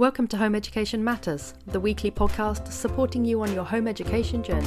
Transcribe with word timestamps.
Welcome 0.00 0.28
to 0.28 0.38
Home 0.38 0.54
Education 0.54 1.04
Matters, 1.04 1.52
the 1.66 1.78
weekly 1.78 2.10
podcast 2.10 2.72
supporting 2.72 3.22
you 3.22 3.42
on 3.42 3.52
your 3.52 3.64
home 3.64 3.86
education 3.86 4.42
journey. 4.42 4.66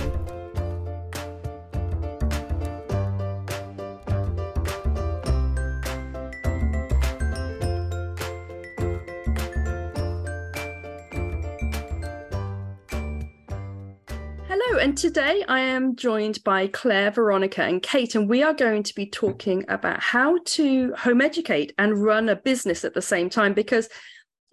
Hello, 14.47 14.77
and 14.79 14.95
today 14.95 15.43
I 15.47 15.61
am 15.61 15.95
joined 15.95 16.43
by 16.43 16.67
Claire, 16.67 17.09
Veronica, 17.09 17.63
and 17.63 17.81
Kate, 17.81 18.13
and 18.13 18.29
we 18.29 18.43
are 18.43 18.53
going 18.53 18.83
to 18.83 18.93
be 18.93 19.07
talking 19.07 19.65
about 19.67 19.99
how 19.99 20.37
to 20.45 20.93
home 20.93 21.21
educate 21.21 21.73
and 21.79 22.03
run 22.03 22.29
a 22.29 22.35
business 22.35 22.85
at 22.85 22.93
the 22.93 23.01
same 23.01 23.31
time 23.31 23.55
because 23.55 23.89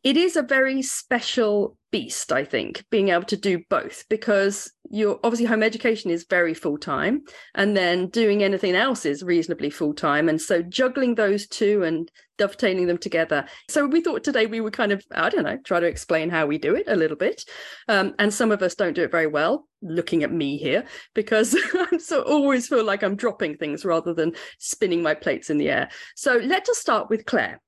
it 0.02 0.16
is 0.16 0.36
a 0.36 0.42
very 0.42 0.82
special 0.82 1.76
beast, 1.90 2.32
I 2.32 2.44
think, 2.44 2.84
being 2.90 3.08
able 3.08 3.24
to 3.24 3.36
do 3.36 3.62
both 3.68 4.04
because 4.08 4.72
you're 4.90 5.18
obviously 5.22 5.46
home 5.46 5.62
education 5.62 6.10
is 6.10 6.26
very 6.28 6.54
full 6.54 6.78
time 6.78 7.22
and 7.54 7.76
then 7.76 8.08
doing 8.08 8.42
anything 8.42 8.74
else 8.74 9.04
is 9.04 9.22
reasonably 9.22 9.70
full 9.70 9.94
time. 9.94 10.28
And 10.28 10.40
so 10.40 10.62
juggling 10.62 11.14
those 11.14 11.46
two 11.46 11.82
and 11.82 12.10
dovetailing 12.38 12.86
them 12.86 12.98
together. 12.98 13.44
So 13.68 13.86
we 13.86 14.00
thought 14.00 14.24
today 14.24 14.46
we 14.46 14.60
would 14.60 14.72
kind 14.72 14.92
of, 14.92 15.04
I 15.10 15.28
don't 15.28 15.44
know, 15.44 15.58
try 15.64 15.80
to 15.80 15.86
explain 15.86 16.30
how 16.30 16.46
we 16.46 16.58
do 16.58 16.74
it 16.74 16.84
a 16.86 16.96
little 16.96 17.16
bit. 17.16 17.44
Um, 17.88 18.14
and 18.18 18.32
some 18.32 18.52
of 18.52 18.62
us 18.62 18.74
don't 18.74 18.94
do 18.94 19.02
it 19.02 19.10
very 19.10 19.26
well, 19.26 19.66
looking 19.82 20.22
at 20.22 20.32
me 20.32 20.56
here, 20.56 20.84
because 21.14 21.56
I 21.74 21.98
so 21.98 22.22
always 22.22 22.68
feel 22.68 22.84
like 22.84 23.02
I'm 23.02 23.16
dropping 23.16 23.56
things 23.56 23.84
rather 23.84 24.14
than 24.14 24.32
spinning 24.58 25.02
my 25.02 25.14
plates 25.14 25.50
in 25.50 25.58
the 25.58 25.70
air. 25.70 25.90
So 26.16 26.36
let 26.36 26.68
us 26.68 26.78
start 26.78 27.10
with 27.10 27.26
Claire. 27.26 27.60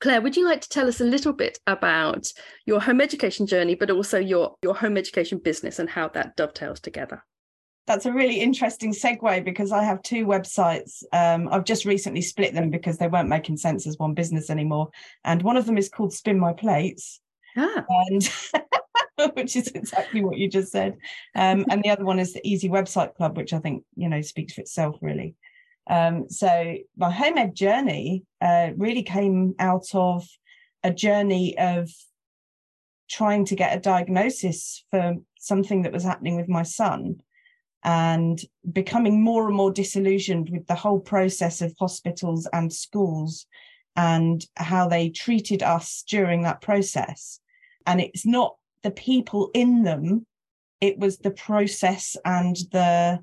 Claire, 0.00 0.22
would 0.22 0.36
you 0.36 0.46
like 0.46 0.62
to 0.62 0.68
tell 0.68 0.88
us 0.88 1.00
a 1.00 1.04
little 1.04 1.32
bit 1.32 1.58
about 1.66 2.32
your 2.66 2.80
home 2.80 3.00
education 3.00 3.46
journey, 3.46 3.74
but 3.74 3.90
also 3.90 4.18
your, 4.18 4.54
your 4.62 4.74
home 4.74 4.96
education 4.96 5.38
business 5.38 5.78
and 5.78 5.90
how 5.90 6.08
that 6.08 6.36
dovetails 6.36 6.80
together? 6.80 7.22
That's 7.86 8.06
a 8.06 8.12
really 8.12 8.40
interesting 8.40 8.92
segue 8.92 9.44
because 9.44 9.72
I 9.72 9.82
have 9.82 10.02
two 10.02 10.24
websites. 10.24 11.02
Um, 11.12 11.48
I've 11.50 11.64
just 11.64 11.84
recently 11.84 12.22
split 12.22 12.54
them 12.54 12.70
because 12.70 12.98
they 12.98 13.08
weren't 13.08 13.28
making 13.28 13.56
sense 13.56 13.86
as 13.86 13.98
one 13.98 14.14
business 14.14 14.48
anymore. 14.48 14.90
And 15.24 15.42
one 15.42 15.56
of 15.56 15.66
them 15.66 15.76
is 15.76 15.88
called 15.88 16.12
Spin 16.12 16.38
My 16.38 16.52
Plates. 16.52 17.20
Ah. 17.56 17.84
And 17.88 18.30
which 19.34 19.56
is 19.56 19.68
exactly 19.68 20.22
what 20.22 20.38
you 20.38 20.48
just 20.48 20.72
said. 20.72 20.96
Um, 21.34 21.66
and 21.68 21.82
the 21.82 21.90
other 21.90 22.04
one 22.04 22.18
is 22.18 22.32
the 22.32 22.46
Easy 22.46 22.68
Website 22.68 23.14
Club, 23.16 23.36
which 23.36 23.52
I 23.52 23.58
think, 23.58 23.84
you 23.96 24.08
know, 24.08 24.22
speaks 24.22 24.54
for 24.54 24.62
itself 24.62 24.96
really. 25.02 25.34
Um, 25.88 26.28
so 26.28 26.76
my 26.96 27.10
home 27.10 27.38
ed 27.38 27.54
journey 27.54 28.24
uh, 28.40 28.70
really 28.76 29.02
came 29.02 29.54
out 29.58 29.86
of 29.94 30.26
a 30.82 30.92
journey 30.92 31.58
of 31.58 31.90
trying 33.08 33.44
to 33.44 33.56
get 33.56 33.76
a 33.76 33.80
diagnosis 33.80 34.84
for 34.90 35.16
something 35.38 35.82
that 35.82 35.92
was 35.92 36.04
happening 36.04 36.36
with 36.36 36.48
my 36.48 36.62
son 36.62 37.20
and 37.82 38.40
becoming 38.72 39.22
more 39.22 39.46
and 39.46 39.56
more 39.56 39.72
disillusioned 39.72 40.50
with 40.50 40.66
the 40.66 40.74
whole 40.74 41.00
process 41.00 41.60
of 41.60 41.74
hospitals 41.78 42.46
and 42.52 42.72
schools 42.72 43.46
and 43.96 44.46
how 44.56 44.88
they 44.88 45.08
treated 45.08 45.62
us 45.62 46.04
during 46.08 46.42
that 46.42 46.60
process. 46.60 47.40
And 47.86 48.00
it's 48.00 48.26
not 48.26 48.56
the 48.82 48.90
people 48.90 49.50
in 49.54 49.82
them, 49.82 50.26
it 50.80 50.98
was 50.98 51.18
the 51.18 51.30
process 51.30 52.16
and 52.24 52.56
the 52.70 53.20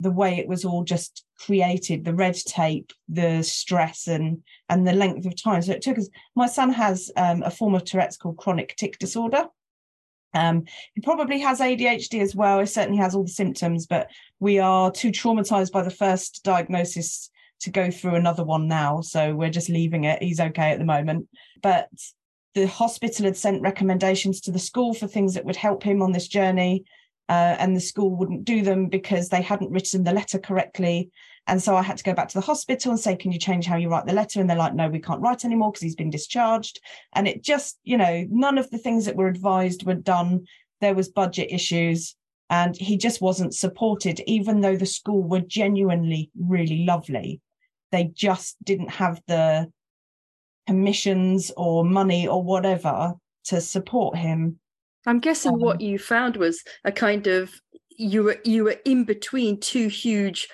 the 0.00 0.10
way 0.10 0.36
it 0.36 0.48
was 0.48 0.64
all 0.64 0.84
just 0.84 1.24
created 1.38 2.04
the 2.04 2.14
red 2.14 2.34
tape 2.34 2.92
the 3.08 3.42
stress 3.42 4.08
and 4.08 4.42
and 4.68 4.86
the 4.86 4.92
length 4.92 5.26
of 5.26 5.40
time. 5.40 5.62
So 5.62 5.72
it 5.72 5.82
took 5.82 5.98
us 5.98 6.08
my 6.34 6.46
son 6.46 6.70
has 6.72 7.10
um, 7.16 7.42
a 7.42 7.50
form 7.50 7.74
of 7.74 7.84
tourette's 7.84 8.16
called 8.16 8.36
chronic 8.36 8.76
tic 8.76 8.98
disorder. 8.98 9.46
Um, 10.34 10.64
he 10.94 11.00
probably 11.00 11.38
has 11.40 11.60
adhd 11.60 12.20
as 12.20 12.36
well 12.36 12.60
he 12.60 12.66
certainly 12.66 12.98
has 12.98 13.14
all 13.14 13.22
the 13.22 13.30
symptoms 13.30 13.86
but 13.86 14.10
we 14.38 14.58
are 14.58 14.90
too 14.90 15.10
traumatized 15.10 15.72
by 15.72 15.82
the 15.82 15.90
first 15.90 16.44
diagnosis 16.44 17.30
to 17.60 17.70
go 17.70 17.90
through 17.90 18.14
another 18.14 18.44
one 18.44 18.68
now. 18.68 19.00
So 19.00 19.34
we're 19.34 19.50
just 19.50 19.68
leaving 19.68 20.04
it. 20.04 20.22
He's 20.22 20.40
okay 20.40 20.72
at 20.72 20.78
the 20.78 20.84
moment. 20.84 21.28
But 21.62 21.88
the 22.54 22.66
hospital 22.66 23.26
had 23.26 23.36
sent 23.36 23.62
recommendations 23.62 24.40
to 24.42 24.50
the 24.50 24.58
school 24.58 24.94
for 24.94 25.06
things 25.06 25.34
that 25.34 25.44
would 25.44 25.56
help 25.56 25.82
him 25.82 26.02
on 26.02 26.12
this 26.12 26.28
journey 26.28 26.84
uh, 27.28 27.56
and 27.58 27.74
the 27.74 27.80
school 27.80 28.14
wouldn't 28.14 28.44
do 28.44 28.62
them 28.62 28.86
because 28.88 29.28
they 29.28 29.42
hadn't 29.42 29.72
written 29.72 30.04
the 30.04 30.12
letter 30.12 30.38
correctly. 30.38 31.10
And 31.48 31.62
so 31.62 31.76
I 31.76 31.82
had 31.82 31.96
to 31.98 32.04
go 32.04 32.14
back 32.14 32.28
to 32.28 32.38
the 32.38 32.44
hospital 32.44 32.90
and 32.90 33.00
say, 33.00 33.16
Can 33.16 33.32
you 33.32 33.38
change 33.38 33.66
how 33.66 33.76
you 33.76 33.88
write 33.88 34.06
the 34.06 34.12
letter? 34.12 34.40
And 34.40 34.48
they're 34.48 34.56
like, 34.56 34.74
No, 34.74 34.88
we 34.88 35.00
can't 35.00 35.20
write 35.20 35.44
anymore 35.44 35.70
because 35.70 35.82
he's 35.82 35.94
been 35.94 36.10
discharged. 36.10 36.80
And 37.14 37.28
it 37.28 37.42
just, 37.42 37.78
you 37.84 37.96
know, 37.96 38.26
none 38.30 38.58
of 38.58 38.70
the 38.70 38.78
things 38.78 39.04
that 39.06 39.16
were 39.16 39.28
advised 39.28 39.86
were 39.86 39.94
done. 39.94 40.46
There 40.80 40.94
was 40.94 41.08
budget 41.08 41.52
issues 41.52 42.16
and 42.50 42.76
he 42.76 42.96
just 42.96 43.20
wasn't 43.20 43.54
supported, 43.54 44.20
even 44.26 44.60
though 44.60 44.76
the 44.76 44.86
school 44.86 45.22
were 45.22 45.40
genuinely 45.40 46.30
really 46.38 46.84
lovely. 46.84 47.40
They 47.92 48.04
just 48.04 48.56
didn't 48.64 48.90
have 48.90 49.20
the 49.26 49.70
permissions 50.66 51.52
or 51.56 51.84
money 51.84 52.26
or 52.26 52.42
whatever 52.42 53.14
to 53.44 53.60
support 53.60 54.16
him. 54.16 54.58
I'm 55.06 55.20
guessing 55.20 55.54
um, 55.54 55.60
what 55.60 55.80
you 55.80 55.98
found 55.98 56.36
was 56.36 56.62
a 56.84 56.92
kind 56.92 57.26
of 57.26 57.60
you 57.90 58.24
were 58.24 58.38
you 58.44 58.64
were 58.64 58.76
in 58.84 59.04
between 59.04 59.60
two 59.60 59.88
huge 59.88 60.48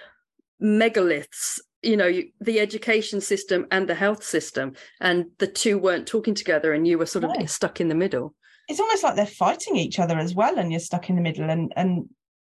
megaliths 0.63 1.59
you 1.83 1.97
know 1.97 2.13
the 2.41 2.61
education 2.61 3.21
system 3.21 3.67
and 3.71 3.89
the 3.89 3.95
health 3.95 4.23
system 4.23 4.75
and 5.01 5.27
the 5.39 5.47
two 5.47 5.79
weren't 5.79 6.07
talking 6.07 6.35
together 6.35 6.73
and 6.73 6.87
you 6.87 6.97
were 6.97 7.07
sort 7.07 7.25
of 7.25 7.51
stuck 7.51 7.81
in 7.81 7.89
the 7.89 7.95
middle. 7.95 8.35
It's 8.69 8.79
almost 8.79 9.03
like 9.03 9.17
they're 9.17 9.27
fighting 9.27 9.77
each 9.77 9.99
other 9.99 10.17
as 10.17 10.35
well 10.35 10.59
and 10.59 10.71
you're 10.71 10.81
stuck 10.81 11.11
in 11.11 11.17
the 11.17 11.23
middle 11.23 11.51
and 11.51 11.73
and 11.77 12.09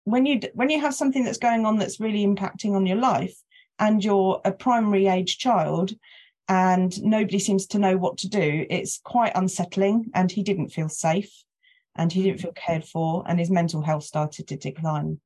when 0.06 0.26
you 0.26 0.40
when 0.54 0.70
you 0.70 0.80
have 0.80 0.96
something 0.96 1.26
that's 1.26 1.38
going 1.38 1.66
on 1.66 1.78
that's 1.78 2.00
really 2.00 2.26
impacting 2.26 2.74
on 2.74 2.86
your 2.86 2.98
life 2.98 3.36
and 3.80 4.04
you're 4.04 4.42
a 4.46 4.52
primary 4.52 5.08
age 5.08 5.38
child 5.38 5.92
and 6.48 7.04
nobody 7.04 7.40
seems 7.40 7.68
to 7.68 7.80
know 7.80 7.98
what 7.98 8.18
to 8.20 8.30
do 8.30 8.66
it's 8.70 9.02
quite 9.04 9.34
unsettling 9.36 10.10
and 10.14 10.32
he 10.32 10.44
didn't 10.44 10.70
feel 10.70 10.88
safe 10.88 11.44
and 11.98 12.12
he 12.12 12.24
didn't 12.24 12.42
feel 12.42 12.54
cared 12.54 12.86
for, 12.86 13.24
and 13.28 13.40
his 13.40 13.50
mental 13.50 13.82
health 13.82 14.04
started 14.04 14.48
to 14.48 14.58
decline. 14.58 15.20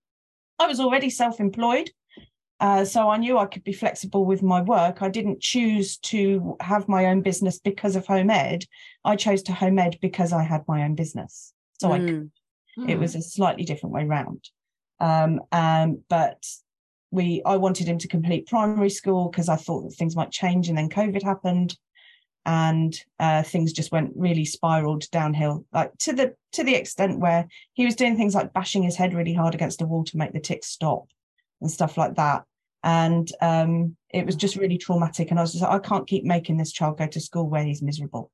I 0.59 0.67
was 0.67 0.79
already 0.79 1.09
self 1.09 1.39
employed. 1.39 1.91
Uh, 2.59 2.85
so 2.85 3.09
I 3.09 3.17
knew 3.17 3.39
I 3.39 3.47
could 3.47 3.63
be 3.63 3.73
flexible 3.73 4.23
with 4.23 4.43
my 4.43 4.61
work. 4.61 5.01
I 5.01 5.09
didn't 5.09 5.41
choose 5.41 5.97
to 5.97 6.57
have 6.59 6.87
my 6.87 7.07
own 7.07 7.21
business 7.21 7.59
because 7.59 7.95
of 7.95 8.05
home 8.05 8.29
ed. 8.29 8.65
I 9.03 9.15
chose 9.15 9.41
to 9.43 9.51
home 9.51 9.79
ed 9.79 9.97
because 9.99 10.31
I 10.31 10.43
had 10.43 10.61
my 10.67 10.83
own 10.83 10.93
business. 10.93 11.53
So 11.79 11.89
mm. 11.89 11.93
I 11.93 11.99
could. 11.99 12.31
Mm. 12.77 12.89
It 12.89 12.99
was 12.99 13.15
a 13.15 13.21
slightly 13.21 13.63
different 13.65 13.93
way 13.93 14.05
round. 14.05 14.47
Um, 14.99 15.41
um, 15.51 16.03
but 16.07 16.45
we, 17.09 17.41
I 17.45 17.57
wanted 17.57 17.87
him 17.87 17.97
to 17.97 18.07
complete 18.07 18.47
primary 18.47 18.91
school 18.91 19.29
because 19.29 19.49
I 19.49 19.55
thought 19.55 19.81
that 19.81 19.95
things 19.95 20.15
might 20.15 20.31
change, 20.31 20.69
and 20.69 20.77
then 20.77 20.87
COVID 20.87 21.23
happened 21.23 21.75
and 22.45 22.95
uh, 23.19 23.43
things 23.43 23.71
just 23.71 23.91
went 23.91 24.11
really 24.15 24.45
spiraled 24.45 25.09
downhill 25.11 25.63
like 25.73 25.95
to 25.99 26.11
the 26.11 26.35
to 26.51 26.63
the 26.63 26.75
extent 26.75 27.19
where 27.19 27.47
he 27.73 27.85
was 27.85 27.95
doing 27.95 28.17
things 28.17 28.33
like 28.33 28.53
bashing 28.53 28.83
his 28.83 28.95
head 28.95 29.13
really 29.13 29.33
hard 29.33 29.53
against 29.53 29.81
a 29.81 29.85
wall 29.85 30.03
to 30.03 30.17
make 30.17 30.33
the 30.33 30.39
tics 30.39 30.67
stop 30.67 31.05
and 31.61 31.71
stuff 31.71 31.97
like 31.97 32.15
that. 32.15 32.43
And 32.83 33.31
um, 33.41 33.95
it 34.09 34.25
was 34.25 34.35
just 34.35 34.55
really 34.55 34.77
traumatic 34.77 35.29
and 35.29 35.39
i 35.39 35.43
was 35.43 35.51
just 35.51 35.63
like 35.63 35.71
i 35.71 35.87
can't 35.87 36.07
keep 36.07 36.23
making 36.23 36.57
this 36.57 36.71
child 36.71 36.97
go 36.97 37.07
to 37.07 37.19
school 37.19 37.47
where 37.47 37.63
he's 37.63 37.81
miserable. 37.81 38.31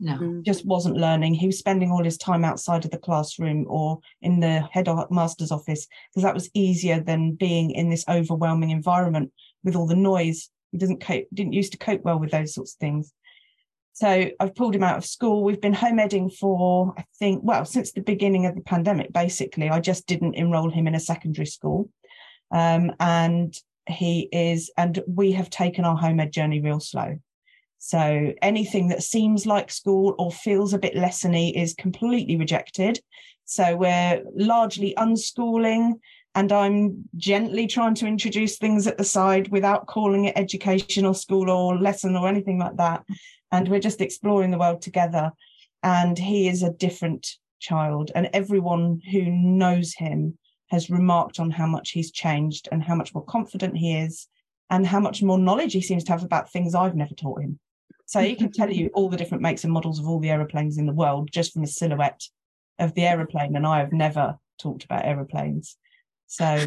No. 0.00 0.14
Mm. 0.14 0.42
just 0.42 0.66
wasn't 0.66 0.96
learning. 0.96 1.34
He 1.34 1.46
was 1.46 1.58
spending 1.58 1.92
all 1.92 2.02
his 2.02 2.18
time 2.18 2.44
outside 2.44 2.84
of 2.84 2.90
the 2.90 2.98
classroom 2.98 3.66
or 3.68 4.00
in 4.20 4.40
the 4.40 4.62
head 4.72 4.88
master's 5.10 5.52
office 5.52 5.86
because 6.10 6.24
that 6.24 6.34
was 6.34 6.50
easier 6.54 7.00
than 7.00 7.34
being 7.34 7.70
in 7.70 7.88
this 7.88 8.04
overwhelming 8.08 8.70
environment 8.70 9.30
with 9.62 9.76
all 9.76 9.86
the 9.86 9.94
noise. 9.94 10.48
He 10.72 10.78
doesn't 10.78 11.00
cope 11.00 11.26
didn't 11.32 11.52
used 11.52 11.70
to 11.72 11.78
cope 11.78 12.02
well 12.02 12.18
with 12.18 12.32
those 12.32 12.54
sorts 12.54 12.74
of 12.74 12.78
things 12.78 13.12
so 13.92 14.30
I've 14.38 14.54
pulled 14.54 14.74
him 14.74 14.82
out 14.82 14.98
of 14.98 15.04
school. 15.04 15.42
We've 15.42 15.60
been 15.60 15.74
home 15.74 15.98
edding 15.98 16.30
for, 16.30 16.94
I 16.96 17.04
think, 17.18 17.40
well, 17.42 17.64
since 17.64 17.92
the 17.92 18.00
beginning 18.00 18.46
of 18.46 18.54
the 18.54 18.62
pandemic, 18.62 19.12
basically. 19.12 19.68
I 19.68 19.80
just 19.80 20.06
didn't 20.06 20.34
enroll 20.34 20.70
him 20.70 20.86
in 20.86 20.94
a 20.94 21.00
secondary 21.00 21.46
school. 21.46 21.90
Um, 22.50 22.92
and 22.98 23.54
he 23.86 24.28
is, 24.32 24.70
and 24.76 25.02
we 25.06 25.32
have 25.32 25.50
taken 25.50 25.84
our 25.84 25.96
home 25.96 26.20
ed 26.20 26.32
journey 26.32 26.60
real 26.60 26.80
slow. 26.80 27.18
So 27.78 28.32
anything 28.42 28.88
that 28.88 29.02
seems 29.02 29.46
like 29.46 29.70
school 29.70 30.14
or 30.18 30.30
feels 30.30 30.72
a 30.72 30.78
bit 30.78 30.94
lessony 30.94 31.54
is 31.54 31.74
completely 31.74 32.36
rejected. 32.36 33.00
So 33.46 33.76
we're 33.76 34.22
largely 34.34 34.94
unschooling 34.96 35.94
and 36.34 36.52
I'm 36.52 37.08
gently 37.16 37.66
trying 37.66 37.94
to 37.96 38.06
introduce 38.06 38.58
things 38.58 38.86
at 38.86 38.98
the 38.98 39.04
side 39.04 39.48
without 39.48 39.88
calling 39.88 40.26
it 40.26 40.38
educational 40.38 41.14
school 41.14 41.50
or 41.50 41.76
lesson 41.76 42.16
or 42.16 42.28
anything 42.28 42.58
like 42.58 42.76
that 42.76 43.04
and 43.52 43.68
we're 43.68 43.80
just 43.80 44.00
exploring 44.00 44.50
the 44.50 44.58
world 44.58 44.82
together. 44.82 45.32
And 45.82 46.18
he 46.18 46.48
is 46.48 46.62
a 46.62 46.72
different 46.72 47.26
child, 47.58 48.10
and 48.14 48.28
everyone 48.32 49.00
who 49.10 49.22
knows 49.30 49.94
him 49.94 50.38
has 50.68 50.90
remarked 50.90 51.40
on 51.40 51.50
how 51.50 51.66
much 51.66 51.90
he's 51.90 52.12
changed 52.12 52.68
and 52.70 52.82
how 52.82 52.94
much 52.94 53.14
more 53.14 53.24
confident 53.24 53.76
he 53.76 53.96
is, 53.96 54.28
and 54.70 54.86
how 54.86 55.00
much 55.00 55.22
more 55.22 55.38
knowledge 55.38 55.72
he 55.72 55.80
seems 55.80 56.04
to 56.04 56.12
have 56.12 56.22
about 56.22 56.50
things 56.50 56.74
I've 56.74 56.94
never 56.94 57.14
taught 57.14 57.42
him. 57.42 57.58
So 58.06 58.20
he 58.20 58.34
can 58.34 58.50
tell 58.50 58.70
you 58.70 58.90
all 58.92 59.08
the 59.08 59.16
different 59.16 59.42
makes 59.42 59.62
and 59.62 59.72
models 59.72 60.00
of 60.00 60.08
all 60.08 60.18
the 60.18 60.30
aeroplanes 60.30 60.78
in 60.78 60.86
the 60.86 60.92
world 60.92 61.30
just 61.32 61.52
from 61.52 61.62
a 61.62 61.68
silhouette 61.68 62.22
of 62.80 62.92
the 62.94 63.06
aeroplane. 63.06 63.54
And 63.54 63.64
I 63.64 63.78
have 63.78 63.92
never 63.92 64.36
talked 64.58 64.82
about 64.82 65.04
aeroplanes. 65.04 65.76
So 66.26 66.66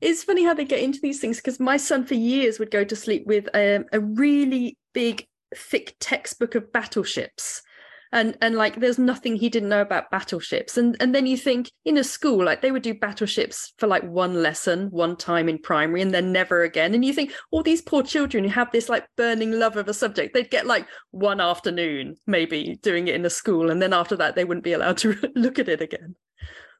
it's 0.00 0.24
funny 0.24 0.44
how 0.44 0.54
they 0.54 0.64
get 0.64 0.80
into 0.80 1.00
these 1.02 1.20
things 1.20 1.36
because 1.36 1.60
my 1.60 1.76
son 1.76 2.06
for 2.06 2.14
years 2.14 2.58
would 2.58 2.70
go 2.70 2.84
to 2.84 2.96
sleep 2.96 3.26
with 3.26 3.48
a, 3.54 3.84
a 3.92 4.00
really 4.00 4.78
big, 4.94 5.26
thick 5.54 5.96
textbook 6.00 6.54
of 6.54 6.72
battleships. 6.72 7.62
And 8.10 8.38
and 8.40 8.54
like 8.54 8.80
there's 8.80 8.98
nothing 8.98 9.36
he 9.36 9.50
didn't 9.50 9.68
know 9.68 9.82
about 9.82 10.10
battleships. 10.10 10.78
And 10.78 10.96
and 10.98 11.14
then 11.14 11.26
you 11.26 11.36
think 11.36 11.70
in 11.84 11.98
a 11.98 12.04
school 12.04 12.42
like 12.42 12.62
they 12.62 12.72
would 12.72 12.82
do 12.82 12.94
battleships 12.94 13.74
for 13.76 13.86
like 13.86 14.02
one 14.02 14.42
lesson 14.42 14.88
one 14.90 15.14
time 15.14 15.46
in 15.46 15.58
primary 15.58 16.00
and 16.00 16.14
then 16.14 16.32
never 16.32 16.62
again. 16.62 16.94
And 16.94 17.04
you 17.04 17.12
think 17.12 17.34
all 17.50 17.62
these 17.62 17.82
poor 17.82 18.02
children 18.02 18.44
who 18.44 18.50
have 18.50 18.72
this 18.72 18.88
like 18.88 19.06
burning 19.16 19.52
love 19.52 19.76
of 19.76 19.88
a 19.88 19.94
subject 19.94 20.32
they'd 20.32 20.50
get 20.50 20.66
like 20.66 20.86
one 21.10 21.38
afternoon 21.38 22.16
maybe 22.26 22.78
doing 22.82 23.08
it 23.08 23.14
in 23.14 23.26
a 23.26 23.30
school. 23.30 23.70
And 23.70 23.82
then 23.82 23.92
after 23.92 24.16
that 24.16 24.36
they 24.36 24.44
wouldn't 24.44 24.64
be 24.64 24.72
allowed 24.72 24.96
to 24.98 25.14
look 25.34 25.58
at 25.58 25.68
it 25.68 25.82
again. 25.82 26.14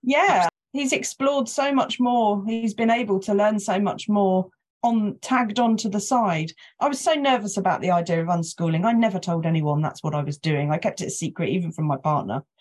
Yeah 0.03 0.49
he's 0.73 0.93
explored 0.93 1.49
so 1.49 1.73
much 1.73 1.99
more. 2.01 2.45
He's 2.47 2.75
been 2.75 2.91
able 2.91 3.21
to 3.21 3.35
learn 3.35 3.59
so 3.59 3.79
much 3.79 4.09
more 4.09 4.49
on 4.83 5.19
tagged 5.21 5.59
onto 5.59 5.89
the 5.89 6.01
side. 6.01 6.53
I 6.81 6.89
was 6.89 7.01
so 7.01 7.15
nervous 7.15 7.57
about 7.57 7.81
the 7.81 7.91
idea 7.91 8.23
of 8.23 8.29
unschooling. 8.29 8.85
I 8.85 8.93
never 8.93 9.19
told 9.19 9.47
anyone 9.47 9.83
that's 9.83 10.03
what 10.03 10.15
I 10.15 10.23
was 10.23 10.39
doing. 10.39 10.71
I 10.71 10.79
kept 10.79 11.01
it 11.01 11.07
a 11.07 11.11
secret, 11.11 11.51
even 11.51 11.73
from 11.73 11.87
my 11.87 11.97
partner. 11.97 12.43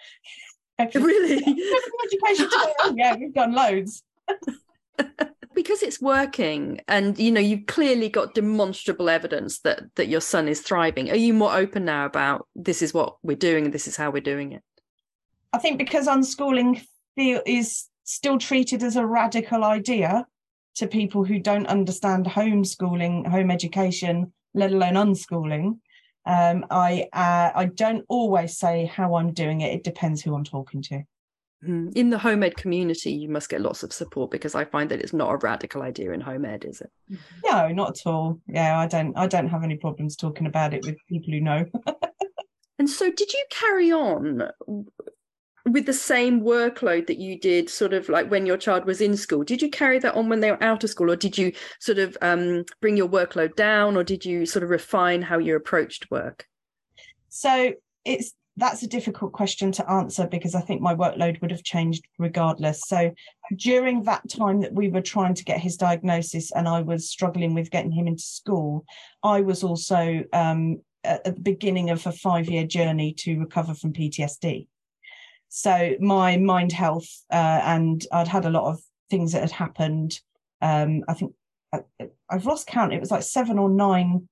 Really? 0.94 1.38
Education 2.06 2.50
oh, 2.52 2.94
yeah, 2.96 3.16
we've 3.16 3.34
done 3.34 3.52
loads. 3.52 4.04
because 5.56 5.81
it's 5.81 6.00
working 6.00 6.80
and 6.88 7.18
you 7.18 7.31
know 7.31 7.42
you've 7.42 7.66
clearly 7.66 8.10
got 8.10 8.36
demonstrable 8.36 9.10
evidence 9.10 9.58
that 9.62 9.81
that 9.96 10.08
your 10.08 10.22
son 10.22 10.48
is 10.48 10.62
thriving 10.62 11.10
are 11.10 11.16
you 11.16 11.34
more 11.34 11.56
open 11.56 11.84
now 11.84 12.06
about 12.06 12.48
this 12.56 12.84
is 12.84 12.94
what 12.94 13.18
we're 13.24 13.36
doing 13.36 13.66
and 13.66 13.74
this 13.74 13.88
is 13.88 13.96
how 13.96 14.12
we're 14.12 14.22
doing 14.22 14.52
it 14.52 14.62
i 15.54 15.58
think 15.58 15.80
because 15.80 16.06
unschooling 16.06 16.80
feel 17.16 17.42
is 17.48 17.88
still 18.04 18.38
treated 18.38 18.84
as 18.84 18.96
a 18.96 19.06
radical 19.06 19.64
idea 19.64 20.28
to 20.77 20.88
people 20.88 21.24
who 21.24 21.39
don't 21.39 21.68
understand 21.68 22.25
homeschooling, 22.25 23.27
home 23.27 23.51
education, 23.51 24.31
let 24.53 24.71
alone 24.71 24.94
unschooling. 24.94 25.79
Um, 26.25 26.65
I 26.69 27.07
uh, 27.13 27.51
I 27.56 27.65
don't 27.74 28.06
always 28.09 28.57
say 28.57 28.85
how 28.85 29.15
I'm 29.15 29.33
doing 29.33 29.62
it. 29.62 29.74
It 29.74 29.83
depends 29.83 30.21
who 30.21 30.35
I'm 30.35 30.44
talking 30.44 30.81
to. 30.83 31.03
Hmm. 31.63 31.89
In 31.95 32.12
the 32.12 32.19
home 32.19 32.44
ed 32.44 32.56
community, 32.56 33.12
you 33.12 33.29
must 33.29 33.50
get 33.50 33.62
lots 33.62 33.81
of 33.81 33.91
support 33.91 34.29
because 34.29 34.53
I 34.53 34.65
find 34.65 34.91
that 34.91 35.00
it's 35.00 35.13
not 35.13 35.31
a 35.31 35.38
radical 35.38 35.81
idea 35.81 36.12
in 36.12 36.21
home 36.21 36.45
ed, 36.45 36.65
is 36.65 36.81
it? 36.81 36.91
No, 37.44 37.69
not 37.69 38.00
at 38.00 38.06
all. 38.06 38.39
Yeah, 38.47 38.77
I 38.77 38.88
don't. 38.88 39.18
I 39.18 39.25
don't 39.25 39.47
have 39.47 39.63
any 39.63 39.77
problems 39.77 40.15
talking 40.15 40.47
about 40.47 40.73
it 40.73 40.85
with 40.85 40.97
people 41.09 41.33
who 41.33 41.41
know. 41.41 41.65
and 42.80 42.89
so, 42.89 43.09
did 43.09 43.33
you 43.33 43.44
carry 43.50 43.91
on 43.91 44.50
with 45.74 45.86
the 45.86 45.94
same 45.94 46.42
workload 46.42 47.08
that 47.08 47.18
you 47.18 47.40
did 47.40 47.69
sort 47.69 47.94
of 47.94 48.10
like 48.10 48.30
when 48.30 48.46
your 48.46 48.58
child 48.58 48.86
was 48.86 49.02
in 49.02 49.18
school 49.18 49.44
did 49.44 49.62
you 49.62 49.69
carry 49.69 50.00
that 50.00 50.16
on 50.16 50.30
when 50.30 50.40
they 50.40 50.52
were 50.52 50.64
out 50.64 50.84
of 50.84 50.90
school 50.90 51.12
or 51.12 51.16
did 51.16 51.38
you 51.38 51.52
sort 51.80 51.98
of 51.98 52.18
um, 52.22 52.64
bring 52.81 52.98
your 52.98 53.08
workload 53.08 53.56
down 53.56 53.96
or 53.98 54.04
did 54.04 54.25
you 54.25 54.46
sort 54.46 54.64
of 54.64 54.69
refine 54.69 55.22
how 55.22 55.38
you 55.38 55.56
approached 55.56 56.10
work? 56.12 56.46
So 57.30 57.74
it's 58.06 58.34
that's 58.60 58.81
a 58.81 58.88
difficult 58.88 59.34
question 59.34 59.72
to 59.72 59.88
answer 59.88 60.25
because 60.25 60.56
i 60.56 60.62
think 60.62 60.81
my 60.81 60.96
workload 60.96 61.40
would 61.42 61.52
have 61.52 61.64
changed 61.64 62.04
regardless. 62.18 62.81
So 62.88 63.12
during 63.56 64.04
that 64.04 64.28
time 64.30 64.62
that 64.62 64.74
we 64.74 64.90
were 64.90 65.02
trying 65.02 65.36
to 65.36 65.44
get 65.44 65.60
his 65.60 65.78
diagnosis 65.78 66.52
and 66.52 66.68
i 66.68 66.81
was 66.81 67.10
struggling 67.10 67.54
with 67.54 67.72
getting 67.72 67.92
him 67.92 68.08
into 68.08 68.24
school 68.24 68.84
i 69.24 69.42
was 69.42 69.64
also 69.64 70.24
um, 70.34 70.81
at 71.04 71.24
the 71.24 71.31
beginning 71.31 71.92
of 71.92 72.06
a 72.08 72.12
five 72.12 72.50
year 72.50 72.66
journey 72.66 73.14
to 73.14 73.40
recover 73.40 73.74
from 73.74 73.94
ptsd 73.94 74.68
so 75.49 75.95
my 75.99 76.38
mind 76.38 76.71
health, 76.71 77.07
uh, 77.31 77.61
and 77.63 78.05
I'd 78.11 78.27
had 78.27 78.45
a 78.45 78.49
lot 78.49 78.71
of 78.71 78.79
things 79.09 79.31
that 79.31 79.41
had 79.41 79.51
happened. 79.51 80.19
Um, 80.61 81.03
I 81.07 81.13
think 81.13 81.33
I, 81.73 81.79
I've 82.29 82.45
lost 82.45 82.67
count. 82.67 82.94
It 82.94 82.99
was 82.99 83.11
like 83.11 83.23
seven 83.23 83.57
or 83.59 83.69
nine 83.69 84.27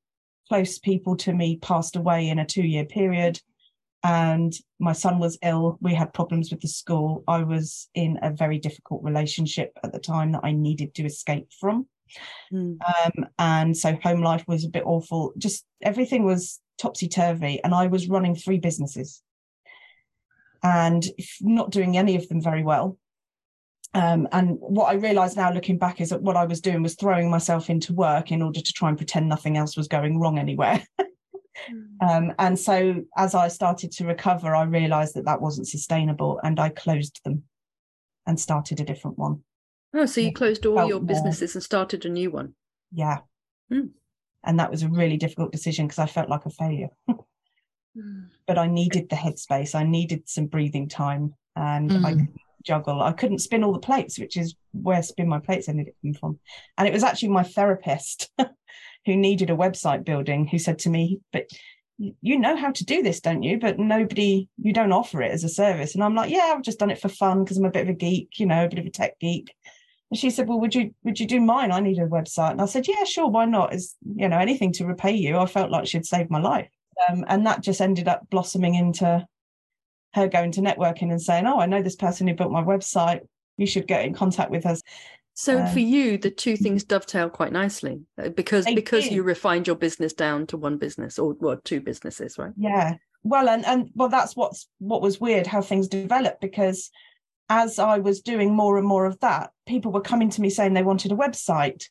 close 0.47 0.77
people 0.77 1.15
to 1.17 1.33
me 1.33 1.57
passed 1.57 1.95
away 1.95 2.29
in 2.29 2.39
a 2.39 2.45
two 2.45 2.63
year 2.63 2.85
period. 2.85 3.39
And 4.03 4.53
my 4.79 4.93
son 4.93 5.17
was 5.17 5.39
ill. 5.41 5.79
We 5.81 5.95
had 5.95 6.13
problems 6.13 6.51
with 6.51 6.61
the 6.61 6.67
school. 6.67 7.23
I 7.27 7.41
was 7.41 7.89
in 7.95 8.19
a 8.21 8.29
very 8.29 8.59
difficult 8.59 9.03
relationship 9.03 9.71
at 9.83 9.93
the 9.93 9.99
time 9.99 10.31
that 10.33 10.41
I 10.43 10.51
needed 10.51 10.93
to 10.95 11.05
escape 11.05 11.47
from. 11.59 11.87
Mm. 12.53 12.77
Um, 12.85 13.25
and 13.39 13.75
so 13.75 13.97
home 14.03 14.21
life 14.21 14.43
was 14.47 14.63
a 14.63 14.69
bit 14.69 14.83
awful. 14.85 15.33
Just 15.39 15.65
everything 15.81 16.23
was 16.23 16.61
topsy 16.77 17.07
turvy. 17.07 17.63
And 17.63 17.73
I 17.73 17.87
was 17.87 18.07
running 18.07 18.35
three 18.35 18.59
businesses 18.59 19.23
and 20.65 21.05
not 21.41 21.69
doing 21.69 21.95
any 21.95 22.15
of 22.15 22.27
them 22.27 22.41
very 22.41 22.63
well. 22.63 22.97
Um, 23.93 24.27
and 24.31 24.57
what 24.59 24.85
I 24.85 24.95
realized 24.95 25.37
now 25.37 25.53
looking 25.53 25.77
back 25.77 26.01
is 26.01 26.09
that 26.09 26.23
what 26.23 26.35
I 26.35 26.45
was 26.45 26.59
doing 26.59 26.81
was 26.81 26.95
throwing 26.95 27.29
myself 27.29 27.69
into 27.69 27.93
work 27.93 28.31
in 28.31 28.41
order 28.41 28.59
to 28.59 28.73
try 28.73 28.89
and 28.89 28.97
pretend 28.97 29.29
nothing 29.29 29.57
else 29.57 29.77
was 29.77 29.87
going 29.87 30.19
wrong 30.19 30.39
anywhere. 30.39 30.83
Hmm. 30.99 31.81
um, 32.01 32.33
and 32.39 32.59
so 32.59 33.03
as 33.15 33.35
I 33.35 33.47
started 33.47 33.91
to 33.93 34.05
recover, 34.05 34.55
I 34.55 34.63
realized 34.63 35.13
that 35.13 35.25
that 35.25 35.39
wasn't 35.39 35.67
sustainable 35.67 36.41
and 36.43 36.59
I 36.59 36.69
closed 36.69 37.21
them 37.23 37.43
and 38.25 38.39
started 38.39 38.79
a 38.79 38.85
different 38.85 39.19
one. 39.19 39.43
Oh, 39.93 40.07
so 40.07 40.19
you 40.19 40.33
closed 40.33 40.65
all 40.65 40.87
your 40.87 40.99
businesses 40.99 41.53
more. 41.53 41.59
and 41.59 41.63
started 41.63 42.05
a 42.05 42.09
new 42.09 42.31
one? 42.31 42.55
Yeah. 42.91 43.19
Mm. 43.71 43.91
And 44.43 44.59
that 44.59 44.71
was 44.71 44.81
a 44.81 44.89
really 44.89 45.15
difficult 45.15 45.51
decision 45.51 45.85
because 45.85 45.99
I 45.99 46.07
felt 46.07 46.27
like 46.27 46.45
a 46.45 46.49
failure. 46.49 46.89
but 48.47 48.57
I 48.57 48.67
needed 48.67 49.09
the 49.09 49.15
headspace. 49.15 49.75
I 49.75 49.83
needed 49.83 50.27
some 50.27 50.47
breathing 50.47 50.89
time 50.89 51.33
and 51.55 51.89
mm. 51.89 52.05
I 52.05 52.27
juggle. 52.63 53.01
I 53.01 53.13
couldn't 53.13 53.39
spin 53.39 53.63
all 53.63 53.73
the 53.73 53.79
plates, 53.79 54.19
which 54.19 54.37
is 54.37 54.55
where 54.73 55.01
spin 55.01 55.29
my 55.29 55.39
plates 55.39 55.69
ended 55.69 55.87
up 55.87 55.93
coming 56.01 56.15
from. 56.15 56.39
And 56.77 56.87
it 56.87 56.93
was 56.93 57.03
actually 57.03 57.29
my 57.29 57.43
therapist 57.43 58.29
who 59.05 59.15
needed 59.15 59.49
a 59.49 59.55
website 59.55 60.03
building 60.03 60.47
who 60.47 60.59
said 60.59 60.79
to 60.79 60.89
me, 60.89 61.19
but 61.31 61.47
you 61.97 62.37
know 62.37 62.57
how 62.57 62.71
to 62.71 62.83
do 62.83 63.01
this, 63.01 63.21
don't 63.21 63.43
you? 63.43 63.57
But 63.57 63.79
nobody, 63.79 64.49
you 64.57 64.73
don't 64.73 64.91
offer 64.91 65.21
it 65.21 65.31
as 65.31 65.45
a 65.45 65.49
service. 65.49 65.95
And 65.95 66.03
I'm 66.03 66.15
like, 66.15 66.29
yeah, 66.29 66.53
I've 66.53 66.61
just 66.63 66.79
done 66.79 66.91
it 66.91 66.99
for 66.99 67.07
fun 67.07 67.43
because 67.43 67.57
I'm 67.57 67.65
a 67.65 67.71
bit 67.71 67.83
of 67.83 67.89
a 67.89 67.93
geek, 67.93 68.37
you 68.37 68.45
know, 68.45 68.65
a 68.65 68.67
bit 68.67 68.79
of 68.79 68.85
a 68.85 68.89
tech 68.89 69.17
geek. 69.19 69.53
And 70.11 70.19
she 70.19 70.29
said, 70.29 70.47
well, 70.47 70.59
would 70.59 70.75
you, 70.75 70.93
would 71.03 71.19
you 71.19 71.25
do 71.25 71.39
mine? 71.39 71.71
I 71.71 71.79
need 71.79 71.97
a 71.97 72.05
website. 72.05 72.51
And 72.51 72.61
I 72.61 72.65
said, 72.65 72.87
yeah, 72.87 73.05
sure. 73.05 73.29
Why 73.29 73.45
not? 73.45 73.73
Is, 73.73 73.95
you 74.03 74.27
know, 74.27 74.37
anything 74.37 74.73
to 74.73 74.85
repay 74.85 75.13
you. 75.13 75.37
I 75.37 75.45
felt 75.45 75.71
like 75.71 75.87
she'd 75.87 76.05
saved 76.05 76.29
my 76.29 76.41
life. 76.41 76.69
Um, 77.09 77.25
and 77.27 77.45
that 77.45 77.61
just 77.61 77.81
ended 77.81 78.07
up 78.07 78.29
blossoming 78.29 78.75
into 78.75 79.25
her 80.13 80.27
going 80.27 80.51
to 80.53 80.61
networking 80.61 81.11
and 81.11 81.21
saying, 81.21 81.45
Oh, 81.45 81.59
I 81.59 81.65
know 81.65 81.81
this 81.81 81.95
person 81.95 82.27
who 82.27 82.33
built 82.33 82.51
my 82.51 82.63
website. 82.63 83.21
You 83.57 83.67
should 83.67 83.87
get 83.87 84.05
in 84.05 84.13
contact 84.13 84.51
with 84.51 84.65
us. 84.65 84.81
So 85.33 85.59
um, 85.59 85.67
for 85.67 85.79
you, 85.79 86.17
the 86.17 86.31
two 86.31 86.55
things 86.55 86.85
dovetail 86.85 87.29
quite 87.29 87.51
nicely 87.51 88.01
uh, 88.17 88.29
because 88.29 88.65
because 88.65 89.03
did. 89.03 89.13
you 89.13 89.23
refined 89.23 89.67
your 89.67 89.75
business 89.75 90.13
down 90.13 90.47
to 90.47 90.57
one 90.57 90.77
business 90.77 91.19
or 91.19 91.35
well, 91.39 91.59
two 91.63 91.81
businesses, 91.81 92.37
right? 92.37 92.53
Yeah. 92.55 92.95
Well, 93.23 93.49
and 93.49 93.65
and 93.65 93.89
well, 93.95 94.07
that's 94.07 94.35
what's 94.35 94.67
what 94.79 95.01
was 95.01 95.19
weird 95.19 95.45
how 95.45 95.61
things 95.61 95.89
developed 95.89 96.39
because 96.39 96.89
as 97.49 97.79
I 97.79 97.99
was 97.99 98.21
doing 98.21 98.55
more 98.55 98.77
and 98.77 98.87
more 98.87 99.05
of 99.05 99.19
that, 99.19 99.51
people 99.67 99.91
were 99.91 100.01
coming 100.01 100.29
to 100.29 100.41
me 100.41 100.49
saying 100.49 100.73
they 100.73 100.83
wanted 100.83 101.11
a 101.11 101.15
website, 101.15 101.83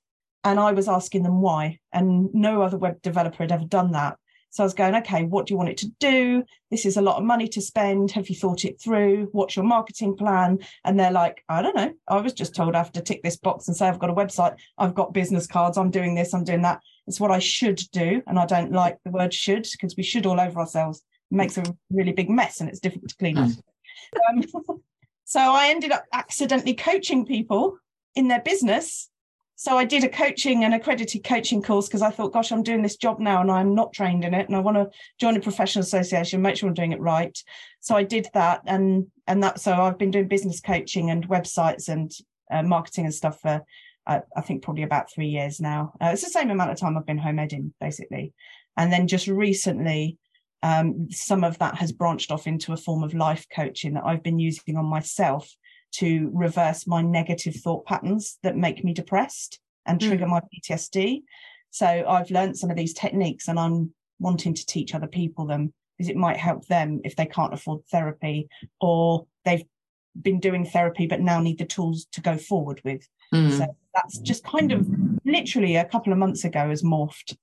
and 0.42 0.58
I 0.58 0.72
was 0.72 0.88
asking 0.88 1.22
them 1.22 1.42
why, 1.42 1.80
and 1.92 2.32
no 2.34 2.62
other 2.62 2.78
web 2.78 3.02
developer 3.02 3.42
had 3.42 3.52
ever 3.52 3.66
done 3.66 3.92
that. 3.92 4.16
So 4.54 4.62
I 4.62 4.66
was 4.66 4.74
going, 4.74 4.94
okay, 4.94 5.24
what 5.24 5.46
do 5.46 5.52
you 5.52 5.58
want 5.58 5.70
it 5.70 5.78
to 5.78 5.88
do? 5.98 6.44
This 6.70 6.86
is 6.86 6.96
a 6.96 7.02
lot 7.02 7.16
of 7.16 7.24
money 7.24 7.48
to 7.48 7.60
spend. 7.60 8.12
Have 8.12 8.28
you 8.28 8.36
thought 8.36 8.64
it 8.64 8.80
through? 8.80 9.28
What's 9.32 9.56
your 9.56 9.64
marketing 9.64 10.16
plan? 10.16 10.60
And 10.84 10.98
they're 10.98 11.10
like, 11.10 11.42
I 11.48 11.60
don't 11.60 11.74
know. 11.74 11.92
I 12.06 12.20
was 12.20 12.34
just 12.34 12.54
told 12.54 12.76
I 12.76 12.78
have 12.78 12.92
to 12.92 13.00
tick 13.00 13.24
this 13.24 13.36
box 13.36 13.66
and 13.66 13.76
say 13.76 13.88
I've 13.88 13.98
got 13.98 14.10
a 14.10 14.14
website. 14.14 14.54
I've 14.78 14.94
got 14.94 15.12
business 15.12 15.48
cards. 15.48 15.76
I'm 15.76 15.90
doing 15.90 16.14
this. 16.14 16.32
I'm 16.32 16.44
doing 16.44 16.62
that. 16.62 16.82
It's 17.08 17.18
what 17.18 17.32
I 17.32 17.40
should 17.40 17.82
do. 17.90 18.22
And 18.28 18.38
I 18.38 18.46
don't 18.46 18.70
like 18.70 18.96
the 19.04 19.10
word 19.10 19.34
should 19.34 19.66
because 19.72 19.96
we 19.96 20.04
should 20.04 20.24
all 20.24 20.38
over 20.38 20.60
ourselves. 20.60 21.02
It 21.32 21.34
makes 21.34 21.58
a 21.58 21.64
really 21.90 22.12
big 22.12 22.30
mess 22.30 22.60
and 22.60 22.70
it's 22.70 22.78
difficult 22.78 23.08
to 23.08 23.16
clean 23.16 23.36
up. 23.36 23.50
Mm. 23.50 24.44
Um, 24.54 24.82
so 25.24 25.40
I 25.40 25.70
ended 25.70 25.90
up 25.90 26.04
accidentally 26.12 26.74
coaching 26.74 27.26
people 27.26 27.76
in 28.14 28.28
their 28.28 28.40
business 28.40 29.10
so 29.56 29.78
I 29.78 29.84
did 29.84 30.02
a 30.02 30.08
coaching 30.08 30.64
and 30.64 30.74
accredited 30.74 31.22
coaching 31.22 31.62
course 31.62 31.86
because 31.86 32.02
I 32.02 32.10
thought, 32.10 32.32
gosh, 32.32 32.50
I'm 32.50 32.64
doing 32.64 32.82
this 32.82 32.96
job 32.96 33.20
now 33.20 33.40
and 33.40 33.50
I'm 33.50 33.74
not 33.74 33.92
trained 33.92 34.24
in 34.24 34.34
it, 34.34 34.46
and 34.46 34.56
I 34.56 34.60
want 34.60 34.76
to 34.76 34.90
join 35.20 35.36
a 35.36 35.40
professional 35.40 35.84
association, 35.84 36.42
make 36.42 36.56
sure 36.56 36.68
I'm 36.68 36.74
doing 36.74 36.92
it 36.92 37.00
right. 37.00 37.36
So 37.80 37.94
I 37.94 38.02
did 38.02 38.28
that, 38.34 38.62
and 38.66 39.06
and 39.26 39.42
that. 39.42 39.60
So 39.60 39.72
I've 39.72 39.98
been 39.98 40.10
doing 40.10 40.28
business 40.28 40.60
coaching 40.60 41.10
and 41.10 41.28
websites 41.28 41.88
and 41.88 42.10
uh, 42.50 42.62
marketing 42.62 43.04
and 43.04 43.14
stuff 43.14 43.40
for, 43.40 43.62
uh, 44.06 44.20
I 44.36 44.40
think 44.40 44.62
probably 44.62 44.82
about 44.82 45.12
three 45.12 45.28
years 45.28 45.60
now. 45.60 45.92
Uh, 46.00 46.10
it's 46.12 46.24
the 46.24 46.30
same 46.30 46.50
amount 46.50 46.72
of 46.72 46.78
time 46.78 46.98
I've 46.98 47.06
been 47.06 47.18
home 47.18 47.38
eding 47.38 47.72
basically, 47.80 48.32
and 48.76 48.92
then 48.92 49.06
just 49.06 49.26
recently. 49.26 50.18
Um, 50.62 51.08
some 51.10 51.44
of 51.44 51.58
that 51.58 51.74
has 51.74 51.92
branched 51.92 52.30
off 52.30 52.46
into 52.46 52.72
a 52.72 52.78
form 52.78 53.02
of 53.04 53.12
life 53.12 53.46
coaching 53.54 53.92
that 53.94 54.04
I've 54.06 54.22
been 54.22 54.38
using 54.38 54.78
on 54.78 54.86
myself 54.86 55.54
to 55.98 56.30
reverse 56.32 56.86
my 56.86 57.02
negative 57.02 57.56
thought 57.56 57.86
patterns 57.86 58.38
that 58.42 58.56
make 58.56 58.84
me 58.84 58.92
depressed 58.92 59.60
and 59.86 60.00
hmm. 60.00 60.08
trigger 60.08 60.26
mm. 60.26 60.30
my 60.30 60.40
PTSD. 60.40 61.22
So 61.70 61.86
I've 61.86 62.30
learned 62.30 62.56
some 62.56 62.70
of 62.70 62.76
these 62.76 62.94
techniques 62.94 63.48
and 63.48 63.58
I'm 63.58 63.92
wanting 64.18 64.54
to 64.54 64.66
teach 64.66 64.94
other 64.94 65.06
people 65.06 65.46
them 65.46 65.72
because 65.96 66.10
it 66.10 66.16
might 66.16 66.36
help 66.36 66.66
them 66.66 67.00
if 67.04 67.16
they 67.16 67.26
can't 67.26 67.54
afford 67.54 67.84
therapy 67.90 68.48
or 68.80 69.26
they've 69.44 69.64
been 70.20 70.40
doing 70.40 70.64
therapy 70.64 71.06
but 71.06 71.20
now 71.20 71.40
need 71.40 71.58
the 71.58 71.64
tools 71.64 72.06
to 72.12 72.20
go 72.20 72.36
forward 72.36 72.80
with. 72.84 73.06
Mm. 73.32 73.58
So 73.58 73.76
that's 73.94 74.18
just 74.18 74.44
kind 74.44 74.72
of 74.72 74.86
literally 75.24 75.76
a 75.76 75.84
couple 75.84 76.12
of 76.12 76.18
months 76.18 76.44
ago 76.44 76.68
has 76.68 76.82
morphed 76.82 77.36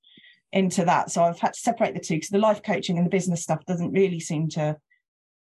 into 0.52 0.84
that. 0.86 1.12
So 1.12 1.24
I've 1.24 1.40
had 1.40 1.54
to 1.54 1.60
separate 1.60 1.94
the 1.94 2.00
two 2.00 2.16
because 2.16 2.30
the 2.30 2.38
life 2.38 2.62
coaching 2.64 2.98
and 2.98 3.06
the 3.06 3.12
business 3.12 3.44
stuff 3.44 3.66
doesn't 3.66 3.92
really 3.92 4.20
seem 4.20 4.50
to 4.50 4.78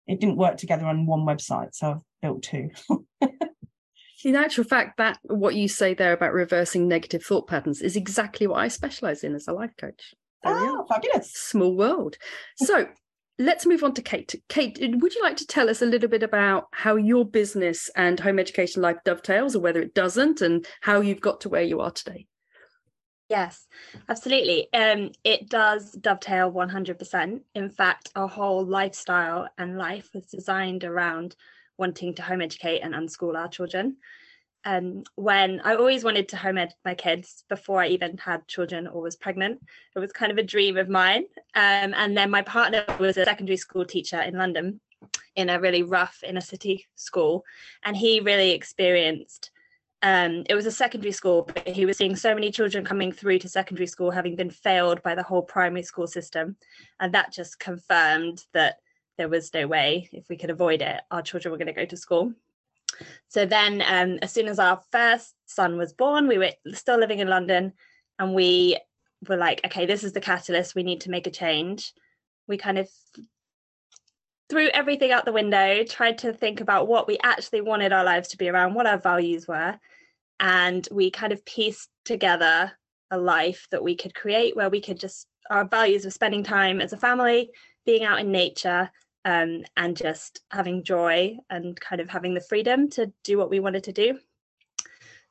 it 0.07 0.19
didn't 0.19 0.37
work 0.37 0.57
together 0.57 0.85
on 0.85 1.05
one 1.05 1.21
website. 1.21 1.73
So 1.73 1.87
I've 1.91 2.01
built 2.21 2.43
two. 2.43 2.69
in 4.25 4.35
actual 4.35 4.63
fact, 4.63 4.97
that 4.97 5.19
what 5.23 5.55
you 5.55 5.67
say 5.67 5.93
there 5.93 6.13
about 6.13 6.33
reversing 6.33 6.87
negative 6.87 7.23
thought 7.23 7.47
patterns 7.47 7.81
is 7.81 7.95
exactly 7.95 8.47
what 8.47 8.59
I 8.59 8.67
specialize 8.67 9.23
in 9.23 9.35
as 9.35 9.47
a 9.47 9.53
life 9.53 9.73
coach. 9.79 10.13
Oh, 10.43 10.85
fabulous. 10.89 11.33
Small 11.33 11.75
world. 11.75 12.17
So 12.57 12.87
let's 13.39 13.65
move 13.65 13.83
on 13.83 13.93
to 13.95 14.01
Kate. 14.01 14.35
Kate, 14.49 14.77
would 14.79 15.15
you 15.15 15.23
like 15.23 15.37
to 15.37 15.47
tell 15.47 15.69
us 15.69 15.81
a 15.81 15.85
little 15.85 16.09
bit 16.09 16.23
about 16.23 16.67
how 16.71 16.95
your 16.95 17.25
business 17.25 17.89
and 17.95 18.19
home 18.19 18.39
education 18.39 18.81
life 18.81 18.97
dovetails 19.03 19.55
or 19.55 19.59
whether 19.59 19.81
it 19.81 19.93
doesn't 19.93 20.41
and 20.41 20.65
how 20.81 21.01
you've 21.01 21.21
got 21.21 21.41
to 21.41 21.49
where 21.49 21.63
you 21.63 21.81
are 21.81 21.91
today? 21.91 22.27
Yes, 23.29 23.65
absolutely. 24.09 24.67
Um, 24.73 25.11
it 25.23 25.49
does 25.49 25.93
dovetail 25.93 26.51
100%. 26.51 27.39
In 27.55 27.69
fact, 27.69 28.11
our 28.15 28.27
whole 28.27 28.65
lifestyle 28.65 29.47
and 29.57 29.77
life 29.77 30.09
was 30.13 30.25
designed 30.25 30.83
around 30.83 31.35
wanting 31.81 32.13
to 32.15 32.21
home 32.21 32.41
educate 32.41 32.79
and 32.79 32.93
unschool 32.93 33.35
our 33.35 33.49
children 33.49 33.97
um, 34.65 35.03
when 35.15 35.59
I 35.61 35.75
always 35.75 36.03
wanted 36.03 36.29
to 36.29 36.37
home 36.37 36.57
ed 36.57 36.73
my 36.85 36.93
kids 36.93 37.43
before 37.49 37.81
I 37.81 37.87
even 37.87 38.17
had 38.17 38.47
children 38.47 38.87
or 38.87 39.01
was 39.01 39.15
pregnant. 39.15 39.59
It 39.95 39.99
was 39.99 40.11
kind 40.11 40.31
of 40.31 40.37
a 40.37 40.43
dream 40.43 40.77
of 40.77 40.87
mine. 40.87 41.25
Um, 41.55 41.93
and 41.95 42.15
then 42.15 42.29
my 42.29 42.43
partner 42.43 42.85
was 42.99 43.17
a 43.17 43.25
secondary 43.25 43.57
school 43.57 43.85
teacher 43.85 44.21
in 44.21 44.37
London 44.37 44.79
in 45.35 45.49
a 45.49 45.59
really 45.59 45.83
rough 45.83 46.23
inner 46.23 46.41
city 46.41 46.85
school. 46.95 47.43
And 47.83 47.97
he 47.97 48.19
really 48.19 48.51
experienced 48.51 49.51
um, 50.03 50.45
it 50.49 50.55
was 50.55 50.65
a 50.65 50.71
secondary 50.71 51.11
school, 51.11 51.43
but 51.43 51.67
he 51.67 51.85
was 51.85 51.97
seeing 51.97 52.15
so 52.15 52.33
many 52.33 52.49
children 52.49 52.83
coming 52.83 53.11
through 53.11 53.37
to 53.39 53.49
secondary 53.49 53.85
school 53.85 54.09
having 54.09 54.35
been 54.35 54.49
failed 54.49 55.03
by 55.03 55.13
the 55.13 55.21
whole 55.21 55.43
primary 55.43 55.83
school 55.83 56.07
system. 56.07 56.55
And 56.99 57.13
that 57.13 57.31
just 57.31 57.59
confirmed 57.59 58.43
that 58.53 58.77
there 59.21 59.29
was 59.29 59.53
no 59.53 59.67
way, 59.67 60.09
if 60.11 60.27
we 60.29 60.35
could 60.35 60.49
avoid 60.49 60.81
it, 60.81 60.99
our 61.11 61.21
children 61.21 61.51
were 61.51 61.59
going 61.59 61.67
to 61.67 61.73
go 61.73 61.85
to 61.85 61.95
school. 61.95 62.33
So 63.27 63.45
then, 63.45 63.83
um, 63.85 64.17
as 64.23 64.31
soon 64.31 64.47
as 64.47 64.57
our 64.57 64.81
first 64.91 65.35
son 65.45 65.77
was 65.77 65.93
born, 65.93 66.27
we 66.27 66.39
were 66.39 66.53
still 66.73 66.97
living 66.97 67.19
in 67.19 67.27
London 67.27 67.73
and 68.17 68.33
we 68.33 68.79
were 69.29 69.37
like, 69.37 69.61
okay, 69.63 69.85
this 69.85 70.03
is 70.03 70.13
the 70.13 70.21
catalyst. 70.21 70.73
We 70.73 70.81
need 70.81 71.01
to 71.01 71.11
make 71.11 71.27
a 71.27 71.31
change. 71.31 71.93
We 72.47 72.57
kind 72.57 72.79
of 72.79 72.89
threw 74.49 74.69
everything 74.69 75.11
out 75.11 75.25
the 75.25 75.31
window, 75.31 75.83
tried 75.83 76.17
to 76.19 76.33
think 76.33 76.59
about 76.59 76.87
what 76.87 77.07
we 77.07 77.19
actually 77.21 77.61
wanted 77.61 77.93
our 77.93 78.03
lives 78.03 78.29
to 78.29 78.37
be 78.37 78.49
around, 78.49 78.73
what 78.73 78.87
our 78.87 78.97
values 78.97 79.47
were. 79.47 79.77
And 80.39 80.87
we 80.91 81.11
kind 81.11 81.31
of 81.31 81.45
pieced 81.45 81.89
together 82.05 82.71
a 83.11 83.19
life 83.19 83.67
that 83.69 83.83
we 83.83 83.95
could 83.95 84.15
create 84.15 84.55
where 84.55 84.71
we 84.71 84.81
could 84.81 84.99
just, 84.99 85.27
our 85.51 85.65
values 85.65 86.05
of 86.05 86.13
spending 86.13 86.43
time 86.43 86.81
as 86.81 86.91
a 86.91 86.97
family, 86.97 87.51
being 87.85 88.03
out 88.03 88.19
in 88.19 88.31
nature, 88.31 88.91
um, 89.25 89.63
and 89.77 89.95
just 89.95 90.41
having 90.51 90.83
joy 90.83 91.37
and 91.49 91.79
kind 91.79 92.01
of 92.01 92.09
having 92.09 92.33
the 92.33 92.41
freedom 92.41 92.89
to 92.91 93.11
do 93.23 93.37
what 93.37 93.49
we 93.49 93.59
wanted 93.59 93.83
to 93.85 93.91
do. 93.91 94.19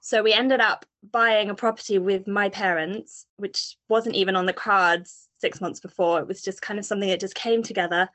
So 0.01 0.23
we 0.23 0.33
ended 0.33 0.61
up 0.61 0.87
buying 1.11 1.51
a 1.51 1.55
property 1.55 1.99
with 1.99 2.27
my 2.27 2.49
parents, 2.49 3.27
which 3.37 3.77
wasn't 3.89 4.15
even 4.15 4.35
on 4.35 4.47
the 4.47 4.53
cards 4.53 5.29
six 5.39 5.61
months 5.61 5.81
before. 5.81 6.21
It 6.21 6.27
was 6.27 6.43
just 6.43 6.63
kind 6.63 6.79
of 6.79 6.87
something 6.87 7.09
that 7.09 7.21
just 7.21 7.35
came 7.35 7.63
together. 7.63 8.09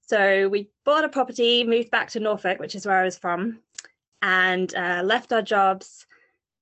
So 0.00 0.48
we 0.48 0.68
bought 0.84 1.04
a 1.04 1.08
property, 1.08 1.64
moved 1.64 1.90
back 1.90 2.10
to 2.10 2.20
Norfolk, 2.20 2.58
which 2.58 2.74
is 2.74 2.86
where 2.86 2.98
I 2.98 3.04
was 3.04 3.18
from, 3.18 3.58
and 4.20 4.72
uh, 4.74 5.02
left 5.04 5.32
our 5.32 5.42
jobs. 5.42 6.06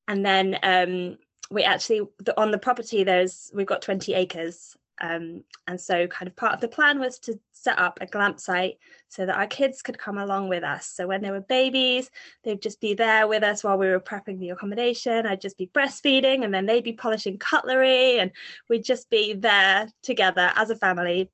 And 0.09 0.25
then 0.25 0.59
um, 0.63 1.19
we 1.51 1.63
actually 1.63 2.03
on 2.37 2.51
the 2.51 2.59
property 2.59 3.05
there's 3.05 3.51
we've 3.55 3.67
got 3.67 3.83
20 3.83 4.15
acres 4.15 4.77
um, 5.01 5.45
and 5.67 5.81
so, 5.81 6.07
kind 6.07 6.29
of 6.29 6.37
part 6.37 6.53
of 6.53 6.61
the 6.61 6.69
plan 6.69 6.99
was 6.99 7.19
to 7.21 7.39
set 7.53 7.79
up 7.79 7.99
a 8.01 8.07
glamp 8.07 8.39
site 8.39 8.79
so 9.09 9.25
that 9.25 9.37
our 9.37 9.47
kids 9.47 9.81
could 9.81 9.99
come 9.99 10.19
along 10.19 10.49
with 10.49 10.63
us. 10.63 10.87
So, 10.87 11.07
when 11.07 11.23
they 11.23 11.31
were 11.31 11.41
babies, 11.41 12.11
they'd 12.45 12.61
just 12.61 12.81
be 12.81 12.93
there 12.93 13.27
with 13.27 13.43
us 13.43 13.65
while 13.65 13.79
we 13.79 13.89
were 13.89 14.01
prepping 14.01 14.39
the 14.39 14.51
accommodation. 14.51 15.27
I'd 15.27 15.41
just 15.41 15.57
be 15.57 15.69
breastfeeding, 15.69 16.45
and 16.45 16.53
then 16.53 16.67
they'd 16.67 16.85
be 16.85 16.93
polishing 16.93 17.39
cutlery, 17.39 18.19
and 18.19 18.31
we'd 18.69 18.85
just 18.85 19.09
be 19.09 19.33
there 19.33 19.89
together 20.03 20.53
as 20.55 20.69
a 20.69 20.77
family, 20.77 21.31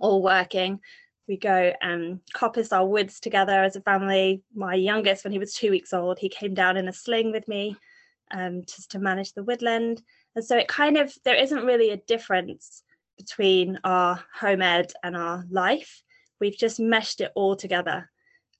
all 0.00 0.22
working. 0.22 0.80
We 1.28 1.36
go 1.36 1.72
and 1.82 2.20
coppice 2.34 2.72
our 2.72 2.86
woods 2.86 3.20
together 3.20 3.62
as 3.62 3.76
a 3.76 3.82
family. 3.82 4.42
My 4.54 4.74
youngest, 4.74 5.24
when 5.24 5.32
he 5.32 5.38
was 5.38 5.52
two 5.52 5.70
weeks 5.70 5.92
old, 5.92 6.18
he 6.18 6.28
came 6.28 6.54
down 6.54 6.76
in 6.76 6.88
a 6.88 6.92
sling 6.92 7.30
with 7.30 7.46
me 7.46 7.76
um, 8.32 8.62
just 8.62 8.90
to 8.92 8.98
manage 8.98 9.32
the 9.34 9.44
woodland. 9.44 10.02
And 10.34 10.44
so 10.44 10.56
it 10.56 10.66
kind 10.66 10.96
of, 10.96 11.14
there 11.24 11.36
isn't 11.36 11.64
really 11.64 11.90
a 11.90 11.96
difference 11.96 12.82
between 13.24 13.78
our 13.84 14.22
home 14.34 14.62
ed 14.62 14.92
and 15.02 15.16
our 15.16 15.44
life. 15.50 16.02
We've 16.40 16.56
just 16.56 16.80
meshed 16.80 17.20
it 17.20 17.32
all 17.34 17.56
together. 17.56 18.10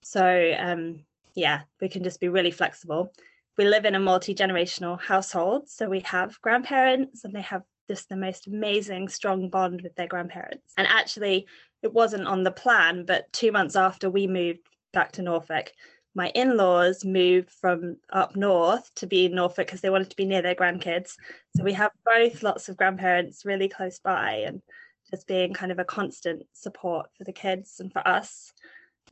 So, 0.02 0.54
um, 0.58 1.04
yeah, 1.34 1.62
we 1.80 1.88
can 1.88 2.04
just 2.04 2.20
be 2.20 2.28
really 2.28 2.50
flexible. 2.50 3.12
We 3.58 3.66
live 3.66 3.84
in 3.84 3.94
a 3.94 4.00
multi 4.00 4.34
generational 4.34 5.00
household. 5.00 5.68
So, 5.68 5.88
we 5.88 6.00
have 6.00 6.40
grandparents 6.40 7.24
and 7.24 7.34
they 7.34 7.42
have 7.42 7.62
just 7.88 8.08
the 8.08 8.16
most 8.16 8.46
amazing, 8.46 9.08
strong 9.08 9.48
bond 9.48 9.82
with 9.82 9.94
their 9.96 10.06
grandparents. 10.06 10.72
And 10.76 10.86
actually, 10.86 11.46
it 11.82 11.92
wasn't 11.92 12.26
on 12.26 12.44
the 12.44 12.52
plan, 12.52 13.04
but 13.04 13.32
two 13.32 13.52
months 13.52 13.76
after 13.76 14.08
we 14.08 14.26
moved 14.26 14.60
back 14.92 15.12
to 15.12 15.22
Norfolk, 15.22 15.72
my 16.14 16.30
in-laws 16.34 17.04
moved 17.04 17.50
from 17.50 17.96
up 18.12 18.36
north 18.36 18.90
to 18.96 19.06
be 19.06 19.26
in 19.26 19.34
Norfolk 19.34 19.66
because 19.66 19.80
they 19.80 19.90
wanted 19.90 20.10
to 20.10 20.16
be 20.16 20.26
near 20.26 20.42
their 20.42 20.54
grandkids. 20.54 21.14
So 21.56 21.64
we 21.64 21.72
have 21.72 21.90
both 22.04 22.42
lots 22.42 22.68
of 22.68 22.76
grandparents 22.76 23.44
really 23.44 23.68
close 23.68 23.98
by 23.98 24.44
and 24.46 24.60
just 25.10 25.26
being 25.26 25.54
kind 25.54 25.72
of 25.72 25.78
a 25.78 25.84
constant 25.84 26.42
support 26.52 27.06
for 27.16 27.24
the 27.24 27.32
kids 27.32 27.80
and 27.80 27.92
for 27.92 28.06
us, 28.06 28.52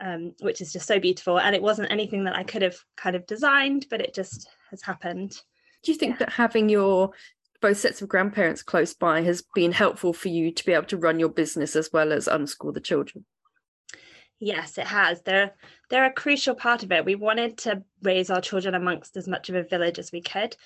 um, 0.01 0.35
which 0.41 0.61
is 0.61 0.73
just 0.73 0.87
so 0.87 0.99
beautiful. 0.99 1.39
And 1.39 1.55
it 1.55 1.63
wasn't 1.63 1.91
anything 1.91 2.25
that 2.25 2.37
I 2.37 2.43
could 2.43 2.63
have 2.63 2.77
kind 2.97 3.17
of 3.17 3.27
designed, 3.27 3.87
but 3.89 4.01
it 4.01 4.15
just 4.15 4.49
has 4.71 4.83
happened. 4.83 5.41
Do 5.83 5.93
you 5.93 5.99
think 5.99 6.15
yeah. 6.15 6.27
that 6.27 6.33
having 6.33 6.69
your 6.69 7.13
both 7.63 7.79
sets 7.79 8.01
of 8.03 8.09
grandparents 8.09 8.63
close 8.63 8.95
by 8.95 9.23
has 9.23 9.43
been 9.55 9.73
helpful 9.73 10.13
for 10.13 10.29
you 10.29 10.51
to 10.51 10.65
be 10.65 10.73
able 10.73 10.87
to 10.87 10.97
run 10.97 11.21
your 11.21 11.29
business 11.29 11.77
as 11.77 11.91
well 11.93 12.13
as 12.13 12.27
unschool 12.27 12.73
the 12.73 12.81
children? 12.81 13.25
Yes, 14.41 14.79
it 14.79 14.87
has. 14.87 15.21
They're 15.21 15.53
they're 15.91 16.07
a 16.07 16.13
crucial 16.13 16.55
part 16.55 16.83
of 16.83 16.91
it. 16.93 17.05
We 17.05 17.15
wanted 17.15 17.59
to 17.59 17.83
raise 18.03 18.31
our 18.31 18.41
children 18.41 18.75
amongst 18.75 19.17
as 19.19 19.29
much 19.29 19.51
of 19.51 19.55
a 19.55 19.63
village 19.63 19.99
as 19.99 20.13
we 20.13 20.23
could. 20.23 20.57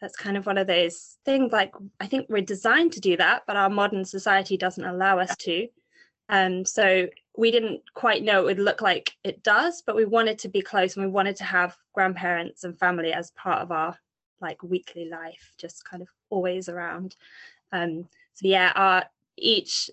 That's 0.00 0.16
kind 0.16 0.36
of 0.36 0.44
one 0.44 0.58
of 0.58 0.66
those 0.66 1.16
things. 1.24 1.50
Like 1.50 1.72
I 1.98 2.06
think 2.06 2.26
we're 2.28 2.42
designed 2.42 2.92
to 2.92 3.00
do 3.00 3.16
that, 3.16 3.44
but 3.46 3.56
our 3.56 3.70
modern 3.70 4.04
society 4.04 4.58
doesn't 4.58 4.84
allow 4.84 5.18
us 5.18 5.34
to. 5.38 5.66
Um, 6.28 6.66
so 6.66 7.08
we 7.36 7.50
didn't 7.50 7.80
quite 7.94 8.22
know 8.22 8.40
it 8.40 8.44
would 8.44 8.58
look 8.58 8.82
like 8.82 9.16
it 9.24 9.42
does, 9.42 9.82
but 9.86 9.96
we 9.96 10.04
wanted 10.04 10.38
to 10.40 10.48
be 10.48 10.60
close 10.60 10.96
and 10.96 11.04
we 11.04 11.10
wanted 11.10 11.36
to 11.36 11.44
have 11.44 11.76
grandparents 11.94 12.64
and 12.64 12.78
family 12.78 13.14
as 13.14 13.30
part 13.30 13.62
of 13.62 13.72
our 13.72 13.96
like 14.42 14.62
weekly 14.62 15.08
life, 15.08 15.54
just 15.56 15.88
kind 15.88 16.02
of 16.02 16.08
always 16.28 16.68
around. 16.68 17.16
Um, 17.70 18.08
so 18.34 18.46
yeah, 18.46 18.72
our 18.74 19.04
each 19.38 19.90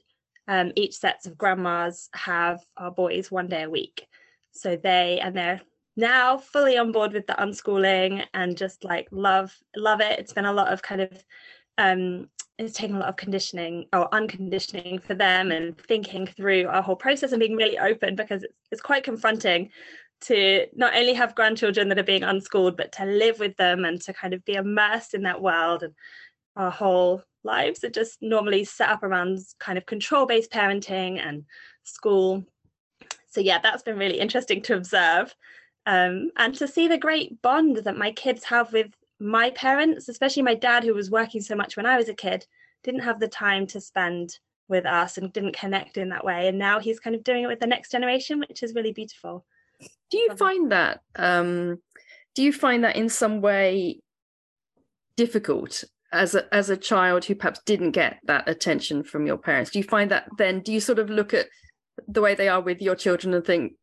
um, 0.50 0.72
each 0.75 0.98
sets 0.98 1.27
of 1.27 1.38
grandmas 1.38 2.10
have 2.13 2.60
our 2.75 2.89
boys 2.89 3.29
one 3.32 3.48
day 3.48 3.63
a 3.63 3.70
week. 3.70 4.06
So 4.51 4.75
they 4.75 5.20
and 5.24 5.36
they're 5.36 5.62
now 5.96 6.39
fully 6.39 6.75
on 6.75 6.91
board 6.91 7.13
with 7.13 7.27
the 7.27 7.34
unschooling 7.34 8.25
and 8.34 8.58
just 8.58 8.84
like 8.84 9.08
love 9.12 9.56
love 9.77 10.01
it. 10.01 10.20
It's 10.20 10.34
been 10.34 10.46
a 10.46 10.53
lot 10.53 10.74
of 10.74 10.82
kind 10.82 11.01
of 11.01 11.24
um, 11.77 12.29
it's 12.58 12.74
taken 12.74 12.96
a 12.96 13.00
lot 13.00 13.10
of 13.10 13.15
conditioning 13.15 13.86
or 13.94 14.13
unconditioning 14.13 15.00
for 15.00 15.13
them 15.13 15.51
and 15.51 15.77
thinking 15.77 16.25
through 16.25 16.68
our 16.68 16.82
whole 16.82 16.96
process 16.96 17.32
and 17.32 17.39
being 17.39 17.56
really 17.56 17.77
open 17.77 18.15
because 18.15 18.44
it's, 18.44 18.53
it's 18.72 18.82
quite 18.82 19.03
confronting 19.03 19.70
to 20.22 20.65
not 20.75 20.96
only 20.96 21.13
have 21.13 21.36
grandchildren 21.36 21.88
that 21.88 22.00
are 22.00 22.03
being 22.03 22.24
unschooled 22.24 22.75
but 22.75 22.91
to 22.91 23.06
live 23.06 23.39
with 23.39 23.56
them 23.58 23.86
and 23.86 24.01
to 24.01 24.13
kind 24.13 24.34
of 24.34 24.44
be 24.44 24.56
immersed 24.56 25.13
in 25.13 25.22
that 25.22 25.41
world 25.41 25.84
and 25.84 25.94
our 26.58 26.72
whole 26.72 27.24
lives 27.43 27.84
are 27.84 27.89
just 27.89 28.17
normally 28.22 28.63
set 28.63 28.89
up 28.89 29.03
around 29.03 29.39
kind 29.60 29.77
of 29.77 29.86
control 29.86 30.25
based 30.25 30.51
parenting 30.51 31.19
and 31.19 31.46
school. 31.84 32.43
So, 33.29 33.41
yeah, 33.41 33.60
that's 33.62 33.84
been 33.84 33.98
really 33.98 34.19
interesting 34.19 34.62
to 34.63 34.75
observe 34.75 35.36
um, 35.86 36.31
and 36.38 36.53
to 36.55 36.67
see 36.67 36.88
the 36.88 36.98
great 36.98 37.41
bond 37.41 37.77
that 37.77 37.98
my 37.98 38.12
kids 38.12 38.43
have 38.46 38.72
with 38.72 38.91
my 39.19 39.50
parents, 39.51 40.08
especially 40.08 40.43
my 40.43 40.55
dad, 40.55 40.84
who 40.84 40.93
was 40.93 41.10
working 41.10 41.41
so 41.41 41.55
much 41.55 41.75
when 41.75 41.86
I 41.86 41.98
was 41.98 42.10
a 42.10 42.13
kid, 42.13 42.46
didn't 42.84 43.01
have 43.01 43.19
the 43.19 43.27
time 43.27 43.67
to 43.67 43.81
spend 43.81 44.38
with 44.67 44.86
us 44.86 45.17
and 45.17 45.34
didn't 45.34 45.58
connect 45.58 45.98
in 45.98 46.10
that 46.10 46.24
way. 46.24 46.48
And 46.48 46.60
now 46.60 46.79
he's 46.79 47.00
kind 47.00 47.15
of 47.15 47.24
doing 47.24 47.43
it 47.43 47.48
with 47.48 47.60
the 47.60 47.67
next 47.67 47.91
generation, 47.91 48.39
which 48.39 48.62
is 48.62 48.75
really 48.75 48.93
beautiful. 48.93 49.46
Do 50.12 50.17
you 50.19 50.36
find 50.36 50.72
that? 50.72 51.01
Um, 51.15 51.81
do 52.36 52.43
you 52.43 52.53
find 52.53 52.84
that 52.84 52.96
in 52.96 53.10
some 53.10 53.41
way 53.41 54.01
difficult 55.17 55.84
as 56.11 56.35
a 56.35 56.53
as 56.53 56.69
a 56.69 56.77
child 56.77 57.25
who 57.25 57.35
perhaps 57.35 57.61
didn't 57.65 57.91
get 57.91 58.19
that 58.23 58.47
attention 58.47 59.03
from 59.03 59.25
your 59.25 59.37
parents? 59.37 59.71
Do 59.71 59.79
you 59.79 59.83
find 59.83 60.11
that 60.11 60.27
then 60.37 60.61
do 60.61 60.71
you 60.71 60.79
sort 60.79 60.99
of 60.99 61.09
look 61.09 61.33
at 61.33 61.47
the 62.07 62.21
way 62.21 62.35
they 62.35 62.47
are 62.47 62.61
with 62.61 62.81
your 62.81 62.95
children 62.95 63.33
and 63.33 63.45
think 63.45 63.73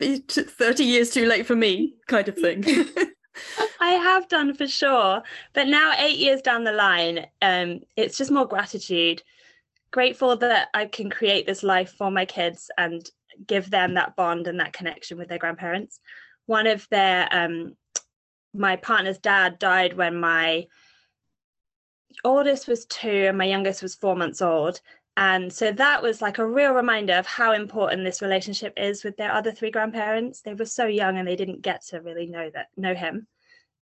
30 0.00 0.84
years 0.84 1.10
too 1.10 1.26
late 1.26 1.46
for 1.46 1.56
me 1.56 1.94
kind 2.08 2.28
of 2.28 2.36
thing? 2.36 2.64
I 3.80 3.90
have 3.92 4.28
done 4.28 4.54
for 4.54 4.66
sure. 4.66 5.22
But 5.54 5.68
now, 5.68 5.94
eight 5.98 6.18
years 6.18 6.42
down 6.42 6.64
the 6.64 6.72
line, 6.72 7.26
um, 7.40 7.80
it's 7.96 8.18
just 8.18 8.30
more 8.30 8.46
gratitude. 8.46 9.22
Grateful 9.90 10.36
that 10.36 10.68
I 10.74 10.86
can 10.86 11.10
create 11.10 11.46
this 11.46 11.62
life 11.62 11.94
for 11.96 12.10
my 12.10 12.24
kids 12.24 12.70
and 12.76 13.08
give 13.46 13.70
them 13.70 13.94
that 13.94 14.16
bond 14.16 14.46
and 14.46 14.60
that 14.60 14.72
connection 14.72 15.18
with 15.18 15.28
their 15.28 15.38
grandparents. 15.38 16.00
One 16.46 16.66
of 16.66 16.86
their, 16.90 17.28
um, 17.30 17.76
my 18.52 18.76
partner's 18.76 19.18
dad 19.18 19.58
died 19.58 19.96
when 19.96 20.18
my 20.18 20.66
oldest 22.24 22.68
was 22.68 22.86
two 22.86 23.08
and 23.08 23.38
my 23.38 23.44
youngest 23.44 23.82
was 23.82 23.94
four 23.94 24.16
months 24.16 24.42
old. 24.42 24.80
And 25.16 25.52
so 25.52 25.72
that 25.72 26.02
was 26.02 26.22
like 26.22 26.38
a 26.38 26.46
real 26.46 26.72
reminder 26.72 27.14
of 27.14 27.26
how 27.26 27.52
important 27.52 28.04
this 28.04 28.22
relationship 28.22 28.72
is 28.76 29.04
with 29.04 29.16
their 29.16 29.32
other 29.32 29.52
three 29.52 29.70
grandparents. 29.70 30.40
They 30.40 30.54
were 30.54 30.64
so 30.64 30.86
young 30.86 31.18
and 31.18 31.26
they 31.26 31.36
didn't 31.36 31.62
get 31.62 31.84
to 31.88 32.00
really 32.00 32.26
know 32.26 32.50
that 32.54 32.68
know 32.76 32.94
him. 32.94 33.26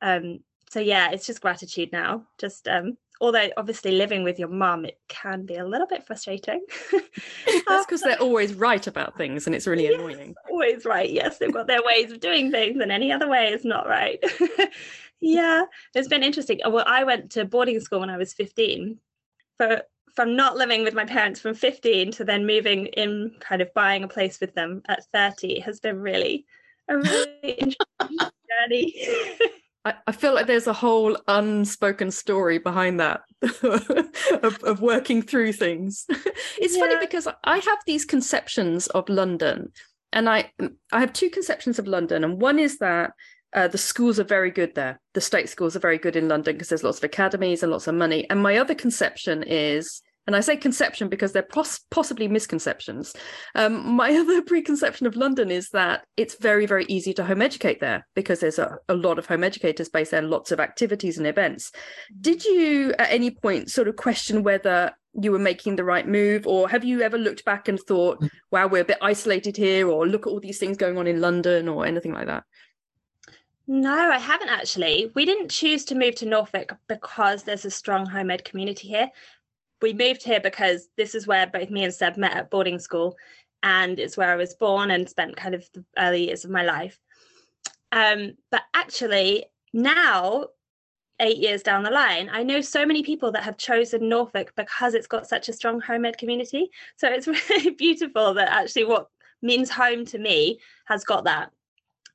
Um, 0.00 0.40
so 0.70 0.80
yeah, 0.80 1.10
it's 1.10 1.26
just 1.26 1.40
gratitude 1.40 1.90
now. 1.92 2.26
Just 2.38 2.68
um, 2.68 2.96
although 3.20 3.48
obviously 3.56 3.92
living 3.92 4.22
with 4.22 4.38
your 4.38 4.48
mum, 4.48 4.84
it 4.84 4.98
can 5.08 5.46
be 5.46 5.56
a 5.56 5.66
little 5.66 5.86
bit 5.86 6.06
frustrating. 6.06 6.64
That's 7.66 7.86
because 7.86 8.02
they're 8.02 8.20
always 8.20 8.54
right 8.54 8.86
about 8.86 9.16
things 9.16 9.46
and 9.46 9.54
it's 9.54 9.66
really 9.66 9.84
yes, 9.84 9.94
annoying. 9.94 10.34
Always 10.50 10.84
right. 10.84 11.10
Yes, 11.10 11.38
they've 11.38 11.52
got 11.52 11.66
their 11.66 11.82
ways 11.82 12.12
of 12.12 12.20
doing 12.20 12.50
things 12.50 12.80
and 12.80 12.92
any 12.92 13.10
other 13.10 13.28
way 13.28 13.48
is 13.48 13.64
not 13.64 13.88
right. 13.88 14.22
yeah, 15.20 15.64
it's 15.94 16.08
been 16.08 16.22
interesting. 16.22 16.60
Oh, 16.64 16.70
well, 16.70 16.84
I 16.86 17.04
went 17.04 17.32
to 17.32 17.44
boarding 17.44 17.80
school 17.80 18.00
when 18.00 18.10
I 18.10 18.16
was 18.16 18.34
15 18.34 18.98
for 19.56 19.82
from 20.14 20.36
not 20.36 20.56
living 20.56 20.84
with 20.84 20.94
my 20.94 21.04
parents 21.04 21.40
from 21.40 21.54
15 21.54 22.12
to 22.12 22.24
then 22.24 22.46
moving 22.46 22.86
in 22.86 23.32
kind 23.40 23.60
of 23.60 23.72
buying 23.74 24.04
a 24.04 24.08
place 24.08 24.40
with 24.40 24.54
them 24.54 24.82
at 24.88 25.04
30 25.12 25.60
has 25.60 25.80
been 25.80 25.98
really 26.00 26.46
a 26.88 26.96
really 26.96 27.28
interesting 27.42 28.30
journey 28.68 28.94
I, 29.84 29.94
I 30.06 30.12
feel 30.12 30.34
like 30.34 30.46
there's 30.46 30.66
a 30.66 30.72
whole 30.72 31.16
unspoken 31.28 32.10
story 32.10 32.58
behind 32.58 33.00
that 33.00 33.22
of, 34.42 34.62
of 34.62 34.80
working 34.80 35.20
through 35.20 35.52
things 35.52 36.06
it's 36.58 36.76
yeah. 36.76 36.80
funny 36.80 36.96
because 37.00 37.28
i 37.44 37.58
have 37.58 37.78
these 37.86 38.04
conceptions 38.04 38.86
of 38.88 39.08
london 39.08 39.72
and 40.12 40.28
i 40.28 40.50
i 40.92 41.00
have 41.00 41.12
two 41.12 41.30
conceptions 41.30 41.78
of 41.78 41.86
london 41.86 42.24
and 42.24 42.40
one 42.40 42.58
is 42.58 42.78
that 42.78 43.12
uh, 43.54 43.68
the 43.68 43.78
schools 43.78 44.18
are 44.18 44.24
very 44.24 44.50
good 44.50 44.74
there. 44.74 45.00
The 45.14 45.20
state 45.20 45.48
schools 45.48 45.76
are 45.76 45.80
very 45.80 45.98
good 45.98 46.16
in 46.16 46.28
London 46.28 46.54
because 46.54 46.68
there's 46.68 46.82
lots 46.82 46.98
of 46.98 47.04
academies 47.04 47.62
and 47.62 47.70
lots 47.70 47.86
of 47.86 47.94
money. 47.94 48.28
And 48.28 48.42
my 48.42 48.56
other 48.56 48.74
conception 48.74 49.44
is, 49.44 50.02
and 50.26 50.34
I 50.34 50.40
say 50.40 50.56
conception 50.56 51.08
because 51.08 51.32
they're 51.32 51.42
pos- 51.42 51.80
possibly 51.90 52.26
misconceptions. 52.26 53.14
Um, 53.54 53.94
my 53.94 54.12
other 54.16 54.42
preconception 54.42 55.06
of 55.06 55.14
London 55.14 55.50
is 55.52 55.70
that 55.70 56.04
it's 56.16 56.36
very, 56.36 56.66
very 56.66 56.84
easy 56.86 57.14
to 57.14 57.24
home 57.24 57.42
educate 57.42 57.80
there 57.80 58.06
because 58.16 58.40
there's 58.40 58.58
a, 58.58 58.76
a 58.88 58.94
lot 58.94 59.18
of 59.18 59.26
home 59.26 59.44
educators 59.44 59.88
based 59.88 60.10
there 60.10 60.20
and 60.20 60.30
lots 60.30 60.50
of 60.50 60.58
activities 60.58 61.16
and 61.18 61.26
events. 61.26 61.70
Did 62.20 62.44
you 62.44 62.92
at 62.98 63.12
any 63.12 63.30
point 63.30 63.70
sort 63.70 63.86
of 63.86 63.94
question 63.94 64.42
whether 64.42 64.92
you 65.20 65.30
were 65.30 65.38
making 65.38 65.76
the 65.76 65.84
right 65.84 66.08
move 66.08 66.44
or 66.44 66.68
have 66.68 66.82
you 66.82 67.02
ever 67.02 67.16
looked 67.16 67.44
back 67.44 67.68
and 67.68 67.78
thought 67.78 68.20
wow 68.50 68.66
we're 68.66 68.82
a 68.82 68.84
bit 68.84 68.98
isolated 69.00 69.56
here 69.56 69.88
or 69.88 70.08
look 70.08 70.26
at 70.26 70.30
all 70.30 70.40
these 70.40 70.58
things 70.58 70.76
going 70.76 70.98
on 70.98 71.06
in 71.06 71.20
london 71.20 71.68
or 71.68 71.86
anything 71.86 72.12
like 72.12 72.26
that 72.26 72.42
no, 73.66 74.10
I 74.10 74.18
haven't 74.18 74.50
actually. 74.50 75.10
We 75.14 75.24
didn't 75.24 75.50
choose 75.50 75.84
to 75.86 75.94
move 75.94 76.14
to 76.16 76.26
Norfolk 76.26 76.76
because 76.88 77.42
there's 77.42 77.64
a 77.64 77.70
strong 77.70 78.06
home 78.06 78.30
ed 78.30 78.44
community 78.44 78.88
here. 78.88 79.10
We 79.80 79.92
moved 79.92 80.22
here 80.22 80.40
because 80.40 80.88
this 80.96 81.14
is 81.14 81.26
where 81.26 81.46
both 81.46 81.70
me 81.70 81.84
and 81.84 81.92
Seb 81.92 82.16
met 82.16 82.36
at 82.36 82.50
boarding 82.50 82.78
school, 82.78 83.16
and 83.62 83.98
it's 83.98 84.16
where 84.16 84.30
I 84.30 84.36
was 84.36 84.54
born 84.54 84.90
and 84.90 85.08
spent 85.08 85.36
kind 85.36 85.54
of 85.54 85.68
the 85.72 85.84
early 85.98 86.26
years 86.26 86.44
of 86.44 86.50
my 86.50 86.62
life. 86.62 86.98
Um, 87.90 88.34
but 88.50 88.62
actually, 88.74 89.46
now, 89.72 90.48
eight 91.20 91.38
years 91.38 91.62
down 91.62 91.84
the 91.84 91.90
line, 91.90 92.28
I 92.32 92.42
know 92.42 92.60
so 92.60 92.84
many 92.84 93.02
people 93.02 93.32
that 93.32 93.44
have 93.44 93.56
chosen 93.56 94.08
Norfolk 94.08 94.52
because 94.56 94.94
it's 94.94 95.06
got 95.06 95.26
such 95.26 95.48
a 95.48 95.52
strong 95.52 95.80
home 95.80 96.04
ed 96.04 96.18
community. 96.18 96.70
So 96.96 97.08
it's 97.08 97.26
really 97.50 97.70
beautiful 97.70 98.34
that 98.34 98.48
actually 98.48 98.84
what 98.84 99.08
means 99.42 99.70
home 99.70 100.04
to 100.06 100.18
me 100.18 100.60
has 100.86 101.04
got 101.04 101.24
that. 101.24 101.50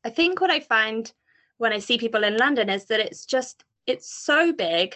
I 0.04 0.10
think 0.10 0.41
what 0.41 0.52
I 0.52 0.60
find 0.60 1.12
when 1.60 1.74
I 1.74 1.80
see 1.80 1.98
people 1.98 2.24
in 2.24 2.38
London 2.38 2.69
is 2.69 2.86
that 2.86 3.00
it's 3.00 3.26
just 3.26 3.63
it's 3.86 4.12
so 4.12 4.52
big. 4.52 4.95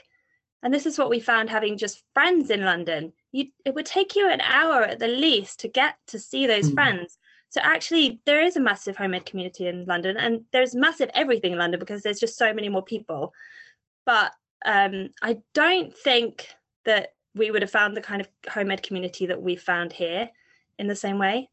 And 0.63 0.73
this 0.73 0.85
is 0.85 0.97
what 0.97 1.09
we 1.09 1.19
found 1.19 1.49
having 1.49 1.77
just 1.77 2.03
friends 2.13 2.49
in 2.49 2.63
London. 2.63 3.11
You, 3.33 3.47
it 3.65 3.75
would 3.75 3.85
take 3.85 4.15
you 4.15 4.29
an 4.29 4.39
hour 4.41 4.83
at 4.83 4.99
the 4.99 5.09
least 5.09 5.59
to 5.59 5.67
get 5.67 5.95
to 6.07 6.17
see 6.17 6.47
those 6.47 6.71
mm. 6.71 6.73
friends. 6.73 7.17
So 7.49 7.59
actually, 7.61 8.21
there 8.25 8.41
is 8.41 8.55
a 8.55 8.61
massive 8.61 8.95
home 8.95 9.13
ed 9.13 9.25
community 9.25 9.67
in 9.67 9.85
London, 9.85 10.17
and 10.17 10.45
there's 10.51 10.73
massive 10.73 11.11
everything 11.13 11.51
in 11.51 11.57
London 11.57 11.79
because 11.79 12.01
there's 12.01 12.19
just 12.19 12.37
so 12.37 12.53
many 12.53 12.69
more 12.69 12.81
people. 12.81 13.33
But 14.05 14.31
um, 14.65 15.09
I 15.21 15.39
don't 15.53 15.95
think 15.95 16.47
that 16.85 17.13
we 17.35 17.51
would 17.51 17.61
have 17.61 17.71
found 17.71 17.97
the 17.97 18.01
kind 18.01 18.21
of 18.21 18.29
home 18.49 18.71
ed 18.71 18.83
community 18.83 19.25
that 19.25 19.41
we 19.41 19.55
found 19.57 19.91
here 19.91 20.29
in 20.79 20.87
the 20.87 20.95
same 20.95 21.19
way. 21.19 21.49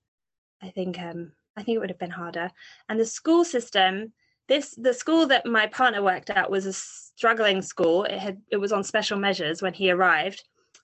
I 0.63 0.69
think 0.69 1.01
um, 1.01 1.33
I 1.57 1.65
think 1.65 1.77
it 1.77 1.81
would 1.81 1.91
have 1.91 1.99
been 1.99 2.11
harder. 2.11 2.51
And 2.89 3.01
the 3.01 3.07
school 3.07 3.45
system 3.45 4.13
this 4.51 4.75
the 4.77 4.93
school 4.93 5.29
that 5.29 5.47
my 5.47 5.69
partner 5.69 6.03
worked 6.03 6.29
at 6.29 6.51
was 6.51 6.67
a 6.67 6.73
struggling 6.73 7.63
school. 7.63 8.03
It 8.03 8.19
had 8.19 8.43
it 8.51 8.57
was 8.57 8.73
on 8.73 8.83
special 8.83 9.17
measures 9.17 9.63
when 9.63 9.73
he 9.73 9.91
arrived. 9.91 10.43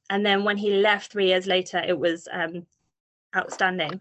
And 0.08 0.24
then 0.24 0.44
when 0.44 0.56
he 0.56 0.70
left 0.70 1.10
three 1.10 1.26
years 1.26 1.48
later 1.48 1.82
it 1.84 1.98
was 1.98 2.28
um, 2.30 2.64
outstanding. 3.36 4.00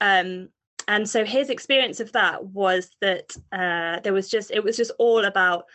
Um, 0.00 0.48
and 0.88 1.08
so 1.08 1.26
his 1.26 1.50
experience 1.50 2.00
of 2.00 2.10
that 2.12 2.42
was 2.46 2.90
that 3.02 3.36
uh, 3.52 4.00
there 4.00 4.14
was 4.14 4.30
just 4.30 4.50
it 4.50 4.64
was 4.64 4.78
just 4.78 4.92
all 4.98 5.26
about 5.26 5.66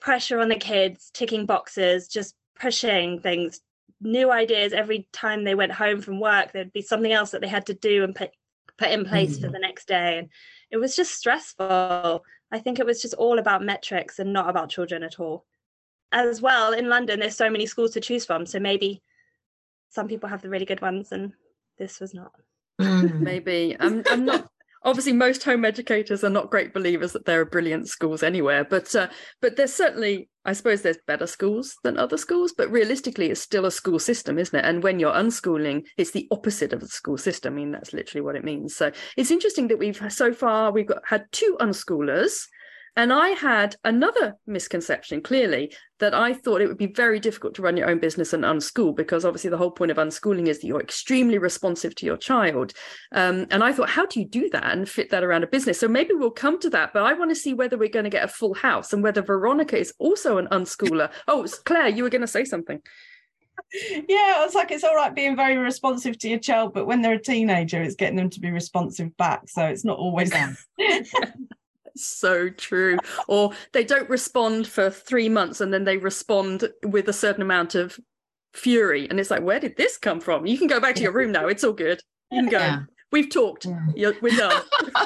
pressure 0.00 0.38
on 0.38 0.48
the 0.48 0.54
kids 0.54 1.10
ticking 1.12 1.44
boxes 1.44 2.06
just 2.06 2.36
pushing 2.58 3.20
things 3.20 3.60
new 4.00 4.30
ideas. 4.30 4.72
Every 4.72 5.08
time 5.12 5.42
they 5.42 5.56
went 5.56 5.72
home 5.72 6.00
from 6.00 6.20
work 6.20 6.52
there'd 6.52 6.72
be 6.72 6.82
something 6.82 7.12
else 7.12 7.32
that 7.32 7.40
they 7.40 7.48
had 7.48 7.66
to 7.66 7.74
do 7.74 8.04
and 8.04 8.14
put 8.14 8.30
put 8.78 8.90
in 8.90 9.04
place 9.04 9.32
mm-hmm. 9.32 9.46
for 9.46 9.50
the 9.50 9.58
next 9.58 9.88
day. 9.88 10.18
And 10.18 10.28
it 10.70 10.76
was 10.76 10.94
just 10.94 11.14
stressful 11.14 12.22
I 12.52 12.58
think 12.58 12.78
it 12.78 12.86
was 12.86 13.02
just 13.02 13.14
all 13.14 13.38
about 13.38 13.64
metrics 13.64 14.18
and 14.18 14.32
not 14.32 14.48
about 14.48 14.70
children 14.70 15.02
at 15.02 15.18
all. 15.18 15.44
As 16.12 16.40
well, 16.40 16.72
in 16.72 16.88
London, 16.88 17.20
there's 17.20 17.36
so 17.36 17.50
many 17.50 17.66
schools 17.66 17.92
to 17.92 18.00
choose 18.00 18.24
from. 18.24 18.46
So 18.46 18.60
maybe 18.60 19.02
some 19.88 20.08
people 20.08 20.28
have 20.28 20.42
the 20.42 20.48
really 20.48 20.64
good 20.64 20.80
ones 20.80 21.12
and 21.12 21.32
this 21.78 22.00
was 22.00 22.14
not. 22.14 22.32
Mm. 22.80 23.20
maybe. 23.20 23.76
I'm, 23.80 24.02
I'm 24.10 24.24
not 24.24 24.48
obviously 24.82 25.12
most 25.12 25.42
home 25.44 25.64
educators 25.64 26.22
are 26.22 26.30
not 26.30 26.50
great 26.50 26.72
believers 26.72 27.12
that 27.12 27.24
there 27.24 27.40
are 27.40 27.44
brilliant 27.44 27.88
schools 27.88 28.22
anywhere 28.22 28.64
but 28.64 28.94
uh, 28.94 29.08
but 29.40 29.56
there's 29.56 29.72
certainly 29.72 30.28
i 30.44 30.52
suppose 30.52 30.82
there's 30.82 30.98
better 31.06 31.26
schools 31.26 31.76
than 31.82 31.98
other 31.98 32.16
schools 32.16 32.52
but 32.56 32.70
realistically 32.70 33.30
it's 33.30 33.40
still 33.40 33.66
a 33.66 33.70
school 33.70 33.98
system 33.98 34.38
isn't 34.38 34.58
it? 34.58 34.64
And 34.64 34.82
when 34.82 34.98
you're 34.98 35.12
unschooling 35.12 35.84
it's 35.96 36.10
the 36.10 36.28
opposite 36.30 36.72
of 36.72 36.80
the 36.80 36.88
school 36.88 37.18
system. 37.18 37.54
I 37.54 37.56
mean 37.56 37.72
that's 37.72 37.92
literally 37.92 38.22
what 38.22 38.36
it 38.36 38.44
means. 38.44 38.74
So 38.76 38.92
it's 39.16 39.30
interesting 39.30 39.68
that 39.68 39.78
we've 39.78 40.00
so 40.12 40.32
far 40.32 40.72
we've 40.72 40.86
got 40.86 41.02
had 41.04 41.26
two 41.32 41.56
unschoolers 41.60 42.46
and 42.96 43.12
I 43.12 43.30
had 43.30 43.76
another 43.84 44.36
misconception, 44.46 45.20
clearly, 45.20 45.74
that 45.98 46.14
I 46.14 46.32
thought 46.32 46.62
it 46.62 46.66
would 46.66 46.78
be 46.78 46.86
very 46.86 47.20
difficult 47.20 47.54
to 47.54 47.62
run 47.62 47.76
your 47.76 47.90
own 47.90 47.98
business 47.98 48.32
and 48.32 48.42
unschool, 48.42 48.96
because 48.96 49.24
obviously 49.24 49.50
the 49.50 49.58
whole 49.58 49.70
point 49.70 49.90
of 49.90 49.98
unschooling 49.98 50.46
is 50.46 50.60
that 50.60 50.66
you're 50.66 50.80
extremely 50.80 51.36
responsive 51.36 51.94
to 51.96 52.06
your 52.06 52.16
child. 52.16 52.72
Um, 53.12 53.46
and 53.50 53.62
I 53.62 53.72
thought, 53.72 53.90
how 53.90 54.06
do 54.06 54.18
you 54.18 54.26
do 54.26 54.48
that 54.50 54.64
and 54.64 54.88
fit 54.88 55.10
that 55.10 55.22
around 55.22 55.44
a 55.44 55.46
business? 55.46 55.78
So 55.78 55.88
maybe 55.88 56.14
we'll 56.14 56.30
come 56.30 56.58
to 56.60 56.70
that, 56.70 56.94
but 56.94 57.02
I 57.02 57.12
want 57.12 57.30
to 57.30 57.36
see 57.36 57.52
whether 57.52 57.76
we're 57.76 57.90
going 57.90 58.04
to 58.04 58.10
get 58.10 58.24
a 58.24 58.28
full 58.28 58.54
house 58.54 58.94
and 58.94 59.02
whether 59.02 59.20
Veronica 59.20 59.78
is 59.78 59.92
also 59.98 60.38
an 60.38 60.48
unschooler. 60.48 61.10
Oh, 61.28 61.46
Claire, 61.64 61.88
you 61.88 62.02
were 62.02 62.10
going 62.10 62.22
to 62.22 62.26
say 62.26 62.44
something. 62.44 62.80
Yeah, 63.72 64.44
it's 64.44 64.54
like 64.54 64.70
it's 64.70 64.84
all 64.84 64.94
right 64.94 65.14
being 65.14 65.34
very 65.34 65.56
responsive 65.56 66.18
to 66.18 66.28
your 66.28 66.38
child, 66.38 66.74
but 66.74 66.86
when 66.86 67.00
they're 67.00 67.14
a 67.14 67.22
teenager, 67.22 67.82
it's 67.82 67.96
getting 67.96 68.16
them 68.16 68.28
to 68.30 68.40
be 68.40 68.50
responsive 68.50 69.16
back. 69.16 69.48
So 69.48 69.64
it's 69.64 69.84
not 69.84 69.98
always. 69.98 70.30
so 71.96 72.48
true. 72.50 72.98
Or 73.28 73.52
they 73.72 73.84
don't 73.84 74.08
respond 74.08 74.66
for 74.66 74.90
three 74.90 75.28
months 75.28 75.60
and 75.60 75.72
then 75.72 75.84
they 75.84 75.96
respond 75.96 76.68
with 76.84 77.08
a 77.08 77.12
certain 77.12 77.42
amount 77.42 77.74
of 77.74 77.98
fury. 78.54 79.08
And 79.08 79.20
it's 79.20 79.30
like, 79.30 79.42
where 79.42 79.60
did 79.60 79.76
this 79.76 79.98
come 79.98 80.20
from? 80.20 80.46
You 80.46 80.58
can 80.58 80.66
go 80.66 80.80
back 80.80 80.94
to 80.96 81.02
your 81.02 81.12
room 81.12 81.32
now. 81.32 81.46
It's 81.48 81.64
all 81.64 81.72
good. 81.72 82.00
You 82.30 82.42
can 82.42 82.50
go. 82.50 82.58
Yeah. 82.58 82.80
We've 83.12 83.30
talked. 83.30 83.66
Yeah. 83.94 84.12
we're 84.20 84.36
done. 84.36 84.62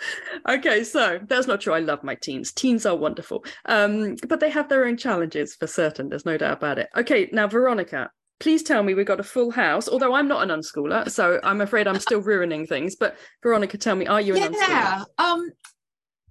okay, 0.48 0.84
so 0.84 1.20
that's 1.26 1.46
not 1.46 1.60
true. 1.60 1.74
I 1.74 1.80
love 1.80 2.02
my 2.02 2.14
teens. 2.14 2.52
Teens 2.52 2.86
are 2.86 2.96
wonderful. 2.96 3.44
Um, 3.66 4.16
but 4.28 4.40
they 4.40 4.50
have 4.50 4.68
their 4.68 4.86
own 4.86 4.96
challenges 4.96 5.54
for 5.54 5.66
certain. 5.66 6.08
There's 6.08 6.26
no 6.26 6.36
doubt 6.36 6.58
about 6.58 6.78
it. 6.78 6.88
Okay, 6.96 7.28
now, 7.32 7.46
Veronica, 7.46 8.10
please 8.42 8.64
tell 8.64 8.82
me 8.82 8.92
we 8.92 9.04
got 9.04 9.20
a 9.20 9.22
full 9.22 9.52
house. 9.52 9.88
Although 9.88 10.14
I'm 10.14 10.26
not 10.26 10.42
an 10.42 10.60
unschooler, 10.60 11.08
so 11.08 11.38
I'm 11.44 11.60
afraid 11.60 11.86
I'm 11.86 12.00
still 12.00 12.20
ruining 12.20 12.66
things. 12.66 12.96
But 12.96 13.16
Veronica, 13.42 13.78
tell 13.78 13.94
me, 13.94 14.06
are 14.06 14.20
you 14.20 14.34
an 14.34 14.42
unschooler? 14.42 14.68
yeah, 14.68 15.04
unschooler? 15.18 15.24
Um, 15.24 15.50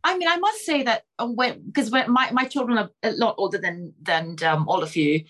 I 0.04 0.17
mean, 0.17 0.28
I 0.28 0.38
must 0.38 0.65
say 0.65 0.84
that 0.84 1.04
uh, 1.19 1.28
when 1.28 1.63
because 1.65 1.89
when 1.89 2.12
my, 2.12 2.30
my 2.32 2.43
children 2.43 2.78
are 2.78 2.89
a 3.02 3.12
lot 3.13 3.36
older 3.38 3.58
than 3.58 3.93
than 4.02 4.36
um, 4.43 4.67
all 4.67 4.84
of 4.84 4.95
you, 4.97 5.24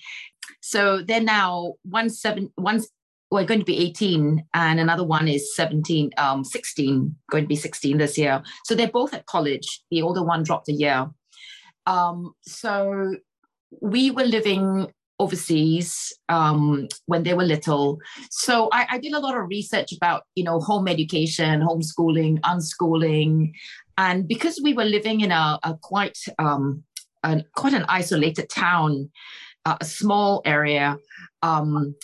so 0.59 1.03
they're 1.03 1.21
now 1.21 1.75
one 1.83 2.09
seven 2.09 2.51
one 2.55 2.81
well, 3.29 3.45
going 3.45 3.61
to 3.61 3.65
be 3.65 3.77
18 3.77 4.43
and 4.53 4.79
another 4.81 5.05
one 5.05 5.29
is 5.29 5.55
17 5.55 6.11
um 6.17 6.43
16 6.43 7.15
going 7.29 7.45
to 7.45 7.47
be 7.47 7.55
16 7.55 7.97
this 7.97 8.17
year 8.17 8.43
so 8.65 8.75
they're 8.75 8.89
both 8.89 9.13
at 9.13 9.25
college 9.25 9.83
the 9.89 10.01
older 10.01 10.21
one 10.21 10.43
dropped 10.43 10.67
a 10.67 10.73
year 10.73 11.09
um 11.87 12.33
so 12.41 13.15
we 13.79 14.11
were 14.11 14.25
living 14.25 14.91
overseas 15.21 16.11
um, 16.29 16.87
when 17.05 17.21
they 17.23 17.35
were 17.35 17.43
little. 17.43 17.99
So 18.31 18.69
I, 18.71 18.87
I, 18.91 18.97
did 18.97 19.13
a 19.13 19.19
lot 19.19 19.37
of 19.37 19.47
research 19.47 19.93
about, 19.93 20.23
you 20.33 20.43
know, 20.43 20.59
home 20.59 20.87
education, 20.87 21.61
homeschooling, 21.61 22.39
unschooling, 22.41 23.51
and 23.97 24.27
because 24.27 24.59
we 24.63 24.73
were 24.73 24.83
living 24.83 25.21
in 25.21 25.31
a, 25.31 25.59
a 25.63 25.77
quite 25.81 26.17
um, 26.39 26.83
a, 27.23 27.43
quite 27.55 27.73
an 27.73 27.85
isolated 27.87 28.49
town, 28.49 29.11
uh, 29.65 29.77
a 29.79 29.85
small 29.85 30.41
area, 30.43 30.97
um, 31.43 31.95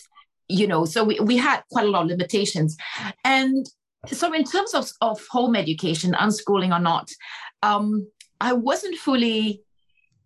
you 0.48 0.68
know, 0.68 0.86
so 0.86 1.04
we, 1.04 1.20
we 1.20 1.38
had 1.38 1.62
quite 1.72 1.88
a 1.88 1.90
lot 1.90 2.04
of 2.04 2.08
limitations, 2.10 2.78
and 3.24 3.68
so 4.06 4.32
in 4.32 4.44
terms 4.44 4.74
of, 4.74 4.90
of 5.02 5.20
home 5.30 5.56
education, 5.56 6.14
unschooling 6.14 6.74
or 6.74 6.80
not, 6.80 7.10
um, 7.64 8.08
I 8.40 8.54
wasn't 8.54 8.96
fully 8.98 9.64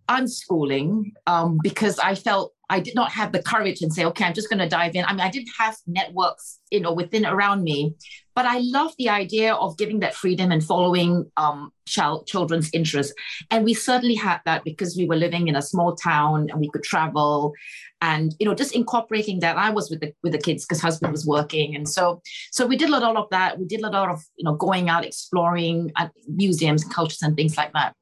unschooling 0.10 1.14
um, 1.26 1.58
because 1.64 1.98
I 2.00 2.16
felt 2.16 2.54
I 2.72 2.80
did 2.80 2.96
not 2.96 3.12
have 3.12 3.34
the 3.34 3.44
courage 3.44 3.82
and 3.82 3.94
say, 3.94 4.06
okay, 4.06 4.24
I'm 4.24 4.34
just 4.34 4.50
going 4.50 4.60
to 4.60 4.70
dive 4.70 4.96
in. 4.96 5.04
I 5.04 5.12
mean, 5.12 5.20
I 5.20 5.30
didn't 5.30 5.50
have 5.60 5.76
networks, 5.86 6.60
you 6.72 6.80
know, 6.80 6.94
within 6.94 7.26
around 7.26 7.64
me, 7.64 7.96
but 8.36 8.46
I 8.46 8.60
love 8.60 8.94
the 8.98 9.10
idea 9.10 9.54
of 9.54 9.78
giving 9.78 10.00
that 10.00 10.16
freedom 10.16 10.52
and 10.52 10.64
following 10.64 11.30
um, 11.38 11.72
child 11.86 12.28
children's 12.28 12.70
interests. 12.74 13.14
And 13.50 13.66
we 13.66 13.74
certainly 13.74 14.16
had 14.16 14.40
that 14.46 14.64
because 14.64 14.96
we 14.96 15.06
were 15.06 15.16
living 15.16 15.48
in 15.48 15.56
a 15.56 15.62
small 15.62 15.96
town 15.96 16.50
and 16.50 16.60
we 16.60 16.70
could 16.70 16.84
travel, 16.84 17.54
and 18.02 18.34
you 18.40 18.46
know, 18.46 18.56
just 18.56 18.74
incorporating 18.74 19.40
that. 19.42 19.58
I 19.58 19.70
was 19.70 19.90
with 19.90 20.02
the 20.02 20.14
with 20.24 20.34
the 20.34 20.40
kids 20.40 20.66
because 20.66 20.82
husband 20.82 21.12
was 21.12 21.26
working, 21.26 21.76
and 21.76 21.88
so 21.88 22.22
so 22.52 22.66
we 22.66 22.78
did 22.78 22.90
a 22.90 23.00
lot 23.00 23.16
of 23.16 23.28
that. 23.32 23.60
We 23.60 23.66
did 23.66 23.82
a 23.82 23.90
lot 23.90 24.10
of 24.10 24.24
you 24.38 24.46
know 24.46 24.56
going 24.56 24.90
out 24.90 25.06
exploring 25.06 25.92
museums, 26.28 26.84
cultures, 26.84 27.22
and 27.22 27.36
things 27.36 27.58
like 27.58 27.74
that 27.74 27.96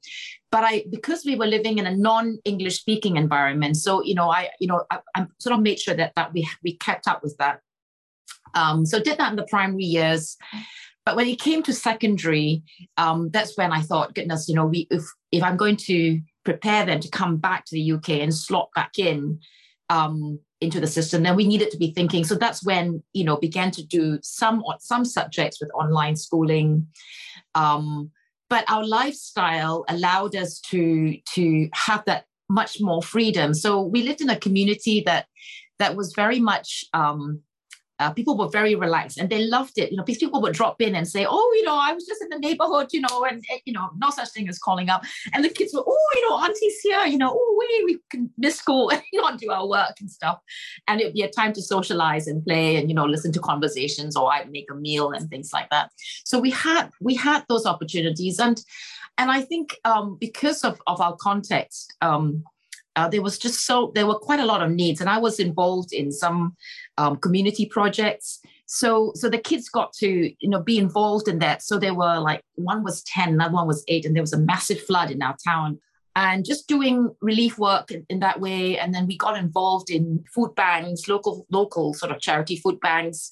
but 0.51 0.63
I 0.63 0.85
because 0.89 1.25
we 1.25 1.35
were 1.35 1.45
living 1.45 1.77
in 1.77 1.85
a 1.85 1.95
non-English 1.95 2.79
speaking 2.79 3.17
environment, 3.17 3.77
so 3.77 4.03
you 4.03 4.15
know, 4.15 4.31
I 4.31 4.49
you 4.59 4.67
know 4.67 4.83
I, 4.89 4.99
I, 5.15 5.27
sort 5.39 5.55
of 5.55 5.61
made 5.61 5.79
sure 5.79 5.93
that 5.93 6.13
that 6.15 6.33
we 6.33 6.47
we 6.63 6.75
kept 6.77 7.07
up 7.07 7.21
with 7.23 7.35
that. 7.37 7.61
Um, 8.55 8.85
so 8.85 8.99
did 8.99 9.17
that 9.17 9.31
in 9.31 9.35
the 9.35 9.47
primary 9.49 9.83
years, 9.83 10.37
but 11.05 11.15
when 11.15 11.27
it 11.27 11.39
came 11.39 11.63
to 11.63 11.73
secondary, 11.73 12.63
um, 12.97 13.29
that's 13.31 13.57
when 13.57 13.71
I 13.71 13.81
thought, 13.81 14.13
goodness, 14.13 14.47
you 14.47 14.55
know, 14.55 14.65
we 14.65 14.87
if 14.91 15.03
if 15.31 15.43
I'm 15.43 15.57
going 15.57 15.77
to 15.77 16.19
prepare 16.45 16.85
them 16.85 16.99
to 16.99 17.09
come 17.09 17.37
back 17.37 17.65
to 17.65 17.75
the 17.75 17.91
UK 17.93 18.09
and 18.21 18.33
slot 18.33 18.69
back 18.75 18.99
in 18.99 19.39
um, 19.89 20.39
into 20.61 20.79
the 20.79 20.87
system, 20.87 21.23
then 21.23 21.35
we 21.35 21.47
needed 21.47 21.71
to 21.71 21.77
be 21.77 21.91
thinking. 21.93 22.23
So 22.23 22.35
that's 22.35 22.63
when 22.63 23.01
you 23.13 23.23
know 23.23 23.37
began 23.37 23.71
to 23.71 23.83
do 23.83 24.19
some 24.21 24.63
some 24.79 25.05
subjects 25.05 25.59
with 25.59 25.71
online 25.73 26.15
schooling. 26.15 26.87
Um, 27.55 28.11
but 28.49 28.69
our 28.69 28.85
lifestyle 28.85 29.85
allowed 29.87 30.35
us 30.35 30.59
to 30.69 31.17
to 31.33 31.69
have 31.73 32.03
that 32.05 32.25
much 32.51 32.77
more 32.81 33.03
freedom 33.03 33.53
so 33.53 33.79
we 33.79 34.01
lived 34.01 34.21
in 34.21 34.29
a 34.31 34.35
community 34.35 35.03
that 35.05 35.27
that 35.77 35.95
was 35.95 36.13
very 36.13 36.39
much 36.39 36.83
um, 36.93 37.41
uh, 37.99 38.11
people 38.13 38.37
were 38.37 38.47
very 38.47 38.75
relaxed 38.75 39.17
and 39.17 39.29
they 39.29 39.45
loved 39.45 39.77
it. 39.77 39.91
You 39.91 39.97
know, 39.97 40.03
people 40.03 40.41
would 40.41 40.53
drop 40.53 40.81
in 40.81 40.95
and 40.95 41.07
say, 41.07 41.25
"Oh, 41.29 41.53
you 41.55 41.63
know, 41.65 41.77
I 41.77 41.93
was 41.93 42.05
just 42.05 42.21
in 42.21 42.29
the 42.29 42.39
neighborhood, 42.39 42.87
you 42.91 43.01
know, 43.01 43.25
and, 43.25 43.43
and 43.51 43.61
you 43.65 43.73
know, 43.73 43.89
no 43.97 44.09
such 44.09 44.29
thing 44.29 44.47
as 44.47 44.57
calling 44.57 44.89
up." 44.89 45.03
And 45.33 45.43
the 45.43 45.49
kids 45.49 45.73
were, 45.73 45.83
"Oh, 45.85 46.09
you 46.15 46.29
know, 46.29 46.37
auntie's 46.37 46.79
here, 46.81 47.05
you 47.05 47.17
know, 47.17 47.31
oh, 47.33 47.55
we 47.59 47.83
we 47.85 47.99
can 48.09 48.29
miss 48.37 48.55
school 48.55 48.89
and 48.93 49.01
not 49.13 49.37
do 49.37 49.51
our 49.51 49.67
work 49.67 49.95
and 49.99 50.09
stuff." 50.09 50.39
And 50.87 51.01
it'd 51.01 51.13
be 51.13 51.23
a 51.23 51.29
time 51.29 51.53
to 51.53 51.61
socialize 51.61 52.27
and 52.27 52.43
play 52.43 52.77
and 52.77 52.89
you 52.89 52.95
know 52.95 53.05
listen 53.05 53.31
to 53.33 53.39
conversations 53.39 54.15
or 54.15 54.31
I'd 54.31 54.51
make 54.51 54.71
a 54.71 54.75
meal 54.75 55.11
and 55.11 55.29
things 55.29 55.51
like 55.53 55.69
that. 55.69 55.91
So 56.23 56.39
we 56.39 56.51
had 56.51 56.89
we 57.01 57.15
had 57.15 57.43
those 57.49 57.65
opportunities 57.65 58.39
and 58.39 58.63
and 59.17 59.29
I 59.29 59.41
think 59.41 59.77
um, 59.83 60.17
because 60.19 60.63
of 60.63 60.81
of 60.87 61.01
our 61.01 61.15
context. 61.17 61.93
Um, 62.01 62.43
uh, 62.95 63.07
there 63.07 63.21
was 63.21 63.37
just 63.37 63.65
so 63.65 63.91
there 63.95 64.07
were 64.07 64.17
quite 64.17 64.39
a 64.39 64.45
lot 64.45 64.61
of 64.61 64.71
needs 64.71 64.99
and 64.99 65.09
i 65.09 65.17
was 65.17 65.39
involved 65.39 65.93
in 65.93 66.11
some 66.11 66.55
um, 66.99 67.15
community 67.15 67.65
projects. 67.65 68.39
So 68.65 69.13
so 69.15 69.29
the 69.29 69.37
kids 69.37 69.69
got 69.69 69.93
to 69.93 70.09
you 70.39 70.49
know 70.49 70.61
be 70.61 70.77
involved 70.77 71.27
in 71.27 71.39
that. 71.39 71.63
So 71.63 71.79
there 71.79 71.95
were 71.95 72.19
like 72.19 72.43
one 72.55 72.83
was 72.83 73.01
10 73.03 73.29
another 73.29 73.53
one 73.53 73.67
was 73.67 73.83
8 73.87 74.05
and 74.05 74.15
there 74.15 74.23
was 74.23 74.33
a 74.33 74.39
massive 74.39 74.81
flood 74.81 75.09
in 75.09 75.21
our 75.21 75.35
town. 75.43 75.79
And 76.15 76.43
just 76.43 76.67
doing 76.67 77.15
relief 77.21 77.57
work 77.57 77.91
in, 77.91 78.05
in 78.09 78.19
that 78.19 78.41
way 78.41 78.77
and 78.77 78.93
then 78.93 79.07
we 79.07 79.17
got 79.17 79.37
involved 79.37 79.89
in 79.89 80.23
food 80.33 80.53
banks 80.55 81.07
local 81.07 81.47
local 81.49 81.93
sort 81.93 82.11
of 82.11 82.19
charity 82.19 82.57
food 82.57 82.79
banks. 82.81 83.29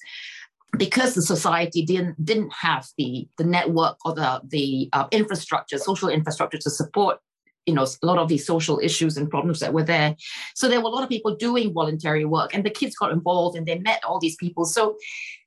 Because 0.76 1.14
the 1.14 1.22
society 1.22 1.84
didn't 1.84 2.22
didn't 2.24 2.52
have 2.52 2.86
the 2.96 3.28
the 3.38 3.44
network 3.44 3.96
or 4.04 4.14
the 4.14 4.40
the 4.46 4.88
uh, 4.92 5.06
infrastructure 5.10 5.78
social 5.78 6.08
infrastructure 6.08 6.58
to 6.58 6.70
support 6.70 7.18
you 7.68 7.74
know 7.74 7.86
a 8.02 8.06
lot 8.06 8.18
of 8.18 8.28
these 8.28 8.46
social 8.46 8.80
issues 8.82 9.16
and 9.16 9.30
problems 9.30 9.60
that 9.60 9.74
were 9.74 9.84
there. 9.84 10.16
So 10.54 10.68
there 10.68 10.80
were 10.80 10.88
a 10.88 10.96
lot 10.96 11.04
of 11.04 11.08
people 11.08 11.36
doing 11.36 11.72
voluntary 11.72 12.24
work 12.24 12.54
and 12.54 12.64
the 12.64 12.70
kids 12.70 12.96
got 12.96 13.12
involved 13.12 13.56
and 13.56 13.66
they 13.66 13.78
met 13.78 14.02
all 14.04 14.18
these 14.18 14.36
people. 14.36 14.64
So 14.64 14.96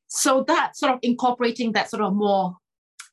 so 0.07 0.43
that 0.47 0.77
sort 0.77 0.93
of 0.93 0.99
incorporating 1.01 1.71
that 1.71 1.89
sort 1.89 2.03
of 2.03 2.13
more 2.13 2.55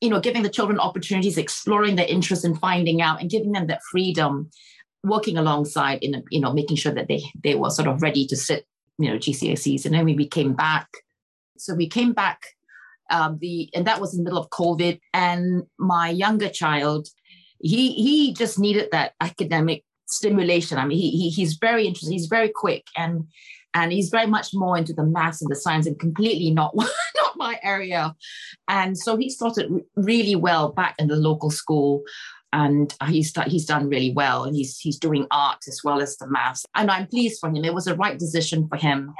you 0.01 0.09
know 0.09 0.19
giving 0.19 0.43
the 0.43 0.49
children 0.49 0.79
opportunities 0.79 1.37
exploring 1.37 1.95
their 1.95 2.07
interests 2.07 2.45
and 2.45 2.59
finding 2.59 3.01
out 3.01 3.19
and 3.19 3.29
giving 3.29 3.51
them 3.51 3.67
that 3.67 3.81
freedom 3.91 4.49
working 5.03 5.37
alongside 5.37 5.99
in 6.03 6.23
you 6.29 6.39
know 6.39 6.53
making 6.53 6.77
sure 6.77 6.93
that 6.93 7.07
they 7.07 7.23
they 7.43 7.55
were 7.55 7.69
sort 7.69 7.87
of 7.87 8.01
ready 8.01 8.27
to 8.27 8.37
sit 8.37 8.65
you 8.99 9.09
know 9.09 9.17
gcse's 9.17 9.85
and 9.85 9.95
then 9.95 10.05
we 10.05 10.27
came 10.27 10.53
back. 10.53 10.87
So 11.57 11.73
we 11.73 11.89
came 11.89 12.13
back 12.13 12.41
um, 13.09 13.39
the 13.41 13.69
and 13.73 13.87
that 13.87 13.99
was 13.99 14.13
in 14.13 14.19
the 14.19 14.23
middle 14.23 14.39
of 14.39 14.49
covid. 14.49 14.99
And 15.13 15.63
my 15.77 16.09
younger 16.09 16.49
child 16.49 17.07
he 17.59 17.93
he 17.93 18.33
just 18.33 18.59
needed 18.59 18.89
that 18.91 19.13
academic 19.21 19.83
stimulation. 20.07 20.77
I 20.77 20.85
mean, 20.85 20.97
he, 20.97 21.11
he 21.11 21.29
he's 21.29 21.55
very 21.55 21.85
interested. 21.85 22.11
He's 22.11 22.27
very 22.27 22.49
quick 22.49 22.87
and 22.95 23.25
and 23.73 23.91
he's 23.91 24.09
very 24.09 24.25
much 24.25 24.49
more 24.53 24.77
into 24.77 24.93
the 24.93 25.03
maths 25.03 25.41
and 25.41 25.51
the 25.51 25.55
science 25.55 25.85
and 25.85 25.99
completely 25.99 26.51
not 26.51 26.75
not 26.75 27.37
my 27.37 27.59
area. 27.63 28.15
And 28.67 28.97
so 28.97 29.17
he 29.17 29.29
started 29.29 29.71
really 29.95 30.35
well 30.35 30.71
back 30.71 30.95
in 30.99 31.07
the 31.07 31.15
local 31.15 31.51
school 31.51 32.03
and 32.51 32.93
he's 33.07 33.33
he's 33.47 33.65
done 33.65 33.89
really 33.89 34.11
well 34.11 34.43
and 34.43 34.55
he's 34.55 34.79
he's 34.79 34.97
doing 34.97 35.27
art 35.31 35.59
as 35.67 35.81
well 35.83 36.01
as 36.01 36.17
the 36.17 36.27
maths 36.27 36.65
and 36.75 36.89
i'm 36.89 37.07
pleased 37.07 37.39
for 37.39 37.49
him 37.49 37.63
it 37.63 37.73
was 37.73 37.85
the 37.85 37.95
right 37.95 38.17
decision 38.17 38.67
for 38.67 38.77
him 38.77 39.13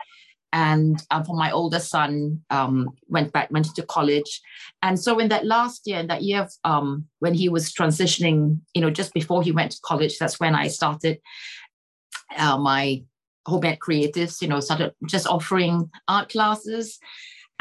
and 0.52 1.02
um, 1.12 1.24
for 1.24 1.36
my 1.36 1.52
older 1.52 1.80
son 1.80 2.42
um, 2.50 2.90
went 3.08 3.32
back 3.32 3.52
went 3.52 3.74
to 3.76 3.84
college. 3.84 4.42
And 4.82 5.00
so 5.00 5.20
in 5.20 5.30
that 5.30 5.46
last 5.46 5.82
year 5.86 6.00
in 6.00 6.08
that 6.08 6.24
year 6.24 6.42
of, 6.42 6.52
um, 6.64 7.06
when 7.20 7.34
he 7.34 7.50
was 7.50 7.72
transitioning 7.72 8.60
you 8.74 8.82
know 8.82 8.90
just 8.90 9.14
before 9.14 9.44
he 9.44 9.52
went 9.52 9.72
to 9.72 9.80
college 9.84 10.18
that's 10.18 10.40
when 10.40 10.56
i 10.56 10.68
started 10.68 11.20
uh, 12.38 12.58
my 12.58 13.04
home 13.46 13.66
ed 13.66 13.80
creatives 13.80 14.42
you 14.42 14.48
know 14.48 14.60
started 14.60 14.94
just 15.06 15.28
offering 15.28 15.90
art 16.08 16.30
classes. 16.30 17.00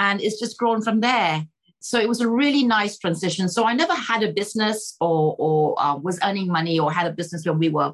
And 0.01 0.20
it's 0.20 0.38
just 0.38 0.57
grown 0.57 0.81
from 0.81 1.01
there. 1.01 1.44
So 1.81 1.98
it 1.98 2.09
was 2.09 2.20
a 2.20 2.29
really 2.29 2.62
nice 2.64 2.98
transition. 2.98 3.48
So 3.48 3.64
i 3.66 3.72
never 3.72 3.94
had 3.94 4.22
a 4.22 4.33
business 4.33 4.96
or 5.01 5.37
or 5.38 5.81
uh, 5.81 5.96
was 5.96 6.18
earning 6.22 6.48
money 6.48 6.79
or 6.79 6.92
had 6.92 7.07
a 7.07 7.12
business 7.12 7.44
when 7.46 7.59
we 7.59 7.68
were 7.68 7.92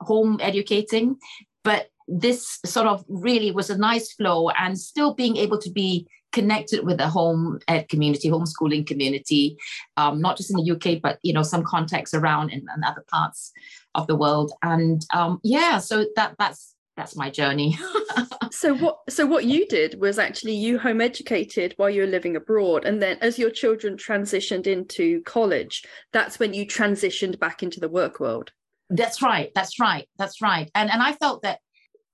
home 0.00 0.38
educating. 0.40 1.16
But 1.64 1.88
this 2.08 2.58
sort 2.64 2.86
of 2.86 3.04
really 3.08 3.50
was 3.50 3.70
a 3.70 3.78
nice 3.78 4.12
flow 4.12 4.50
and 4.50 4.78
still 4.78 5.14
being 5.14 5.36
able 5.36 5.58
to 5.58 5.70
be 5.70 6.06
connected 6.32 6.84
with 6.84 6.98
the 6.98 7.08
home 7.08 7.58
ed 7.66 7.88
community, 7.88 8.30
homeschooling 8.30 8.86
community, 8.86 9.56
um, 9.96 10.20
not 10.20 10.36
just 10.36 10.50
in 10.50 10.56
the 10.56 10.70
UK, 10.70 11.00
but 11.00 11.18
you 11.22 11.32
know 11.32 11.42
some 11.42 11.64
contacts 11.64 12.12
around 12.14 12.50
in, 12.50 12.60
in 12.60 12.84
other 12.84 13.04
parts 13.08 13.52
of 13.94 14.06
the 14.06 14.16
world. 14.16 14.52
And 14.62 15.04
um, 15.14 15.40
yeah, 15.42 15.78
so 15.78 16.04
that 16.16 16.34
that's 16.38 16.74
that's 16.96 17.16
my 17.16 17.30
journey. 17.30 17.78
so 18.50 18.74
what 18.74 18.98
so 19.08 19.26
what 19.26 19.44
you 19.44 19.66
did 19.66 20.00
was 20.00 20.18
actually 20.18 20.54
you 20.54 20.78
home 20.78 21.00
educated 21.00 21.74
while 21.76 21.90
you 21.90 22.02
were 22.02 22.06
living 22.06 22.36
abroad, 22.36 22.84
and 22.84 23.02
then 23.02 23.18
as 23.20 23.38
your 23.38 23.50
children 23.50 23.96
transitioned 23.96 24.66
into 24.66 25.22
college, 25.22 25.84
that's 26.12 26.38
when 26.38 26.54
you 26.54 26.66
transitioned 26.66 27.38
back 27.38 27.62
into 27.62 27.80
the 27.80 27.88
work 27.88 28.20
world. 28.20 28.52
That's 28.90 29.20
right. 29.20 29.50
That's 29.54 29.80
right. 29.80 30.08
That's 30.18 30.40
right. 30.40 30.70
And 30.74 30.90
and 30.90 31.02
I 31.02 31.12
felt 31.12 31.42
that 31.42 31.60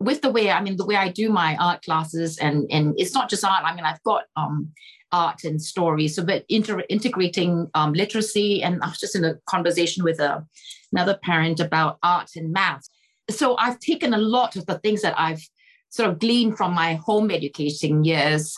with 0.03 0.23
the 0.23 0.31
way 0.31 0.51
I 0.51 0.61
mean 0.62 0.77
the 0.77 0.87
way 0.87 0.97
I 0.97 1.09
do 1.09 1.31
my 1.31 1.57
art 1.57 1.83
classes 1.83 2.38
and 2.38 2.67
and 2.71 2.95
it's 2.97 3.15
not 3.15 3.31
just 3.31 3.45
art. 3.45 3.65
I 3.65 3.75
mean 3.75 3.85
I've 3.85 4.03
got 4.03 4.25
um, 4.37 4.71
art 5.12 5.45
and 5.45 5.61
stories. 5.61 6.17
So 6.17 6.25
but 6.25 6.45
inter- 6.49 6.85
integrating 6.88 7.69
um, 7.75 7.93
literacy 7.93 8.62
and 8.62 8.83
I 8.83 8.88
was 8.88 9.01
just 9.01 9.17
in 9.17 9.25
a 9.25 9.35
conversation 9.47 10.05
with 10.05 10.21
a, 10.21 10.45
another 10.93 11.19
parent 11.23 11.61
about 11.61 11.99
art 12.03 12.31
and 12.37 12.53
math. 12.53 12.88
So 13.31 13.57
I've 13.57 13.79
taken 13.79 14.15
a 14.15 14.19
lot 14.19 14.57
of 14.57 14.67
the 14.67 14.79
things 14.79 15.03
that 15.03 15.19
I've 15.19 15.47
sort 15.91 16.09
of 16.09 16.19
gleaned 16.19 16.57
from 16.57 16.73
my 16.73 16.95
home 16.95 17.31
education 17.31 18.05
years 18.05 18.57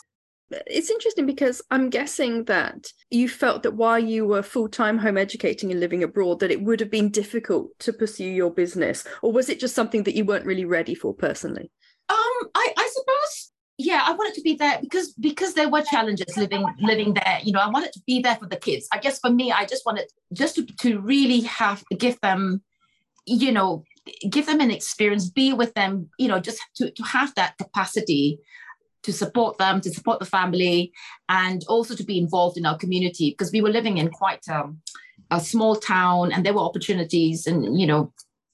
it's 0.66 0.90
interesting 0.90 1.26
because 1.26 1.62
I'm 1.70 1.90
guessing 1.90 2.44
that 2.44 2.86
you 3.10 3.28
felt 3.28 3.62
that 3.62 3.74
while 3.74 3.98
you 3.98 4.26
were 4.26 4.42
full 4.42 4.68
time 4.68 4.98
home 4.98 5.16
educating 5.16 5.70
and 5.70 5.80
living 5.80 6.02
abroad, 6.02 6.40
that 6.40 6.50
it 6.50 6.62
would 6.62 6.80
have 6.80 6.90
been 6.90 7.10
difficult 7.10 7.70
to 7.80 7.92
pursue 7.92 8.28
your 8.28 8.50
business, 8.50 9.04
or 9.22 9.32
was 9.32 9.48
it 9.48 9.60
just 9.60 9.74
something 9.74 10.02
that 10.04 10.14
you 10.14 10.24
weren't 10.24 10.46
really 10.46 10.64
ready 10.64 10.94
for 10.94 11.14
personally? 11.14 11.70
Um, 12.08 12.48
I, 12.54 12.72
I 12.76 12.90
suppose, 12.92 13.52
yeah, 13.78 14.02
I 14.04 14.12
wanted 14.12 14.34
to 14.34 14.42
be 14.42 14.54
there 14.54 14.78
because 14.80 15.12
because 15.14 15.54
there 15.54 15.68
were 15.68 15.82
challenges 15.82 16.36
living 16.36 16.66
living 16.80 17.14
there. 17.14 17.38
You 17.42 17.52
know, 17.52 17.60
I 17.60 17.68
wanted 17.68 17.92
to 17.92 18.00
be 18.06 18.20
there 18.20 18.36
for 18.36 18.46
the 18.46 18.56
kids. 18.56 18.88
I 18.92 18.98
guess 18.98 19.18
for 19.18 19.30
me, 19.30 19.52
I 19.52 19.64
just 19.64 19.86
wanted 19.86 20.10
just 20.32 20.56
to, 20.56 20.66
to 20.66 21.00
really 21.00 21.40
have 21.42 21.84
give 21.98 22.20
them, 22.20 22.62
you 23.26 23.52
know, 23.52 23.84
give 24.28 24.46
them 24.46 24.60
an 24.60 24.70
experience, 24.70 25.28
be 25.30 25.52
with 25.52 25.74
them, 25.74 26.10
you 26.18 26.28
know, 26.28 26.40
just 26.40 26.60
to, 26.76 26.90
to 26.90 27.02
have 27.02 27.34
that 27.34 27.56
capacity 27.58 28.38
to 29.04 29.12
support 29.12 29.58
them, 29.58 29.80
to 29.80 29.90
support 29.90 30.18
the 30.18 30.26
family, 30.26 30.92
and 31.28 31.64
also 31.68 31.94
to 31.94 32.04
be 32.04 32.18
involved 32.18 32.58
in 32.58 32.66
our 32.66 32.76
community 32.76 33.30
because 33.30 33.52
we 33.52 33.60
were 33.60 33.70
living 33.70 33.98
in 33.98 34.10
quite 34.10 34.46
um, 34.48 34.80
a 35.30 35.40
small 35.40 35.76
town 35.76 36.32
and 36.32 36.44
there 36.44 36.54
were 36.54 36.60
opportunities 36.60 37.46
and, 37.46 37.78
you 37.78 37.86
know, 37.86 38.12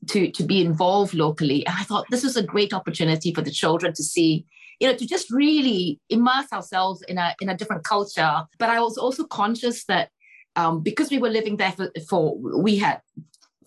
to, 0.08 0.30
to 0.30 0.42
be 0.42 0.64
involved 0.64 1.14
locally. 1.14 1.64
And 1.66 1.76
I 1.78 1.82
thought 1.82 2.06
this 2.10 2.24
was 2.24 2.36
a 2.36 2.42
great 2.42 2.72
opportunity 2.72 3.32
for 3.34 3.42
the 3.42 3.50
children 3.50 3.92
to 3.94 4.02
see, 4.02 4.44
you 4.80 4.88
know, 4.88 4.96
to 4.96 5.06
just 5.06 5.30
really 5.30 6.00
immerse 6.08 6.52
ourselves 6.52 7.02
in 7.02 7.18
a, 7.18 7.34
in 7.40 7.48
a 7.48 7.56
different 7.56 7.84
culture. 7.84 8.44
But 8.58 8.70
I 8.70 8.80
was 8.80 8.96
also 8.96 9.24
conscious 9.24 9.84
that 9.84 10.10
um, 10.56 10.82
because 10.82 11.10
we 11.10 11.18
were 11.18 11.28
living 11.28 11.56
there 11.58 11.72
for, 11.72 11.90
for 12.08 12.36
we 12.60 12.76
had 12.78 13.00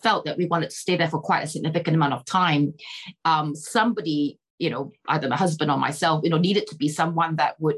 felt 0.02 0.26
that 0.26 0.36
we 0.36 0.46
wanted 0.46 0.70
to 0.70 0.76
stay 0.76 0.96
there 0.96 1.08
for 1.08 1.20
quite 1.20 1.44
a 1.44 1.46
significant 1.46 1.96
amount 1.96 2.12
of 2.12 2.24
time, 2.26 2.74
um, 3.24 3.54
somebody, 3.54 4.38
you 4.58 4.70
know, 4.70 4.92
either 5.08 5.28
my 5.28 5.36
husband 5.36 5.70
or 5.70 5.78
myself, 5.78 6.22
you 6.24 6.30
know, 6.30 6.38
needed 6.38 6.66
to 6.68 6.76
be 6.76 6.88
someone 6.88 7.36
that 7.36 7.60
would 7.60 7.76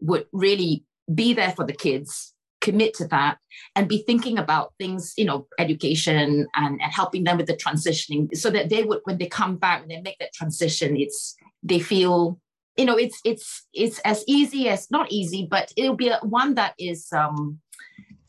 would 0.00 0.26
really 0.32 0.84
be 1.12 1.34
there 1.34 1.52
for 1.52 1.66
the 1.66 1.72
kids, 1.72 2.34
commit 2.60 2.94
to 2.94 3.06
that, 3.08 3.38
and 3.74 3.88
be 3.88 4.02
thinking 4.06 4.38
about 4.38 4.72
things, 4.78 5.12
you 5.16 5.24
know, 5.24 5.46
education 5.58 6.46
and, 6.54 6.80
and 6.80 6.92
helping 6.92 7.24
them 7.24 7.36
with 7.36 7.46
the 7.46 7.56
transitioning, 7.56 8.34
so 8.36 8.50
that 8.50 8.68
they 8.68 8.82
would, 8.82 9.00
when 9.04 9.18
they 9.18 9.26
come 9.26 9.56
back, 9.56 9.80
when 9.80 9.88
they 9.88 10.00
make 10.00 10.18
that 10.18 10.32
transition, 10.32 10.96
it's 10.96 11.36
they 11.62 11.78
feel 11.78 12.38
you 12.76 12.84
know 12.86 12.96
it's 12.96 13.20
it's 13.24 13.66
it's 13.74 13.98
as 14.00 14.24
easy 14.26 14.68
as 14.68 14.90
not 14.90 15.10
easy 15.10 15.46
but 15.50 15.72
it'll 15.76 15.96
be 15.96 16.08
a, 16.08 16.18
one 16.22 16.54
that 16.54 16.72
is 16.78 17.12
um, 17.12 17.58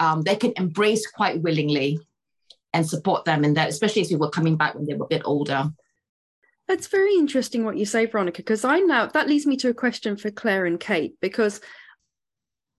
um, 0.02 0.24
they 0.24 0.36
can 0.36 0.52
embrace 0.58 1.10
quite 1.10 1.42
willingly 1.42 2.00
and 2.74 2.88
support 2.88 3.26
them 3.26 3.44
in 3.44 3.54
that, 3.54 3.70
especially 3.70 4.02
as 4.02 4.10
we 4.10 4.16
were 4.16 4.30
coming 4.30 4.58
back 4.58 4.76
when 4.76 4.86
they 4.86 4.96
were 4.96 5.06
a 5.06 5.10
bit 5.10 5.22
older. 5.26 5.72
That's 6.72 6.88
very 6.88 7.16
interesting 7.16 7.66
what 7.66 7.76
you 7.76 7.84
say, 7.84 8.06
Veronica, 8.06 8.38
because 8.38 8.64
I 8.64 8.80
now 8.80 9.06
that 9.08 9.28
leads 9.28 9.46
me 9.46 9.58
to 9.58 9.68
a 9.68 9.74
question 9.74 10.16
for 10.16 10.32
Claire 10.32 10.66
and 10.66 10.80
Kate, 10.80 11.16
because 11.20 11.60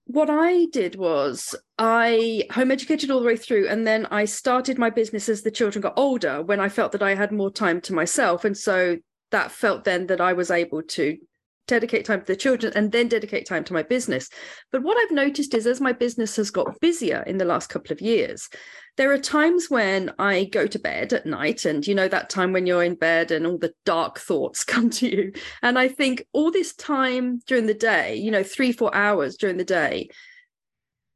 what 0.06 0.30
I 0.30 0.64
did 0.72 0.96
was 0.96 1.54
I 1.76 2.44
home 2.52 2.70
educated 2.70 3.10
all 3.10 3.20
the 3.20 3.26
way 3.26 3.36
through, 3.36 3.68
and 3.68 3.86
then 3.86 4.06
I 4.06 4.24
started 4.24 4.78
my 4.78 4.88
business 4.88 5.28
as 5.28 5.42
the 5.42 5.50
children 5.50 5.82
got 5.82 5.98
older 5.98 6.40
when 6.40 6.58
I 6.58 6.70
felt 6.70 6.92
that 6.92 7.02
I 7.02 7.14
had 7.14 7.32
more 7.32 7.50
time 7.50 7.82
to 7.82 7.92
myself. 7.92 8.46
And 8.46 8.56
so 8.56 8.96
that 9.30 9.52
felt 9.52 9.84
then 9.84 10.06
that 10.06 10.22
I 10.22 10.32
was 10.32 10.50
able 10.50 10.82
to 10.82 11.18
dedicate 11.66 12.04
time 12.04 12.20
to 12.20 12.26
the 12.26 12.36
children 12.36 12.72
and 12.74 12.92
then 12.92 13.08
dedicate 13.08 13.46
time 13.46 13.64
to 13.64 13.72
my 13.72 13.82
business. 13.82 14.28
But 14.70 14.82
what 14.82 14.98
I've 14.98 15.14
noticed 15.14 15.54
is 15.54 15.66
as 15.66 15.80
my 15.80 15.92
business 15.92 16.36
has 16.36 16.50
got 16.50 16.80
busier 16.80 17.22
in 17.26 17.38
the 17.38 17.44
last 17.44 17.68
couple 17.68 17.92
of 17.92 18.00
years, 18.00 18.48
there 18.96 19.12
are 19.12 19.18
times 19.18 19.70
when 19.70 20.12
I 20.18 20.44
go 20.44 20.66
to 20.66 20.78
bed 20.78 21.12
at 21.12 21.24
night, 21.24 21.64
and 21.64 21.86
you 21.86 21.94
know, 21.94 22.08
that 22.08 22.28
time 22.28 22.52
when 22.52 22.66
you're 22.66 22.82
in 22.82 22.94
bed 22.94 23.30
and 23.30 23.46
all 23.46 23.58
the 23.58 23.74
dark 23.84 24.18
thoughts 24.18 24.64
come 24.72 24.90
to 24.90 25.08
you. 25.08 25.32
And 25.62 25.78
I 25.78 25.88
think 25.88 26.26
all 26.32 26.50
this 26.50 26.74
time 26.74 27.40
during 27.46 27.66
the 27.66 27.74
day, 27.74 28.16
you 28.16 28.30
know, 28.30 28.42
three, 28.42 28.72
four 28.72 28.94
hours 28.94 29.36
during 29.36 29.56
the 29.56 29.64
day, 29.64 30.08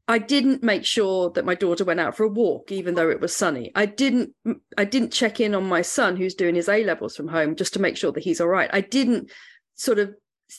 I 0.09 0.19
didn't 0.19 0.63
make 0.63 0.85
sure 0.85 1.31
that 1.31 1.45
my 1.45 1.57
daughter 1.57 1.85
went 1.85 1.99
out 1.99 2.17
for 2.17 2.23
a 2.23 2.29
walk, 2.29 2.71
even 2.71 2.95
though 2.95 3.11
it 3.11 3.21
was 3.21 3.35
sunny. 3.35 3.73
I 3.75 3.87
didn't 3.87 4.35
I 4.79 4.85
didn't 4.85 5.13
check 5.13 5.41
in 5.41 5.55
on 5.55 5.69
my 5.69 5.83
son 5.83 6.17
who's 6.17 6.35
doing 6.35 6.55
his 6.55 6.69
A 6.69 6.85
levels 6.85 7.17
from 7.17 7.29
home 7.29 7.57
just 7.57 7.73
to 7.75 7.81
make 7.81 7.97
sure 7.97 8.13
that 8.13 8.23
he's 8.23 8.41
all 8.41 8.49
right. 8.49 8.71
I 8.73 8.83
didn't 8.83 9.33
sort 9.75 9.99
of 9.99 10.15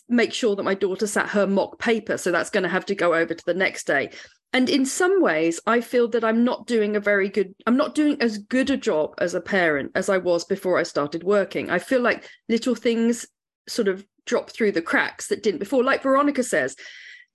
make 0.09 0.33
sure 0.33 0.55
that 0.55 0.63
my 0.63 0.73
daughter 0.73 1.07
sat 1.07 1.29
her 1.29 1.47
mock 1.47 1.79
paper. 1.79 2.17
So 2.17 2.31
that's 2.31 2.49
going 2.49 2.63
to 2.63 2.69
have 2.69 2.85
to 2.87 2.95
go 2.95 3.13
over 3.13 3.33
to 3.33 3.45
the 3.45 3.53
next 3.53 3.87
day. 3.87 4.11
And 4.53 4.69
in 4.69 4.85
some 4.85 5.21
ways, 5.21 5.59
I 5.67 5.81
feel 5.81 6.07
that 6.09 6.23
I'm 6.23 6.43
not 6.43 6.67
doing 6.67 6.95
a 6.95 7.01
very 7.01 7.29
good, 7.29 7.53
I'm 7.65 7.77
not 7.77 7.95
doing 7.95 8.21
as 8.21 8.37
good 8.37 8.69
a 8.69 8.77
job 8.77 9.13
as 9.19 9.33
a 9.33 9.41
parent 9.41 9.91
as 9.93 10.09
I 10.09 10.17
was 10.17 10.45
before 10.45 10.79
I 10.79 10.83
started 10.83 11.23
working. 11.23 11.69
I 11.69 11.79
feel 11.79 12.01
like 12.01 12.29
little 12.47 12.75
things 12.75 13.25
sort 13.67 13.87
of 13.87 14.05
drop 14.25 14.49
through 14.49 14.71
the 14.71 14.81
cracks 14.81 15.27
that 15.27 15.43
didn't 15.43 15.59
before. 15.59 15.83
Like 15.83 16.03
Veronica 16.03 16.43
says, 16.43 16.75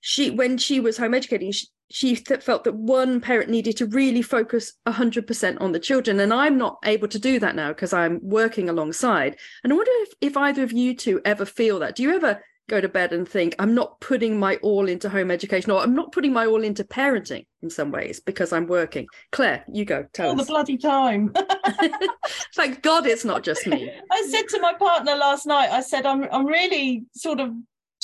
she 0.03 0.31
when 0.31 0.59
she 0.59 0.81
was 0.81 0.99
home 0.99 1.15
educating, 1.15 1.53
she, 1.53 1.69
she 1.89 2.17
th- 2.17 2.43
felt 2.43 2.65
that 2.65 2.75
one 2.75 3.21
parent 3.21 3.49
needed 3.49 3.77
to 3.77 3.87
really 3.87 4.21
focus 4.21 4.75
100% 4.87 5.61
on 5.61 5.73
the 5.73 5.79
children. 5.79 6.21
And 6.21 6.35
i'm 6.35 6.59
not 6.59 6.79
able 6.85 7.09
to 7.09 7.19
do 7.19 7.39
that 7.39 7.55
now 7.55 7.69
because 7.69 7.93
i'm 7.95 8.19
working 8.21 8.69
alongside. 8.69 9.39
And 9.63 9.73
i 9.73 9.77
wonder 9.77 9.91
if, 9.95 10.13
if 10.21 10.37
either 10.37 10.65
of 10.65 10.73
you 10.73 10.95
two 10.95 11.23
ever 11.25 11.47
feel 11.47 11.79
that. 11.79 11.97
Do 11.97 12.03
you 12.03 12.15
ever 12.15 12.43
go 12.69 12.81
to 12.81 12.89
bed 12.89 13.13
and 13.13 13.29
think 13.29 13.55
i'm 13.59 13.75
not 13.75 14.01
putting 14.01 14.39
my 14.39 14.57
all 14.57 14.89
into 14.89 15.09
home 15.09 15.31
education 15.33 15.73
or 15.73 15.81
i'm 15.81 15.95
not 15.95 16.13
putting 16.13 16.33
my 16.33 16.47
all 16.47 16.63
into 16.63 16.85
parenting 16.85 17.45
in 17.61 17.71
some 17.71 17.93
ways 17.93 18.19
because 18.19 18.53
i'm 18.53 18.67
working? 18.67 19.07
Claire 19.31 19.65
you 19.73 19.85
go. 19.85 20.05
Tell 20.13 20.31
all 20.31 20.41
us. 20.41 20.47
the 20.47 20.53
bloody 20.53 20.79
time. 20.79 21.33
Thank 22.57 22.83
god 22.83 23.07
it's 23.07 23.25
not 23.25 23.45
just 23.45 23.69
me. 23.69 23.93
I 24.11 24.29
said 24.29 24.49
to 24.49 24.61
my 24.61 24.75
partner 24.75 25.15
last 25.15 25.47
night 25.47 25.71
i 25.71 25.81
said 25.81 26.07
i'm, 26.07 26.25
I'm 26.33 26.47
really 26.47 27.05
sort 27.15 27.39
of 27.39 27.53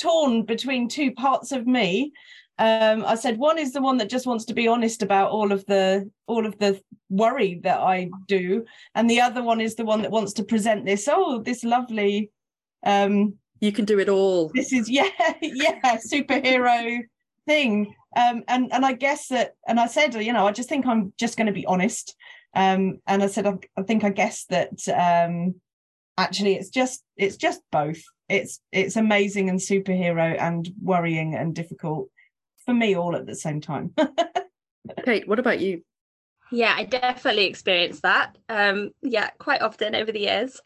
torn 0.01 0.43
between 0.43 0.87
two 0.87 1.11
parts 1.11 1.51
of 1.51 1.67
me 1.67 2.11
um, 2.59 3.05
I 3.05 3.15
said 3.15 3.37
one 3.37 3.57
is 3.57 3.71
the 3.71 3.81
one 3.81 3.97
that 3.97 4.09
just 4.09 4.27
wants 4.27 4.43
to 4.45 4.53
be 4.53 4.67
honest 4.67 5.01
about 5.01 5.31
all 5.31 5.53
of 5.53 5.65
the 5.65 6.11
all 6.27 6.45
of 6.45 6.59
the 6.59 6.81
worry 7.09 7.61
that 7.63 7.79
I 7.79 8.09
do, 8.27 8.65
and 8.93 9.09
the 9.09 9.21
other 9.21 9.41
one 9.41 9.61
is 9.61 9.75
the 9.75 9.85
one 9.85 10.01
that 10.01 10.11
wants 10.11 10.33
to 10.33 10.43
present 10.43 10.85
this 10.85 11.07
oh 11.09 11.41
this 11.41 11.63
lovely. 11.63 12.31
Um, 12.85 13.35
you 13.61 13.71
can 13.71 13.85
do 13.85 13.97
it 13.97 14.09
all. 14.09 14.51
This 14.53 14.73
is 14.73 14.89
yeah 14.89 15.09
yeah 15.41 15.97
superhero 16.05 16.99
thing, 17.47 17.95
um, 18.17 18.43
and 18.49 18.73
and 18.73 18.85
I 18.85 18.91
guess 18.91 19.29
that 19.29 19.55
and 19.65 19.79
I 19.79 19.87
said 19.87 20.13
you 20.15 20.33
know 20.33 20.45
I 20.45 20.51
just 20.51 20.67
think 20.67 20.85
I'm 20.85 21.13
just 21.17 21.37
going 21.37 21.47
to 21.47 21.53
be 21.53 21.65
honest, 21.65 22.13
um, 22.55 22.99
and 23.07 23.23
I 23.23 23.27
said 23.27 23.47
I, 23.47 23.53
I 23.77 23.83
think 23.83 24.03
I 24.03 24.09
guess 24.09 24.43
that 24.49 24.85
um, 24.89 25.55
actually 26.17 26.55
it's 26.55 26.69
just 26.69 27.05
it's 27.15 27.37
just 27.37 27.61
both 27.71 28.01
it's 28.29 28.59
it's 28.71 28.95
amazing 28.95 29.49
and 29.49 29.59
superhero 29.59 30.39
and 30.39 30.69
worrying 30.81 31.35
and 31.35 31.55
difficult 31.55 32.09
for 32.65 32.73
me 32.73 32.95
all 32.95 33.15
at 33.15 33.25
the 33.25 33.35
same 33.35 33.59
time. 33.59 33.93
Kate, 35.05 35.27
what 35.27 35.39
about 35.39 35.59
you? 35.59 35.83
Yeah, 36.51 36.73
I 36.75 36.83
definitely 36.83 37.45
experienced 37.45 38.03
that. 38.03 38.37
Um, 38.47 38.91
yeah, 39.01 39.29
quite 39.39 39.61
often 39.61 39.95
over 39.95 40.11
the 40.11 40.21
years. 40.21 40.59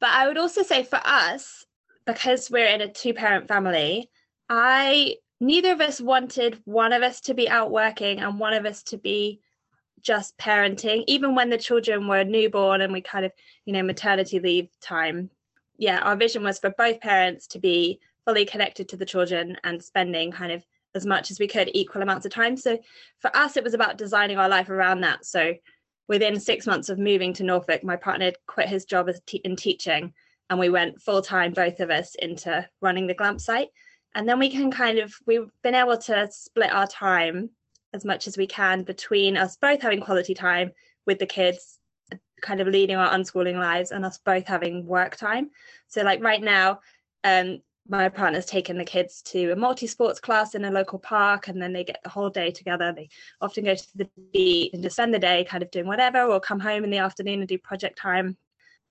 But 0.00 0.10
I 0.10 0.26
would 0.26 0.38
also 0.38 0.62
say 0.62 0.82
for 0.84 1.00
us, 1.04 1.64
because 2.06 2.50
we're 2.50 2.66
in 2.66 2.82
a 2.82 2.92
two 2.92 3.14
parent 3.14 3.48
family, 3.48 4.10
I 4.48 5.16
neither 5.40 5.72
of 5.72 5.80
us 5.80 6.00
wanted 6.00 6.60
one 6.64 6.92
of 6.92 7.02
us 7.02 7.20
to 7.22 7.34
be 7.34 7.48
out 7.48 7.70
working 7.70 8.20
and 8.20 8.38
one 8.38 8.54
of 8.54 8.66
us 8.66 8.82
to 8.84 8.98
be 8.98 9.40
just 10.02 10.36
parenting, 10.36 11.04
even 11.06 11.34
when 11.34 11.48
the 11.48 11.58
children 11.58 12.06
were 12.06 12.24
newborn 12.24 12.82
and 12.82 12.92
we 12.92 13.00
kind 13.00 13.24
of, 13.24 13.32
you 13.64 13.72
know, 13.72 13.82
maternity 13.82 14.38
leave 14.38 14.68
time. 14.80 15.30
Yeah, 15.76 16.00
our 16.00 16.16
vision 16.16 16.42
was 16.42 16.58
for 16.58 16.70
both 16.70 17.00
parents 17.00 17.46
to 17.48 17.58
be 17.58 18.00
fully 18.24 18.44
connected 18.44 18.88
to 18.88 18.96
the 18.96 19.06
children 19.06 19.56
and 19.64 19.82
spending 19.82 20.30
kind 20.32 20.52
of 20.52 20.64
as 20.94 21.04
much 21.04 21.30
as 21.30 21.38
we 21.38 21.48
could 21.48 21.70
equal 21.74 22.02
amounts 22.02 22.24
of 22.24 22.32
time. 22.32 22.56
So 22.56 22.78
for 23.20 23.34
us 23.36 23.56
it 23.56 23.64
was 23.64 23.74
about 23.74 23.98
designing 23.98 24.38
our 24.38 24.48
life 24.48 24.70
around 24.70 25.00
that. 25.00 25.24
So 25.24 25.54
within 26.08 26.38
six 26.38 26.66
months 26.66 26.88
of 26.88 26.98
moving 26.98 27.32
to 27.34 27.42
norfolk 27.42 27.82
my 27.82 27.96
partner 27.96 28.32
quit 28.46 28.68
his 28.68 28.84
job 28.84 29.10
in 29.42 29.56
teaching 29.56 30.12
and 30.50 30.58
we 30.58 30.68
went 30.68 31.00
full 31.00 31.22
time 31.22 31.52
both 31.52 31.80
of 31.80 31.90
us 31.90 32.14
into 32.16 32.66
running 32.80 33.06
the 33.06 33.14
glamp 33.14 33.40
site. 33.40 33.68
And 34.14 34.28
then 34.28 34.38
we 34.38 34.50
can 34.50 34.70
kind 34.70 34.98
of 34.98 35.12
we've 35.26 35.50
been 35.62 35.74
able 35.74 35.98
to 35.98 36.28
split 36.30 36.72
our 36.72 36.86
time 36.86 37.50
as 37.92 38.04
much 38.04 38.28
as 38.28 38.36
we 38.36 38.46
can 38.46 38.82
between 38.82 39.36
us 39.36 39.56
both 39.56 39.82
having 39.82 40.00
quality 40.00 40.34
time 40.34 40.72
with 41.06 41.18
the 41.18 41.26
kids 41.26 41.80
kind 42.42 42.60
of 42.60 42.68
leading 42.68 42.96
our 42.96 43.12
unschooling 43.12 43.58
lives 43.58 43.90
and 43.90 44.04
us 44.04 44.18
both 44.18 44.46
having 44.46 44.86
work 44.86 45.16
time. 45.16 45.50
So 45.88 46.02
like 46.02 46.22
right 46.22 46.42
now 46.42 46.80
um 47.24 47.60
my 47.88 48.08
partner's 48.08 48.46
taken 48.46 48.78
the 48.78 48.84
kids 48.84 49.20
to 49.20 49.52
a 49.52 49.56
multi-sports 49.56 50.18
class 50.18 50.54
in 50.54 50.64
a 50.64 50.70
local 50.70 50.98
park 50.98 51.48
and 51.48 51.60
then 51.60 51.72
they 51.72 51.84
get 51.84 52.00
the 52.02 52.08
whole 52.08 52.30
day 52.30 52.50
together. 52.50 52.92
They 52.92 53.10
often 53.40 53.64
go 53.64 53.74
to 53.74 53.98
the 53.98 54.08
beach 54.32 54.70
and 54.72 54.82
just 54.82 54.96
spend 54.96 55.12
the 55.12 55.18
day 55.18 55.44
kind 55.44 55.62
of 55.62 55.70
doing 55.70 55.86
whatever 55.86 56.22
or 56.22 56.40
come 56.40 56.60
home 56.60 56.84
in 56.84 56.90
the 56.90 56.98
afternoon 56.98 57.40
and 57.40 57.48
do 57.48 57.58
project 57.58 57.98
time. 57.98 58.38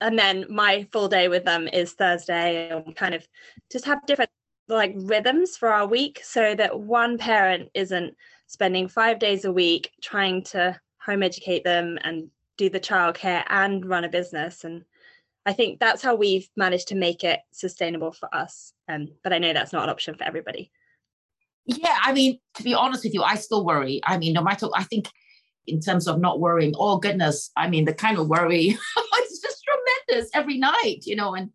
And 0.00 0.18
then 0.18 0.46
my 0.48 0.86
full 0.92 1.08
day 1.08 1.28
with 1.28 1.44
them 1.44 1.66
is 1.68 1.92
thursday 1.92 2.68
and 2.70 2.94
kind 2.94 3.14
of 3.14 3.26
just 3.70 3.84
have 3.84 4.06
different 4.06 4.30
like 4.68 4.92
rhythms 4.96 5.56
for 5.56 5.68
our 5.68 5.86
week 5.86 6.20
so 6.22 6.54
that 6.54 6.78
one 6.78 7.18
parent 7.18 7.70
isn't 7.74 8.14
spending 8.46 8.88
five 8.88 9.18
days 9.18 9.44
a 9.44 9.52
week 9.52 9.90
trying 10.02 10.42
to 10.42 10.78
home 11.04 11.22
educate 11.22 11.64
them 11.64 11.98
and 12.02 12.30
do 12.56 12.70
the 12.70 12.80
childcare 12.80 13.44
and 13.48 13.84
run 13.86 14.04
a 14.04 14.08
business 14.08 14.64
and 14.64 14.84
I 15.46 15.52
think 15.52 15.78
that's 15.78 16.02
how 16.02 16.14
we've 16.14 16.48
managed 16.56 16.88
to 16.88 16.94
make 16.94 17.22
it 17.22 17.40
sustainable 17.52 18.12
for 18.12 18.34
us. 18.34 18.72
Um, 18.88 19.08
but 19.22 19.32
I 19.32 19.38
know 19.38 19.52
that's 19.52 19.72
not 19.72 19.84
an 19.84 19.90
option 19.90 20.14
for 20.14 20.24
everybody. 20.24 20.70
Yeah, 21.66 21.98
I 22.02 22.12
mean, 22.12 22.38
to 22.56 22.62
be 22.62 22.74
honest 22.74 23.04
with 23.04 23.14
you, 23.14 23.22
I 23.22 23.36
still 23.36 23.64
worry. 23.64 24.00
I 24.04 24.18
mean, 24.18 24.32
no 24.32 24.42
matter, 24.42 24.68
I 24.74 24.84
think 24.84 25.08
in 25.66 25.80
terms 25.80 26.06
of 26.06 26.20
not 26.20 26.40
worrying, 26.40 26.74
oh 26.76 26.98
goodness, 26.98 27.50
I 27.56 27.68
mean, 27.68 27.84
the 27.84 27.94
kind 27.94 28.18
of 28.18 28.28
worry, 28.28 28.76
it's 28.96 29.40
just 29.40 29.62
tremendous 29.64 30.30
every 30.34 30.58
night, 30.58 31.00
you 31.04 31.16
know, 31.16 31.34
and 31.34 31.50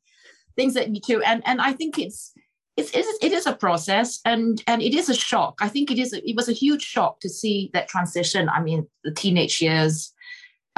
things 0.55 0.73
that 0.75 0.93
you 0.93 1.01
do. 1.01 1.21
And 1.21 1.43
and 1.45 1.61
I 1.61 1.73
think 1.73 1.99
it's 1.99 2.33
it's 2.75 2.91
it 2.91 3.05
is, 3.05 3.17
it 3.21 3.31
is 3.31 3.45
a 3.45 3.55
process 3.55 4.19
and 4.25 4.63
and 4.65 4.81
it 4.81 4.95
is 4.95 5.09
a 5.09 5.15
shock. 5.15 5.59
I 5.61 5.67
think 5.67 5.91
it 5.91 5.99
is 5.99 6.13
a, 6.13 6.27
it 6.27 6.35
was 6.35 6.49
a 6.49 6.53
huge 6.53 6.83
shock 6.83 7.19
to 7.21 7.29
see 7.29 7.69
that 7.73 7.87
transition. 7.87 8.49
I 8.49 8.61
mean, 8.61 8.87
the 9.03 9.11
teenage 9.11 9.61
years, 9.61 10.11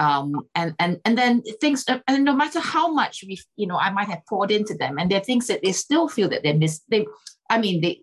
um, 0.01 0.47
and 0.55 0.73
and 0.79 0.99
and 1.05 1.15
then 1.15 1.43
things 1.61 1.85
and 2.07 2.25
no 2.25 2.35
matter 2.35 2.59
how 2.59 2.91
much 2.91 3.23
we 3.27 3.39
you 3.55 3.67
know 3.67 3.77
I 3.77 3.91
might 3.91 4.07
have 4.07 4.25
poured 4.27 4.49
into 4.49 4.73
them, 4.73 4.97
and 4.97 5.11
there 5.11 5.21
are 5.21 5.23
things 5.23 5.45
that 5.45 5.61
they 5.61 5.71
still 5.73 6.07
feel 6.07 6.27
that 6.29 6.41
they 6.41 6.53
miss. 6.53 6.81
They, 6.89 7.05
I 7.51 7.59
mean, 7.59 7.81
they, 7.81 8.01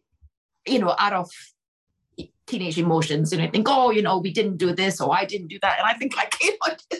you 0.65 0.79
know, 0.79 0.95
out 0.97 1.13
of 1.13 1.29
teenage 2.47 2.79
emotions, 2.79 3.33
you 3.33 3.39
know, 3.39 3.51
think, 3.51 3.67
oh, 3.69 3.91
you 3.91 4.03
know, 4.03 4.19
we 4.19 4.33
didn't 4.33 4.59
do 4.59 4.73
this 4.73 5.01
or 5.01 5.13
I 5.13 5.25
didn't 5.25 5.49
do 5.49 5.59
that, 5.61 5.79
and 5.81 5.89
I 5.89 5.95
think 5.95 6.17
like, 6.17 6.37
you 6.43 6.57
know, 6.65 6.75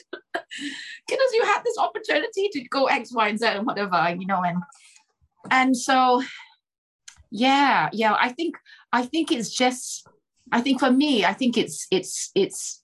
kiddos, 1.09 1.33
you 1.33 1.45
had 1.45 1.63
this 1.65 1.79
opportunity 1.79 2.49
to 2.55 2.61
go 2.69 2.87
X, 2.87 3.13
Y, 3.13 3.29
and 3.29 3.39
Z, 3.39 3.47
and 3.47 3.67
whatever, 3.67 4.17
you 4.19 4.27
know, 4.27 4.43
and 4.43 4.59
and 5.53 5.77
so, 5.77 6.25
yeah, 7.31 7.89
yeah, 7.93 8.17
I 8.19 8.31
think 8.31 8.57
I 8.93 9.03
think 9.05 9.31
it's 9.31 9.51
just, 9.51 10.09
I 10.51 10.61
think 10.61 10.81
for 10.81 10.91
me, 10.91 11.25
I 11.25 11.35
think 11.35 11.57
it's 11.57 11.87
it's 11.93 12.33
it's 12.35 12.83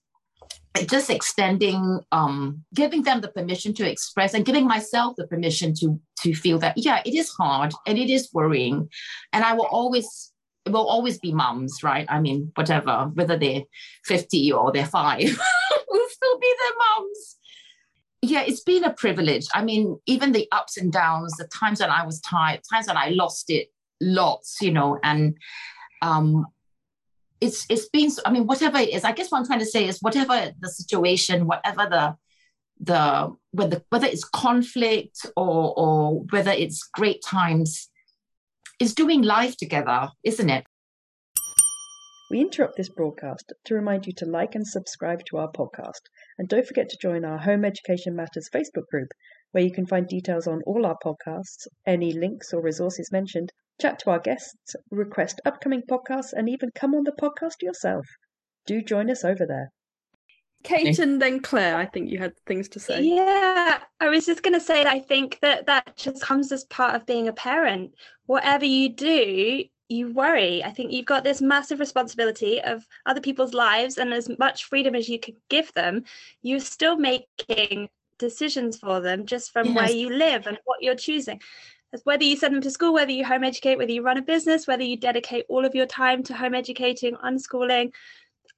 just 0.83 1.09
extending 1.09 1.99
um 2.11 2.63
giving 2.73 3.03
them 3.03 3.21
the 3.21 3.29
permission 3.29 3.73
to 3.73 3.89
express 3.89 4.33
and 4.33 4.45
giving 4.45 4.67
myself 4.67 5.15
the 5.17 5.27
permission 5.27 5.73
to 5.73 5.99
to 6.21 6.33
feel 6.33 6.59
that 6.59 6.77
yeah 6.77 7.01
it 7.05 7.13
is 7.13 7.29
hard 7.29 7.73
and 7.87 7.97
it 7.97 8.09
is 8.09 8.29
worrying. 8.33 8.89
And 9.33 9.43
i 9.43 9.53
will 9.53 9.67
always 9.67 10.31
will 10.67 10.87
always 10.87 11.19
be 11.19 11.31
mums 11.31 11.83
right? 11.83 12.05
I 12.09 12.19
mean 12.19 12.51
whatever 12.55 13.11
whether 13.13 13.37
they're 13.37 13.63
50 14.05 14.51
or 14.51 14.71
they're 14.71 14.85
five 14.85 15.23
will 15.89 16.09
still 16.09 16.39
be 16.39 16.53
their 16.59 16.77
mums 16.77 17.35
yeah 18.21 18.41
it's 18.41 18.63
been 18.63 18.83
a 18.83 18.93
privilege. 18.93 19.47
I 19.53 19.63
mean 19.63 19.99
even 20.05 20.31
the 20.31 20.47
ups 20.51 20.77
and 20.77 20.91
downs 20.91 21.33
the 21.37 21.47
times 21.47 21.79
when 21.79 21.89
i 21.89 22.05
was 22.05 22.19
tired 22.21 22.61
times 22.71 22.87
when 22.87 22.97
i 22.97 23.09
lost 23.09 23.49
it 23.49 23.69
lots 24.01 24.57
you 24.61 24.71
know 24.71 24.99
and 25.03 25.37
um 26.01 26.45
it's 27.45 27.65
it's 27.69 27.87
been 27.89 28.09
i 28.25 28.31
mean 28.31 28.45
whatever 28.45 28.77
it 28.77 28.89
is 28.89 29.03
i 29.03 29.11
guess 29.11 29.31
what 29.31 29.39
i'm 29.39 29.45
trying 29.45 29.59
to 29.59 29.65
say 29.65 29.87
is 29.87 29.99
whatever 30.01 30.51
the 30.59 30.69
situation 30.69 31.47
whatever 31.47 31.87
the 31.89 32.15
the 32.79 33.33
whether 33.51 33.81
whether 33.89 34.07
it's 34.07 34.23
conflict 34.25 35.25
or 35.37 35.73
or 35.77 36.21
whether 36.31 36.51
it's 36.51 36.83
great 36.93 37.23
times 37.23 37.89
is 38.79 38.93
doing 38.93 39.21
life 39.21 39.55
together 39.57 40.09
isn't 40.23 40.49
it? 40.49 40.65
We 42.31 42.41
interrupt 42.41 42.75
this 42.75 42.89
broadcast 42.89 43.53
to 43.65 43.75
remind 43.75 44.07
you 44.07 44.13
to 44.13 44.25
like 44.25 44.55
and 44.55 44.67
subscribe 44.67 45.23
to 45.25 45.37
our 45.37 45.51
podcast. 45.51 46.01
And 46.39 46.49
don't 46.49 46.65
forget 46.65 46.89
to 46.89 46.97
join 46.99 47.23
our 47.23 47.37
home 47.37 47.63
education 47.63 48.15
matters 48.15 48.49
facebook 48.53 48.87
group 48.89 49.09
where 49.55 49.63
you 49.63 49.71
can 49.71 49.85
find 49.85 50.05
details 50.05 50.47
on 50.47 50.61
all 50.63 50.85
our 50.85 50.97
podcasts 51.01 51.65
any 51.87 52.11
links 52.11 52.51
or 52.51 52.61
resources 52.61 53.09
mentioned 53.09 53.53
chat 53.79 53.99
to 53.99 54.09
our 54.09 54.19
guests, 54.19 54.75
request 54.91 55.39
upcoming 55.45 55.81
podcasts, 55.89 56.33
and 56.33 56.49
even 56.49 56.69
come 56.75 56.93
on 56.93 57.05
the 57.05 57.13
podcast 57.13 57.61
yourself. 57.61 58.05
Do 58.65 58.81
join 58.81 59.09
us 59.09 59.23
over 59.23 59.45
there. 59.45 59.71
Kate 60.63 60.99
and 60.99 61.21
then 61.21 61.39
Claire, 61.39 61.77
I 61.77 61.85
think 61.85 62.09
you 62.09 62.17
had 62.17 62.33
things 62.47 62.67
to 62.69 62.79
say. 62.81 63.01
Yeah, 63.01 63.79
I 64.01 64.09
was 64.09 64.25
just 64.25 64.43
going 64.43 64.55
to 64.55 64.59
say, 64.59 64.83
I 64.83 64.99
think 64.99 65.39
that 65.41 65.67
that 65.67 65.95
just 65.95 66.21
comes 66.21 66.51
as 66.51 66.65
part 66.65 66.95
of 66.95 67.05
being 67.05 67.29
a 67.29 67.33
parent. 67.33 67.93
Whatever 68.25 68.65
you 68.65 68.89
do, 68.89 69.63
you 69.87 70.11
worry. 70.13 70.63
I 70.63 70.71
think 70.71 70.91
you've 70.91 71.05
got 71.05 71.23
this 71.23 71.41
massive 71.41 71.79
responsibility 71.79 72.61
of 72.61 72.85
other 73.05 73.21
people's 73.21 73.53
lives, 73.53 73.97
and 73.97 74.11
as 74.11 74.29
much 74.37 74.65
freedom 74.65 74.95
as 74.95 75.07
you 75.07 75.19
can 75.19 75.35
give 75.49 75.71
them, 75.73 76.03
you're 76.41 76.59
still 76.59 76.97
making 76.97 77.89
decisions 78.17 78.77
for 78.77 78.99
them 79.01 79.25
just 79.25 79.51
from 79.51 79.67
yes. 79.67 79.75
where 79.75 79.91
you 79.91 80.09
live 80.09 80.47
and 80.47 80.57
what 80.65 80.81
you're 80.81 80.95
choosing 80.95 81.39
whether 82.03 82.23
you 82.23 82.35
send 82.35 82.53
them 82.53 82.61
to 82.61 82.71
school, 82.71 82.93
whether 82.93 83.11
you 83.11 83.25
home 83.25 83.43
educate, 83.43 83.77
whether 83.77 83.91
you 83.91 84.01
run 84.01 84.17
a 84.17 84.21
business, 84.21 84.67
whether 84.67 84.83
you 84.83 84.97
dedicate 84.97 85.45
all 85.47 85.65
of 85.65 85.75
your 85.75 85.85
time 85.85 86.23
to 86.23 86.33
home 86.33 86.53
educating, 86.53 87.15
unschooling, 87.15 87.91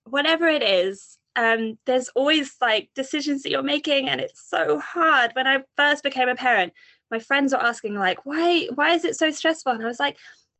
whatever 0.06 0.48
it 0.48 0.63
is, 0.63 1.17
um, 1.36 1.78
there's 1.86 2.10
always 2.10 2.56
like 2.60 2.89
decisions 2.96 3.43
that 3.43 3.52
you're 3.52 3.62
making, 3.62 4.10
and 4.10 4.20
it's 4.20 4.50
so 4.50 4.80
hard. 4.80 5.32
When 5.34 5.46
I 5.46 5.63
first 5.76 6.04
became 6.04 6.30
a 6.30 6.36
parent, 6.36 6.74
my 7.12 7.20
friends 7.20 7.54
were 7.54 7.63
asking 7.63 7.93
like, 7.93 8.26
"Why? 8.26 8.67
Why 8.74 8.93
is 8.96 9.06
it 9.06 9.15
so 9.15 9.30
stressful?" 9.30 9.74
And 9.74 9.84
I 9.84 9.88
was 9.88 10.00
like, 10.00 10.17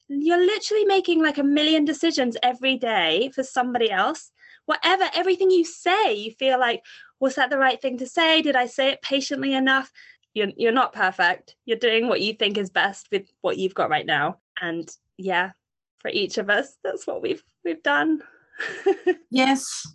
"You're 0.08 0.38
literally 0.38 0.86
making 0.86 1.24
like 1.24 1.40
a 1.40 1.44
million 1.44 1.84
decisions 1.84 2.38
every 2.44 2.78
day 2.78 3.32
for 3.34 3.42
somebody 3.42 3.90
else." 3.90 4.32
Whatever, 4.68 5.10
everything 5.16 5.50
you 5.50 5.66
say, 5.66 6.14
you 6.14 6.32
feel 6.32 6.60
like, 6.60 6.84
was 7.20 7.36
that 7.36 7.50
the 7.50 7.58
right 7.58 7.82
thing 7.82 7.98
to 7.98 8.08
say? 8.08 8.44
Did 8.44 8.56
I 8.56 8.68
say 8.68 8.92
it 8.92 9.02
patiently 9.02 9.54
enough? 9.54 9.92
you're 10.38 10.52
you're 10.56 10.72
not 10.72 10.94
perfect. 10.94 11.56
You're 11.66 11.80
doing 11.80 12.08
what 12.08 12.22
you 12.22 12.34
think 12.34 12.58
is 12.58 12.70
best 12.70 13.08
with 13.12 13.28
what 13.42 13.58
you've 13.58 13.74
got 13.74 13.90
right 13.90 14.06
now. 14.06 14.38
And 14.62 14.88
yeah, 15.18 15.52
for 16.00 16.10
each 16.10 16.38
of 16.38 16.50
us, 16.50 16.78
that's 16.84 17.08
what 17.08 17.22
we've 17.24 17.44
we've 17.66 17.82
done. 17.82 18.22
yes. 19.32 19.88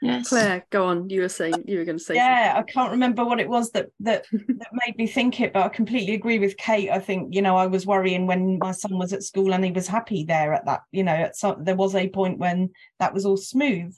Yes. 0.00 0.28
Claire, 0.28 0.64
go 0.70 0.86
on. 0.86 1.10
You 1.10 1.22
were 1.22 1.28
saying 1.28 1.64
you 1.66 1.78
were 1.78 1.84
going 1.84 1.98
to 1.98 2.04
say. 2.04 2.14
Yeah, 2.14 2.54
something. 2.54 2.62
I 2.62 2.72
can't 2.72 2.92
remember 2.92 3.24
what 3.24 3.40
it 3.40 3.48
was 3.48 3.70
that 3.72 3.88
that 4.00 4.26
that 4.30 4.68
made 4.86 4.96
me 4.96 5.06
think 5.06 5.40
it, 5.40 5.52
but 5.52 5.64
I 5.64 5.68
completely 5.68 6.14
agree 6.14 6.38
with 6.38 6.56
Kate. 6.56 6.90
I 6.90 7.00
think 7.00 7.34
you 7.34 7.42
know 7.42 7.56
I 7.56 7.66
was 7.66 7.86
worrying 7.86 8.26
when 8.26 8.58
my 8.58 8.72
son 8.72 8.98
was 8.98 9.12
at 9.12 9.24
school 9.24 9.52
and 9.52 9.64
he 9.64 9.72
was 9.72 9.88
happy 9.88 10.24
there 10.24 10.54
at 10.54 10.66
that. 10.66 10.82
You 10.92 11.02
know, 11.02 11.12
at 11.12 11.36
some 11.36 11.64
there 11.64 11.76
was 11.76 11.94
a 11.94 12.08
point 12.08 12.38
when 12.38 12.70
that 13.00 13.12
was 13.12 13.26
all 13.26 13.36
smooth, 13.36 13.96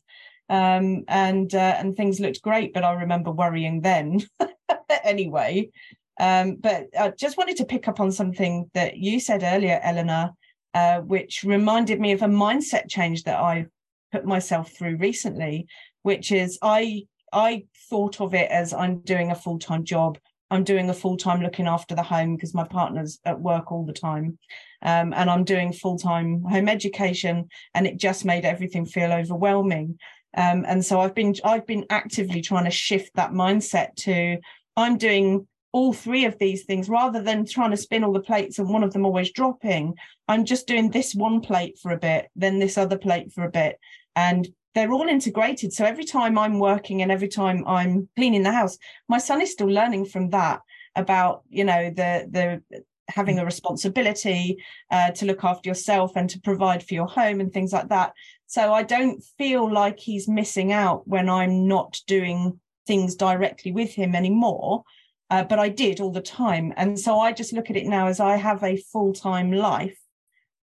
um, 0.49 1.05
and 1.09 1.55
uh, 1.55 1.77
and 1.79 1.97
things 1.97 2.19
looked 2.19 2.43
great. 2.43 2.73
But 2.73 2.85
I 2.85 2.93
remember 2.93 3.31
worrying 3.31 3.83
then 3.83 4.21
anyway. 5.05 5.71
Um, 6.19 6.57
but 6.57 6.87
I 6.99 7.11
just 7.19 7.39
wanted 7.39 7.57
to 7.59 7.65
pick 7.65 7.89
up 7.89 7.99
on 7.99 8.13
something 8.13 8.71
that 8.75 8.99
you 8.99 9.21
said 9.21 9.43
earlier, 9.43 9.81
Eleanor, 9.83 10.33
uh, 10.75 11.01
which 11.01 11.45
reminded 11.45 11.99
me 11.99 12.13
of 12.13 12.21
a 12.23 12.27
mindset 12.27 12.91
change 12.91 13.23
that 13.25 13.41
I 13.41 13.67
put 14.13 14.25
myself 14.25 14.73
through 14.73 14.97
recently, 14.97 15.67
which 16.03 16.33
is 16.33 16.59
I 16.63 17.07
I 17.33 17.65
thought 17.89 18.21
of 18.21 18.35
it 18.35 18.51
as 18.51 18.73
I'm 18.73 19.01
doing 19.01 19.31
a 19.31 19.35
full 19.35 19.59
time 19.59 19.85
job. 19.85 20.19
I'm 20.51 20.65
doing 20.65 20.91
a 20.91 20.95
full 20.95 21.17
time 21.17 21.43
looking 21.43 21.69
after 21.69 21.95
the 21.95 22.03
home 22.03 22.35
because 22.35 22.55
my 22.55 22.65
partner's 22.65 23.21
at 23.25 23.41
work 23.41 23.71
all 23.71 23.85
the 23.85 23.93
time. 23.93 24.39
Um, 24.83 25.13
and 25.13 25.31
I'm 25.31 25.45
doing 25.45 25.73
full 25.73 25.99
time 25.99 26.43
home 26.43 26.69
education, 26.69 27.49
and 27.75 27.87
it 27.87 27.99
just 27.99 28.25
made 28.25 28.45
everything 28.45 28.87
feel 28.87 29.13
overwhelming. 29.13 29.99
Um, 30.37 30.65
and 30.67 30.85
so 30.85 31.01
I've 31.01 31.15
been 31.15 31.35
I've 31.45 31.67
been 31.67 31.87
actively 31.91 32.41
trying 32.41 32.65
to 32.65 32.71
shift 32.71 33.15
that 33.15 33.33
mindset 33.33 33.95
to 33.97 34.39
I'm 34.77 34.97
doing 34.97 35.47
all 35.73 35.93
three 35.93 36.25
of 36.25 36.39
these 36.39 36.65
things 36.65 36.89
rather 36.89 37.23
than 37.23 37.47
trying 37.47 37.71
to 37.71 37.77
spin 37.77 38.03
all 38.03 38.13
the 38.13 38.21
plates 38.21 38.59
and 38.59 38.69
one 38.69 38.83
of 38.83 38.93
them 38.93 39.07
always 39.07 39.33
dropping. 39.33 39.95
I'm 40.27 40.45
just 40.45 40.67
doing 40.67 40.91
this 40.91 41.15
one 41.15 41.41
plate 41.41 41.79
for 41.81 41.93
a 41.93 41.99
bit, 41.99 42.29
then 42.35 42.59
this 42.59 42.77
other 42.77 42.99
plate 42.99 43.33
for 43.33 43.45
a 43.45 43.51
bit. 43.51 43.79
And 44.17 44.49
they're 44.75 44.93
all 44.93 45.09
integrated. 45.09 45.73
So 45.73 45.85
every 45.85 46.05
time 46.05 46.39
I'm 46.39 46.59
working 46.59 47.03
and 47.03 47.11
every 47.11 47.29
time 47.29 47.65
I'm 47.67 48.09
cleaning 48.17 48.43
the 48.43 48.53
house, 48.53 48.79
my 49.09 49.19
son 49.19 49.41
is 49.41 49.53
still 49.53 49.69
learning 49.69 50.07
from 50.07 50.31
that 50.31 50.61
about, 50.97 51.43
you 51.49 51.65
know, 51.65 51.91
the 51.91 52.29
the 52.31 52.83
having 53.09 53.39
a 53.39 53.45
responsibility 53.45 54.57
uh, 54.91 55.11
to 55.11 55.27
look 55.27 55.43
after 55.43 55.69
yourself 55.69 56.13
and 56.15 56.31
to 56.31 56.41
provide 56.41 56.83
for 56.83 56.95
your 56.95 57.09
home 57.09 57.41
and 57.41 57.53
things 57.53 57.73
like 57.73 57.89
that. 57.89 58.13
So 58.47 58.73
I 58.73 58.85
don't 58.85 59.23
feel 59.37 59.71
like 59.71 59.99
he's 59.99 60.29
missing 60.29 60.73
out 60.73 61.07
when 61.09 61.29
I'm 61.29 61.67
not 61.67 62.01
doing 62.07 62.61
things 62.87 63.17
directly 63.17 63.73
with 63.73 63.93
him 63.93 64.15
anymore. 64.15 64.85
Uh, 65.29 65.45
but 65.45 65.61
I 65.61 65.69
did 65.69 66.01
all 66.01 66.11
the 66.11 66.21
time. 66.21 66.73
And 66.77 66.99
so 66.99 67.21
I 67.21 67.33
just 67.33 67.53
look 67.53 67.71
at 67.71 67.77
it 67.77 67.87
now 67.87 68.09
as 68.09 68.19
I 68.19 68.37
have 68.37 68.65
a 68.65 68.77
full 68.77 69.13
time 69.13 69.53
life 69.53 69.99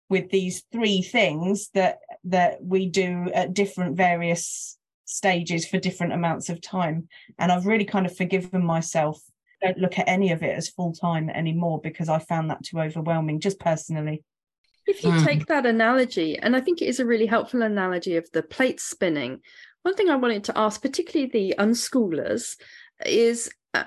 with 0.09 0.29
these 0.29 0.63
three 0.71 1.01
things 1.01 1.69
that 1.73 1.99
that 2.25 2.63
we 2.63 2.87
do 2.87 3.29
at 3.33 3.53
different 3.53 3.97
various 3.97 4.77
stages 5.05 5.67
for 5.67 5.77
different 5.79 6.13
amounts 6.13 6.49
of 6.49 6.61
time. 6.61 7.07
And 7.37 7.51
I've 7.51 7.65
really 7.65 7.85
kind 7.85 8.05
of 8.05 8.15
forgiven 8.15 8.65
myself. 8.65 9.21
Don't 9.61 9.77
look 9.77 9.97
at 9.97 10.09
any 10.09 10.31
of 10.31 10.43
it 10.43 10.55
as 10.55 10.69
full 10.69 10.93
time 10.93 11.29
anymore 11.29 11.79
because 11.81 12.09
I 12.09 12.19
found 12.19 12.49
that 12.49 12.63
too 12.63 12.79
overwhelming, 12.79 13.39
just 13.39 13.59
personally. 13.59 14.23
If 14.85 15.03
you 15.03 15.11
mm. 15.11 15.25
take 15.25 15.47
that 15.47 15.65
analogy, 15.65 16.37
and 16.37 16.55
I 16.55 16.61
think 16.61 16.81
it 16.81 16.85
is 16.85 16.99
a 16.99 17.05
really 17.05 17.25
helpful 17.25 17.63
analogy 17.63 18.17
of 18.17 18.29
the 18.33 18.43
plate 18.43 18.79
spinning, 18.79 19.39
one 19.81 19.95
thing 19.95 20.09
I 20.09 20.15
wanted 20.15 20.43
to 20.45 20.57
ask, 20.57 20.81
particularly 20.81 21.31
the 21.31 21.55
unschoolers, 21.57 22.55
is 23.05 23.49
uh, 23.73 23.85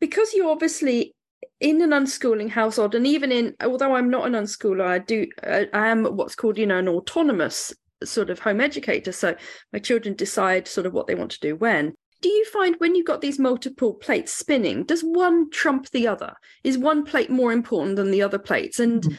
because 0.00 0.34
you 0.34 0.50
obviously 0.50 1.14
in 1.60 1.80
an 1.82 1.90
unschooling 1.90 2.50
household, 2.50 2.94
and 2.94 3.06
even 3.06 3.32
in 3.32 3.54
although 3.62 3.94
I'm 3.94 4.10
not 4.10 4.26
an 4.26 4.32
unschooler, 4.32 4.84
I 4.84 4.98
do 4.98 5.26
uh, 5.42 5.64
I 5.72 5.88
am 5.88 6.04
what's 6.04 6.34
called 6.34 6.58
you 6.58 6.66
know 6.66 6.78
an 6.78 6.88
autonomous 6.88 7.72
sort 8.02 8.30
of 8.30 8.38
home 8.38 8.60
educator. 8.60 9.12
So 9.12 9.34
my 9.72 9.78
children 9.78 10.14
decide 10.14 10.68
sort 10.68 10.86
of 10.86 10.92
what 10.92 11.06
they 11.06 11.14
want 11.14 11.30
to 11.32 11.40
do 11.40 11.56
when. 11.56 11.94
Do 12.20 12.28
you 12.28 12.44
find 12.46 12.74
when 12.78 12.94
you've 12.94 13.06
got 13.06 13.20
these 13.20 13.38
multiple 13.38 13.94
plates 13.94 14.32
spinning, 14.32 14.84
does 14.84 15.02
one 15.02 15.50
trump 15.50 15.90
the 15.90 16.08
other? 16.08 16.32
Is 16.62 16.78
one 16.78 17.04
plate 17.04 17.30
more 17.30 17.52
important 17.52 17.96
than 17.96 18.10
the 18.10 18.22
other 18.22 18.38
plates? 18.38 18.80
And 18.80 19.02
mm-hmm. 19.02 19.16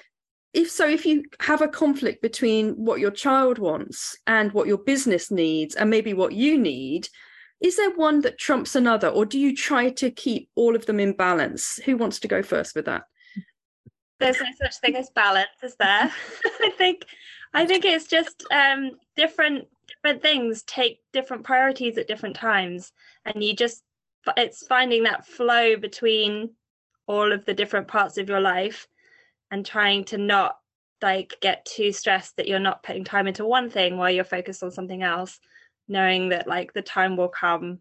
if 0.54 0.72
so 0.72 0.88
if 0.88 1.06
you 1.06 1.24
have 1.40 1.62
a 1.62 1.68
conflict 1.68 2.22
between 2.22 2.72
what 2.72 3.00
your 3.00 3.12
child 3.12 3.60
wants 3.60 4.18
and 4.26 4.52
what 4.54 4.68
your 4.68 4.80
business 4.80 5.30
needs 5.30 5.76
and 5.76 5.90
maybe 5.90 6.14
what 6.14 6.34
you 6.34 6.58
need 6.58 7.08
is 7.66 7.78
there 7.78 7.90
one 7.92 8.22
that 8.22 8.38
trumps 8.38 8.76
another 8.76 9.08
or 9.08 9.26
do 9.26 9.40
you 9.40 9.56
try 9.56 9.90
to 9.90 10.12
keep 10.12 10.50
all 10.54 10.76
of 10.76 10.86
them 10.86 11.00
in 11.00 11.14
balance? 11.14 11.80
Who 11.86 11.98
wants 11.98 12.20
to 12.20 12.28
go 12.28 12.44
first 12.44 12.76
with 12.76 12.86
that? 12.86 13.06
There's 14.20 14.40
no 14.40 14.48
such 14.62 14.78
thing 14.78 14.96
as 14.96 15.10
balance 15.10 15.48
is 15.64 15.76
there? 15.78 16.14
I 16.62 16.70
think 16.78 17.06
i 17.56 17.66
think 17.66 17.86
it's 17.86 18.06
just 18.06 18.44
um 18.52 18.92
different 19.16 19.66
different 19.88 20.22
things 20.22 20.62
take 20.64 21.00
different 21.14 21.44
priorities 21.44 21.98
at 21.98 22.08
different 22.08 22.36
times 22.36 22.92
and 23.26 23.44
you 23.44 23.56
just 23.56 23.82
it's 24.36 24.68
finding 24.68 25.04
that 25.04 25.26
flow 25.26 25.78
between 25.78 26.50
all 27.08 27.32
of 27.32 27.46
the 27.46 27.54
different 27.54 27.88
parts 27.88 28.18
of 28.18 28.28
your 28.28 28.42
life 28.42 28.88
and 29.52 29.66
trying 29.66 30.04
to 30.04 30.18
not 30.18 30.58
like 31.02 31.36
get 31.42 31.66
too 31.66 31.92
stressed 31.92 32.36
that 32.36 32.48
you're 32.48 32.60
not 32.60 32.84
putting 32.84 33.04
time 33.04 33.28
into 33.28 33.46
one 33.46 33.70
thing 33.70 33.98
while 33.98 34.12
you're 34.12 34.24
focused 34.24 34.64
on 34.64 34.72
something 34.72 35.04
else 35.04 35.40
knowing 35.88 36.30
that 36.30 36.48
like 36.48 36.74
the 36.74 36.82
time 36.82 37.18
will 37.18 37.30
come 37.30 37.80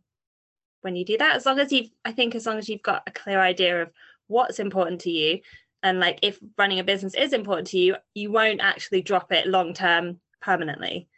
when 0.82 0.96
you 0.96 1.04
do 1.04 1.16
that 1.16 1.36
as 1.36 1.46
long 1.46 1.58
as 1.58 1.72
you've 1.72 1.90
i 2.04 2.12
think 2.12 2.34
as 2.34 2.46
long 2.46 2.58
as 2.58 2.68
you've 2.68 2.82
got 2.82 3.02
a 3.06 3.10
clear 3.10 3.40
idea 3.40 3.82
of 3.82 3.90
what's 4.26 4.58
important 4.58 5.00
to 5.00 5.10
you 5.10 5.40
and 5.82 6.00
like 6.00 6.18
if 6.22 6.38
running 6.58 6.78
a 6.78 6.84
business 6.84 7.14
is 7.14 7.32
important 7.32 7.68
to 7.68 7.78
you 7.78 7.96
you 8.14 8.30
won't 8.30 8.60
actually 8.60 9.02
drop 9.02 9.32
it 9.32 9.46
long 9.46 9.72
term 9.72 10.18
permanently. 10.44 11.08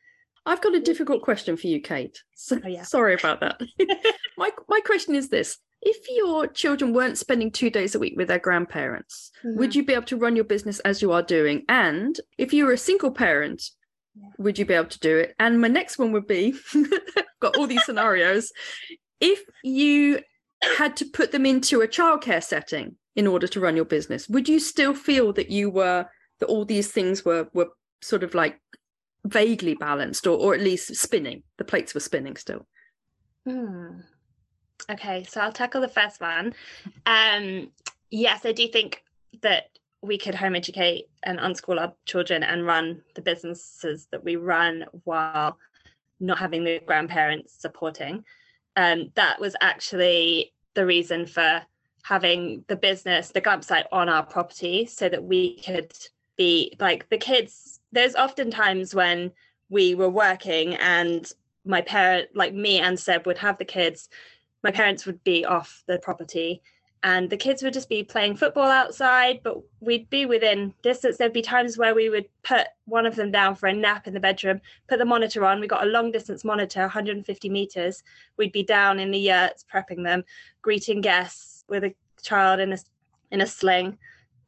I've 0.46 0.60
got 0.60 0.76
a 0.76 0.80
difficult 0.80 1.22
question 1.22 1.56
for 1.56 1.66
you 1.66 1.80
kate. 1.80 2.22
So, 2.34 2.60
oh, 2.64 2.68
yeah. 2.68 2.84
sorry 2.84 3.14
about 3.14 3.40
that. 3.40 3.60
My 4.38 4.50
my 4.68 4.80
question 4.80 5.14
is 5.14 5.28
this. 5.28 5.58
If 5.82 6.08
your 6.10 6.46
children 6.46 6.94
weren't 6.94 7.18
spending 7.18 7.50
two 7.50 7.70
days 7.70 7.94
a 7.94 7.98
week 7.98 8.14
with 8.16 8.28
their 8.28 8.38
grandparents 8.38 9.30
mm-hmm. 9.44 9.58
would 9.58 9.74
you 9.74 9.84
be 9.84 9.92
able 9.92 10.06
to 10.06 10.16
run 10.16 10.34
your 10.34 10.44
business 10.44 10.78
as 10.80 11.02
you 11.02 11.12
are 11.12 11.22
doing? 11.22 11.64
And 11.68 12.18
if 12.38 12.52
you 12.52 12.64
were 12.64 12.72
a 12.72 12.78
single 12.78 13.10
parent 13.10 13.70
would 14.38 14.58
you 14.58 14.64
be 14.64 14.74
able 14.74 14.88
to 14.88 14.98
do 14.98 15.18
it? 15.18 15.34
And 15.38 15.60
my 15.60 15.68
next 15.68 15.98
one 15.98 16.12
would 16.12 16.26
be 16.26 16.54
got 17.40 17.56
all 17.56 17.66
these 17.66 17.84
scenarios. 17.86 18.52
If 19.20 19.42
you 19.62 20.20
had 20.76 20.96
to 20.96 21.04
put 21.04 21.32
them 21.32 21.46
into 21.46 21.80
a 21.80 21.88
childcare 21.88 22.42
setting 22.42 22.96
in 23.14 23.26
order 23.26 23.46
to 23.48 23.60
run 23.60 23.76
your 23.76 23.84
business, 23.84 24.28
would 24.28 24.48
you 24.48 24.60
still 24.60 24.94
feel 24.94 25.32
that 25.34 25.50
you 25.50 25.70
were 25.70 26.06
that 26.38 26.46
all 26.46 26.64
these 26.64 26.92
things 26.92 27.24
were 27.24 27.48
were 27.54 27.68
sort 28.02 28.22
of 28.22 28.34
like 28.34 28.60
vaguely 29.24 29.74
balanced 29.74 30.26
or 30.26 30.38
or 30.38 30.54
at 30.54 30.60
least 30.60 30.94
spinning? 30.96 31.42
The 31.58 31.64
plates 31.64 31.94
were 31.94 32.00
spinning 32.00 32.36
still. 32.36 32.66
Hmm. 33.46 34.00
Okay, 34.90 35.24
so 35.24 35.40
I'll 35.40 35.52
tackle 35.52 35.80
the 35.80 35.88
first 35.88 36.20
one. 36.20 36.54
Um, 37.06 37.70
yes, 38.10 38.44
I 38.44 38.52
do 38.52 38.68
think 38.68 39.02
that 39.42 39.75
we 40.06 40.18
could 40.18 40.34
home 40.34 40.54
educate 40.54 41.08
and 41.24 41.38
unschool 41.38 41.80
our 41.80 41.92
children 42.04 42.42
and 42.42 42.66
run 42.66 43.02
the 43.14 43.22
businesses 43.22 44.06
that 44.10 44.24
we 44.24 44.36
run 44.36 44.84
while 45.04 45.58
not 46.20 46.38
having 46.38 46.64
the 46.64 46.80
grandparents 46.86 47.54
supporting. 47.58 48.24
Um, 48.76 49.10
that 49.14 49.40
was 49.40 49.56
actually 49.60 50.52
the 50.74 50.86
reason 50.86 51.26
for 51.26 51.62
having 52.02 52.64
the 52.68 52.76
business, 52.76 53.30
the 53.30 53.40
glamp 53.40 53.64
site 53.64 53.86
on 53.90 54.08
our 54.08 54.22
property 54.22 54.86
so 54.86 55.08
that 55.08 55.24
we 55.24 55.58
could 55.58 55.92
be 56.36 56.76
like 56.78 57.08
the 57.08 57.18
kids. 57.18 57.80
There's 57.92 58.14
often 58.14 58.50
times 58.50 58.94
when 58.94 59.32
we 59.68 59.94
were 59.94 60.10
working 60.10 60.74
and 60.76 61.30
my 61.64 61.80
parent, 61.80 62.28
like 62.34 62.54
me 62.54 62.78
and 62.78 62.98
Seb, 62.98 63.26
would 63.26 63.38
have 63.38 63.58
the 63.58 63.64
kids. 63.64 64.08
My 64.62 64.70
parents 64.70 65.04
would 65.04 65.24
be 65.24 65.44
off 65.44 65.82
the 65.88 65.98
property 65.98 66.62
and 67.02 67.28
the 67.30 67.36
kids 67.36 67.62
would 67.62 67.72
just 67.72 67.88
be 67.88 68.02
playing 68.02 68.36
football 68.36 68.68
outside 68.68 69.40
but 69.42 69.58
we'd 69.80 70.08
be 70.10 70.26
within 70.26 70.72
distance. 70.82 71.16
There'd 71.16 71.32
be 71.32 71.42
times 71.42 71.76
where 71.76 71.94
we 71.94 72.08
would 72.08 72.26
put 72.42 72.66
one 72.86 73.06
of 73.06 73.16
them 73.16 73.30
down 73.30 73.54
for 73.54 73.66
a 73.66 73.72
nap 73.72 74.06
in 74.06 74.14
the 74.14 74.20
bedroom 74.20 74.60
put 74.88 74.98
the 74.98 75.04
monitor 75.04 75.44
on. 75.44 75.60
We 75.60 75.66
got 75.66 75.86
a 75.86 75.90
long 75.90 76.10
distance 76.10 76.44
monitor 76.44 76.80
150 76.80 77.48
meters. 77.48 78.02
We'd 78.36 78.52
be 78.52 78.62
down 78.62 78.98
in 78.98 79.10
the 79.10 79.18
yurts 79.18 79.64
prepping 79.72 80.04
them 80.04 80.24
greeting 80.62 81.00
guests 81.00 81.64
with 81.68 81.84
a 81.84 81.94
child 82.22 82.60
in 82.60 82.72
a 82.72 82.78
in 83.30 83.40
a 83.40 83.46
sling. 83.46 83.98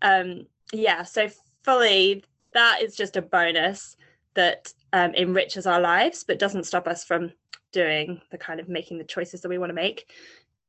Um 0.02 0.46
yeah 0.72 1.02
so 1.02 1.28
fully 1.62 2.24
that 2.54 2.82
is 2.82 2.96
just 2.96 3.16
a 3.16 3.22
bonus 3.22 3.96
that 4.34 4.72
um, 4.92 5.14
enriches 5.14 5.66
our 5.66 5.80
lives 5.80 6.24
but 6.24 6.38
doesn't 6.38 6.64
stop 6.64 6.86
us 6.88 7.04
from 7.04 7.32
doing 7.72 8.20
the 8.30 8.38
kind 8.38 8.60
of 8.60 8.68
making 8.68 8.98
the 8.98 9.04
choices 9.04 9.42
that 9.42 9.48
we 9.48 9.58
want 9.58 9.70
to 9.70 9.74
make. 9.74 10.10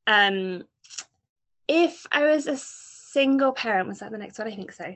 Um 0.07 0.63
if 1.69 2.07
I 2.11 2.25
was 2.25 2.47
a 2.47 2.57
single 2.57 3.53
parent, 3.53 3.87
was 3.87 3.99
that 3.99 4.11
the 4.11 4.17
next 4.17 4.39
one? 4.39 4.47
I 4.47 4.55
think 4.55 4.71
so. 4.71 4.95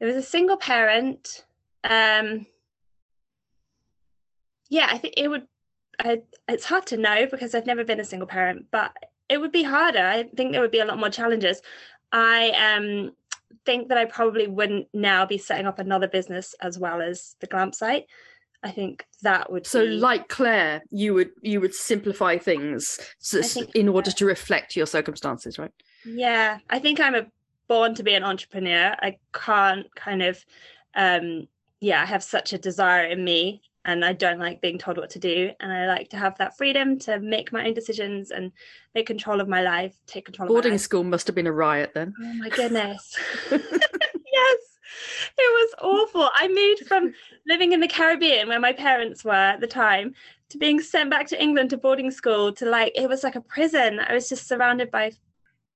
It 0.00 0.04
was 0.04 0.16
a 0.16 0.22
single 0.22 0.56
parent. 0.56 1.44
Um, 1.84 2.46
yeah, 4.70 4.88
I 4.90 4.98
think 4.98 5.14
it 5.16 5.28
would. 5.28 5.46
I, 6.00 6.22
it's 6.48 6.64
hard 6.64 6.86
to 6.86 6.96
know 6.96 7.26
because 7.30 7.54
I've 7.54 7.66
never 7.66 7.84
been 7.84 8.00
a 8.00 8.04
single 8.04 8.26
parent, 8.26 8.66
but 8.72 8.92
it 9.28 9.38
would 9.38 9.52
be 9.52 9.62
harder. 9.62 10.00
I 10.00 10.24
think 10.24 10.52
there 10.52 10.60
would 10.62 10.72
be 10.72 10.80
a 10.80 10.84
lot 10.84 10.98
more 10.98 11.10
challenges. 11.10 11.60
I 12.10 12.50
um, 12.50 13.12
think 13.64 13.88
that 13.88 13.98
I 13.98 14.06
probably 14.06 14.48
wouldn't 14.48 14.88
now 14.92 15.26
be 15.26 15.38
setting 15.38 15.66
up 15.66 15.78
another 15.78 16.08
business 16.08 16.54
as 16.60 16.78
well 16.78 17.00
as 17.00 17.36
the 17.40 17.46
glamp 17.46 17.74
site. 17.74 18.06
I 18.62 18.70
think 18.70 19.04
that 19.22 19.52
would 19.52 19.66
so 19.66 19.84
be... 19.84 19.90
like 19.90 20.28
Claire, 20.28 20.82
you 20.90 21.12
would 21.14 21.32
you 21.42 21.60
would 21.60 21.74
simplify 21.74 22.38
things 22.38 22.98
in 23.74 23.90
order 23.90 24.10
to 24.10 24.24
reflect 24.24 24.74
your 24.74 24.86
circumstances, 24.86 25.58
right? 25.58 25.70
Yeah, 26.06 26.58
I 26.70 26.78
think 26.78 27.00
I'm 27.00 27.14
a 27.14 27.26
born 27.68 27.94
to 27.94 28.02
be 28.02 28.14
an 28.14 28.24
entrepreneur. 28.24 28.94
I 29.00 29.18
can't 29.32 29.92
kind 29.94 30.22
of 30.22 30.44
um 30.94 31.48
yeah, 31.80 32.02
I 32.02 32.06
have 32.06 32.22
such 32.22 32.52
a 32.52 32.58
desire 32.58 33.04
in 33.04 33.24
me 33.24 33.62
and 33.84 34.04
I 34.04 34.14
don't 34.14 34.38
like 34.38 34.62
being 34.62 34.78
told 34.78 34.96
what 34.96 35.10
to 35.10 35.18
do 35.18 35.50
and 35.60 35.70
I 35.70 35.86
like 35.86 36.08
to 36.10 36.16
have 36.16 36.38
that 36.38 36.56
freedom 36.56 36.98
to 37.00 37.20
make 37.20 37.52
my 37.52 37.66
own 37.66 37.74
decisions 37.74 38.30
and 38.30 38.52
make 38.94 39.06
control 39.06 39.40
of 39.40 39.48
my 39.48 39.62
life, 39.62 39.94
take 40.06 40.24
control 40.24 40.48
Boarding 40.48 40.78
school 40.78 41.04
must 41.04 41.26
have 41.26 41.36
been 41.36 41.46
a 41.46 41.52
riot 41.52 41.92
then. 41.94 42.14
Oh 42.18 42.34
my 42.34 42.48
goodness. 42.48 43.16
yes. 43.50 44.58
It 45.36 45.38
was 45.38 45.74
awful. 45.82 46.30
I 46.34 46.48
moved 46.48 46.86
from 46.86 47.12
living 47.46 47.72
in 47.72 47.80
the 47.80 47.88
Caribbean 47.88 48.48
where 48.48 48.60
my 48.60 48.72
parents 48.72 49.24
were 49.24 49.32
at 49.32 49.60
the 49.60 49.66
time 49.66 50.14
to 50.50 50.58
being 50.58 50.80
sent 50.80 51.10
back 51.10 51.26
to 51.28 51.42
England 51.42 51.70
to 51.70 51.76
boarding 51.76 52.10
school 52.10 52.52
to 52.52 52.66
like 52.66 52.92
it 52.94 53.08
was 53.08 53.24
like 53.24 53.34
a 53.34 53.40
prison. 53.40 53.98
I 53.98 54.14
was 54.14 54.28
just 54.28 54.46
surrounded 54.46 54.90
by 54.90 55.12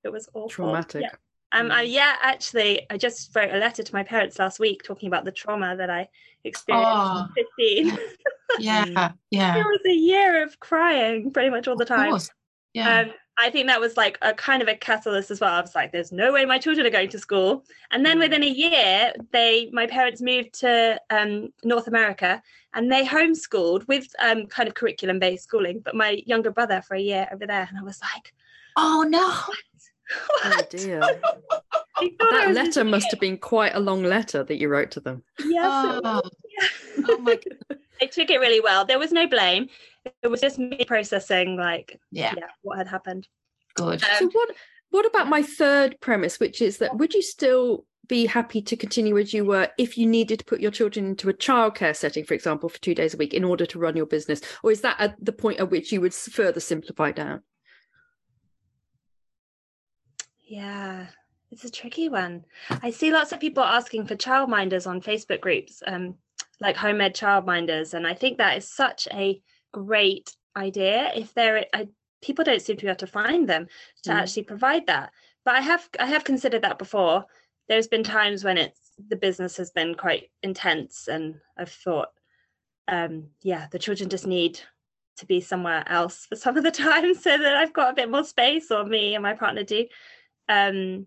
it 0.05 0.13
was 0.13 0.29
awful. 0.35 0.49
Traumatic. 0.49 1.03
Yeah. 1.03 1.11
Um, 1.53 1.71
I, 1.71 1.83
yeah, 1.83 2.17
actually, 2.21 2.83
I 2.91 2.99
just 2.99 3.35
wrote 3.35 3.55
a 3.55 3.59
letter 3.59 3.83
to 3.83 3.95
my 3.95 4.03
parents 4.03 4.39
last 4.39 4.61
week 4.61 4.83
talking 4.83 5.07
about 5.07 5.25
the 5.25 5.33
trauma 5.33 5.77
that 5.77 5.89
I 5.89 6.09
experienced 6.45 6.91
oh, 6.93 7.27
15. 7.59 7.99
yeah, 8.59 9.13
yeah. 9.31 9.57
It 9.57 9.65
was 9.65 9.81
a 9.87 9.95
year 9.95 10.43
of 10.43 10.61
crying 10.61 11.31
pretty 11.31 11.49
much 11.49 11.67
all 11.67 11.77
the 11.77 11.87
time. 11.87 12.19
Yeah. 12.75 13.01
Um, 13.01 13.13
I 13.41 13.51
think 13.51 13.69
that 13.69 13.81
was 13.81 13.97
like 13.97 14.19
a 14.21 14.35
kind 14.35 14.63
of 14.63 14.69
a 14.69 14.75
catalyst 14.75 15.31
as 15.31 15.41
well. 15.41 15.55
I 15.55 15.61
was 15.61 15.75
like, 15.75 15.93
there's 15.93 16.11
no 16.11 16.33
way 16.33 16.45
my 16.45 16.59
children 16.59 16.87
are 16.87 16.91
going 16.91 17.09
to 17.11 17.19
school. 17.19 17.65
And 17.93 18.05
then 18.05 18.19
mm. 18.19 18.23
within 18.23 18.43
a 18.43 18.49
year, 18.49 19.13
they 19.33 19.71
my 19.73 19.87
parents 19.87 20.21
moved 20.21 20.55
to 20.61 21.01
um, 21.11 21.51
North 21.63 21.87
America 21.87 22.43
and 22.75 22.91
they 22.91 23.07
homeschooled 23.07 23.87
with 23.87 24.09
um, 24.19 24.47
kind 24.47 24.69
of 24.69 24.75
curriculum 24.75 25.21
based 25.21 25.45
schooling, 25.45 25.81
but 25.85 25.95
my 25.95 26.21
younger 26.27 26.51
brother 26.51 26.83
for 26.83 26.95
a 26.95 27.01
year 27.01 27.29
over 27.33 27.47
there. 27.47 27.67
And 27.69 27.79
I 27.79 27.83
was 27.83 28.01
like, 28.03 28.35
oh 28.77 29.07
no. 29.09 29.33
What? 30.43 30.43
Oh 30.45 30.63
dear. 30.71 31.01
that 32.21 32.53
letter 32.53 32.85
must 32.85 33.11
have 33.11 33.21
been 33.21 33.39
quite 33.39 33.75
a 33.75 33.81
long 33.81 34.03
letter 34.03 34.45
that 34.45 34.59
you 34.59 34.69
wrote 34.69 34.91
to 34.93 35.01
them. 35.01 35.23
Yes. 35.39 35.67
Oh, 36.05 36.23
yeah. 36.61 36.69
oh 37.09 37.19
my 37.19 37.35
God. 37.35 37.79
they 38.01 38.07
took 38.07 38.31
it 38.31 38.39
really 38.39 38.61
well. 38.61 38.85
There 38.85 38.99
was 38.99 39.13
no 39.13 39.27
blame. 39.27 39.69
It 40.23 40.29
was 40.29 40.41
just 40.41 40.59
me 40.59 40.85
processing 40.87 41.57
like 41.57 42.01
yeah, 42.11 42.35
yeah 42.37 42.47
what 42.63 42.79
had 42.79 42.89
happened. 42.89 43.29
Good. 43.75 44.03
Um, 44.03 44.11
so 44.19 44.31
what 44.33 44.51
what 44.91 45.07
about 45.07 45.29
my 45.29 45.43
third 45.43 46.01
premise, 46.01 46.41
which 46.41 46.63
is 46.63 46.79
that 46.79 46.97
would 46.97 47.15
you 47.15 47.23
still 47.23 47.85
be 48.09 48.25
happy 48.27 48.63
to 48.63 48.77
continue 48.77 49.19
as 49.19 49.35
you 49.35 49.45
were 49.45 49.69
if 49.77 49.99
you 49.99 50.07
needed 50.07 50.39
to 50.39 50.45
put 50.45 50.61
your 50.61 50.71
children 50.71 51.07
into 51.07 51.29
a 51.29 51.35
childcare 51.35 51.95
setting, 51.95 52.25
for 52.25 52.35
example, 52.35 52.69
for 52.69 52.81
two 52.81 52.95
days 52.95 53.15
a 53.15 53.19
week 53.19 53.35
in 53.35 53.45
order 53.45 53.67
to 53.67 53.79
run 53.79 53.97
your 53.97 54.07
business? 54.07 54.41
Or 54.63 54.71
is 54.71 54.81
that 54.81 54.97
at 54.99 55.23
the 55.23 55.33
point 55.33 55.61
at 55.61 55.71
which 55.71 55.93
you 55.93 56.01
would 56.01 56.15
further 56.15 56.61
simplify 56.61 57.13
down? 57.13 57.43
Yeah, 60.49 61.07
it's 61.51 61.65
a 61.65 61.71
tricky 61.71 62.09
one. 62.09 62.45
I 62.83 62.91
see 62.91 63.13
lots 63.13 63.33
of 63.33 63.41
people 63.41 63.63
asking 63.63 64.07
for 64.07 64.17
childminders 64.17 64.87
on 64.87 65.03
Facebook 65.03 65.41
groups, 65.41 65.83
um, 65.87 66.15
like 66.61 66.77
home 66.77 67.01
ed 67.01 67.15
childminders, 67.15 67.95
and 67.95 68.07
I 68.07 68.15
think 68.15 68.39
that 68.39 68.57
is 68.57 68.67
such 68.67 69.07
a 69.13 69.41
great 69.73 70.35
idea. 70.57 71.13
If 71.15 71.35
there, 71.35 71.67
I, 71.75 71.89
people 72.23 72.45
don't 72.45 72.63
seem 72.63 72.77
to 72.77 72.85
be 72.85 72.89
able 72.89 72.97
to 72.97 73.07
find 73.07 73.49
them 73.49 73.69
to 74.05 74.11
mm. 74.11 74.15
actually 74.15 74.45
provide 74.45 74.87
that. 74.87 75.13
But 75.45 75.55
I 75.55 75.61
have, 75.61 75.89
I 76.01 76.07
have 76.07 76.25
considered 76.25 76.63
that 76.63 76.79
before. 76.79 77.27
There's 77.69 77.89
been 77.89 78.03
times 78.03 78.43
when 78.43 78.57
it's 78.57 78.81
the 79.09 79.17
business 79.17 79.59
has 79.59 79.71
been 79.71 79.95
quite 79.95 80.31
intense, 80.43 81.09
and 81.09 81.37
I've 81.59 81.71
thought, 81.71 82.09
um, 82.89 83.29
yeah, 83.43 83.67
the 83.71 83.79
children 83.79 84.09
just 84.09 84.27
need 84.27 84.61
to 85.19 85.27
be 85.27 85.41
somewhere 85.43 85.85
else 85.87 86.27
for 86.27 86.37
some 86.37 86.57
of 86.57 86.65
the 86.65 86.71
time 86.71 87.15
so 87.15 87.37
that 87.37 87.57
I've 87.57 87.75
got 87.75 87.91
a 87.91 87.95
bit 87.95 88.11
more 88.11 88.25
space, 88.25 88.71
or 88.71 88.85
me 88.85 89.15
and 89.15 89.23
my 89.23 89.35
partner 89.35 89.63
do 89.63 89.87
um, 90.49 91.07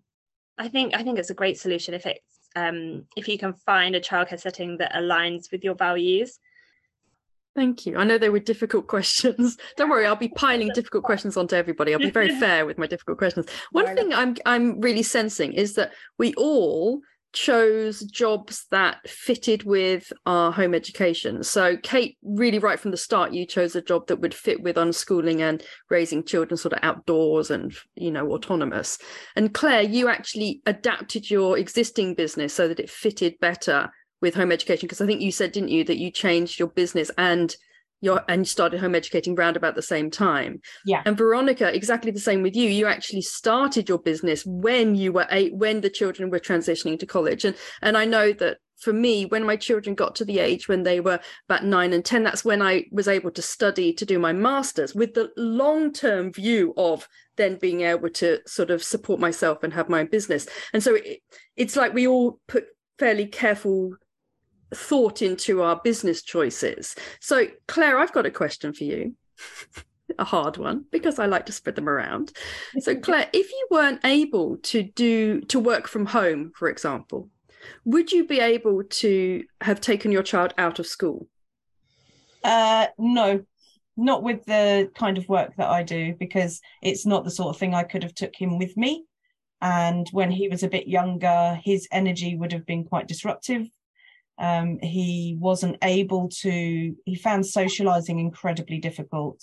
I 0.58 0.68
think 0.68 0.96
I 0.96 1.04
think 1.04 1.20
it's 1.20 1.30
a 1.30 1.36
great 1.36 1.60
solution 1.60 1.94
if 1.94 2.06
it's 2.06 2.20
um, 2.56 3.06
if 3.16 3.28
you 3.28 3.38
can 3.38 3.54
find 3.54 3.96
a 3.96 4.02
childcare 4.02 4.40
setting 4.40 4.78
that 4.78 4.94
aligns 4.94 5.52
with 5.52 5.64
your 5.64 5.76
values. 5.76 6.40
Thank 7.54 7.86
you. 7.86 7.98
I 7.98 8.06
know 8.06 8.18
they 8.18 8.30
were 8.30 8.40
difficult 8.40 8.88
questions. 8.96 9.58
Don't 9.76 9.90
worry, 9.90 10.06
I'll 10.06 10.16
be 10.16 10.30
piling 10.30 10.70
difficult 10.74 11.04
questions 11.04 11.38
onto 11.38 11.56
everybody. 11.56 11.94
I'll 11.94 12.00
be 12.00 12.10
very 12.10 12.36
fair 12.40 12.66
with 12.66 12.78
my 12.78 12.88
difficult 12.88 13.18
questions. 13.18 13.48
One 13.72 13.96
thing 13.96 14.14
I'm 14.14 14.36
I'm 14.46 14.80
really 14.80 15.04
sensing 15.04 15.54
is 15.54 15.76
that 15.76 15.92
we 16.18 16.34
all 16.36 17.02
chose 17.34 18.02
jobs 18.02 18.66
that 18.72 19.08
fitted 19.08 19.64
with 19.64 20.12
our 20.26 20.52
home 20.52 20.74
education. 20.74 21.44
So, 21.44 21.78
Kate, 21.78 22.18
really 22.24 22.60
right 22.60 22.80
from 22.80 22.92
the 22.92 22.98
start, 22.98 23.34
you 23.34 23.46
chose 23.46 23.76
a 23.76 23.82
job 23.82 24.08
that 24.08 24.20
would 24.20 24.34
fit 24.34 24.62
with 24.62 24.76
unschooling 24.76 25.40
and 25.40 25.64
raising 25.90 26.24
children 26.24 26.58
sort 26.58 26.74
of 26.74 26.80
outdoors 26.84 27.50
and, 27.50 27.74
you 27.96 28.12
know, 28.12 28.32
autonomous. 28.32 28.98
And 29.36 29.54
Claire, 29.54 29.84
you 29.84 30.10
actually 30.10 30.62
adapted 30.66 31.30
your 31.30 31.58
existing 31.58 32.16
business 32.16 32.54
so 32.54 32.68
that 32.68 32.80
it 32.80 32.90
fitted 32.90 33.40
better 33.40 33.92
with 34.22 34.36
home 34.36 34.52
education. 34.52 34.88
Because 34.88 35.02
I 35.02 35.06
think 35.06 35.22
you 35.22 35.32
said, 35.32 35.52
didn't 35.52 35.70
you, 35.70 35.84
that 35.86 35.98
you 35.98 36.12
changed 36.12 36.60
your 36.60 36.70
business 36.70 37.12
and 37.18 37.56
your 38.02 38.24
and 38.28 38.42
you 38.42 38.46
started 38.46 38.80
home 38.80 38.96
educating 38.96 39.36
round 39.36 39.56
about 39.56 39.76
the 39.76 39.82
same 39.82 40.12
time. 40.12 40.60
Yeah. 40.86 41.04
And 41.06 41.18
Veronica, 41.18 41.74
exactly 41.74 42.12
the 42.12 42.20
same 42.20 42.42
with 42.42 42.56
you. 42.56 42.70
You 42.70 42.88
actually 42.88 43.22
started 43.22 43.88
your 43.88 44.00
business 44.00 44.44
when 44.46 44.96
you 44.96 45.14
were 45.14 45.28
eight, 45.30 45.56
when 45.56 45.82
the 45.82 45.90
children 45.90 46.30
were 46.30 46.40
transitioning 46.40 47.00
to 47.00 47.06
college. 47.06 47.46
And 47.46 47.56
and 47.82 47.98
I 47.98 48.06
know 48.06 48.34
that 48.34 48.58
for 48.82 48.92
me, 48.92 49.26
when 49.26 49.46
my 49.46 49.56
children 49.56 49.96
got 49.96 50.16
to 50.16 50.26
the 50.26 50.40
age 50.40 50.68
when 50.68 50.84
they 50.84 51.00
were 51.00 51.20
about 51.48 51.64
nine 51.64 51.94
and 51.94 52.04
10, 52.04 52.24
that's 52.24 52.44
when 52.44 52.64
I 52.64 52.86
was 52.92 53.08
able 53.08 53.30
to 53.32 53.42
study 53.42 53.94
to 53.94 54.06
do 54.06 54.18
my 54.18 54.34
master's 54.34 54.96
with 54.96 55.14
the 55.14 55.30
long 55.38 55.94
term 55.94 56.34
view 56.34 56.74
of 56.76 57.08
then 57.38 57.58
being 57.62 57.82
able 57.82 58.10
to 58.10 58.40
sort 58.48 58.72
of 58.72 58.84
support 58.84 59.20
myself 59.20 59.64
and 59.64 59.74
have 59.74 59.88
my 59.88 60.02
own 60.02 60.08
business. 60.08 60.48
And 60.74 60.84
so 60.84 60.96
it, 60.96 61.20
it's 61.56 61.76
like 61.76 61.94
we 61.94 62.08
all 62.08 62.40
put 62.48 62.66
fairly 62.98 63.28
careful 63.28 63.96
thought 64.74 65.22
into 65.22 65.62
our 65.62 65.80
business 65.84 66.22
choices. 66.22 66.96
So, 67.20 67.48
Claire, 67.68 68.00
I've 68.00 68.14
got 68.14 68.26
a 68.26 68.32
question 68.32 68.74
for 68.74 68.84
you. 68.84 69.16
a 70.20 70.26
hard 70.26 70.58
one 70.58 70.86
because 70.92 71.20
I 71.20 71.26
like 71.26 71.46
to 71.46 71.52
spread 71.52 71.76
them 71.76 71.90
around. 71.90 72.34
So, 72.80 72.96
Claire, 73.00 73.30
if 73.34 73.50
you 73.50 73.68
weren't 73.72 74.02
able 74.04 74.58
to 74.58 74.84
do 74.84 75.42
to 75.42 75.60
work 75.60 75.88
from 75.88 76.06
home, 76.08 76.52
for 76.56 76.70
example, 76.70 77.30
would 77.86 78.12
you 78.12 78.26
be 78.26 78.40
able 78.40 78.84
to 78.84 79.44
have 79.62 79.82
taken 79.82 80.12
your 80.12 80.24
child 80.24 80.54
out 80.58 80.80
of 80.80 80.88
school? 80.88 81.28
Uh, 82.44 82.88
no, 82.98 83.46
not 83.98 84.24
with 84.24 84.44
the 84.46 84.90
kind 84.96 85.18
of 85.18 85.30
work 85.30 85.56
that 85.58 85.70
I 85.70 85.84
do 85.84 86.16
because 86.20 86.60
it's 86.82 87.06
not 87.06 87.24
the 87.24 87.32
sort 87.32 87.54
of 87.56 87.60
thing 87.60 87.76
I 87.76 87.84
could 87.84 88.04
have 88.04 88.16
took 88.16 88.36
him 88.36 88.58
with 88.58 88.76
me. 88.78 89.06
And 89.62 90.08
when 90.12 90.32
he 90.32 90.48
was 90.48 90.64
a 90.64 90.70
bit 90.70 90.88
younger, 90.88 91.60
his 91.64 91.88
energy 91.92 92.36
would 92.36 92.52
have 92.52 92.66
been 92.66 92.84
quite 92.84 93.08
disruptive 93.08 93.68
um, 94.42 94.80
he 94.80 95.38
wasn't 95.40 95.78
able 95.84 96.28
to, 96.42 96.96
he 97.06 97.16
found 97.16 97.46
socializing 97.46 98.20
incredibly 98.20 98.80
difficult. 98.80 99.42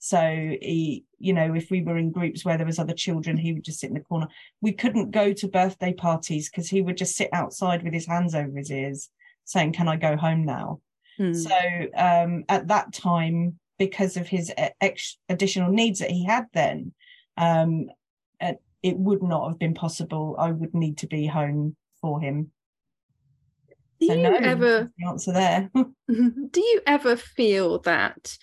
So 0.00 0.20
he, 0.20 1.04
you 1.18 1.32
know, 1.32 1.54
if 1.54 1.70
we 1.70 1.82
were 1.82 1.98
in 1.98 2.10
groups 2.10 2.44
where 2.44 2.56
there 2.56 2.66
was 2.66 2.78
other 2.78 2.94
children, 2.94 3.36
he 3.36 3.52
would 3.52 3.64
just 3.64 3.80
sit 3.80 3.90
in 3.90 3.94
the 3.94 4.00
corner. 4.00 4.28
We 4.60 4.72
couldn't 4.72 5.10
go 5.10 5.32
to 5.32 5.48
birthday 5.48 5.92
parties 5.92 6.48
because 6.48 6.68
he 6.68 6.82
would 6.82 6.96
just 6.96 7.16
sit 7.16 7.30
outside 7.32 7.82
with 7.82 7.92
his 7.92 8.06
hands 8.06 8.34
over 8.34 8.56
his 8.56 8.70
ears 8.70 9.10
saying, 9.44 9.74
can 9.74 9.88
I 9.88 9.96
go 9.96 10.16
home 10.16 10.44
now? 10.44 10.80
Hmm. 11.16 11.34
So 11.34 11.58
um, 11.96 12.44
at 12.48 12.68
that 12.68 12.92
time, 12.92 13.58
because 13.78 14.16
of 14.16 14.26
his 14.26 14.52
ex- 14.80 15.18
additional 15.28 15.70
needs 15.70 16.00
that 16.00 16.10
he 16.10 16.24
had 16.24 16.46
then, 16.52 16.92
um, 17.36 17.88
it 18.82 18.96
would 18.96 19.22
not 19.22 19.48
have 19.48 19.58
been 19.58 19.74
possible. 19.74 20.36
I 20.38 20.52
would 20.52 20.74
need 20.74 20.98
to 20.98 21.06
be 21.06 21.26
home 21.26 21.76
for 22.00 22.20
him. 22.20 22.52
Do 24.00 24.06
so 24.06 24.14
you 24.14 24.22
no, 24.22 24.34
ever 24.34 24.92
the 24.98 25.06
answer 25.06 25.32
there? 25.32 25.70
do 26.08 26.60
you 26.60 26.80
ever 26.86 27.16
feel 27.16 27.80
that 27.80 28.38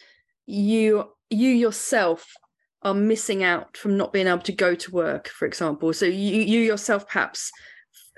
you 0.45 1.05
you 1.29 1.49
yourself 1.49 2.33
are 2.81 2.93
missing 2.93 3.43
out 3.43 3.77
from 3.77 3.97
not 3.97 4.13
being 4.13 4.27
able 4.27 4.39
to 4.39 4.51
go 4.51 4.75
to 4.75 4.91
work, 4.91 5.27
for 5.27 5.45
example? 5.45 5.93
So 5.93 6.05
you 6.05 6.41
you 6.41 6.59
yourself 6.59 7.07
perhaps 7.07 7.51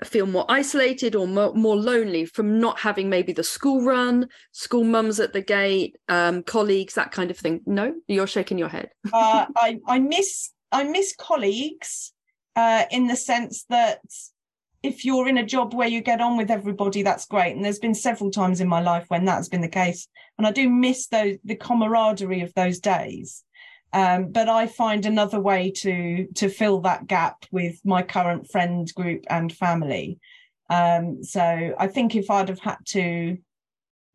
feel 0.04 0.26
more 0.26 0.44
isolated 0.48 1.16
or 1.16 1.26
more, 1.26 1.52
more 1.54 1.76
lonely 1.76 2.24
from 2.24 2.60
not 2.60 2.78
having 2.78 3.08
maybe 3.08 3.32
the 3.32 3.42
school 3.42 3.82
run, 3.82 4.28
school 4.52 4.84
mums 4.84 5.18
at 5.18 5.32
the 5.32 5.42
gate, 5.42 5.96
um, 6.08 6.42
colleagues, 6.44 6.94
that 6.94 7.10
kind 7.10 7.30
of 7.30 7.38
thing. 7.38 7.60
No, 7.66 7.94
you're 8.06 8.26
shaking 8.26 8.58
your 8.58 8.68
head. 8.68 8.90
uh, 9.12 9.46
I 9.56 9.78
I 9.86 9.98
miss 9.98 10.50
I 10.70 10.84
miss 10.84 11.14
colleagues 11.18 12.12
uh, 12.56 12.84
in 12.90 13.06
the 13.06 13.16
sense 13.16 13.64
that 13.70 14.00
if 14.82 15.04
you're 15.04 15.28
in 15.28 15.38
a 15.38 15.46
job 15.46 15.74
where 15.74 15.88
you 15.88 16.00
get 16.00 16.20
on 16.20 16.36
with 16.36 16.50
everybody, 16.50 17.02
that's 17.02 17.26
great. 17.26 17.56
And 17.56 17.64
there's 17.64 17.80
been 17.80 17.94
several 17.94 18.30
times 18.30 18.60
in 18.60 18.68
my 18.68 18.80
life 18.80 19.06
when 19.08 19.24
that's 19.24 19.48
been 19.48 19.60
the 19.60 19.68
case. 19.68 20.06
And 20.36 20.46
I 20.46 20.52
do 20.52 20.68
miss 20.68 21.08
those 21.08 21.36
the 21.44 21.56
camaraderie 21.56 22.42
of 22.42 22.54
those 22.54 22.78
days. 22.78 23.44
Um, 23.92 24.30
but 24.30 24.48
I 24.48 24.66
find 24.66 25.04
another 25.04 25.40
way 25.40 25.70
to 25.78 26.26
to 26.34 26.48
fill 26.48 26.80
that 26.82 27.06
gap 27.06 27.44
with 27.50 27.80
my 27.84 28.02
current 28.02 28.50
friend 28.50 28.88
group 28.94 29.24
and 29.28 29.52
family. 29.52 30.18
Um, 30.70 31.24
so 31.24 31.74
I 31.78 31.86
think 31.88 32.14
if 32.14 32.30
I'd 32.30 32.50
have 32.50 32.60
had 32.60 32.78
to, 32.88 33.38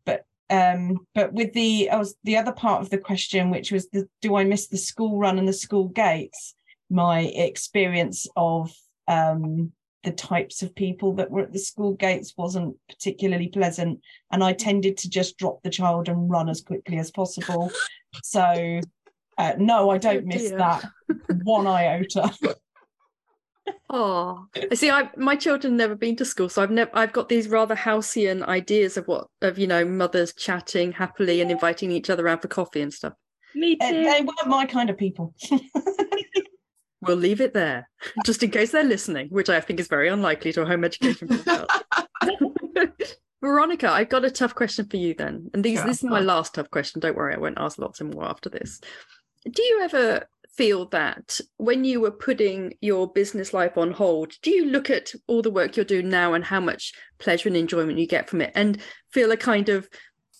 but 0.06 0.24
um, 0.48 1.06
but 1.14 1.32
with 1.32 1.52
the 1.52 1.90
I 1.90 1.96
was 1.96 2.14
the 2.24 2.38
other 2.38 2.52
part 2.52 2.80
of 2.80 2.90
the 2.90 2.98
question, 2.98 3.50
which 3.50 3.70
was 3.70 3.90
the 3.90 4.08
do 4.22 4.36
I 4.36 4.44
miss 4.44 4.68
the 4.68 4.78
school 4.78 5.18
run 5.18 5.38
and 5.38 5.48
the 5.48 5.52
school 5.52 5.88
gates? 5.88 6.54
My 6.88 7.20
experience 7.20 8.26
of 8.36 8.72
um, 9.08 9.72
the 10.04 10.12
types 10.12 10.62
of 10.62 10.74
people 10.74 11.14
that 11.14 11.30
were 11.30 11.40
at 11.40 11.52
the 11.52 11.58
school 11.58 11.94
gates 11.94 12.34
wasn't 12.36 12.76
particularly 12.88 13.48
pleasant 13.48 14.00
and 14.30 14.44
i 14.44 14.52
tended 14.52 14.96
to 14.96 15.08
just 15.08 15.36
drop 15.38 15.62
the 15.62 15.70
child 15.70 16.08
and 16.08 16.30
run 16.30 16.48
as 16.48 16.60
quickly 16.60 16.98
as 16.98 17.10
possible. 17.10 17.70
So 18.22 18.80
uh, 19.38 19.54
no 19.58 19.90
i 19.90 19.98
don't 19.98 20.24
oh, 20.24 20.26
miss 20.26 20.50
that 20.50 20.84
one 21.42 21.66
iota. 21.66 22.32
Oh 23.88 24.46
I 24.70 24.74
see 24.74 24.90
i 24.90 25.08
my 25.16 25.36
children 25.36 25.76
never 25.76 25.94
been 25.94 26.16
to 26.16 26.24
school 26.24 26.50
so 26.50 26.62
i've 26.62 26.70
never 26.70 26.90
i've 26.92 27.12
got 27.12 27.28
these 27.30 27.48
rather 27.48 27.74
halcyon 27.74 28.42
ideas 28.42 28.98
of 28.98 29.06
what 29.06 29.28
of 29.40 29.58
you 29.58 29.66
know 29.66 29.84
mothers 29.86 30.34
chatting 30.34 30.92
happily 30.92 31.40
and 31.40 31.50
inviting 31.50 31.90
each 31.90 32.10
other 32.10 32.26
around 32.26 32.40
for 32.40 32.48
coffee 32.48 32.82
and 32.82 32.92
stuff. 32.92 33.14
Me 33.54 33.76
too. 33.76 33.86
Uh, 33.86 33.90
they 33.90 34.20
weren't 34.20 34.48
my 34.48 34.66
kind 34.66 34.90
of 34.90 34.98
people 34.98 35.34
we'll 37.06 37.16
leave 37.16 37.40
it 37.40 37.54
there 37.54 37.88
just 38.24 38.42
in 38.42 38.50
case 38.50 38.72
they're 38.72 38.84
listening, 38.84 39.28
which 39.28 39.48
I 39.48 39.60
think 39.60 39.80
is 39.80 39.88
very 39.88 40.08
unlikely 40.08 40.52
to 40.52 40.62
a 40.62 40.66
home 40.66 40.84
education 40.84 41.28
Veronica, 43.40 43.90
I've 43.90 44.08
got 44.08 44.24
a 44.24 44.30
tough 44.30 44.54
question 44.54 44.86
for 44.86 44.96
you 44.96 45.14
then. 45.14 45.50
And 45.52 45.62
these, 45.62 45.82
this 45.84 45.98
is 45.98 46.04
my 46.04 46.20
last 46.20 46.54
tough 46.54 46.70
question. 46.70 47.00
Don't 47.00 47.16
worry, 47.16 47.34
I 47.34 47.38
won't 47.38 47.58
ask 47.58 47.78
lots 47.78 48.00
more 48.00 48.24
after 48.24 48.48
this. 48.48 48.80
Do 49.44 49.62
you 49.62 49.82
ever 49.82 50.26
feel 50.56 50.86
that 50.86 51.40
when 51.58 51.84
you 51.84 52.00
were 52.00 52.10
putting 52.10 52.74
your 52.80 53.12
business 53.12 53.52
life 53.52 53.76
on 53.76 53.90
hold, 53.90 54.32
do 54.40 54.50
you 54.50 54.66
look 54.66 54.88
at 54.88 55.12
all 55.26 55.42
the 55.42 55.50
work 55.50 55.76
you're 55.76 55.84
doing 55.84 56.08
now 56.08 56.32
and 56.32 56.44
how 56.44 56.60
much 56.60 56.94
pleasure 57.18 57.48
and 57.48 57.56
enjoyment 57.56 57.98
you 57.98 58.06
get 58.06 58.30
from 58.30 58.40
it 58.40 58.52
and 58.54 58.80
feel 59.12 59.30
a 59.30 59.36
kind 59.36 59.68
of 59.68 59.88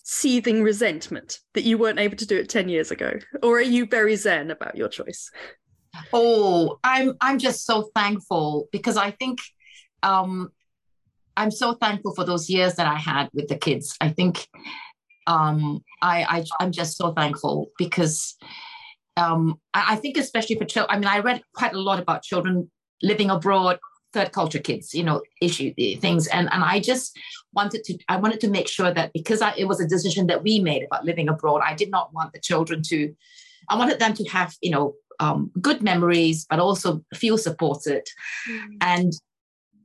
seething 0.04 0.62
resentment 0.62 1.40
that 1.54 1.64
you 1.64 1.76
weren't 1.78 1.98
able 1.98 2.16
to 2.16 2.26
do 2.26 2.38
it 2.38 2.48
10 2.48 2.68
years 2.68 2.90
ago? 2.90 3.12
Or 3.42 3.58
are 3.58 3.62
you 3.62 3.86
very 3.86 4.16
zen 4.16 4.50
about 4.50 4.76
your 4.76 4.88
choice? 4.88 5.30
Oh, 6.12 6.78
I'm 6.84 7.14
I'm 7.20 7.38
just 7.38 7.64
so 7.64 7.90
thankful 7.94 8.68
because 8.72 8.96
I 8.96 9.10
think 9.10 9.40
um, 10.02 10.50
I'm 11.36 11.50
so 11.50 11.74
thankful 11.74 12.14
for 12.14 12.24
those 12.24 12.48
years 12.48 12.74
that 12.74 12.86
I 12.86 12.96
had 12.96 13.28
with 13.32 13.48
the 13.48 13.56
kids. 13.56 13.96
I 14.00 14.10
think 14.10 14.46
um, 15.26 15.82
I, 16.02 16.24
I 16.24 16.44
I'm 16.60 16.72
just 16.72 16.96
so 16.96 17.12
thankful 17.12 17.70
because 17.78 18.36
um, 19.16 19.60
I, 19.72 19.94
I 19.94 19.96
think 19.96 20.16
especially 20.16 20.56
for 20.56 20.64
children. 20.64 20.96
I 20.96 20.98
mean, 20.98 21.08
I 21.08 21.20
read 21.20 21.42
quite 21.54 21.74
a 21.74 21.80
lot 21.80 21.98
about 21.98 22.22
children 22.22 22.70
living 23.02 23.30
abroad, 23.30 23.78
third 24.12 24.32
culture 24.32 24.58
kids, 24.58 24.94
you 24.94 25.02
know, 25.02 25.22
issue 25.40 25.72
things, 25.74 26.26
and 26.28 26.52
and 26.52 26.62
I 26.62 26.80
just 26.80 27.18
wanted 27.52 27.84
to 27.84 27.98
I 28.08 28.16
wanted 28.16 28.40
to 28.40 28.48
make 28.48 28.68
sure 28.68 28.92
that 28.92 29.12
because 29.12 29.42
I, 29.42 29.54
it 29.56 29.66
was 29.66 29.80
a 29.80 29.88
decision 29.88 30.26
that 30.28 30.42
we 30.42 30.60
made 30.60 30.84
about 30.84 31.04
living 31.04 31.28
abroad, 31.28 31.62
I 31.64 31.74
did 31.74 31.90
not 31.90 32.12
want 32.12 32.32
the 32.32 32.40
children 32.40 32.82
to. 32.88 33.14
I 33.66 33.78
wanted 33.78 33.98
them 33.98 34.12
to 34.12 34.24
have, 34.24 34.54
you 34.60 34.70
know, 34.70 34.94
um, 35.20 35.50
good 35.60 35.82
memories, 35.82 36.46
but 36.48 36.58
also 36.58 37.04
feel 37.14 37.38
supported. 37.38 38.06
Mm. 38.48 38.76
And 38.80 39.12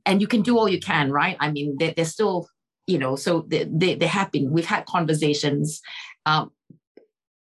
and 0.06 0.20
you 0.20 0.26
can 0.26 0.42
do 0.42 0.58
all 0.58 0.68
you 0.68 0.80
can, 0.80 1.12
right? 1.12 1.36
I 1.40 1.50
mean, 1.50 1.76
they're, 1.78 1.92
they're 1.94 2.04
still, 2.04 2.48
you 2.86 2.98
know, 2.98 3.16
so 3.16 3.44
they, 3.48 3.64
they, 3.70 3.94
they 3.94 4.06
have 4.06 4.32
been, 4.32 4.50
we've 4.50 4.64
had 4.64 4.86
conversations. 4.86 5.82
Um, 6.24 6.50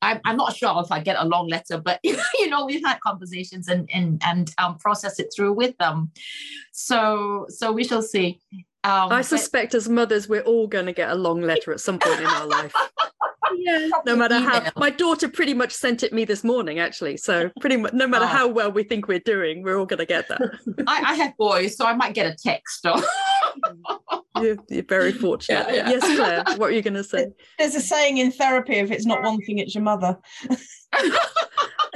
I'm, 0.05 0.21
I'm 0.25 0.37
not 0.37 0.55
sure 0.55 0.81
if 0.83 0.93
I 0.93 1.01
get 1.01 1.17
a 1.19 1.25
long 1.25 1.49
letter, 1.49 1.79
but 1.79 1.99
you 2.03 2.49
know, 2.49 2.67
we've 2.67 2.85
had 2.85 3.01
conversations 3.01 3.69
and 3.69 3.89
and 3.93 4.21
and 4.25 4.53
um, 4.59 4.77
process 4.79 5.19
it 5.19 5.33
through 5.35 5.55
with 5.55 5.77
them. 5.79 6.13
So 6.73 7.47
so 7.49 7.73
we 7.73 7.85
shall 7.85 8.03
see. 8.03 8.41
Um, 8.85 9.11
I 9.11 9.23
suspect 9.23 9.73
but... 9.73 9.79
as 9.79 9.89
mothers, 9.89 10.29
we're 10.29 10.43
all 10.43 10.67
going 10.67 10.87
to 10.87 10.93
get 10.93 11.11
a 11.11 11.15
long 11.15 11.41
letter 11.41 11.73
at 11.73 11.81
some 11.81 11.99
point 11.99 12.21
in 12.21 12.27
our 12.27 12.47
life. 12.47 12.75
yeah. 13.65 13.89
No 14.07 14.17
matter 14.17 14.37
email. 14.37 14.51
how 14.51 14.71
my 14.77 14.91
daughter 14.91 15.29
pretty 15.29 15.55
much 15.55 15.73
sent 15.73 16.03
it 16.03 16.13
me 16.13 16.25
this 16.25 16.45
morning, 16.45 16.79
actually. 16.79 17.17
So 17.17 17.51
pretty 17.61 17.77
much 17.77 17.93
no 17.93 18.07
matter 18.07 18.25
oh. 18.25 18.29
how 18.29 18.49
well 18.49 18.71
we 18.71 18.85
think 18.85 19.09
we're 19.09 19.21
doing, 19.21 19.63
we're 19.63 19.79
all 19.79 19.87
gonna 19.87 20.07
get 20.07 20.29
that. 20.29 20.41
I, 20.87 21.03
I 21.07 21.15
have 21.15 21.37
boys, 21.37 21.77
so 21.77 21.87
I 21.87 21.95
might 21.95 22.15
get 22.15 22.27
a 22.27 22.37
text 22.37 22.87
or 22.87 22.97
you're, 24.43 24.57
you're, 24.69 24.85
very 24.85 25.13
fortunate. 25.13 25.67
Yeah, 25.69 25.89
yeah. 25.89 25.91
Yes, 25.91 26.17
Claire, 26.17 26.45
what 26.59 26.71
are 26.71 26.73
you 26.73 26.83
going 26.83 26.95
to 26.95 27.05
say? 27.05 27.29
There's 27.59 27.75
a 27.75 27.81
saying 27.81 28.19
in 28.19 28.33
therapy 28.33 28.75
if 28.75 28.91
it's 28.91 29.07
not 29.07 29.23
one 29.23 29.39
thing, 29.43 29.59
it's 29.59 29.75
your 29.75 29.85
mother. 29.85 30.19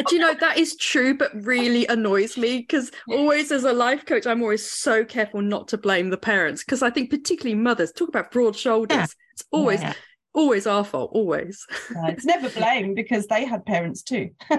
Do 0.06 0.14
you 0.14 0.20
know 0.20 0.34
that 0.34 0.58
is 0.58 0.76
true, 0.76 1.16
but 1.16 1.30
really 1.34 1.86
annoys 1.86 2.36
me 2.36 2.58
because 2.58 2.92
always 3.08 3.50
as 3.50 3.64
a 3.64 3.72
life 3.72 4.06
coach, 4.06 4.26
I'm 4.26 4.42
always 4.42 4.64
so 4.64 5.04
careful 5.04 5.42
not 5.42 5.68
to 5.68 5.78
blame 5.78 6.10
the 6.10 6.16
parents 6.16 6.64
because 6.64 6.82
I 6.82 6.90
think 6.90 7.10
particularly 7.10 7.56
mothers 7.56 7.92
talk 7.92 8.08
about 8.08 8.30
broad 8.30 8.54
shoulders. 8.54 8.96
Yeah. 8.96 9.06
It's 9.32 9.44
always 9.50 9.80
yeah. 9.80 9.94
Always 10.38 10.66
our 10.66 10.84
fault, 10.84 11.10
always. 11.12 11.66
it's 11.90 12.24
never 12.24 12.48
blame 12.58 12.94
because 12.94 13.26
they 13.26 13.44
had 13.44 13.66
parents 13.66 14.02
too. 14.02 14.30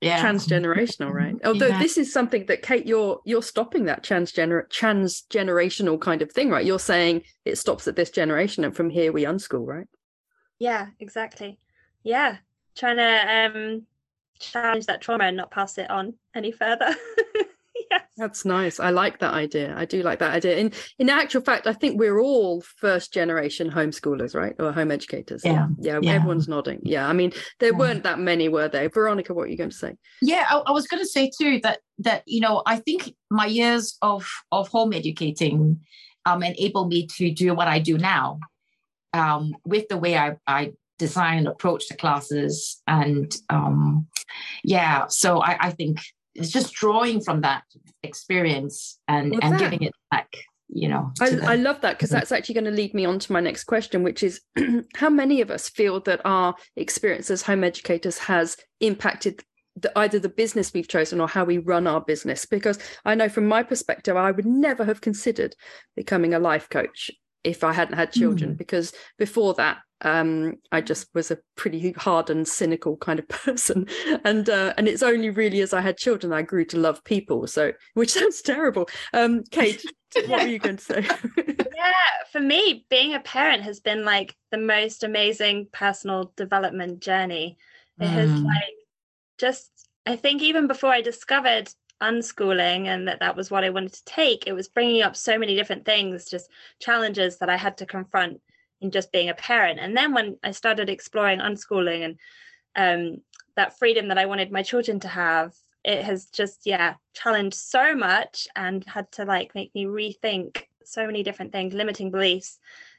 yeah. 0.00 0.24
transgenerational, 0.24 1.12
right? 1.12 1.34
Although 1.44 1.66
yeah. 1.66 1.78
this 1.78 1.98
is 1.98 2.12
something 2.12 2.46
that 2.46 2.62
Kate, 2.62 2.86
you're 2.86 3.20
you're 3.24 3.42
stopping 3.42 3.86
that 3.86 4.04
transgener 4.04 4.68
transgenerational 4.68 6.00
kind 6.00 6.22
of 6.22 6.32
thing, 6.32 6.50
right? 6.50 6.64
You're 6.64 6.78
saying 6.78 7.22
it 7.44 7.56
stops 7.56 7.88
at 7.88 7.96
this 7.96 8.10
generation, 8.10 8.64
and 8.64 8.74
from 8.74 8.90
here 8.90 9.12
we 9.12 9.24
unschool, 9.24 9.66
right? 9.66 9.86
Yeah, 10.58 10.88
exactly. 11.00 11.58
Yeah, 12.04 12.36
trying 12.76 12.96
to 12.96 13.56
um 13.56 13.86
challenge 14.38 14.86
that 14.86 15.00
trauma 15.00 15.24
and 15.24 15.36
not 15.36 15.50
pass 15.50 15.78
it 15.78 15.90
on 15.90 16.14
any 16.34 16.52
further. 16.52 16.94
That's 18.18 18.44
nice. 18.44 18.80
I 18.80 18.90
like 18.90 19.20
that 19.20 19.32
idea. 19.32 19.74
I 19.76 19.84
do 19.84 20.02
like 20.02 20.18
that 20.18 20.34
idea. 20.34 20.56
In 20.56 20.72
in 20.98 21.08
actual 21.08 21.40
fact, 21.40 21.68
I 21.68 21.72
think 21.72 21.98
we're 21.98 22.18
all 22.18 22.62
first 22.76 23.14
generation 23.14 23.70
homeschoolers, 23.70 24.34
right? 24.34 24.54
Or 24.58 24.72
home 24.72 24.90
educators. 24.90 25.42
Yeah. 25.44 25.68
Yeah. 25.78 26.00
yeah. 26.02 26.14
Everyone's 26.14 26.48
nodding. 26.48 26.80
Yeah. 26.82 27.08
I 27.08 27.12
mean, 27.12 27.32
there 27.60 27.70
yeah. 27.70 27.78
weren't 27.78 28.02
that 28.02 28.18
many, 28.18 28.48
were 28.48 28.68
there? 28.68 28.88
Veronica, 28.88 29.32
what 29.32 29.44
are 29.44 29.50
you 29.50 29.56
going 29.56 29.70
to 29.70 29.76
say? 29.76 29.94
Yeah, 30.20 30.46
I, 30.50 30.56
I 30.66 30.70
was 30.72 30.88
going 30.88 31.02
to 31.02 31.08
say 31.08 31.30
too 31.40 31.60
that 31.62 31.78
that 31.98 32.24
you 32.26 32.40
know 32.40 32.62
I 32.66 32.76
think 32.76 33.14
my 33.30 33.46
years 33.46 33.96
of 34.02 34.28
of 34.50 34.68
home 34.68 34.92
educating 34.92 35.80
um 36.26 36.42
enable 36.42 36.86
me 36.86 37.06
to 37.18 37.30
do 37.30 37.54
what 37.54 37.68
I 37.68 37.78
do 37.78 37.98
now 37.98 38.40
um 39.12 39.54
with 39.64 39.88
the 39.88 39.96
way 39.96 40.16
I 40.16 40.36
I 40.46 40.72
design 40.98 41.38
and 41.38 41.48
approach 41.48 41.86
the 41.88 41.96
classes 41.96 42.82
and 42.88 43.32
um 43.50 44.08
yeah 44.64 45.06
so 45.08 45.40
I, 45.40 45.56
I 45.60 45.70
think 45.70 46.00
it's 46.38 46.50
just 46.50 46.72
drawing 46.74 47.20
from 47.20 47.42
that 47.42 47.64
experience 48.02 48.98
and 49.08 49.32
and 49.42 49.54
that? 49.54 49.60
giving 49.60 49.82
it 49.82 49.92
back 50.10 50.28
you 50.68 50.88
know 50.88 51.12
I, 51.20 51.30
the, 51.30 51.44
I 51.44 51.54
love 51.56 51.80
that 51.80 51.96
because 51.96 52.10
that's 52.10 52.32
actually 52.32 52.54
going 52.54 52.64
to 52.66 52.70
lead 52.70 52.94
me 52.94 53.04
on 53.04 53.18
to 53.18 53.32
my 53.32 53.40
next 53.40 53.64
question 53.64 54.02
which 54.02 54.22
is 54.22 54.40
how 54.96 55.08
many 55.08 55.40
of 55.40 55.50
us 55.50 55.68
feel 55.68 56.00
that 56.00 56.20
our 56.24 56.54
experience 56.76 57.30
as 57.30 57.42
home 57.42 57.64
educators 57.64 58.18
has 58.18 58.56
impacted 58.80 59.42
the, 59.76 59.96
either 59.98 60.18
the 60.18 60.28
business 60.28 60.72
we've 60.74 60.88
chosen 60.88 61.20
or 61.20 61.28
how 61.28 61.44
we 61.44 61.58
run 61.58 61.86
our 61.86 62.00
business 62.00 62.44
because 62.44 62.78
i 63.04 63.14
know 63.14 63.28
from 63.28 63.46
my 63.46 63.62
perspective 63.62 64.16
i 64.16 64.30
would 64.30 64.46
never 64.46 64.84
have 64.84 65.00
considered 65.00 65.54
becoming 65.96 66.34
a 66.34 66.38
life 66.38 66.68
coach 66.68 67.10
if 67.44 67.64
i 67.64 67.72
hadn't 67.72 67.96
had 67.96 68.12
children 68.12 68.54
mm. 68.54 68.58
because 68.58 68.92
before 69.18 69.54
that 69.54 69.78
um, 70.02 70.54
I 70.70 70.80
just 70.80 71.08
was 71.14 71.30
a 71.30 71.38
pretty 71.56 71.92
hard 71.92 72.30
and 72.30 72.46
cynical 72.46 72.96
kind 72.96 73.18
of 73.18 73.28
person, 73.28 73.86
and 74.24 74.48
uh, 74.48 74.74
and 74.76 74.88
it's 74.88 75.02
only 75.02 75.30
really 75.30 75.60
as 75.60 75.72
I 75.72 75.80
had 75.80 75.96
children 75.96 76.32
I 76.32 76.42
grew 76.42 76.64
to 76.66 76.78
love 76.78 77.02
people. 77.04 77.46
So, 77.46 77.72
which 77.94 78.12
sounds 78.14 78.42
terrible. 78.42 78.88
Um, 79.12 79.44
Kate, 79.50 79.84
what 80.26 80.42
were 80.42 80.48
you 80.48 80.58
going 80.58 80.76
to 80.76 80.84
say? 80.84 81.06
yeah, 81.36 81.92
for 82.30 82.40
me, 82.40 82.86
being 82.88 83.14
a 83.14 83.20
parent 83.20 83.62
has 83.62 83.80
been 83.80 84.04
like 84.04 84.34
the 84.50 84.58
most 84.58 85.04
amazing 85.04 85.68
personal 85.72 86.32
development 86.36 87.00
journey. 87.00 87.58
It 88.00 88.04
mm. 88.04 88.08
has 88.08 88.30
like 88.40 88.74
just 89.38 89.70
I 90.06 90.16
think 90.16 90.42
even 90.42 90.66
before 90.66 90.90
I 90.90 91.00
discovered 91.00 91.70
unschooling 92.00 92.86
and 92.86 93.08
that 93.08 93.20
that 93.20 93.36
was 93.36 93.50
what 93.50 93.64
I 93.64 93.70
wanted 93.70 93.92
to 93.94 94.04
take, 94.04 94.46
it 94.46 94.52
was 94.52 94.68
bringing 94.68 95.02
up 95.02 95.16
so 95.16 95.36
many 95.36 95.56
different 95.56 95.84
things, 95.84 96.30
just 96.30 96.48
challenges 96.80 97.38
that 97.38 97.50
I 97.50 97.56
had 97.56 97.76
to 97.78 97.86
confront 97.86 98.40
in 98.80 98.90
just 98.90 99.12
being 99.12 99.28
a 99.28 99.34
parent. 99.34 99.78
And 99.80 99.96
then 99.96 100.12
when 100.12 100.36
I 100.42 100.52
started 100.52 100.88
exploring 100.88 101.40
unschooling 101.40 102.04
and 102.04 103.14
um, 103.14 103.22
that 103.56 103.78
freedom 103.78 104.08
that 104.08 104.18
I 104.18 104.26
wanted 104.26 104.52
my 104.52 104.62
children 104.62 105.00
to 105.00 105.08
have, 105.08 105.52
it 105.84 106.04
has 106.04 106.26
just, 106.26 106.60
yeah, 106.64 106.94
challenged 107.14 107.56
so 107.56 107.94
much 107.94 108.46
and 108.54 108.84
had 108.84 109.10
to 109.12 109.24
like 109.24 109.54
make 109.54 109.74
me 109.74 109.86
rethink 109.86 110.64
so 110.84 111.06
many 111.06 111.22
different 111.22 111.52
things, 111.52 111.74
limiting 111.74 112.10
beliefs 112.10 112.58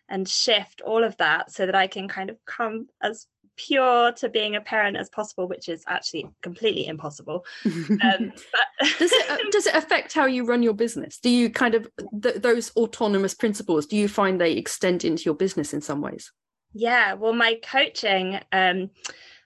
and 0.10 0.28
shift 0.28 0.82
all 0.82 1.04
of 1.04 1.16
that 1.18 1.52
so 1.52 1.66
that 1.66 1.76
I 1.76 1.88
can 1.88 2.08
kind 2.08 2.30
of 2.30 2.38
come 2.46 2.88
as 3.02 3.28
pure 3.60 4.14
to 4.14 4.30
being 4.30 4.56
a 4.56 4.62
parent 4.62 4.96
as 4.96 5.10
possible, 5.10 5.48
which 5.48 5.68
is 5.68 5.84
actually 5.88 6.30
completely 6.42 6.88
impossible. 6.88 7.46
Um, 8.02 8.32
but 8.52 8.88
does 9.00 9.12
it 9.12 9.30
uh, 9.30 9.38
does 9.52 9.68
it 9.68 9.76
affect 9.76 10.14
how 10.14 10.26
you 10.26 10.46
run 10.46 10.64
your 10.64 10.74
business? 10.74 11.18
Do 11.18 11.30
you 11.30 11.50
kind 11.50 11.76
of 11.76 11.88
th- 12.22 12.36
those 12.36 12.74
autonomous 12.78 13.34
principles? 13.34 13.86
Do 13.86 13.98
you 13.98 14.08
find 14.08 14.40
they 14.40 14.54
extend 14.54 15.04
into 15.04 15.24
your 15.24 15.34
business 15.34 15.74
in 15.74 15.82
some 15.82 16.02
ways? 16.02 16.32
Yeah, 16.74 17.14
well, 17.14 17.34
my 17.34 17.60
coaching, 17.62 18.40
um, 18.54 18.92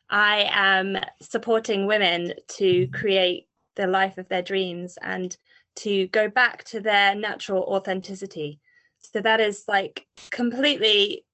I 0.10 0.48
am 0.52 0.98
supporting 1.22 1.88
women 1.88 2.34
to 2.60 2.88
create 2.88 3.48
the 3.76 3.88
life 3.88 4.18
of 4.18 4.28
their 4.30 4.44
dreams 4.44 4.98
and 5.02 5.36
to 5.78 6.08
go 6.08 6.30
back 6.30 6.64
to 6.66 6.80
their 6.80 7.16
natural 7.16 7.64
authenticity. 7.64 8.60
So 9.00 9.22
that 9.22 9.42
is 9.42 9.66
like 9.68 10.06
completely 10.30 11.26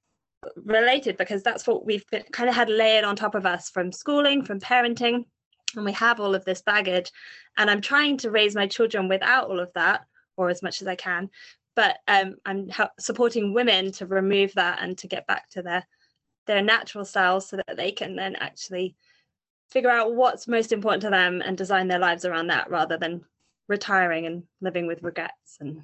related 0.56 1.18
because 1.18 1.44
that's 1.44 1.68
what 1.68 1.86
we've 1.86 2.06
been, 2.12 2.24
kind 2.32 2.50
of 2.50 2.56
had 2.56 2.70
layered 2.70 3.04
on 3.04 3.16
top 3.16 3.36
of 3.36 3.46
us 3.46 3.70
from 3.70 3.92
schooling, 3.92 4.44
from 4.44 4.60
parenting, 4.60 5.26
and 5.76 5.86
we 5.86 5.92
have 5.94 6.20
all 6.20 6.36
of 6.36 6.46
this 6.46 6.62
baggage. 6.62 7.12
And 7.58 7.70
I'm 7.70 7.82
trying 7.82 8.18
to 8.20 8.32
raise 8.32 8.56
my 8.56 8.68
children 8.68 9.08
without 9.08 9.50
all 9.50 9.60
of 9.60 9.72
that, 9.74 10.06
or 10.38 10.50
as 10.50 10.64
much 10.64 10.82
as 10.82 10.88
I 10.88 10.96
can. 10.96 11.30
But 11.76 11.98
um, 12.08 12.36
I'm 12.46 12.70
help, 12.70 12.92
supporting 13.00 13.54
women 13.54 13.92
to 13.94 14.06
remove 14.06 14.54
that 14.56 14.80
and 14.82 14.98
to 14.98 15.08
get 15.08 15.28
back 15.28 15.50
to 15.52 15.62
their 15.62 15.86
their 16.48 16.62
natural 16.62 17.06
selves, 17.06 17.48
so 17.48 17.58
that 17.58 17.78
they 17.78 17.92
can 17.92 18.16
then 18.16 18.36
actually 18.36 18.96
figure 19.70 19.92
out 19.92 20.16
what's 20.16 20.48
most 20.48 20.72
important 20.72 21.04
to 21.04 21.10
them 21.12 21.42
and 21.46 21.56
design 21.58 21.88
their 21.88 22.00
lives 22.00 22.26
around 22.26 22.48
that, 22.48 22.72
rather 22.72 22.98
than 22.98 23.24
retiring 23.68 24.26
and 24.26 24.44
living 24.62 24.88
with 24.88 25.04
regrets 25.04 25.58
and 25.60 25.82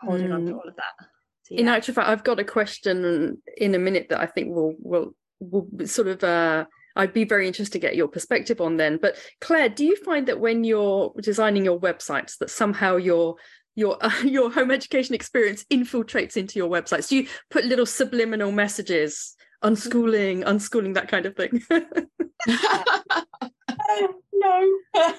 holding 0.00 0.28
mm. 0.28 0.34
on 0.34 0.44
to 0.44 0.52
mm. 0.52 0.56
all 0.56 0.68
of 0.68 0.76
that. 0.76 1.06
So, 1.44 1.54
yeah. 1.54 1.60
In 1.60 1.68
actual 1.68 1.94
fact, 1.94 2.08
I've 2.08 2.24
got 2.24 2.40
a 2.40 2.44
question 2.44 3.40
in 3.56 3.74
a 3.74 3.78
minute 3.78 4.08
that 4.10 4.20
I 4.20 4.26
think 4.26 4.54
will 4.54 4.74
will 4.78 5.14
will 5.40 5.66
sort 5.86 6.08
of 6.08 6.24
uh, 6.24 6.64
I'd 6.96 7.12
be 7.12 7.24
very 7.24 7.46
interested 7.46 7.72
to 7.72 7.78
get 7.78 7.96
your 7.96 8.08
perspective 8.08 8.60
on 8.60 8.76
then. 8.76 8.98
But 9.00 9.16
Claire, 9.40 9.68
do 9.68 9.84
you 9.84 9.96
find 9.96 10.26
that 10.28 10.40
when 10.40 10.64
you're 10.64 11.12
designing 11.20 11.64
your 11.64 11.78
websites 11.78 12.38
that 12.38 12.50
somehow 12.50 12.96
your 12.96 13.36
your 13.74 13.98
uh, 14.00 14.10
your 14.24 14.50
home 14.50 14.70
education 14.70 15.14
experience 15.14 15.64
infiltrates 15.70 16.36
into 16.36 16.58
your 16.58 16.68
websites? 16.68 17.08
Do 17.08 17.16
you 17.16 17.28
put 17.50 17.64
little 17.64 17.86
subliminal 17.86 18.52
messages, 18.52 19.34
unschooling, 19.62 20.44
unschooling, 20.44 20.94
that 20.94 21.08
kind 21.08 21.26
of 21.26 21.36
thing? 21.36 21.62
no. 24.34 24.78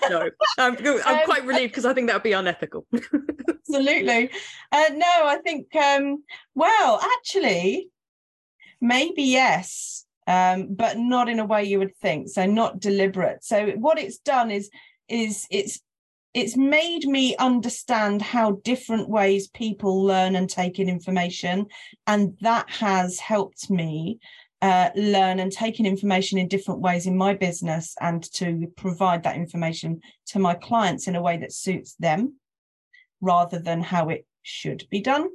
no. 0.10 0.30
I'm, 0.58 0.78
I'm 0.78 1.20
um, 1.20 1.26
quite 1.26 1.46
relieved 1.46 1.72
because 1.72 1.86
I 1.86 1.94
think 1.94 2.08
that 2.08 2.16
would 2.16 2.24
be 2.24 2.34
unethical. 2.34 2.86
absolutely. 3.50 4.30
Uh, 4.72 4.90
no, 4.94 5.06
I 5.26 5.40
think, 5.44 5.76
um, 5.76 6.24
well, 6.54 7.02
actually, 7.18 7.90
maybe 8.82 9.24
yes, 9.24 10.06
um, 10.28 10.68
but 10.72 10.98
not 10.98 11.30
in 11.30 11.40
a 11.40 11.46
way 11.46 11.64
you 11.64 11.80
would 11.80 11.96
think. 11.98 12.30
So 12.30 12.46
not 12.46 12.80
deliberate. 12.80 13.44
So 13.44 13.72
what 13.72 14.00
it's 14.00 14.18
done 14.18 14.52
is 14.52 14.70
is 15.08 15.46
it's 15.52 15.80
it's 16.34 16.58
made 16.58 17.06
me 17.06 17.36
understand 17.38 18.22
how 18.22 18.60
different 18.64 19.08
ways 19.08 19.48
people 19.48 20.04
learn 20.04 20.36
and 20.36 20.50
take 20.50 20.80
in 20.80 20.90
information, 20.90 21.68
and 22.08 22.36
that 22.42 22.70
has 22.70 23.20
helped 23.20 23.70
me 23.70 24.20
uh, 24.62 24.90
learn 24.96 25.40
and 25.40 25.52
take 25.52 25.80
in 25.80 25.86
information 25.86 26.38
in 26.38 26.48
different 26.48 26.82
ways 26.82 27.06
in 27.06 27.18
my 27.18 27.34
business 27.34 27.96
and 28.02 28.24
to 28.34 28.72
provide 28.78 29.24
that 29.24 29.36
information 29.36 30.02
to 30.28 30.40
my 30.40 30.54
clients 30.54 31.08
in 31.08 31.16
a 31.16 31.22
way 31.22 31.38
that 31.38 31.54
suits 31.54 31.96
them 31.96 32.36
rather 33.22 33.60
than 33.60 33.82
how 33.82 34.10
it 34.10 34.26
should 34.42 34.88
be 34.90 35.02
done. 35.02 35.28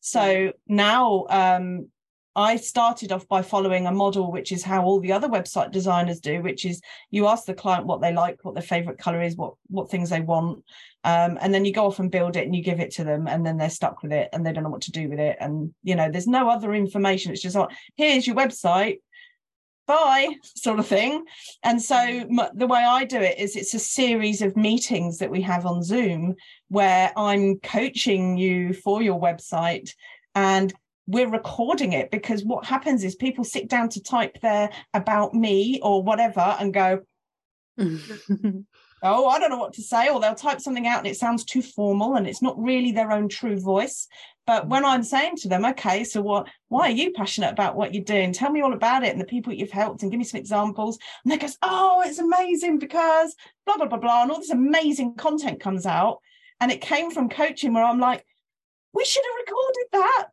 So 0.00 0.52
now 0.66 1.26
um, 1.28 1.88
I 2.36 2.56
started 2.56 3.12
off 3.12 3.28
by 3.28 3.42
following 3.42 3.86
a 3.86 3.92
model, 3.92 4.32
which 4.32 4.50
is 4.50 4.62
how 4.62 4.84
all 4.84 5.00
the 5.00 5.12
other 5.12 5.28
website 5.28 5.70
designers 5.70 6.20
do, 6.20 6.42
which 6.42 6.64
is 6.64 6.80
you 7.10 7.26
ask 7.26 7.44
the 7.44 7.54
client 7.54 7.86
what 7.86 8.00
they 8.00 8.12
like, 8.12 8.38
what 8.42 8.54
their 8.54 8.62
favorite 8.62 8.98
color 8.98 9.22
is, 9.22 9.36
what 9.36 9.54
what 9.68 9.90
things 9.90 10.10
they 10.10 10.20
want, 10.20 10.64
um, 11.04 11.38
and 11.40 11.54
then 11.54 11.64
you 11.64 11.72
go 11.72 11.86
off 11.86 12.00
and 12.00 12.10
build 12.10 12.36
it 12.36 12.44
and 12.44 12.54
you 12.56 12.62
give 12.62 12.80
it 12.80 12.90
to 12.92 13.04
them, 13.04 13.28
and 13.28 13.46
then 13.46 13.56
they're 13.56 13.70
stuck 13.70 14.02
with 14.02 14.12
it 14.12 14.28
and 14.32 14.44
they 14.44 14.52
don't 14.52 14.64
know 14.64 14.70
what 14.70 14.82
to 14.82 14.92
do 14.92 15.08
with 15.08 15.20
it, 15.20 15.36
and 15.40 15.72
you 15.82 15.94
know 15.94 16.10
there's 16.10 16.26
no 16.26 16.48
other 16.48 16.74
information. 16.74 17.32
It's 17.32 17.42
just 17.42 17.56
like 17.56 17.70
here's 17.96 18.26
your 18.26 18.36
website, 18.36 18.98
bye 19.86 20.28
sort 20.42 20.78
of 20.78 20.86
thing 20.86 21.24
and 21.62 21.80
so 21.80 21.94
mm. 21.94 22.50
the 22.54 22.66
way 22.66 22.78
i 22.78 23.04
do 23.04 23.20
it 23.20 23.38
is 23.38 23.56
it's 23.56 23.74
a 23.74 23.78
series 23.78 24.42
of 24.42 24.56
meetings 24.56 25.18
that 25.18 25.30
we 25.30 25.42
have 25.42 25.66
on 25.66 25.82
zoom 25.82 26.34
where 26.68 27.12
i'm 27.16 27.58
coaching 27.60 28.36
you 28.36 28.72
for 28.72 29.02
your 29.02 29.20
website 29.20 29.90
and 30.34 30.72
we're 31.06 31.30
recording 31.30 31.92
it 31.92 32.10
because 32.10 32.44
what 32.44 32.64
happens 32.64 33.04
is 33.04 33.14
people 33.14 33.44
sit 33.44 33.68
down 33.68 33.88
to 33.90 34.02
type 34.02 34.40
their 34.40 34.70
about 34.94 35.34
me 35.34 35.80
or 35.82 36.02
whatever 36.02 36.56
and 36.58 36.72
go 36.72 37.00
oh 37.78 39.26
i 39.26 39.38
don't 39.38 39.50
know 39.50 39.58
what 39.58 39.72
to 39.74 39.82
say 39.82 40.08
or 40.08 40.20
they'll 40.20 40.34
type 40.34 40.60
something 40.60 40.86
out 40.86 40.98
and 40.98 41.06
it 41.06 41.16
sounds 41.16 41.44
too 41.44 41.60
formal 41.60 42.14
and 42.14 42.26
it's 42.26 42.40
not 42.40 42.58
really 42.62 42.92
their 42.92 43.12
own 43.12 43.28
true 43.28 43.58
voice 43.58 44.08
But 44.46 44.66
mm. 44.66 44.68
when 44.68 44.84
I'm 44.84 45.02
saying 45.02 45.36
to 45.36 45.48
them, 45.48 45.64
okay, 45.64 46.04
so 46.04 46.20
what 46.20 46.48
why 46.68 46.88
are 46.88 46.90
you 46.90 47.12
passionate 47.12 47.52
about 47.52 47.76
what 47.76 47.94
you're 47.94 48.04
doing? 48.04 48.32
Tell 48.32 48.50
me 48.50 48.60
all 48.60 48.72
about 48.72 49.04
it 49.04 49.12
and 49.12 49.20
the 49.20 49.26
people 49.26 49.52
you've 49.52 49.70
helped 49.70 50.02
and 50.02 50.10
give 50.10 50.18
me 50.18 50.24
some 50.24 50.40
examples. 50.40 50.98
And 51.24 51.32
they 51.32 51.38
goes, 51.38 51.56
Oh, 51.62 52.02
it's 52.04 52.18
amazing 52.18 52.78
because 52.78 53.34
blah 53.66 53.76
blah 53.76 53.86
blah 53.86 53.98
blah. 53.98 54.22
And 54.22 54.30
all 54.30 54.38
this 54.38 54.50
amazing 54.50 55.14
content 55.16 55.60
comes 55.60 55.86
out. 55.86 56.18
And 56.60 56.70
it 56.70 56.80
came 56.80 57.10
from 57.10 57.28
coaching 57.28 57.74
where 57.74 57.84
I'm 57.84 58.00
like, 58.00 58.24
we 58.92 59.04
should 59.04 59.24
have 59.24 59.46
recorded 59.46 59.86
that. 59.92 60.26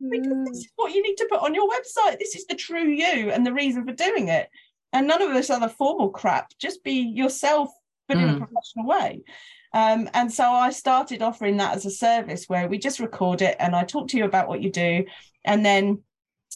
Because 0.00 0.32
mm. 0.32 0.46
this 0.46 0.58
is 0.58 0.68
what 0.76 0.92
you 0.94 1.02
need 1.02 1.16
to 1.16 1.28
put 1.30 1.42
on 1.42 1.54
your 1.54 1.68
website. 1.68 2.18
This 2.18 2.34
is 2.34 2.46
the 2.46 2.54
true 2.54 2.86
you 2.86 3.30
and 3.30 3.46
the 3.46 3.52
reason 3.52 3.84
for 3.84 3.92
doing 3.92 4.28
it. 4.28 4.48
And 4.92 5.06
none 5.06 5.22
of 5.22 5.32
this 5.32 5.50
other 5.50 5.68
formal 5.68 6.10
crap. 6.10 6.52
Just 6.58 6.82
be 6.82 6.94
yourself, 6.94 7.70
but 8.08 8.16
mm. 8.16 8.22
in 8.22 8.28
a 8.30 8.32
mm. 8.34 8.38
professional 8.38 8.86
way. 8.86 9.22
Um, 9.72 10.08
and 10.14 10.32
so 10.32 10.44
I 10.44 10.70
started 10.70 11.22
offering 11.22 11.58
that 11.58 11.76
as 11.76 11.86
a 11.86 11.90
service 11.90 12.46
where 12.48 12.68
we 12.68 12.78
just 12.78 12.98
record 12.98 13.40
it 13.40 13.56
and 13.60 13.76
I 13.76 13.84
talk 13.84 14.08
to 14.08 14.16
you 14.16 14.24
about 14.24 14.48
what 14.48 14.62
you 14.62 14.70
do, 14.70 15.04
and 15.44 15.64
then 15.64 16.02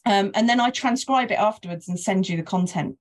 um, 0.07 0.33
and 0.35 0.49
then 0.49 0.61
I 0.61 0.71
transcribe 0.71 1.31
it 1.31 1.39
afterwards 1.39 1.89
and 1.89 1.99
send 1.99 2.29
you 2.29 2.37
the 2.37 2.43
content, 2.43 2.97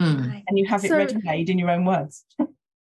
mm. 0.00 0.42
and 0.46 0.58
you 0.58 0.66
have 0.68 0.84
it 0.84 0.88
so, 0.88 0.96
ready 0.96 1.16
made 1.22 1.48
in 1.48 1.58
your 1.58 1.70
own 1.70 1.84
words. 1.84 2.24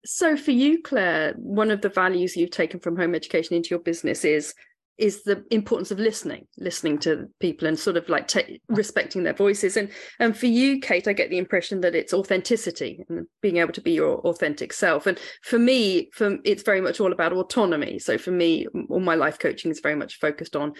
so 0.06 0.36
for 0.36 0.52
you, 0.52 0.82
Claire, 0.82 1.34
one 1.38 1.72
of 1.72 1.82
the 1.82 1.90
values 1.90 2.36
you've 2.36 2.52
taken 2.52 2.80
from 2.80 2.98
home 2.98 3.16
education 3.16 3.56
into 3.56 3.70
your 3.70 3.80
business 3.80 4.26
is 4.26 4.54
is 4.98 5.24
the 5.24 5.44
importance 5.52 5.92
of 5.92 6.00
listening 6.00 6.48
listening 6.58 6.98
to 6.98 7.28
people 7.40 7.68
and 7.68 7.78
sort 7.78 7.98
of 7.98 8.10
like 8.10 8.28
t- 8.28 8.62
respecting 8.68 9.24
their 9.24 9.34
voices. 9.34 9.78
And 9.78 9.90
and 10.20 10.36
for 10.36 10.48
you 10.48 10.80
kate 10.80 11.08
i 11.08 11.14
get 11.14 11.30
the 11.30 11.38
impression 11.38 11.82
that 11.82 11.96
it's 11.96 12.14
authenticity 12.14 13.04
and 13.10 13.28
being 13.42 13.58
able 13.58 13.74
to 13.74 13.82
be 13.82 13.92
your 13.92 14.20
authentic 14.20 14.74
self. 14.74 15.06
And 15.06 15.20
for 15.44 15.60
me 15.60 16.10
for 16.14 16.38
it's 16.44 16.64
very 16.64 16.82
much 16.82 17.00
all 17.00 17.12
about 17.12 17.34
autonomy. 17.34 18.00
So 18.00 18.18
for 18.18 18.32
me 18.32 18.68
all 18.90 19.00
my 19.00 19.16
life 19.16 19.40
coaching 19.40 19.72
is 19.72 19.80
very 19.80 19.96
much 19.96 20.20
focused 20.20 20.56
on 20.56 20.74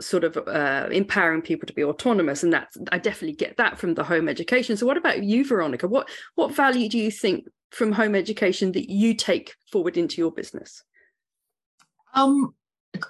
sort 0.00 0.24
of 0.24 0.36
uh, 0.36 0.88
empowering 0.90 1.42
people 1.42 1.66
to 1.66 1.74
be 1.74 1.84
autonomous. 1.84 2.42
And 2.42 2.52
that's 2.52 2.76
i 2.90 2.98
definitely 2.98 3.36
get 3.36 3.56
that 3.56 3.78
from 3.78 3.94
the 3.94 4.04
home 4.04 4.28
education. 4.28 4.76
So 4.76 4.86
what 4.86 4.96
about 4.96 5.22
you 5.22 5.46
veronica? 5.46 5.88
What 5.88 6.08
what 6.34 6.54
value 6.54 6.88
do 6.88 6.98
you 6.98 7.10
think 7.10 7.46
from 7.70 7.92
home 7.92 8.14
education 8.14 8.72
that 8.72 8.90
you 8.90 9.14
take 9.14 9.54
forward 9.70 9.96
into 9.96 10.20
your 10.20 10.30
business? 10.30 10.84
Um 12.14 12.54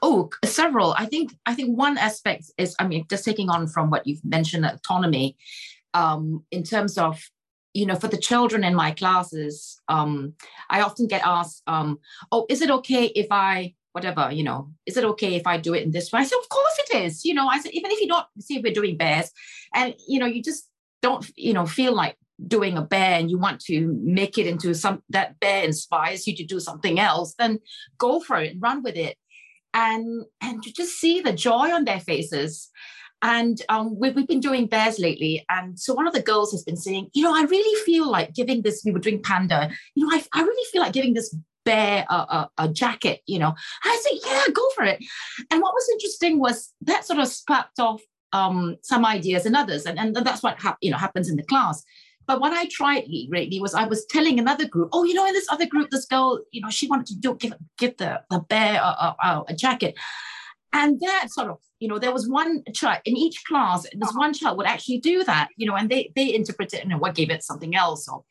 oh 0.02 0.30
several. 0.44 0.94
I 0.96 1.06
think 1.06 1.34
i 1.46 1.54
think 1.54 1.76
one 1.76 1.98
aspect 1.98 2.50
is 2.58 2.74
i 2.78 2.86
mean 2.86 3.06
just 3.08 3.24
taking 3.24 3.50
on 3.50 3.66
from 3.66 3.90
what 3.90 4.06
you've 4.06 4.24
mentioned 4.24 4.64
autonomy 4.64 5.36
um, 5.94 6.44
in 6.50 6.62
terms 6.62 6.98
of 6.98 7.22
you 7.74 7.86
know 7.86 7.96
for 7.96 8.08
the 8.08 8.16
children 8.16 8.64
in 8.64 8.74
my 8.74 8.90
classes 8.92 9.80
um, 9.88 10.34
i 10.70 10.80
often 10.80 11.06
get 11.06 11.22
asked 11.24 11.62
um, 11.66 11.98
oh 12.30 12.46
is 12.48 12.62
it 12.62 12.70
okay 12.70 13.06
if 13.06 13.26
i 13.30 13.74
whatever 13.92 14.30
you 14.32 14.42
know 14.42 14.70
is 14.86 14.96
it 14.96 15.04
okay 15.04 15.34
if 15.34 15.46
i 15.46 15.56
do 15.58 15.74
it 15.74 15.82
in 15.82 15.90
this 15.90 16.12
way? 16.12 16.20
I 16.20 16.24
said 16.24 16.38
of 16.42 16.48
course 16.48 16.78
it 16.78 17.04
is. 17.04 17.24
You 17.24 17.34
know 17.34 17.48
i 17.48 17.58
said 17.60 17.72
even 17.72 17.90
if 17.90 18.00
you 18.00 18.08
don't 18.08 18.26
see 18.40 18.56
if 18.56 18.62
we're 18.62 18.72
doing 18.72 18.96
bears 18.96 19.30
and 19.74 19.94
you 20.08 20.18
know 20.18 20.26
you 20.26 20.42
just 20.42 20.68
don't 21.02 21.28
you 21.36 21.52
know 21.52 21.66
feel 21.66 21.94
like 21.94 22.16
doing 22.46 22.76
a 22.76 22.82
bear 22.82 23.18
and 23.18 23.30
you 23.30 23.38
want 23.38 23.60
to 23.60 23.98
make 24.02 24.38
it 24.38 24.46
into 24.46 24.74
some 24.74 25.02
that 25.10 25.38
bear 25.40 25.64
inspires 25.64 26.26
you 26.26 26.34
to 26.34 26.44
do 26.44 26.58
something 26.58 26.98
else 26.98 27.34
then 27.38 27.58
go 27.98 28.20
for 28.20 28.36
it 28.38 28.52
and 28.52 28.62
run 28.62 28.82
with 28.82 28.96
it 28.96 29.16
and 29.74 30.24
and 30.40 30.62
to 30.62 30.72
just 30.72 30.98
see 31.00 31.20
the 31.20 31.32
joy 31.32 31.70
on 31.70 31.84
their 31.84 32.00
faces. 32.00 32.70
And 33.24 33.62
um, 33.68 33.96
we've, 34.00 34.16
we've 34.16 34.26
been 34.26 34.40
doing 34.40 34.66
bears 34.66 34.98
lately 34.98 35.46
and 35.48 35.78
so 35.78 35.94
one 35.94 36.08
of 36.08 36.12
the 36.12 36.20
girls 36.20 36.50
has 36.50 36.64
been 36.64 36.76
saying 36.76 37.08
you 37.12 37.22
know 37.22 37.32
i 37.32 37.42
really 37.42 37.84
feel 37.84 38.10
like 38.10 38.34
giving 38.34 38.62
this 38.62 38.82
we 38.84 38.90
were 38.90 38.98
doing 38.98 39.22
panda. 39.22 39.70
You 39.94 40.04
know 40.04 40.16
i, 40.16 40.24
I 40.34 40.42
really 40.42 40.66
feel 40.72 40.82
like 40.82 40.92
giving 40.92 41.14
this 41.14 41.32
bear 41.64 42.04
a, 42.10 42.14
a, 42.14 42.50
a, 42.58 42.68
jacket 42.68 43.20
you 43.26 43.38
know. 43.38 43.54
I 43.84 44.02
said 44.02 44.18
yeah 44.26 44.52
go 44.52 44.68
for 44.74 44.82
it. 44.82 44.98
And 45.52 45.62
what 45.62 45.72
was 45.72 45.88
interesting 45.92 46.40
was 46.40 46.72
that 46.80 47.06
sort 47.06 47.20
of 47.20 47.28
sparked 47.28 47.78
off 47.78 48.02
um, 48.32 48.76
some 48.82 49.04
ideas 49.04 49.46
and 49.46 49.54
others 49.54 49.86
and, 49.86 50.00
and 50.00 50.16
that's 50.16 50.42
what 50.42 50.58
you 50.80 50.90
know 50.90 50.96
happens 50.96 51.28
in 51.30 51.36
the 51.36 51.44
class 51.44 51.84
but 52.32 52.40
what 52.40 52.54
I 52.54 52.64
tried 52.64 53.04
lately 53.28 53.60
was 53.60 53.74
I 53.74 53.84
was 53.84 54.06
telling 54.06 54.38
another 54.38 54.66
group, 54.66 54.88
oh, 54.94 55.04
you 55.04 55.12
know, 55.12 55.26
in 55.26 55.34
this 55.34 55.50
other 55.50 55.66
group, 55.66 55.90
this 55.90 56.06
girl, 56.06 56.40
you 56.50 56.62
know, 56.62 56.70
she 56.70 56.86
wanted 56.86 57.08
to 57.08 57.16
do 57.16 57.34
give 57.34 57.52
give 57.76 57.94
the 57.98 58.22
the 58.30 58.40
bear 58.48 58.80
a, 58.80 59.14
a, 59.22 59.44
a 59.48 59.54
jacket, 59.54 59.96
and 60.72 60.98
that 61.00 61.28
sort 61.30 61.50
of, 61.50 61.58
you 61.78 61.88
know, 61.88 61.98
there 61.98 62.10
was 62.10 62.26
one 62.26 62.62
child 62.72 63.00
in 63.04 63.18
each 63.18 63.44
class. 63.44 63.82
This 63.82 64.14
one 64.14 64.32
child 64.32 64.56
would 64.56 64.66
actually 64.66 65.00
do 65.00 65.22
that, 65.24 65.48
you 65.58 65.66
know, 65.66 65.76
and 65.76 65.90
they 65.90 66.10
they 66.16 66.34
interpret 66.34 66.72
it 66.72 66.86
and 66.86 66.98
what 67.00 67.14
gave 67.14 67.28
it 67.28 67.42
something 67.42 67.76
else 67.76 68.08
or. 68.08 68.24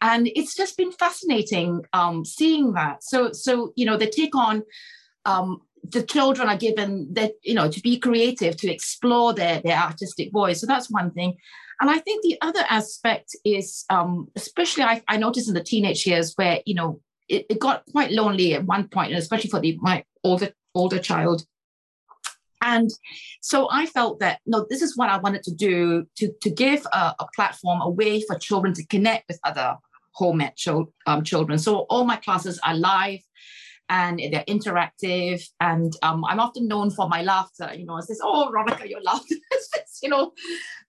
And 0.00 0.28
it's 0.34 0.54
just 0.54 0.78
been 0.78 0.92
fascinating 0.92 1.82
um, 1.92 2.24
seeing 2.24 2.72
that. 2.72 3.04
So, 3.04 3.32
so 3.32 3.72
you 3.76 3.84
know, 3.86 3.98
they 3.98 4.08
take 4.08 4.34
on 4.34 4.62
um, 5.24 5.60
the 5.82 6.02
children 6.02 6.48
are 6.48 6.56
given 6.56 7.12
that 7.12 7.32
you 7.42 7.54
know 7.54 7.70
to 7.70 7.80
be 7.80 7.98
creative 7.98 8.56
to 8.56 8.72
explore 8.72 9.34
their 9.34 9.60
their 9.60 9.76
artistic 9.76 10.32
voice 10.32 10.60
so 10.60 10.66
that's 10.66 10.90
one 10.90 11.10
thing 11.10 11.36
and 11.80 11.90
I 11.90 11.98
think 11.98 12.22
the 12.22 12.38
other 12.40 12.64
aspect 12.68 13.34
is, 13.44 13.84
um, 13.90 14.28
especially 14.36 14.84
I, 14.84 15.02
I 15.08 15.16
noticed 15.16 15.48
in 15.48 15.54
the 15.54 15.62
teenage 15.62 16.06
years 16.06 16.32
where, 16.36 16.60
you 16.66 16.74
know, 16.74 17.00
it, 17.28 17.46
it 17.48 17.58
got 17.58 17.84
quite 17.90 18.12
lonely 18.12 18.54
at 18.54 18.64
one 18.64 18.88
point, 18.88 19.10
and 19.10 19.18
especially 19.18 19.50
for 19.50 19.60
the, 19.60 19.78
my 19.80 20.04
older 20.22 20.52
older 20.74 20.98
child. 20.98 21.44
And 22.62 22.90
so 23.42 23.68
I 23.70 23.86
felt 23.86 24.20
that 24.20 24.40
no, 24.46 24.66
this 24.68 24.82
is 24.82 24.96
what 24.96 25.10
I 25.10 25.18
wanted 25.18 25.42
to 25.44 25.54
do 25.54 26.06
to, 26.16 26.32
to 26.40 26.50
give 26.50 26.86
a, 26.92 27.14
a 27.18 27.26
platform, 27.34 27.80
a 27.82 27.90
way 27.90 28.22
for 28.22 28.38
children 28.38 28.72
to 28.74 28.86
connect 28.86 29.28
with 29.28 29.38
other 29.44 29.76
home 30.12 30.40
ed 30.40 30.54
um, 31.06 31.24
children. 31.24 31.58
So 31.58 31.80
all 31.90 32.04
my 32.04 32.16
classes 32.16 32.58
are 32.64 32.74
live 32.74 33.20
and 33.88 34.18
they're 34.18 34.44
interactive. 34.48 35.46
And 35.60 35.92
um, 36.02 36.24
I'm 36.24 36.40
often 36.40 36.68
known 36.68 36.90
for 36.90 37.08
my 37.08 37.22
laughter. 37.22 37.70
You 37.74 37.86
know, 37.86 37.98
it 37.98 38.04
says, 38.04 38.20
"Oh, 38.22 38.48
Veronica, 38.50 38.88
your 38.88 39.02
laughter," 39.02 39.34
you 40.02 40.08
know. 40.08 40.32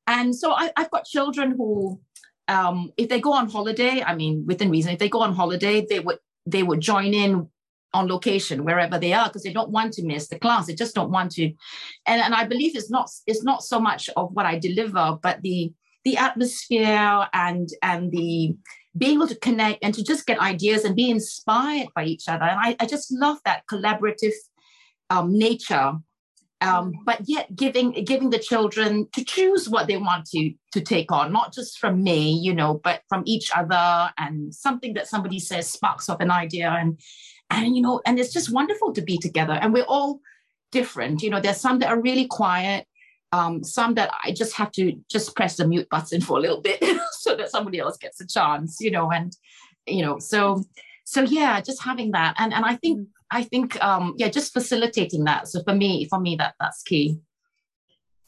And 0.08 0.36
so 0.36 0.54
I, 0.54 0.72
have 0.78 0.91
got 0.91 1.06
children 1.06 1.56
who, 1.58 2.00
um, 2.48 2.91
if 2.98 3.10
they 3.10 3.20
go 3.20 3.34
on 3.34 3.50
holiday, 3.50 4.04
I 4.06 4.16
mean, 4.16 4.46
within 4.46 4.70
reason, 4.70 4.93
if 4.93 5.00
they 5.00 5.10
go 5.10 5.22
on 5.22 5.34
holiday, 5.34 5.86
they 5.89 6.00
would 6.00 6.20
they 6.46 6.64
would 6.64 6.82
join 6.82 7.14
in 7.14 7.50
on 7.93 8.08
location 8.08 8.66
wherever 8.66 9.00
they 9.00 9.14
are 9.14 9.28
because 9.28 9.43
they 9.43 9.54
don't 9.54 9.72
want 9.72 9.93
to 9.93 10.06
miss 10.06 10.28
the 10.28 10.38
class. 10.38 10.68
They 10.68 10.76
just 10.76 10.93
don't 10.93 11.12
want 11.12 11.32
to. 11.34 11.46
And, 12.06 12.22
and 12.22 12.36
I 12.36 12.46
believe 12.46 12.76
it's 12.76 12.91
not 12.91 13.10
it's 13.26 13.43
not 13.43 13.64
so 13.64 13.80
much 13.80 14.10
of 14.16 14.32
what 14.34 14.46
I 14.46 14.60
deliver, 14.60 15.18
but 15.22 15.41
the 15.41 15.74
the 16.04 16.18
atmosphere 16.18 17.28
and 17.34 17.68
and 17.82 18.12
the 18.12 18.56
being 18.98 19.16
able 19.16 19.28
to 19.28 19.39
connect 19.39 19.84
and 19.84 19.93
to 19.93 20.04
just 20.04 20.26
get 20.26 20.39
ideas 20.39 20.84
and 20.86 20.96
be 20.96 21.10
inspired 21.10 21.88
by 21.96 22.06
each 22.06 22.28
other. 22.28 22.46
And 22.46 22.60
I, 22.60 22.76
I 22.80 22.86
just 22.86 23.12
love 23.12 23.38
that 23.46 23.64
collaborative 23.72 24.34
um, 25.10 25.38
nature 25.38 25.93
um, 26.62 26.93
but 27.06 27.22
yet 27.26 27.56
giving 27.56 27.91
giving 28.06 28.30
the 28.30 28.39
children 28.39 29.08
to 29.14 29.24
choose 29.24 29.70
what 29.70 29.88
they 29.88 29.98
want 29.98 30.26
to 30.28 30.54
to 30.72 30.82
take 30.82 31.12
on 31.12 31.32
not 31.32 31.54
just 31.54 31.78
from 31.78 32.02
me 32.02 32.32
you 32.32 32.54
know 32.54 32.80
but 32.84 33.02
from 33.10 33.24
each 33.26 33.52
other 33.56 34.12
and 34.18 34.54
something 34.56 34.93
that 34.93 35.08
somebody 35.08 35.39
says 35.39 35.70
sparks 35.70 36.10
off 36.10 36.22
an 36.22 36.32
idea 36.32 36.70
and 36.70 37.00
and 37.50 37.76
you 37.76 37.82
know 37.82 38.02
and 38.06 38.20
it's 38.20 38.34
just 38.34 38.52
wonderful 38.52 38.93
to 38.93 39.02
be 39.02 39.18
together. 39.18 39.54
And 39.54 39.74
we're 39.74 39.84
all 39.84 40.22
different 40.72 41.22
you 41.22 41.30
know 41.30 41.39
there's 41.39 41.62
some 41.62 41.80
that 41.80 41.89
are 41.89 42.02
really 42.02 42.28
quiet 42.28 42.88
um, 43.32 43.64
some 43.64 43.96
that 43.96 44.12
I 44.24 44.32
just 44.32 44.56
have 44.56 44.72
to 44.74 44.93
just 45.10 45.36
press 45.36 45.58
the 45.58 45.68
mute 45.68 45.89
button 45.89 46.22
for 46.22 46.38
a 46.38 46.41
little 46.41 46.62
bit 46.62 46.82
so 47.26 47.36
that 47.36 47.49
somebody 47.49 47.80
else 47.80 47.97
gets 47.97 48.21
a 48.21 48.28
chance, 48.28 48.80
you 48.80 48.91
know, 48.91 49.11
and 49.11 49.36
you 49.86 50.03
know, 50.05 50.19
so 50.19 50.63
so 51.03 51.21
yeah, 51.21 51.59
just 51.61 51.84
having 51.84 52.11
that. 52.11 52.36
And 52.38 52.53
and 52.53 52.63
I 52.65 52.76
think 52.76 52.99
mm. 52.99 53.07
I 53.32 53.43
think 53.43 53.84
um, 53.84 54.13
yeah, 54.17 54.30
just 54.30 54.53
facilitating 54.53 55.23
that. 55.26 55.47
So 55.47 55.63
for 55.63 55.73
me, 55.73 56.05
for 56.05 56.19
me, 56.19 56.36
that 56.38 56.53
that's 56.59 56.84
key. 56.84 57.19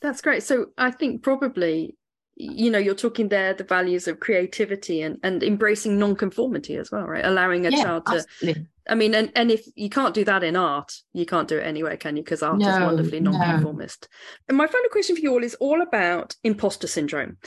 That's 0.01 0.21
great. 0.21 0.43
So 0.43 0.67
I 0.77 0.91
think 0.91 1.23
probably 1.23 1.95
you 2.39 2.69
know 2.69 2.77
you're 2.77 2.93
talking 2.93 3.29
there 3.29 3.53
the 3.53 3.63
values 3.63 4.07
of 4.07 4.19
creativity 4.19 5.01
and 5.01 5.17
and 5.23 5.41
embracing 5.41 5.97
non-conformity 5.97 6.75
as 6.75 6.91
well 6.91 7.05
right 7.05 7.25
allowing 7.25 7.65
a 7.65 7.71
yeah, 7.71 7.83
child 7.83 8.05
to 8.05 8.17
absolutely. 8.17 8.67
i 8.87 8.93
mean 8.93 9.15
and 9.15 9.31
and 9.35 9.49
if 9.49 9.65
you 9.75 9.89
can't 9.89 10.13
do 10.13 10.23
that 10.23 10.43
in 10.43 10.55
art 10.55 10.93
you 11.13 11.25
can't 11.25 11.47
do 11.47 11.57
it 11.57 11.63
anywhere 11.63 11.97
can 11.97 12.15
you 12.15 12.21
because 12.21 12.43
art 12.43 12.59
no, 12.59 12.69
is 12.69 12.79
wonderfully 12.79 13.19
non-conformist 13.19 14.07
no. 14.11 14.43
and 14.49 14.57
my 14.57 14.67
final 14.67 14.89
question 14.91 15.15
for 15.15 15.21
you 15.21 15.33
all 15.33 15.43
is 15.43 15.55
all 15.55 15.81
about 15.81 16.35
imposter 16.43 16.85
syndrome 16.85 17.37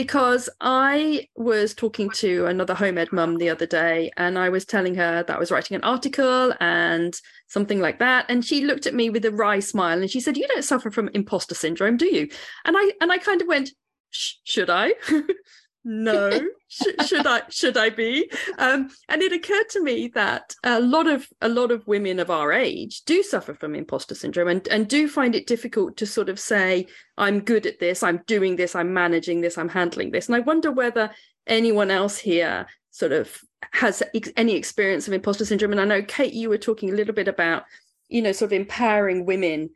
because 0.00 0.48
I 0.62 1.28
was 1.36 1.74
talking 1.74 2.08
to 2.12 2.46
another 2.46 2.72
home 2.72 2.96
ed 2.96 3.12
mum 3.12 3.36
the 3.36 3.50
other 3.50 3.66
day 3.66 4.10
and 4.16 4.38
I 4.38 4.48
was 4.48 4.64
telling 4.64 4.94
her 4.94 5.22
that 5.22 5.36
I 5.36 5.38
was 5.38 5.50
writing 5.50 5.74
an 5.74 5.84
article 5.84 6.54
and 6.58 7.14
something 7.48 7.80
like 7.80 7.98
that 7.98 8.24
and 8.30 8.42
she 8.42 8.64
looked 8.64 8.86
at 8.86 8.94
me 8.94 9.10
with 9.10 9.26
a 9.26 9.30
wry 9.30 9.60
smile 9.60 10.00
and 10.00 10.10
she 10.10 10.20
said 10.20 10.38
you 10.38 10.48
don't 10.48 10.64
suffer 10.64 10.90
from 10.90 11.10
imposter 11.12 11.54
syndrome 11.54 11.98
do 11.98 12.06
you? 12.06 12.30
And 12.64 12.78
I 12.78 12.92
and 13.02 13.12
I 13.12 13.18
kind 13.18 13.42
of 13.42 13.46
went 13.46 13.72
should 14.10 14.70
I 14.70 14.94
no 15.84 16.30
Sh- 16.68 17.06
should 17.06 17.26
i 17.26 17.42
should 17.50 17.76
i 17.76 17.90
be? 17.90 18.30
Um, 18.58 18.90
and 19.08 19.22
it 19.22 19.32
occurred 19.32 19.68
to 19.70 19.82
me 19.82 20.08
that 20.14 20.54
a 20.62 20.80
lot 20.80 21.08
of 21.08 21.26
a 21.40 21.48
lot 21.48 21.72
of 21.72 21.86
women 21.86 22.20
of 22.20 22.30
our 22.30 22.52
age 22.52 23.02
do 23.06 23.22
suffer 23.22 23.54
from 23.54 23.74
imposter 23.74 24.14
syndrome 24.14 24.48
and 24.48 24.68
and 24.68 24.86
do 24.88 25.08
find 25.08 25.34
it 25.34 25.46
difficult 25.46 25.96
to 25.96 26.06
sort 26.06 26.28
of 26.28 26.38
say 26.38 26.86
i'm 27.18 27.40
good 27.40 27.66
at 27.66 27.80
this 27.80 28.02
i'm 28.02 28.22
doing 28.26 28.54
this 28.54 28.76
i'm 28.76 28.94
managing 28.94 29.40
this 29.40 29.58
i'm 29.58 29.68
handling 29.68 30.10
this. 30.10 30.28
And 30.28 30.36
i 30.36 30.40
wonder 30.40 30.70
whether 30.70 31.10
anyone 31.46 31.90
else 31.90 32.18
here 32.18 32.66
sort 32.92 33.12
of 33.12 33.36
has 33.72 34.02
ex- 34.14 34.32
any 34.36 34.54
experience 34.54 35.08
of 35.08 35.14
imposter 35.14 35.44
syndrome. 35.44 35.72
And 35.72 35.80
i 35.80 35.84
know 35.84 36.02
kate 36.02 36.34
you 36.34 36.50
were 36.50 36.58
talking 36.58 36.90
a 36.90 36.94
little 36.94 37.14
bit 37.14 37.28
about 37.28 37.64
you 38.08 38.22
know 38.22 38.32
sort 38.32 38.52
of 38.52 38.60
empowering 38.60 39.26
women 39.26 39.70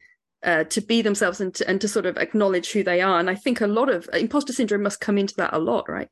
uh, 0.44 0.64
to 0.64 0.80
be 0.80 1.02
themselves 1.02 1.40
and 1.40 1.54
to, 1.54 1.68
and 1.68 1.80
to 1.80 1.88
sort 1.88 2.06
of 2.06 2.18
acknowledge 2.18 2.72
who 2.72 2.82
they 2.82 3.00
are. 3.00 3.18
And 3.18 3.30
i 3.30 3.34
think 3.34 3.60
a 3.60 3.66
lot 3.66 3.88
of 3.88 4.08
imposter 4.12 4.52
syndrome 4.52 4.82
must 4.82 5.00
come 5.00 5.18
into 5.18 5.34
that 5.36 5.54
a 5.54 5.58
lot 5.58 5.88
right? 5.88 6.08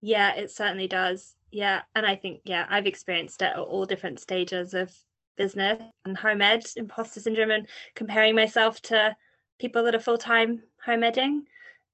Yeah 0.00 0.34
it 0.34 0.50
certainly 0.50 0.88
does. 0.88 1.34
Yeah 1.50 1.82
and 1.94 2.06
i 2.06 2.14
think 2.16 2.40
yeah 2.44 2.66
i've 2.68 2.86
experienced 2.86 3.42
it 3.42 3.52
at 3.54 3.58
all 3.58 3.86
different 3.86 4.20
stages 4.20 4.74
of 4.74 4.92
business 5.36 5.82
and 6.04 6.16
home 6.16 6.42
ed 6.42 6.64
imposter 6.76 7.20
syndrome 7.20 7.50
and 7.50 7.66
comparing 7.94 8.34
myself 8.34 8.80
to 8.82 9.16
people 9.58 9.84
that 9.84 9.94
are 9.94 10.00
full-time 10.00 10.62
home 10.84 11.02
edding. 11.02 11.44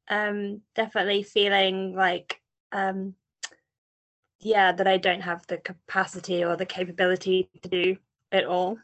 Um 0.09 0.62
definitely 0.74 1.22
feeling 1.22 1.95
like 1.95 2.41
um 2.72 3.14
yeah 4.41 4.72
that 4.72 4.86
i 4.86 4.97
don't 4.97 5.22
have 5.22 5.47
the 5.47 5.59
capacity 5.59 6.45
or 6.45 6.57
the 6.57 6.66
capability 6.66 7.49
to 7.62 7.68
do 7.68 7.97
it 8.32 8.45
all. 8.45 8.78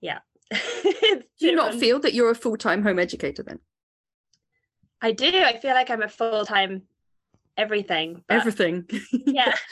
Yeah 0.00 0.20
do 0.50 1.22
you 1.38 1.54
not 1.54 1.74
feel 1.74 2.00
that 2.00 2.14
you're 2.14 2.30
a 2.30 2.34
full-time 2.34 2.82
home 2.82 2.98
educator 2.98 3.42
then? 3.42 3.60
I 5.00 5.12
do. 5.12 5.26
I 5.26 5.58
feel 5.58 5.74
like 5.74 5.90
i'm 5.90 6.02
a 6.02 6.08
full-time 6.08 6.82
everything 7.56 8.22
everything. 8.28 8.88
Yeah. 9.26 9.54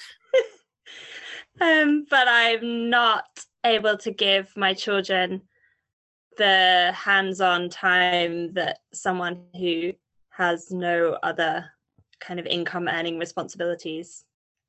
Um 1.61 2.07
but 2.09 2.29
i'm 2.29 2.89
not 2.89 3.27
able 3.65 3.97
to 3.99 4.13
give 4.13 4.57
my 4.57 4.75
children 4.75 5.43
the 6.37 6.93
hands-on 6.95 7.69
time 7.69 8.53
that 8.53 8.79
someone 8.93 9.43
who 9.59 9.93
has 10.31 10.71
no 10.71 11.19
other 11.21 11.65
kind 12.21 12.39
of 12.39 12.47
income 12.47 12.87
earning 12.87 13.19
responsibilities 13.19 14.25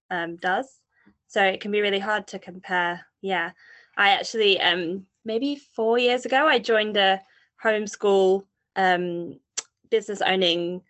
um, 0.10 0.38
does. 0.38 0.80
So 1.28 1.43
it 1.43 1.62
can 1.62 1.70
be 1.70 1.82
really 1.82 1.99
hard 1.99 2.26
to 2.30 2.39
compare. 2.39 3.05
Yeah 3.22 3.51
i 3.98 4.10
actually 4.10 4.60
um 4.62 5.06
maybe 5.26 5.56
four 5.76 5.98
years 5.98 6.26
ago 6.26 6.48
i 6.48 6.58
joined 6.60 6.98
a 6.98 7.22
homeschool 7.64 8.44
um, 8.76 9.40
business 9.90 10.22
owning 10.22 10.82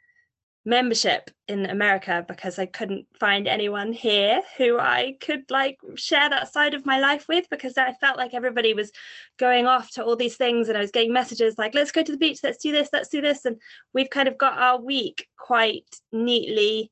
membership 0.65 1.31
in 1.47 1.65
America 1.65 2.23
because 2.27 2.59
I 2.59 2.65
couldn't 2.65 3.07
find 3.19 3.47
anyone 3.47 3.91
here 3.91 4.41
who 4.57 4.77
I 4.77 5.15
could 5.19 5.49
like 5.49 5.79
share 5.95 6.29
that 6.29 6.51
side 6.51 6.73
of 6.73 6.85
my 6.85 6.99
life 6.99 7.27
with 7.27 7.49
because 7.49 7.77
I 7.77 7.93
felt 7.93 8.17
like 8.17 8.33
everybody 8.33 8.73
was 8.73 8.91
going 9.37 9.65
off 9.65 9.89
to 9.91 10.03
all 10.03 10.15
these 10.15 10.35
things 10.35 10.67
and 10.67 10.77
I 10.77 10.81
was 10.81 10.91
getting 10.91 11.13
messages 11.13 11.57
like 11.57 11.73
let's 11.73 11.91
go 11.91 12.03
to 12.03 12.11
the 12.11 12.17
beach 12.17 12.41
let's 12.43 12.61
do 12.61 12.71
this 12.71 12.89
let's 12.93 13.09
do 13.09 13.21
this 13.21 13.45
and 13.45 13.55
we've 13.93 14.09
kind 14.09 14.27
of 14.27 14.37
got 14.37 14.59
our 14.59 14.79
week 14.79 15.27
quite 15.39 15.87
neatly 16.11 16.91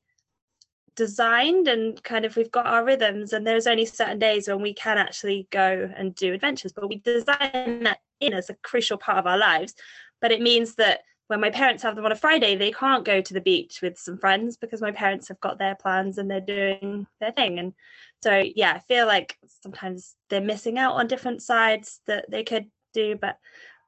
designed 0.98 1.68
and 1.68 2.02
kind 2.02 2.24
of 2.24 2.34
we've 2.34 2.50
got 2.50 2.66
our 2.66 2.84
rhythms 2.84 3.32
and 3.32 3.46
there's 3.46 3.68
only 3.68 3.86
certain 3.86 4.18
days 4.18 4.48
when 4.48 4.60
we 4.60 4.74
can 4.74 4.98
actually 4.98 5.46
go 5.50 5.88
and 5.96 6.12
do 6.16 6.34
adventures 6.34 6.72
but 6.72 6.88
we 6.88 6.96
design 6.96 7.84
that 7.84 7.98
in 8.20 8.34
as 8.34 8.50
a 8.50 8.54
crucial 8.64 8.98
part 8.98 9.16
of 9.16 9.26
our 9.26 9.38
lives 9.38 9.74
but 10.20 10.32
it 10.32 10.42
means 10.42 10.74
that 10.74 11.02
when 11.28 11.40
my 11.40 11.50
parents 11.50 11.82
have 11.82 11.94
them 11.94 12.06
on 12.06 12.12
a 12.12 12.16
Friday, 12.16 12.56
they 12.56 12.72
can't 12.72 13.04
go 13.04 13.20
to 13.20 13.34
the 13.34 13.40
beach 13.40 13.80
with 13.82 13.98
some 13.98 14.16
friends 14.16 14.56
because 14.56 14.80
my 14.80 14.90
parents 14.90 15.28
have 15.28 15.38
got 15.40 15.58
their 15.58 15.74
plans 15.74 16.16
and 16.16 16.30
they're 16.30 16.40
doing 16.40 17.06
their 17.20 17.32
thing. 17.32 17.58
And 17.58 17.74
so, 18.22 18.42
yeah, 18.56 18.72
I 18.72 18.78
feel 18.78 19.06
like 19.06 19.36
sometimes 19.62 20.16
they're 20.30 20.40
missing 20.40 20.78
out 20.78 20.94
on 20.94 21.06
different 21.06 21.42
sides 21.42 22.00
that 22.06 22.30
they 22.30 22.44
could 22.44 22.70
do. 22.94 23.14
But 23.14 23.36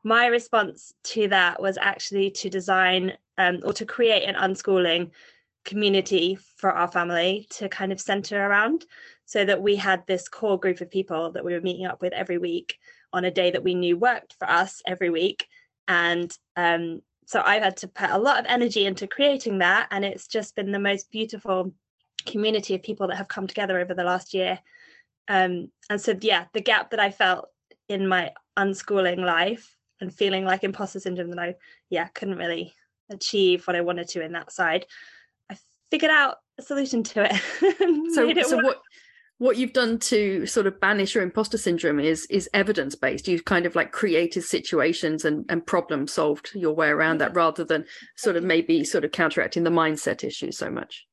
my 0.05 0.27
response 0.27 0.93
to 1.05 1.29
that 1.29 1.63
was 1.63 1.79
actually 1.81 2.31
to 2.33 2.51
design 2.51 3.15
um, 3.39 3.61
or 3.65 3.73
to 3.73 3.87
create 3.87 4.29
an 4.29 4.35
unschooling 4.35 5.11
community 5.65 6.39
for 6.57 6.71
our 6.71 6.91
family 6.91 7.47
to 7.51 7.69
kind 7.69 7.93
of 7.93 8.01
center 8.01 8.45
around 8.45 8.85
so 9.27 9.45
that 9.45 9.63
we 9.63 9.77
had 9.77 10.07
this 10.07 10.29
core 10.29 10.59
group 10.59 10.81
of 10.81 10.91
people 10.91 11.33
that 11.33 11.45
we 11.45 11.53
were 11.53 11.61
meeting 11.61 11.87
up 11.87 12.03
with 12.03 12.13
every 12.13 12.39
week 12.39 12.77
on 13.13 13.25
a 13.25 13.31
day 13.31 13.51
that 13.51 13.65
we 13.65 13.75
knew 13.75 13.97
worked 13.97 14.35
for 14.39 14.49
us 14.49 14.83
every 14.87 15.11
week 15.11 15.47
and 15.87 16.37
um, 16.57 17.03
so 17.31 17.41
I've 17.45 17.63
had 17.63 17.77
to 17.77 17.89
put 17.89 18.11
a 18.11 18.19
lot 18.19 18.41
of 18.41 18.47
energy 18.49 18.87
into 18.87 19.07
creating 19.07 19.59
that. 19.59 19.87
And 19.93 20.05
it's 20.05 20.27
just 20.27 20.57
been 20.57 20.73
the 20.73 20.81
most 20.81 21.13
beautiful 21.13 21.73
community 22.27 22.75
of 22.75 22.83
people 22.83 23.07
that 23.07 23.19
have 23.19 23.29
come 23.29 23.47
together 23.47 23.79
over 23.79 23.95
the 23.95 24.03
last 24.03 24.35
year. 24.35 24.59
Um, 25.29 25.71
and 25.89 26.01
so, 26.01 26.17
yeah, 26.21 26.47
the 26.53 26.61
gap 26.61 26.91
that 26.91 26.99
I 26.99 27.13
felt 27.13 27.49
in 27.89 28.09
my 28.09 28.33
unschooling 28.59 29.25
life 29.25 29.77
and 30.01 30.13
feeling 30.13 30.45
like 30.45 30.65
imposter 30.65 30.99
syndrome 30.99 31.31
that 31.31 31.39
I, 31.39 31.55
yeah, 31.89 32.09
couldn't 32.09 32.37
really 32.37 32.75
achieve 33.11 33.65
what 33.65 33.77
I 33.77 33.83
wanted 33.83 34.09
to 34.09 34.25
in 34.25 34.33
that 34.33 34.51
side, 34.51 34.87
figured 35.91 36.11
out 36.11 36.37
a 36.59 36.63
solution 36.63 37.03
to 37.03 37.25
it. 37.25 38.13
so, 38.15 38.29
it 38.29 38.47
so 38.47 38.59
what 38.59 38.81
what 39.41 39.57
you've 39.57 39.73
done 39.73 39.99
to 39.99 40.45
sort 40.45 40.67
of 40.67 40.79
banish 40.81 41.15
your 41.15 41.25
imposter 41.25 41.57
syndrome 41.57 41.99
is 41.99 42.27
is 42.27 42.49
evidence 42.53 42.95
based 42.95 43.27
you've 43.27 43.47
kind 43.47 43.65
of 43.65 43.75
like 43.75 43.91
created 43.91 44.43
situations 44.43 45.25
and 45.25 45.47
and 45.49 45.67
problem 45.67 46.07
solved 46.07 46.51
your 46.55 46.75
way 46.75 46.89
around 46.89 47.19
that 47.19 47.35
rather 47.35 47.65
than 47.65 47.85
sort 48.17 48.37
of 48.37 48.45
maybe 48.45 48.85
sort 48.85 49.05
of 49.05 49.13
counteracting 49.13 49.65
the 49.65 49.71
mindset 49.71 50.23
issue 50.23 50.53
so 50.53 50.71
much. 50.71 51.07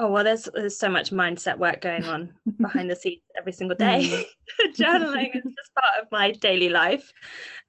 Oh 0.00 0.10
well 0.10 0.24
there's 0.24 0.48
there's 0.52 0.78
so 0.78 0.88
much 0.88 1.12
mindset 1.12 1.58
work 1.58 1.80
going 1.80 2.04
on 2.04 2.32
behind 2.60 2.90
the 2.90 2.96
scenes 2.96 3.22
every 3.38 3.52
single 3.52 3.76
day. 3.76 4.26
Mm. 4.60 4.74
journaling 4.76 5.36
is 5.36 5.44
just 5.44 5.74
part 5.74 6.02
of 6.02 6.08
my 6.10 6.32
daily 6.32 6.70
life. 6.70 7.12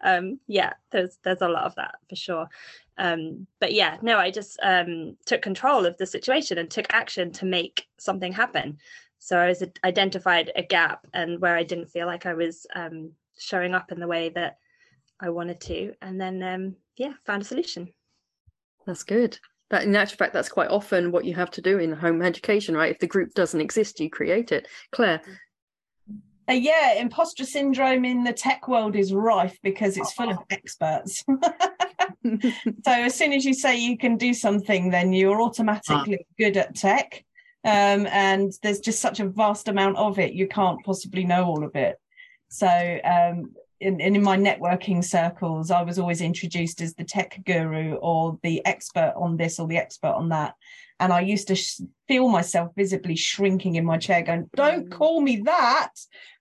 Um 0.04 0.40
yeah 0.48 0.74
there's 0.92 1.20
there's 1.24 1.42
a 1.42 1.48
lot 1.48 1.66
of 1.66 1.76
that 1.76 1.96
for 2.10 2.16
sure 2.16 2.48
um 3.02 3.46
but 3.60 3.74
yeah 3.74 3.98
no 4.02 4.18
i 4.18 4.32
just 4.32 4.58
um 4.64 5.18
took 5.26 5.42
control 5.42 5.86
of 5.86 5.98
the 5.98 6.06
situation 6.06 6.58
and 6.58 6.72
took 6.72 6.86
action 6.94 7.32
to 7.32 7.46
make 7.46 7.88
something 7.98 8.32
happen 8.32 8.78
so 9.24 9.38
I 9.38 9.50
was 9.50 9.64
identified 9.84 10.52
a 10.56 10.64
gap 10.64 11.06
and 11.14 11.40
where 11.40 11.56
I 11.56 11.62
didn't 11.62 11.92
feel 11.92 12.08
like 12.08 12.26
I 12.26 12.34
was 12.34 12.66
um, 12.76 13.12
showing 13.38 13.76
up 13.76 13.92
in 13.92 14.00
the 14.00 14.08
way 14.08 14.30
that 14.30 14.58
I 15.20 15.30
wanted 15.30 15.62
to, 15.62 15.94
and 16.02 16.20
then 16.20 16.42
um, 16.42 16.76
yeah, 16.98 17.14
found 17.28 17.44
a 17.44 17.46
solution. 17.46 17.94
That's 18.88 19.04
good. 19.04 19.38
But 19.70 19.84
in 19.84 19.96
actual 19.96 20.18
fact, 20.18 20.34
that's 20.34 20.50
quite 20.50 20.72
often 20.72 21.12
what 21.12 21.26
you 21.26 21.36
have 21.36 21.52
to 21.52 21.62
do 21.62 21.78
in 21.78 21.94
home 21.94 22.24
education, 22.24 22.76
right? 22.76 22.92
If 22.92 22.98
the 22.98 23.06
group 23.06 23.36
doesn't 23.36 23.62
exist, 23.62 24.00
you 24.00 24.10
create 24.10 24.52
it. 24.52 24.68
Claire. 24.92 25.22
Uh, 26.50 26.54
yeah, 26.54 26.96
imposter 26.96 27.46
syndrome 27.46 28.06
in 28.06 28.24
the 28.24 28.34
tech 28.34 28.68
world 28.68 28.96
is 28.96 29.14
rife 29.14 29.56
because 29.62 29.98
it's 29.98 30.14
full 30.14 30.32
of 30.32 30.40
experts. 30.50 31.24
so 32.84 32.92
as 32.92 33.16
soon 33.16 33.34
as 33.34 33.46
you 33.46 33.54
say 33.54 33.78
you 33.78 33.98
can 33.98 34.18
do 34.18 34.34
something, 34.34 34.90
then 34.90 35.14
you're 35.14 35.42
automatically 35.42 36.26
good 36.38 36.58
at 36.58 36.76
tech. 36.76 37.24
Um, 37.64 38.08
and 38.08 38.52
there's 38.64 38.80
just 38.80 39.02
such 39.02 39.20
a 39.20 39.30
vast 39.30 39.68
amount 39.68 39.98
of 39.98 40.18
it 40.18 40.34
you 40.34 40.48
can't 40.48 40.84
possibly 40.84 41.24
know 41.24 41.46
all 41.46 41.64
of 41.64 41.76
it. 41.76 41.96
So 42.50 42.68
um, 43.04 43.52
in, 43.82 44.00
in 44.00 44.22
my 44.22 44.38
networking 44.38 45.04
circles 45.04 45.72
i 45.72 45.82
was 45.82 46.00
always 46.00 46.22
introduced 46.22 46.82
as 46.82 46.94
the 46.94 47.04
tech 47.04 47.42
guru 47.46 47.96
or 47.96 48.38
the 48.44 48.66
expert 48.66 49.14
on 49.18 49.36
this 49.36 49.60
or 49.60 49.68
the 49.68 49.78
expert 49.78 50.14
on 50.14 50.30
that 50.30 50.56
and 51.02 51.12
i 51.12 51.20
used 51.20 51.48
to 51.48 51.56
sh- 51.56 51.82
feel 52.08 52.30
myself 52.30 52.72
visibly 52.78 53.16
shrinking 53.16 53.76
in 53.76 53.86
my 53.86 53.98
chair 53.98 54.22
going 54.22 54.50
don't 54.56 54.90
mm. 54.90 54.92
call 54.92 55.20
me 55.20 55.42
that 55.46 55.92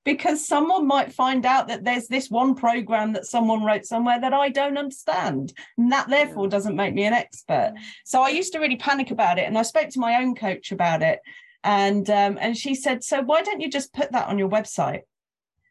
because 0.04 0.46
someone 0.46 0.86
might 0.86 1.12
find 1.12 1.44
out 1.44 1.68
that 1.68 1.84
there's 1.84 2.08
this 2.08 2.30
one 2.30 2.54
program 2.54 3.12
that 3.12 3.26
someone 3.26 3.64
wrote 3.64 3.84
somewhere 3.84 4.20
that 4.20 4.32
I 4.32 4.48
don't 4.48 4.78
understand. 4.78 5.52
And 5.76 5.92
that 5.92 6.08
therefore 6.08 6.48
doesn't 6.48 6.76
make 6.76 6.94
me 6.94 7.04
an 7.04 7.12
expert. 7.12 7.74
So 8.04 8.22
I 8.22 8.30
used 8.30 8.52
to 8.54 8.60
really 8.60 8.76
panic 8.76 9.10
about 9.10 9.38
it. 9.38 9.46
And 9.46 9.58
I 9.58 9.62
spoke 9.62 9.90
to 9.90 10.00
my 10.00 10.16
own 10.22 10.34
coach 10.34 10.72
about 10.72 11.02
it. 11.02 11.20
And 11.62 12.08
um, 12.08 12.38
and 12.40 12.56
she 12.56 12.74
said, 12.74 13.04
So 13.04 13.20
why 13.20 13.42
don't 13.42 13.60
you 13.60 13.70
just 13.70 13.92
put 13.92 14.12
that 14.12 14.28
on 14.28 14.38
your 14.38 14.48
website? 14.48 15.02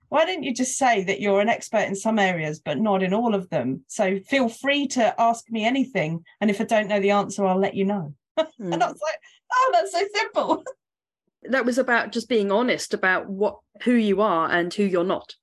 Why 0.10 0.26
don't 0.26 0.44
you 0.44 0.54
just 0.54 0.78
say 0.78 1.04
that 1.04 1.20
you're 1.20 1.42
an 1.42 1.50
expert 1.50 1.88
in 1.88 1.96
some 1.96 2.18
areas, 2.18 2.60
but 2.60 2.80
not 2.80 3.04
in 3.04 3.14
all 3.14 3.36
of 3.36 3.50
them? 3.50 3.84
So 3.88 4.20
feel 4.20 4.50
free 4.50 4.88
to 4.90 5.20
ask 5.20 5.50
me 5.52 5.66
anything. 5.66 6.24
And 6.42 6.50
if 6.50 6.62
I 6.62 6.64
don't 6.64 6.88
know 6.88 7.00
the 7.00 7.12
answer, 7.12 7.46
I'll 7.46 7.60
let 7.60 7.76
you 7.76 7.86
know. 7.86 8.14
Mm. 8.60 8.74
and 8.74 8.84
I 8.84 8.88
was 8.88 9.00
like, 9.02 9.20
oh, 9.52 9.70
that's 9.74 9.92
so 9.92 10.04
simple. 10.16 10.64
that 11.44 11.66
was 11.66 11.78
about 11.78 12.12
just 12.12 12.30
being 12.30 12.52
honest 12.52 12.94
about 12.94 13.30
what 13.30 13.60
who 13.84 13.94
you 13.94 14.22
are 14.22 14.50
and 14.52 14.74
who 14.74 14.84
you're 14.84 15.04
not. 15.04 15.36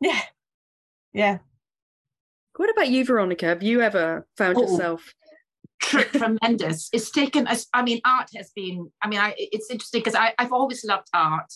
Yeah. 0.00 0.20
Yeah. 1.12 1.38
What 2.56 2.70
about 2.70 2.88
you 2.88 3.04
veronica? 3.04 3.46
Have 3.46 3.62
you 3.62 3.80
ever 3.80 4.26
found 4.36 4.58
oh, 4.58 4.62
yourself 4.62 5.14
tremendous. 5.82 6.88
It's 6.92 7.10
taken 7.10 7.46
us 7.46 7.66
i 7.74 7.82
mean 7.82 8.00
art 8.04 8.28
has 8.36 8.50
been 8.54 8.90
i 9.02 9.08
mean 9.08 9.18
I, 9.18 9.34
it's 9.36 9.70
interesting 9.70 10.00
because 10.00 10.14
i've 10.14 10.52
always 10.52 10.84
loved 10.84 11.08
art. 11.12 11.52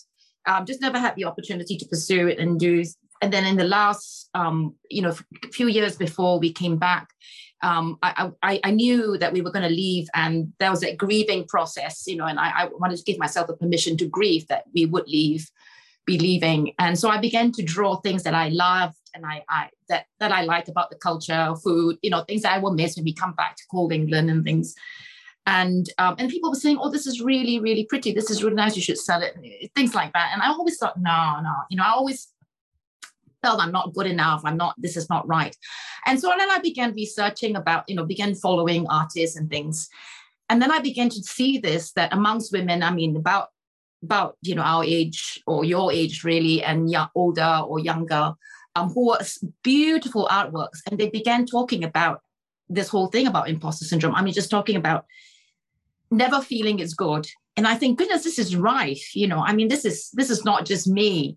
Um, 0.47 0.65
just 0.65 0.81
never 0.81 0.99
had 0.99 1.17
the 1.17 1.25
opportunity 1.25 1.77
to 1.77 1.87
pursue 1.87 2.29
it 2.29 2.39
and 2.39 2.59
do 2.59 2.85
and 3.23 3.33
then 3.33 3.45
in 3.45 3.57
the 3.57 3.65
last 3.65 4.29
um, 4.35 4.75
you 4.91 5.03
know 5.03 5.15
few 5.53 5.69
years 5.69 5.97
before 5.97 6.39
we 6.39 6.53
came 6.53 6.77
back 6.77 7.09
um, 7.63 7.99
I, 8.03 8.31
I, 8.43 8.61
I, 8.65 8.71
knew 8.71 9.17
that 9.19 9.33
we 9.33 9.41
were 9.41 9.51
going 9.51 9.67
to 9.67 9.75
leave 9.75 10.09
and 10.15 10.53
there 10.59 10.71
was 10.71 10.85
a 10.85 10.95
grieving 10.95 11.47
process, 11.47 12.07
you 12.07 12.17
know, 12.17 12.27
and 12.27 12.39
I, 12.39 12.51
I 12.51 12.69
wanted 12.79 12.99
to 12.99 13.05
give 13.05 13.19
myself 13.19 13.49
a 13.49 13.57
permission 13.57 13.97
to 13.97 14.07
grieve 14.07 14.47
that 14.49 14.65
we 14.75 14.85
would 14.85 15.09
leave, 15.09 15.51
be 16.05 16.19
leaving. 16.19 16.75
And 16.79 16.99
so 16.99 17.09
I 17.09 17.19
began 17.19 17.53
to 17.53 17.63
draw 17.63 17.97
things 17.97 18.25
that 18.25 18.35
I 18.35 18.51
loved 18.51 18.97
and 19.15 19.25
I, 19.25 19.43
I 19.49 19.71
that, 19.89 20.07
that 20.21 20.33
I 20.33 20.43
like 20.43 20.69
about 20.69 20.91
the 20.91 20.97
culture, 20.97 21.55
food, 21.65 21.97
you 22.03 22.11
know, 22.11 22.25
things 22.25 22.43
that 22.43 22.53
I 22.53 22.59
will 22.59 22.75
miss 22.75 22.97
when 22.97 23.05
we 23.05 23.15
come 23.15 23.33
back 23.33 23.57
to 23.57 23.63
cold 23.71 23.93
England 23.93 24.31
and 24.31 24.45
things. 24.45 24.75
And 25.47 25.87
um, 25.99 26.17
and 26.19 26.29
people 26.29 26.51
were 26.51 26.57
saying, 26.57 26.79
"Oh, 26.81 26.91
this 26.91 27.07
is 27.07 27.21
really, 27.21 27.61
really 27.61 27.85
pretty. 27.85 28.13
This 28.13 28.31
is 28.31 28.43
really 28.43 28.57
nice. 28.57 28.75
You 28.75 28.83
should 28.83 28.99
sell 28.99 29.23
it." 29.23 29.37
Things 29.77 29.95
like 29.95 30.13
that. 30.13 30.31
And 30.33 30.43
I 30.43 30.49
always 30.49 30.77
thought, 30.77 30.99
no, 30.99 31.39
no. 31.41 31.53
You 31.71 31.77
know, 31.77 31.85
I 31.85 31.91
always 31.91 32.33
felt 33.43 33.61
I'm 33.61 33.73
not 33.73 33.95
good 33.95 34.07
enough. 34.07 34.43
I'm 34.45 34.57
not, 34.57 34.75
this 34.79 34.97
is 34.97 35.09
not 35.09 35.27
right. 35.27 35.57
And 36.07 36.21
so 36.21 36.33
then 36.37 36.51
I 36.51 36.59
began 36.59 36.95
researching 36.95 37.57
about, 37.57 37.85
you 37.89 37.97
know, 37.97 38.05
began 38.05 38.35
following 38.35 38.87
artists 38.89 39.37
and 39.37 39.51
things. 39.51 39.89
And 40.49 40.63
then 40.63 40.71
I 40.71 40.79
began 40.79 41.09
to 41.11 41.23
see 41.23 41.59
this 41.59 41.93
that 41.93 42.13
amongst 42.13 42.53
women, 42.53 42.83
I 42.83 42.93
mean, 42.93 43.17
about 43.17 43.49
about 44.03 44.37
you 44.43 44.55
know 44.55 44.63
our 44.63 44.85
age 44.85 45.43
or 45.47 45.65
your 45.65 45.93
age 45.93 46.23
really 46.25 46.63
and 46.63 46.91
young, 46.91 47.09
older 47.15 47.63
or 47.67 47.79
younger 47.79 48.35
um, 48.75 48.91
who 48.91 49.09
were 49.09 49.19
beautiful 49.63 50.29
artworks 50.31 50.81
and 50.89 50.99
they 50.99 51.09
began 51.09 51.47
talking 51.47 51.83
about 51.83 52.21
this 52.69 52.89
whole 52.89 53.09
thing 53.09 53.27
about 53.27 53.49
imposter 53.49 53.85
syndrome 53.85 54.15
i 54.15 54.23
mean 54.23 54.35
just 54.35 54.51
talking 54.51 54.77
about 54.77 55.07
never 56.11 56.41
feeling 56.41 56.79
it's 56.79 56.95
good 56.95 57.27
and 57.57 57.67
i 57.67 57.75
think 57.75 57.99
goodness 57.99 58.25
this 58.25 58.39
is 58.39 58.55
right 58.55 59.01
you 59.15 59.27
know 59.27 59.41
i 59.41 59.53
mean 59.53 59.69
this 59.69 59.85
is 59.85 60.11
this 60.13 60.31
is 60.31 60.45
not 60.45 60.67
just 60.67 60.87
me 60.87 61.37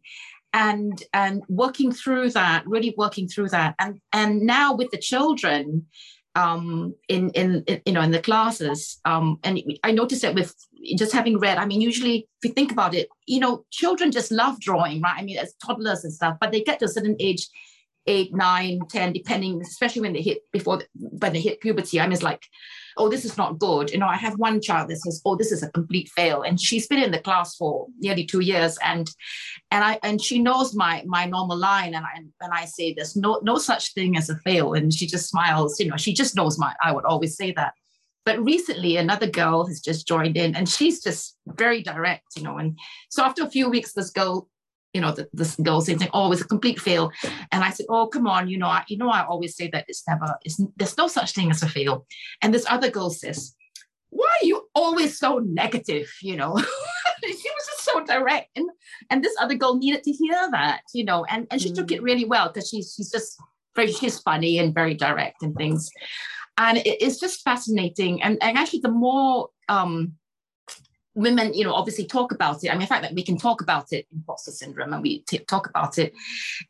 and 0.54 1.04
and 1.14 1.44
working 1.48 1.92
through 1.92 2.32
that 2.32 2.66
really 2.66 2.94
working 2.98 3.28
through 3.28 3.50
that. 3.50 3.76
And 3.80 4.00
and 4.12 4.42
now 4.42 4.74
with 4.76 4.92
the 4.92 4.98
children 4.98 5.86
um 6.36 6.94
in 7.08 7.30
in, 7.32 7.64
in 7.68 7.82
you 7.86 7.94
know 7.94 8.02
in 8.02 8.12
the 8.12 8.22
classes 8.22 9.00
um 9.06 9.40
and 9.44 9.62
i 9.84 9.92
noticed 9.92 10.22
that 10.22 10.36
with 10.36 10.56
just 10.96 11.12
having 11.12 11.40
read 11.40 11.58
i 11.58 11.66
mean 11.66 11.82
usually 11.82 12.28
if 12.42 12.50
you 12.50 12.54
think 12.54 12.72
about 12.72 12.94
it 12.94 13.10
you 13.26 13.40
know 13.40 13.66
children 13.72 14.12
just 14.12 14.32
love 14.32 14.60
drawing 14.60 15.02
right? 15.02 15.16
I 15.18 15.24
mean 15.24 15.40
as 15.40 15.56
toddlers 15.66 16.04
and 16.04 16.14
stuff 16.14 16.38
but 16.40 16.52
they 16.52 16.62
get 16.62 16.80
to 16.80 16.86
a 16.86 16.90
certain 16.90 17.16
age 17.20 17.48
eight 18.06 18.34
nine 18.34 18.80
ten 18.90 19.12
depending 19.12 19.60
especially 19.62 20.02
when 20.02 20.14
they 20.14 20.22
hit 20.22 20.40
before 20.52 20.82
when 20.94 21.34
they 21.34 21.42
hit 21.42 21.62
puberty 21.62 22.00
i 22.00 22.04
mean 22.04 22.14
it's 22.14 22.24
like 22.24 22.44
oh, 23.00 23.10
this 23.10 23.26
is 23.26 23.38
not 23.38 23.58
good. 23.58 23.90
You 23.92 23.98
know, 23.98 24.08
I 24.08 24.18
have 24.18 24.38
one 24.38 24.62
child 24.62 24.90
that 24.90 24.98
says, 24.98 25.22
oh, 25.26 25.36
this 25.36 25.52
is 25.52 25.64
a 25.64 25.72
complete 25.72 26.10
fail. 26.10 26.44
And 26.44 26.60
she's 26.60 26.86
been 26.86 27.02
in 27.02 27.12
the 27.12 27.20
class 27.20 27.56
for 27.56 27.88
nearly 27.98 28.26
two 28.26 28.42
years. 28.42 28.78
And 28.84 29.10
and 29.72 29.84
I 29.84 30.00
and 30.04 30.22
she 30.22 30.40
knows 30.40 30.76
my 30.76 31.04
my 31.06 31.26
normal 31.26 31.58
line. 31.58 31.96
And 31.96 32.06
I 32.06 32.18
and 32.18 32.54
I 32.54 32.66
say 32.66 32.94
there's 32.94 33.16
no 33.16 33.40
no 33.42 33.58
such 33.58 33.94
thing 33.94 34.18
as 34.18 34.30
a 34.30 34.38
fail. 34.38 34.74
And 34.74 34.94
she 34.94 35.08
just 35.08 35.30
smiles, 35.30 35.80
you 35.80 35.88
know, 35.90 35.98
she 35.98 36.14
just 36.14 36.36
knows 36.36 36.60
my 36.60 36.76
I 36.84 36.92
would 36.92 37.06
always 37.06 37.36
say 37.36 37.52
that. 37.54 37.74
But 38.26 38.44
recently 38.44 38.98
another 38.98 39.28
girl 39.28 39.66
has 39.66 39.80
just 39.80 40.08
joined 40.08 40.38
in 40.38 40.56
and 40.56 40.68
she's 40.68 41.02
just 41.02 41.38
very 41.48 41.82
direct, 41.82 42.36
you 42.36 42.44
know. 42.44 42.58
And 42.58 42.78
so 43.10 43.24
after 43.24 43.44
a 43.44 43.50
few 43.50 43.70
weeks, 43.70 43.94
this 43.94 44.12
girl 44.12 44.50
you 44.94 45.02
know, 45.02 45.12
the, 45.12 45.30
this 45.34 45.56
girl 45.58 45.82
saying, 45.82 46.08
"Oh, 46.14 46.26
it 46.26 46.30
was 46.30 46.42
a 46.42 46.48
complete 46.48 46.80
fail," 46.80 47.12
and 47.52 47.64
I 47.64 47.70
said, 47.70 47.86
"Oh, 47.90 48.08
come 48.08 48.28
on, 48.28 48.50
you 48.50 48.58
know, 48.58 48.68
I, 48.68 48.84
you 48.88 48.98
know, 48.98 49.10
I 49.10 49.24
always 49.26 49.56
say 49.56 49.70
that 49.70 49.86
it's 49.88 50.04
never, 50.08 50.38
it's 50.44 50.62
there's 50.78 50.98
no 50.98 51.08
such 51.08 51.34
thing 51.34 51.52
as 51.52 51.62
a 51.62 51.70
fail." 51.70 52.06
And 52.42 52.54
this 52.54 52.66
other 52.68 52.90
girl 52.90 53.10
says, 53.10 53.56
"Why 54.10 54.28
are 54.42 54.46
you 54.46 54.68
always 54.74 55.18
so 55.18 55.40
negative?" 55.40 56.12
You 56.22 56.38
know, 56.38 56.58
she 57.24 57.32
was 57.32 57.66
just 57.68 57.84
so 57.84 58.04
direct, 58.04 58.50
and 58.56 58.70
and 59.10 59.24
this 59.24 59.36
other 59.40 59.56
girl 59.56 59.78
needed 59.78 60.04
to 60.04 60.12
hear 60.12 60.50
that, 60.52 60.82
you 60.94 61.06
know, 61.06 61.26
and 61.26 61.46
and 61.52 61.62
she 61.62 61.72
mm. 61.72 61.76
took 61.76 61.92
it 61.92 62.02
mm. 62.02 62.06
really 62.06 62.26
well 62.26 62.48
because 62.48 62.70
she's 62.70 62.94
she's 62.96 63.12
just 63.12 63.38
very 63.76 63.92
she's 63.92 64.20
funny 64.20 64.58
and 64.58 64.74
very 64.74 64.96
direct 64.96 65.44
and 65.44 65.56
things, 65.56 65.92
and 66.58 66.80
it, 66.80 66.88
it's 66.88 67.20
just 67.20 67.44
fascinating. 67.44 68.24
And 68.24 68.42
and 68.42 68.58
actually, 68.58 68.80
the 68.80 68.92
more 68.92 69.50
um 69.68 70.14
women, 71.16 71.54
you 71.54 71.64
know, 71.64 71.74
obviously 71.74 72.06
talk 72.06 72.32
about 72.32 72.64
it. 72.64 72.70
I 72.70 72.74
mean, 72.74 72.82
the 72.82 72.88
fact 72.88 73.04
that 73.04 73.14
we 73.14 73.24
can 73.24 73.38
talk 73.38 73.62
about 73.62 73.92
it, 73.92 74.08
imposter 74.14 74.52
syndrome, 74.52 74.94
and 74.94 75.02
we 75.02 75.22
t- 75.22 75.40
talk 75.40 75.70
about 75.70 75.98
it, 75.98 76.14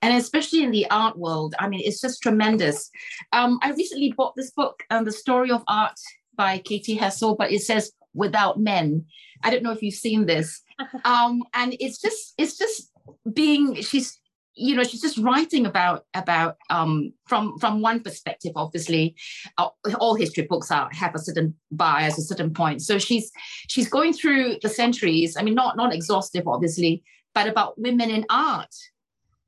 and 0.01 0.15
especially 0.17 0.63
in 0.63 0.71
the 0.71 0.89
art 0.89 1.17
world, 1.17 1.55
I 1.59 1.67
mean, 1.67 1.81
it's 1.83 2.01
just 2.01 2.21
tremendous. 2.21 2.89
Um, 3.31 3.59
I 3.61 3.71
recently 3.71 4.13
bought 4.13 4.35
this 4.35 4.51
book, 4.51 4.83
um, 4.89 5.05
The 5.05 5.11
Story 5.11 5.51
of 5.51 5.63
Art 5.67 5.99
by 6.35 6.59
Katy 6.59 6.95
Hessel, 6.95 7.35
but 7.35 7.51
it 7.51 7.61
says 7.61 7.91
without 8.13 8.59
men. 8.59 9.05
I 9.43 9.49
don't 9.49 9.63
know 9.63 9.71
if 9.71 9.81
you've 9.81 9.93
seen 9.95 10.25
this. 10.25 10.61
Um, 11.03 11.43
and 11.53 11.75
it's 11.81 11.99
just, 11.99 12.35
it's 12.37 12.57
just 12.57 12.89
being, 13.33 13.75
she's 13.81 14.17
you 14.59 14.75
know 14.75 14.83
she's 14.83 15.01
just 15.01 15.17
writing 15.17 15.65
about 15.65 16.05
about 16.13 16.57
um, 16.69 17.13
from 17.27 17.57
from 17.59 17.81
one 17.81 18.01
perspective 18.01 18.51
obviously 18.55 19.15
uh, 19.57 19.69
all 19.99 20.15
history 20.15 20.43
books 20.43 20.69
are 20.69 20.89
have 20.91 21.15
a 21.15 21.19
certain 21.19 21.55
bias 21.71 22.17
a 22.17 22.21
certain 22.21 22.53
point. 22.53 22.81
So 22.81 22.99
she's 22.99 23.31
she's 23.67 23.89
going 23.89 24.13
through 24.13 24.57
the 24.61 24.69
centuries 24.69 25.37
i 25.37 25.41
mean 25.41 25.55
not 25.55 25.77
not 25.77 25.93
exhaustive 25.93 26.47
obviously 26.47 27.03
but 27.33 27.47
about 27.47 27.79
women 27.79 28.09
in 28.09 28.25
art. 28.29 28.75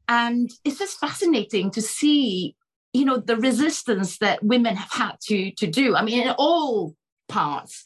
And 0.07 0.49
it's 0.63 0.79
just 0.79 0.99
fascinating 0.99 1.71
to 1.71 1.81
see 1.81 2.55
you 2.93 3.05
know 3.05 3.17
the 3.17 3.37
resistance 3.37 4.17
that 4.17 4.43
women 4.43 4.75
have 4.75 4.91
had 4.91 5.15
to 5.27 5.51
to 5.51 5.67
do. 5.67 5.95
I 5.95 6.01
mean 6.03 6.21
in 6.23 6.35
all 6.37 6.95
parts. 7.27 7.83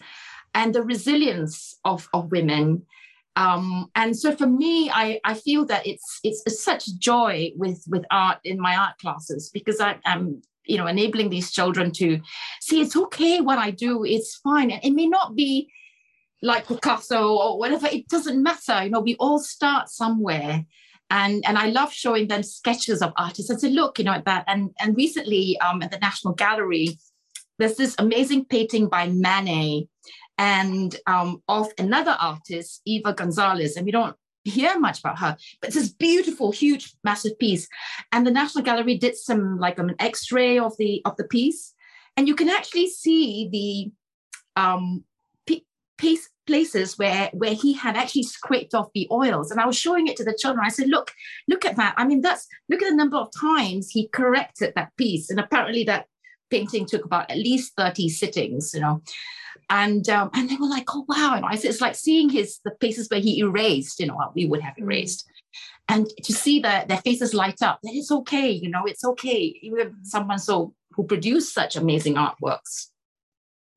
And 0.53 0.73
the 0.73 0.83
resilience 0.83 1.75
of 1.83 2.07
of 2.13 2.31
women 2.31 2.85
um, 3.35 3.89
and 3.95 4.17
so 4.17 4.35
for 4.35 4.47
me, 4.47 4.89
I, 4.89 5.19
I 5.25 5.33
feel 5.33 5.65
that 5.65 5.85
it's, 5.85 6.19
it's, 6.23 6.63
such 6.63 6.85
joy 6.97 7.51
with 7.55 7.83
with 7.87 8.05
art 8.09 8.39
in 8.43 8.59
my 8.59 8.75
art 8.75 8.97
classes 8.99 9.49
because 9.53 9.81
I, 9.81 9.97
am 10.05 10.41
you 10.65 10.77
know 10.77 10.87
enabling 10.87 11.29
these 11.29 11.51
children 11.51 11.91
to 11.93 12.19
see 12.61 12.81
it's 12.81 12.95
okay 12.95 13.41
what 13.41 13.59
I 13.59 13.71
do, 13.71 14.05
it's 14.05 14.35
fine, 14.37 14.71
and 14.71 14.83
it 14.83 14.91
may 14.91 15.07
not 15.07 15.35
be 15.35 15.69
like 16.41 16.67
Picasso 16.67 17.35
or 17.35 17.59
whatever. 17.59 17.87
It 17.87 18.07
doesn't 18.07 18.41
matter. 18.41 18.83
You 18.83 18.89
know, 18.89 19.01
we 19.01 19.15
all 19.15 19.39
start 19.39 19.89
somewhere. 19.89 20.65
And, 21.11 21.45
and 21.45 21.57
I 21.57 21.67
love 21.67 21.93
showing 21.93 22.27
them 22.27 22.43
sketches 22.43 23.01
of 23.01 23.13
artists 23.15 23.49
and 23.49 23.59
say, 23.59 23.69
look, 23.69 23.99
you 23.99 24.05
know, 24.05 24.13
at 24.13 24.25
that. 24.25 24.43
And, 24.47 24.71
and 24.79 24.95
recently 24.97 25.59
um, 25.59 25.81
at 25.83 25.91
the 25.91 25.99
National 25.99 26.33
Gallery, 26.33 26.97
there's 27.59 27.75
this 27.75 27.95
amazing 27.99 28.45
painting 28.45 28.87
by 28.87 29.07
Manet 29.07 29.83
and 30.37 30.95
um, 31.07 31.41
of 31.47 31.71
another 31.77 32.15
artist, 32.19 32.81
Eva 32.85 33.13
Gonzalez. 33.13 33.75
And 33.75 33.85
we 33.85 33.91
don't 33.91 34.15
hear 34.43 34.77
much 34.79 34.99
about 34.99 35.19
her, 35.19 35.37
but 35.59 35.69
it's 35.69 35.75
this 35.75 35.89
beautiful, 35.89 36.51
huge, 36.51 36.93
massive 37.03 37.37
piece. 37.39 37.67
And 38.11 38.25
the 38.25 38.31
National 38.31 38.63
Gallery 38.63 38.97
did 38.97 39.17
some 39.17 39.59
like 39.59 39.79
um, 39.79 39.89
an 39.89 39.95
X-ray 39.99 40.59
of 40.59 40.75
the 40.77 41.01
of 41.05 41.15
the 41.17 41.23
piece, 41.23 41.73
and 42.17 42.27
you 42.27 42.35
can 42.35 42.49
actually 42.49 42.89
see 42.89 43.49
the 43.51 44.61
um, 44.61 45.03
p- 45.45 45.65
piece 45.97 46.29
places 46.45 46.97
where 46.97 47.29
where 47.33 47.53
he 47.53 47.73
had 47.73 47.97
actually 47.97 48.23
scraped 48.23 48.75
off 48.75 48.93
the 48.93 49.07
oils. 49.11 49.51
And 49.51 49.59
i 49.59 49.65
was 49.65 49.77
showing 49.77 50.07
it 50.07 50.15
to 50.17 50.23
the 50.23 50.37
children. 50.37 50.65
I 50.65 50.69
said 50.69 50.89
look 50.89 51.11
look 51.47 51.65
at 51.65 51.75
that. 51.77 51.95
I 51.97 52.05
mean 52.05 52.21
that's 52.21 52.47
look 52.69 52.83
at 52.83 52.89
the 52.89 52.95
number 52.95 53.17
of 53.17 53.31
times 53.31 53.89
he 53.89 54.07
corrected 54.09 54.73
that 54.75 54.95
piece. 54.97 55.29
And 55.29 55.39
apparently 55.39 55.83
that 55.85 56.07
painting 56.51 56.85
took 56.85 57.05
about 57.05 57.29
at 57.31 57.37
least 57.37 57.73
30 57.75 58.07
sittings 58.07 58.71
you 58.73 58.79
know 58.79 59.01
and 59.69 60.07
um, 60.09 60.29
and 60.33 60.49
they 60.49 60.55
were 60.55 60.67
like, 60.67 60.85
oh 60.89 61.05
wow! 61.07 61.33
And 61.35 61.45
I 61.45 61.55
said, 61.55 61.71
it's 61.71 61.81
like 61.81 61.95
seeing 61.95 62.29
his 62.29 62.59
the 62.63 62.71
places 62.71 63.09
where 63.09 63.19
he 63.19 63.39
erased, 63.39 63.99
you 63.99 64.07
know, 64.07 64.15
what 64.15 64.35
we 64.35 64.45
would 64.45 64.61
have 64.61 64.75
mm. 64.75 64.83
erased, 64.83 65.27
and 65.87 66.07
to 66.23 66.33
see 66.33 66.59
that 66.61 66.87
their 66.87 66.99
faces 66.99 67.33
light 67.33 67.61
up. 67.61 67.79
That 67.83 67.93
it's 67.93 68.11
okay, 68.11 68.49
you 68.49 68.69
know, 68.69 68.85
it's 68.85 69.03
okay. 69.03 69.59
Even 69.61 69.95
someone 70.03 70.39
so 70.39 70.73
who 70.91 71.03
produced 71.03 71.53
such 71.53 71.75
amazing 71.75 72.15
artworks. 72.15 72.87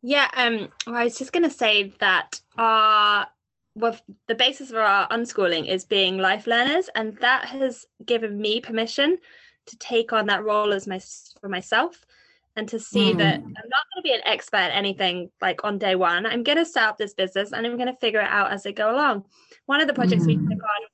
Yeah, 0.02 0.28
um, 0.34 0.68
well, 0.86 0.96
I 0.96 1.04
was 1.04 1.18
just 1.18 1.32
going 1.32 1.48
to 1.48 1.50
say 1.50 1.92
that 2.00 2.40
our 2.56 3.26
well, 3.74 3.96
the 4.26 4.34
basis 4.34 4.70
of 4.70 4.76
our 4.76 5.08
unschooling 5.08 5.68
is 5.68 5.84
being 5.84 6.18
life 6.18 6.46
learners, 6.46 6.88
and 6.94 7.16
that 7.18 7.46
has 7.46 7.86
given 8.04 8.40
me 8.40 8.60
permission 8.60 9.18
to 9.66 9.76
take 9.78 10.12
on 10.12 10.26
that 10.26 10.44
role 10.44 10.72
as 10.72 10.86
my 10.86 11.00
for 11.40 11.48
myself 11.48 12.04
and 12.58 12.68
to 12.68 12.78
see 12.78 13.12
mm. 13.12 13.18
that 13.18 13.36
I'm 13.36 13.44
not 13.44 13.54
going 13.54 13.98
to 13.98 14.02
be 14.02 14.12
an 14.12 14.20
expert 14.24 14.56
at 14.56 14.72
anything 14.72 15.30
like 15.40 15.64
on 15.64 15.78
day 15.78 15.94
one. 15.94 16.26
I'm 16.26 16.42
going 16.42 16.58
to 16.58 16.64
start 16.64 16.90
up 16.90 16.98
this 16.98 17.14
business 17.14 17.52
and 17.52 17.64
I'm 17.64 17.76
going 17.76 17.88
to 17.88 17.98
figure 18.00 18.20
it 18.20 18.28
out 18.28 18.50
as 18.50 18.66
I 18.66 18.72
go 18.72 18.94
along. 18.94 19.24
One 19.66 19.80
of 19.80 19.86
the 19.86 19.94
projects 19.94 20.24
mm. 20.24 20.26
we 20.26 20.34
took 20.36 20.42
on 20.50 20.88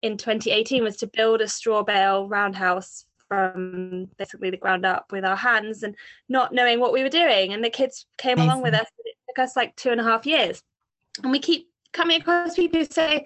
in 0.00 0.16
2018 0.16 0.82
was 0.82 0.96
to 0.96 1.06
build 1.06 1.42
a 1.42 1.48
straw 1.48 1.82
bale 1.82 2.28
roundhouse 2.28 3.04
from 3.28 4.08
basically 4.18 4.50
the 4.50 4.56
ground 4.56 4.84
up 4.84 5.12
with 5.12 5.24
our 5.24 5.36
hands 5.36 5.82
and 5.82 5.94
not 6.28 6.52
knowing 6.52 6.80
what 6.80 6.92
we 6.92 7.02
were 7.02 7.08
doing. 7.08 7.52
And 7.52 7.62
the 7.62 7.70
kids 7.70 8.06
came 8.18 8.38
along 8.38 8.62
with 8.62 8.74
us. 8.74 8.86
It 9.04 9.16
took 9.28 9.44
us 9.44 9.54
like 9.54 9.76
two 9.76 9.90
and 9.90 10.00
a 10.00 10.04
half 10.04 10.26
years. 10.26 10.62
And 11.22 11.30
we 11.30 11.38
keep 11.38 11.68
coming 11.92 12.20
across 12.20 12.56
people 12.56 12.80
who 12.80 12.86
say, 12.86 13.24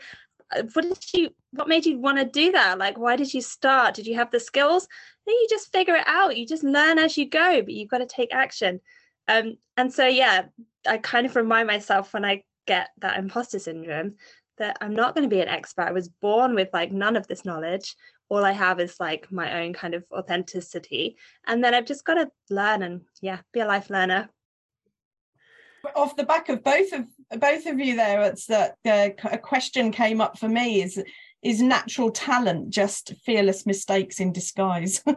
what 0.73 0.83
did 0.83 0.99
you 1.15 1.31
what 1.53 1.69
made 1.69 1.87
you 1.87 1.99
want 1.99 2.19
to 2.19 2.25
do 2.25 2.53
that? 2.53 2.79
Like 2.79 2.99
why 2.99 3.17
did 3.17 3.33
you 3.33 3.41
start? 3.41 3.95
Did 3.95 4.07
you 4.07 4.15
have 4.17 4.31
the 4.31 4.41
skills? 4.41 4.87
Then 5.27 5.35
you 5.35 5.47
just 5.51 5.73
figure 5.73 5.97
it 5.97 6.07
out. 6.07 6.37
You 6.37 6.47
just 6.47 6.63
learn 6.63 6.99
as 6.99 7.17
you 7.17 7.29
go 7.29 7.63
but 7.63 7.73
you've 7.73 7.91
got 7.91 7.99
to 7.99 8.07
take 8.07 8.35
action. 8.35 8.81
Um 9.29 9.57
and 9.77 9.93
so 9.93 10.07
yeah 10.07 10.47
i 10.87 10.99
kind 10.99 11.27
of 11.27 11.35
remind 11.35 11.67
myself 11.67 12.13
when 12.15 12.25
i 12.25 12.43
get 12.67 12.91
that 12.99 13.19
imposter 13.19 13.59
syndrome 13.59 14.15
that 14.59 14.79
i'm 14.81 14.95
not 14.95 15.15
going 15.15 15.29
to 15.29 15.35
be 15.35 15.43
an 15.43 15.49
expert. 15.49 15.89
I 15.89 15.93
was 15.93 16.09
born 16.09 16.55
with 16.55 16.69
like 16.73 16.93
none 16.93 17.17
of 17.17 17.27
this 17.27 17.45
knowledge. 17.45 17.97
All 18.29 18.45
i 18.45 18.53
have 18.53 18.81
is 18.81 19.01
like 19.01 19.31
my 19.33 19.63
own 19.63 19.73
kind 19.73 19.95
of 19.95 20.05
authenticity. 20.13 21.17
And 21.47 21.63
then 21.63 21.75
i've 21.75 21.87
just 21.87 22.05
got 22.05 22.15
to 22.15 22.31
learn 22.51 22.83
and 22.83 23.03
yeah 23.21 23.41
be 23.53 23.61
a 23.61 23.67
life 23.67 23.91
learner 23.91 24.31
off 25.95 26.17
the 26.17 26.25
back 26.25 26.49
of 26.49 26.65
both 26.65 26.93
of 26.93 27.07
both 27.41 27.67
of 27.67 27.79
you 27.79 27.97
there 27.97 28.23
it's 28.23 28.47
that 28.47 28.77
uh, 28.85 29.09
a 29.31 29.39
question 29.39 29.93
came 29.93 30.21
up 30.21 30.39
for 30.39 30.49
me 30.49 30.83
is 30.83 31.03
is 31.47 31.63
natural 31.63 32.11
talent 32.11 32.71
just 32.71 33.13
fearless 33.25 33.67
mistakes 33.67 34.19
in 34.19 34.33
disguise? 34.33 35.03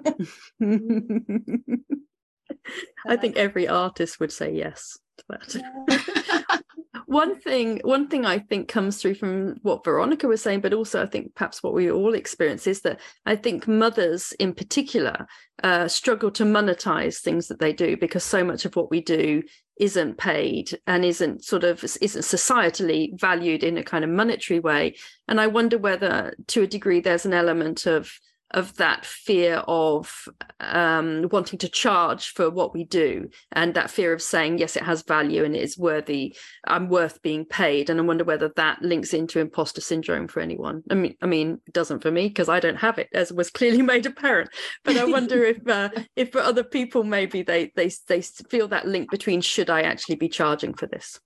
I 3.08 3.16
think 3.16 3.36
every 3.36 3.68
artist 3.68 4.20
would 4.20 4.32
say 4.32 4.54
yes 4.54 5.00
to 5.18 5.24
that. 5.30 6.64
One 7.06 7.40
thing 7.40 7.82
one 7.84 8.08
thing 8.08 8.24
i 8.24 8.38
think 8.38 8.68
comes 8.68 9.02
through 9.02 9.16
from 9.16 9.56
what 9.64 9.84
veronica 9.84 10.28
was 10.28 10.44
saying 10.44 10.62
but 10.62 10.74
also 10.74 11.02
i 11.02 11.08
think 11.08 11.34
perhaps 11.34 11.64
what 11.64 11.74
we 11.74 11.90
all 11.90 12.14
experience 12.14 12.68
is 12.68 12.82
that 12.82 13.00
i 13.26 13.36
think 13.36 13.68
mothers 13.68 14.32
in 14.34 14.54
particular 14.54 15.26
uh, 15.64 15.88
struggle 15.88 16.30
to 16.30 16.44
monetize 16.44 17.18
things 17.18 17.48
that 17.48 17.58
they 17.60 17.74
do 17.74 17.98
because 17.98 18.24
so 18.24 18.44
much 18.44 18.64
of 18.64 18.76
what 18.76 18.92
we 18.92 19.02
do 19.02 19.42
isn't 19.80 20.18
paid 20.18 20.80
and 20.86 21.06
isn't 21.06 21.44
sort 21.44 21.64
of 21.64 21.84
isn't 21.84 22.22
societally 22.22 23.18
valued 23.20 23.64
in 23.64 23.78
a 23.78 23.84
kind 23.84 24.04
of 24.04 24.10
monetary 24.10 24.60
way. 24.60 24.96
And 25.28 25.40
i 25.40 25.48
wonder 25.48 25.78
whether 25.78 26.36
to 26.48 26.64
a 26.64 26.68
degree 26.68 27.00
there's 27.00 27.26
an 27.26 27.34
element 27.34 27.86
of 27.86 28.20
of 28.52 28.76
that 28.78 29.06
fear 29.06 29.58
of 29.68 30.28
um, 30.60 31.28
wanting 31.32 31.60
to 31.60 31.70
charge 31.70 32.30
for 32.34 32.50
what 32.50 32.74
we 32.74 32.84
do 32.84 33.30
and 33.52 33.74
that 33.74 33.92
fear 33.92 34.12
of 34.12 34.22
saying 34.22 34.58
yes 34.58 34.76
it 34.76 34.84
has 34.84 35.04
value 35.04 35.44
and 35.44 35.56
it 35.56 35.62
is 35.62 35.78
worthy. 35.78 36.36
I'm 36.66 36.90
worth 36.90 37.22
being 37.22 37.46
paid. 37.46 37.90
And 37.90 38.00
i 38.00 38.04
wonder 38.04 38.24
whether 38.24 38.50
that 38.56 38.82
links 38.82 39.14
into 39.14 39.40
imposter 39.40 39.82
syndrome 39.82 40.28
for 40.28 40.40
anyone. 40.40 40.84
I 40.90 40.96
mean 40.96 41.16
i 41.22 41.26
mean 41.26 41.60
it 41.68 41.74
doesn't 41.74 42.02
for 42.02 42.12
me 42.12 42.28
because 42.28 42.50
i 42.50 42.60
don't 42.60 42.78
have 42.78 42.98
it 42.98 43.10
as 43.14 43.32
was 43.32 43.50
clearly 43.50 43.82
made 43.94 44.06
apparent. 44.06 44.50
But 44.84 44.98
i 44.98 45.06
wonder 45.06 45.44
if 45.54 45.68
uh, 45.68 45.90
if 46.16 46.32
for 46.32 46.42
other 46.42 46.64
people 46.64 47.04
maybe 47.04 47.44
they 47.44 47.72
they 47.76 47.92
they 48.08 48.22
feel 48.22 48.68
that 48.70 48.88
link 48.88 49.12
between 49.12 49.42
should 49.42 49.70
i 49.70 49.82
actually 49.82 50.16
be 50.16 50.30
charging 50.30 50.74
for 50.74 50.88
this? 50.88 51.20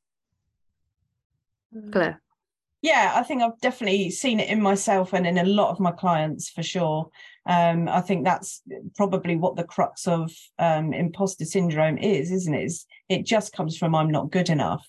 Hmm. 1.74 1.92
claire 1.92 2.23
yeah, 2.84 3.14
I 3.16 3.24
think 3.24 3.42
I've 3.42 3.60
definitely 3.62 4.12
seen 4.12 4.42
it 4.42 4.50
in 4.50 4.62
myself 4.62 5.14
and 5.14 5.26
in 5.26 5.38
a 5.38 5.46
lot 5.46 5.72
of 5.72 5.80
my 5.80 5.92
clients 5.92 6.50
for 6.50 6.62
sure. 6.62 7.10
Um, 7.46 7.88
I 7.88 8.02
think 8.02 8.26
that's 8.26 8.62
probably 8.98 9.38
what 9.38 9.56
the 9.56 9.64
crux 9.64 10.06
of 10.06 10.32
um, 10.60 10.94
imposter 10.94 11.46
syndrome 11.46 11.98
is, 11.98 12.30
isn't 12.30 12.54
it? 12.54 12.66
Is 12.66 12.86
it 13.08 13.26
just 13.26 13.54
comes 13.54 13.78
from 13.78 13.96
I'm 13.96 14.12
not 14.12 14.32
good 14.32 14.50
enough. 14.50 14.86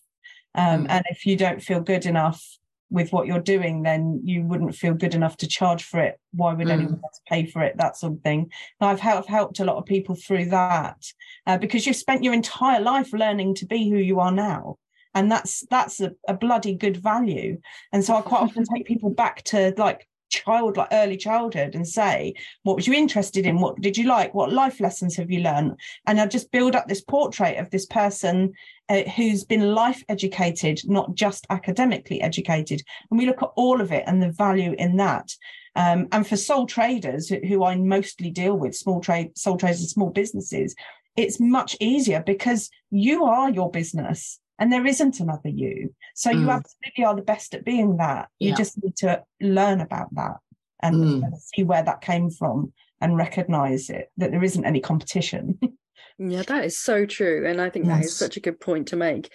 Um, 0.56 0.84
mm. 0.84 0.86
And 0.88 1.04
if 1.08 1.24
you 1.24 1.36
don't 1.36 1.62
feel 1.62 1.80
good 1.80 2.04
enough 2.04 2.44
with 2.90 3.12
what 3.12 3.28
you're 3.28 3.38
doing, 3.38 3.84
then 3.84 4.20
you 4.24 4.42
wouldn't 4.42 4.74
feel 4.74 4.94
good 4.94 5.14
enough 5.14 5.36
to 5.38 5.46
charge 5.46 5.84
for 5.84 6.00
it. 6.00 6.18
Why 6.32 6.52
would 6.52 6.66
mm. 6.66 6.72
anyone 6.72 7.00
else 7.04 7.20
pay 7.28 7.46
for 7.46 7.62
it? 7.62 7.76
That 7.76 7.96
sort 7.96 8.14
of 8.14 8.22
thing. 8.22 8.50
And 8.80 8.90
I've 8.90 9.00
helped, 9.00 9.28
helped 9.28 9.60
a 9.60 9.64
lot 9.64 9.76
of 9.76 9.86
people 9.86 10.16
through 10.16 10.46
that 10.46 11.00
uh, 11.46 11.58
because 11.58 11.86
you've 11.86 11.94
spent 11.94 12.24
your 12.24 12.34
entire 12.34 12.80
life 12.80 13.12
learning 13.12 13.54
to 13.56 13.66
be 13.66 13.88
who 13.88 13.98
you 13.98 14.18
are 14.18 14.32
now 14.32 14.78
and 15.14 15.30
that's 15.30 15.64
that's 15.70 16.00
a, 16.00 16.12
a 16.28 16.34
bloody 16.34 16.74
good 16.74 16.96
value. 16.96 17.58
And 17.92 18.04
so 18.04 18.16
i 18.16 18.20
quite 18.20 18.42
often 18.42 18.64
take 18.74 18.86
people 18.86 19.10
back 19.10 19.42
to 19.44 19.74
like 19.76 20.06
child 20.30 20.76
like 20.76 20.88
early 20.90 21.16
childhood 21.16 21.76
and 21.76 21.86
say 21.86 22.34
what 22.64 22.76
was 22.76 22.86
you 22.86 22.94
interested 22.94 23.46
in? 23.46 23.60
What 23.60 23.80
did 23.80 23.96
you 23.96 24.04
like? 24.04 24.34
What 24.34 24.52
life 24.52 24.80
lessons 24.80 25.16
have 25.16 25.30
you 25.30 25.40
learned? 25.40 25.78
And 26.06 26.20
i 26.20 26.26
just 26.26 26.50
build 26.50 26.74
up 26.74 26.88
this 26.88 27.02
portrait 27.02 27.58
of 27.58 27.70
this 27.70 27.86
person 27.86 28.52
uh, 28.88 29.02
who's 29.16 29.44
been 29.44 29.74
life 29.74 30.02
educated 30.08 30.80
not 30.84 31.14
just 31.14 31.46
academically 31.50 32.20
educated. 32.20 32.82
And 33.10 33.18
we 33.18 33.26
look 33.26 33.42
at 33.42 33.52
all 33.56 33.80
of 33.80 33.92
it 33.92 34.04
and 34.06 34.22
the 34.22 34.30
value 34.30 34.74
in 34.78 34.96
that. 34.96 35.30
Um, 35.76 36.06
and 36.12 36.26
for 36.26 36.36
sole 36.36 36.66
traders 36.66 37.28
who 37.28 37.64
i 37.64 37.74
mostly 37.76 38.30
deal 38.30 38.56
with 38.56 38.76
small 38.76 39.00
trade 39.00 39.36
sole 39.36 39.56
traders 39.56 39.80
and 39.80 39.88
small 39.88 40.10
businesses 40.10 40.72
it's 41.16 41.40
much 41.40 41.76
easier 41.80 42.22
because 42.24 42.70
you 42.90 43.24
are 43.24 43.50
your 43.50 43.70
business 43.70 44.40
and 44.58 44.72
there 44.72 44.86
isn't 44.86 45.20
another 45.20 45.48
you. 45.48 45.94
So 46.14 46.30
mm. 46.30 46.40
you 46.40 46.50
absolutely 46.50 47.04
are 47.04 47.16
the 47.16 47.22
best 47.22 47.54
at 47.54 47.64
being 47.64 47.96
that. 47.96 48.28
You 48.38 48.50
yeah. 48.50 48.56
just 48.56 48.82
need 48.82 48.96
to 48.96 49.22
learn 49.40 49.80
about 49.80 50.14
that 50.14 50.36
and, 50.82 51.22
mm. 51.22 51.36
see 51.38 51.64
where 51.64 51.82
that 51.82 52.00
came 52.00 52.30
from 52.30 52.72
and 53.00 53.16
recognize 53.16 53.90
it 53.90 54.10
that 54.16 54.30
there 54.30 54.44
isn't 54.44 54.64
any 54.64 54.80
competition. 54.80 55.58
yeah, 56.18 56.42
that 56.42 56.64
is 56.64 56.78
so 56.78 57.04
true. 57.06 57.46
And 57.46 57.60
I 57.60 57.70
think 57.70 57.86
yes. 57.86 57.96
that 57.96 58.04
is 58.04 58.16
such 58.16 58.36
a 58.36 58.40
good 58.40 58.60
point 58.60 58.88
to 58.88 58.96
make. 58.96 59.30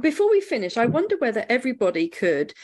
Before 0.00 0.30
we 0.30 0.40
finish, 0.40 0.76
I 0.76 0.86
wonder 0.86 1.16
whether 1.18 1.44
everybody 1.48 2.08
could 2.08 2.54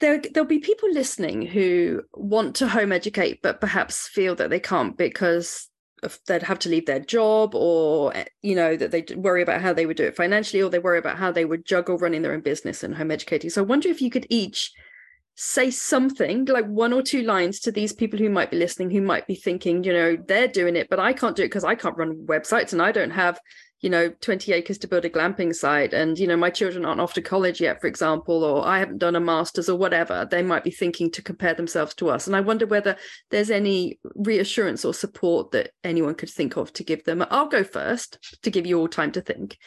there, 0.00 0.22
there'll 0.32 0.46
be 0.46 0.60
people 0.60 0.90
listening 0.92 1.42
who 1.42 2.02
want 2.14 2.56
to 2.56 2.68
home 2.68 2.92
educate 2.92 3.42
but 3.42 3.60
perhaps 3.60 4.06
feel 4.08 4.34
that 4.36 4.50
they 4.50 4.60
can't 4.60 4.96
because 4.96 5.68
they'd 6.26 6.42
have 6.42 6.58
to 6.60 6.68
leave 6.68 6.86
their 6.86 7.00
job 7.00 7.54
or 7.54 8.14
eh, 8.16 8.24
you 8.42 8.54
know 8.54 8.76
that 8.76 8.90
they 8.90 9.04
worry 9.16 9.42
about 9.42 9.60
how 9.60 9.72
they 9.72 9.86
would 9.86 9.96
do 9.96 10.04
it 10.04 10.16
financially 10.16 10.62
or 10.62 10.70
they 10.70 10.78
worry 10.78 10.98
about 10.98 11.18
how 11.18 11.32
they 11.32 11.44
would 11.44 11.64
juggle 11.64 11.98
running 11.98 12.22
their 12.22 12.32
own 12.32 12.40
business 12.40 12.82
and 12.82 12.94
home 12.96 13.10
educating. 13.10 13.50
So 13.50 13.62
i 13.62 13.64
wonder 13.64 13.88
if 13.88 14.00
you 14.00 14.10
could 14.10 14.26
each 14.28 14.72
say 15.40 15.70
something 15.70 16.44
like 16.46 16.66
one 16.66 16.92
or 16.92 17.00
two 17.00 17.22
lines 17.22 17.60
to 17.60 17.70
these 17.70 17.92
people 17.92 18.18
who 18.18 18.28
might 18.28 18.50
be 18.50 18.56
listening 18.56 18.90
who 18.90 19.00
might 19.00 19.24
be 19.28 19.36
thinking 19.36 19.84
you 19.84 19.92
know 19.92 20.16
they're 20.26 20.48
doing 20.48 20.74
it 20.74 20.90
but 20.90 20.98
i 20.98 21.12
can't 21.12 21.36
do 21.36 21.42
it 21.42 21.46
because 21.46 21.62
i 21.62 21.76
can't 21.76 21.96
run 21.96 22.26
websites 22.26 22.72
and 22.72 22.82
i 22.82 22.90
don't 22.90 23.12
have 23.12 23.38
you 23.80 23.90
know 23.90 24.08
20 24.20 24.52
acres 24.52 24.78
to 24.78 24.88
build 24.88 25.04
a 25.04 25.10
glamping 25.10 25.54
site 25.54 25.92
and 25.92 26.18
you 26.18 26.26
know 26.26 26.36
my 26.36 26.50
children 26.50 26.84
aren't 26.84 27.00
off 27.00 27.14
to 27.14 27.22
college 27.22 27.60
yet 27.60 27.80
for 27.80 27.86
example 27.86 28.42
or 28.42 28.66
i 28.66 28.78
haven't 28.78 28.98
done 28.98 29.14
a 29.14 29.20
masters 29.20 29.68
or 29.68 29.78
whatever 29.78 30.26
they 30.30 30.42
might 30.42 30.64
be 30.64 30.70
thinking 30.70 31.10
to 31.10 31.22
compare 31.22 31.54
themselves 31.54 31.94
to 31.94 32.08
us. 32.08 32.26
And 32.26 32.34
i 32.34 32.40
wonder 32.40 32.66
whether 32.66 32.96
there's 33.30 33.50
any 33.50 33.98
reassurance 34.14 34.84
or 34.84 34.94
support 34.94 35.52
that 35.52 35.70
anyone 35.84 36.14
could 36.14 36.30
think 36.30 36.56
of 36.56 36.72
to 36.74 36.84
give 36.84 37.04
them. 37.04 37.24
I'll 37.30 37.48
go 37.48 37.64
first 37.64 38.38
to 38.42 38.50
give 38.50 38.66
you 38.66 38.78
all 38.78 38.88
time 38.88 39.12
to 39.12 39.20
think. 39.20 39.58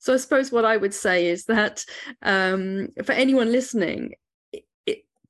So 0.00 0.14
i 0.14 0.16
suppose 0.16 0.50
what 0.50 0.64
i 0.64 0.76
would 0.76 0.94
say 0.94 1.26
is 1.26 1.44
that 1.44 1.84
um, 2.22 2.88
for 3.04 3.12
anyone 3.12 3.52
listening 3.52 4.12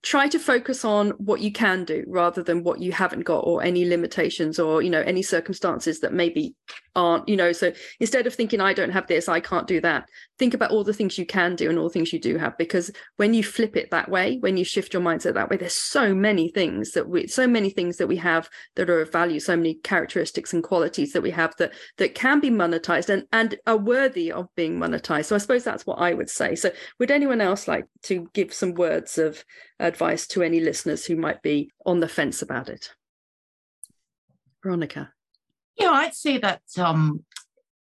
try 0.02 0.26
to 0.28 0.38
focus 0.38 0.84
on 0.84 1.10
what 1.10 1.40
you 1.40 1.52
can 1.52 1.84
do 1.84 2.04
rather 2.06 2.42
than 2.42 2.64
what 2.64 2.80
you 2.80 2.90
haven't 2.90 3.22
got 3.22 3.40
or 3.40 3.62
any 3.62 3.86
limitations 3.86 4.58
or 4.58 4.80
you 4.80 4.90
know 4.90 5.02
any 5.02 5.22
circumstances 5.22 6.00
that 6.00 6.12
maybe 6.12 6.54
aren't 6.96 7.28
you 7.28 7.36
know. 7.36 7.52
So 7.52 7.72
instead 7.98 8.26
of 8.26 8.34
thinking 8.34 8.60
i 8.60 8.72
don't 8.72 8.90
have 8.90 9.06
this 9.06 9.28
i 9.28 9.40
can't 9.40 9.66
do 9.66 9.80
that 9.80 10.08
think 10.40 10.54
about 10.54 10.72
all 10.72 10.82
the 10.82 10.92
things 10.92 11.18
you 11.18 11.26
can 11.26 11.54
do 11.54 11.68
and 11.68 11.78
all 11.78 11.84
the 11.84 11.92
things 11.92 12.12
you 12.12 12.18
do 12.18 12.36
have 12.36 12.56
because 12.58 12.90
when 13.16 13.32
you 13.34 13.44
flip 13.44 13.76
it 13.76 13.90
that 13.90 14.10
way 14.10 14.38
when 14.38 14.56
you 14.56 14.64
shift 14.64 14.92
your 14.92 15.02
mindset 15.02 15.34
that 15.34 15.48
way 15.50 15.56
there's 15.56 15.74
so 15.74 16.12
many 16.12 16.48
things 16.48 16.92
that 16.92 17.08
we 17.08 17.28
so 17.28 17.46
many 17.46 17.70
things 17.70 17.98
that 17.98 18.08
we 18.08 18.16
have 18.16 18.48
that 18.74 18.90
are 18.90 19.02
of 19.02 19.12
value 19.12 19.38
so 19.38 19.54
many 19.54 19.74
characteristics 19.74 20.52
and 20.52 20.64
qualities 20.64 21.12
that 21.12 21.22
we 21.22 21.30
have 21.30 21.54
that 21.58 21.72
that 21.98 22.14
can 22.14 22.40
be 22.40 22.50
monetized 22.50 23.08
and 23.08 23.24
and 23.32 23.56
are 23.66 23.76
worthy 23.76 24.32
of 24.32 24.48
being 24.56 24.80
monetized 24.80 25.26
so 25.26 25.36
i 25.36 25.38
suppose 25.38 25.62
that's 25.62 25.86
what 25.86 26.00
i 26.00 26.12
would 26.12 26.30
say 26.30 26.56
so 26.56 26.70
would 26.98 27.10
anyone 27.10 27.40
else 27.40 27.68
like 27.68 27.84
to 28.02 28.28
give 28.32 28.52
some 28.52 28.74
words 28.74 29.18
of 29.18 29.44
advice 29.78 30.26
to 30.28 30.42
any 30.42 30.60
listeners 30.60 31.04
who 31.04 31.16
might 31.16 31.42
be 31.42 31.72
on 31.84 32.00
the 32.00 32.08
fence 32.08 32.42
about 32.42 32.68
it? 32.68 32.94
Veronica. 34.62 35.12
Yeah, 35.76 35.90
I'd 35.90 36.14
say 36.14 36.38
that 36.38 36.62
um, 36.76 37.24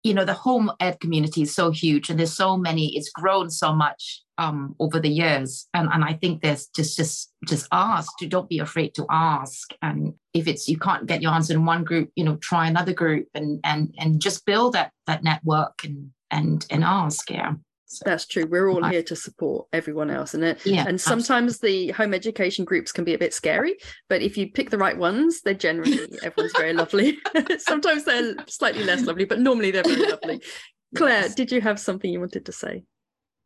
you 0.04 0.14
know 0.14 0.26
the 0.26 0.34
home 0.34 0.72
ed 0.80 1.00
community 1.00 1.44
is 1.44 1.54
so 1.54 1.72
huge, 1.72 2.10
and 2.10 2.20
there's 2.20 2.36
so 2.36 2.58
many. 2.58 2.96
It's 2.96 3.10
grown 3.10 3.50
so 3.50 3.74
much 3.74 4.22
um, 4.38 4.76
over 4.80 5.00
the 5.00 5.10
years, 5.10 5.68
and 5.74 5.90
and 5.92 6.04
I 6.04 6.14
think 6.14 6.42
there's 6.42 6.68
just 6.68 6.98
just 6.98 7.32
just 7.48 7.68
ask. 7.72 8.12
Don't 8.28 8.50
be 8.50 8.60
afraid 8.60 8.96
to 8.96 9.06
ask. 9.10 9.72
And 9.82 10.14
if 10.34 10.48
it's 10.48 10.68
you 10.68 10.78
can't 10.78 11.06
get 11.06 11.22
your 11.22 11.32
answer 11.32 11.54
in 11.54 11.66
one 11.66 11.84
group, 11.84 12.10
you 12.16 12.24
know, 12.24 12.38
try 12.38 12.68
another 12.68 12.94
group, 12.94 13.28
and 13.34 13.60
and 13.64 13.94
and 13.98 14.22
just 14.22 14.46
build 14.46 14.74
that 14.74 14.92
that 15.08 15.24
network 15.24 15.84
and 15.84 16.12
and 16.32 16.66
and 16.70 16.84
ask. 16.84 17.30
Yeah. 17.30 17.54
That's 18.00 18.26
true. 18.26 18.46
We're 18.46 18.70
all 18.70 18.84
here 18.84 19.04
to 19.04 19.16
support 19.16 19.68
everyone 19.74 20.10
else, 20.10 20.34
and 20.34 20.44
it. 20.44 20.66
Yeah, 20.66 20.86
and 20.88 21.00
sometimes 21.00 21.56
absolutely. 21.56 21.88
the 21.88 21.94
home 21.94 22.14
education 22.14 22.66
groups 22.66 22.92
can 22.92 23.04
be 23.04 23.14
a 23.14 23.18
bit 23.18 23.34
scary, 23.34 23.78
but 24.10 24.22
if 24.22 24.38
you 24.38 24.52
pick 24.52 24.70
the 24.70 24.78
right 24.78 24.98
ones, 24.98 25.42
they're 25.42 25.54
generally 25.54 26.00
everyone's 26.24 26.54
very 26.56 26.74
lovely. 26.74 27.18
sometimes 27.58 28.06
they're 28.06 28.36
slightly 28.48 28.84
less 28.84 29.04
lovely, 29.04 29.26
but 29.26 29.40
normally 29.40 29.72
they're 29.72 29.84
very 29.84 30.10
lovely. 30.10 30.42
Claire, 30.96 31.22
yes. 31.22 31.36
did 31.36 31.52
you 31.52 31.62
have 31.62 31.80
something 31.80 32.12
you 32.12 32.20
wanted 32.20 32.46
to 32.46 32.52
say? 32.52 32.84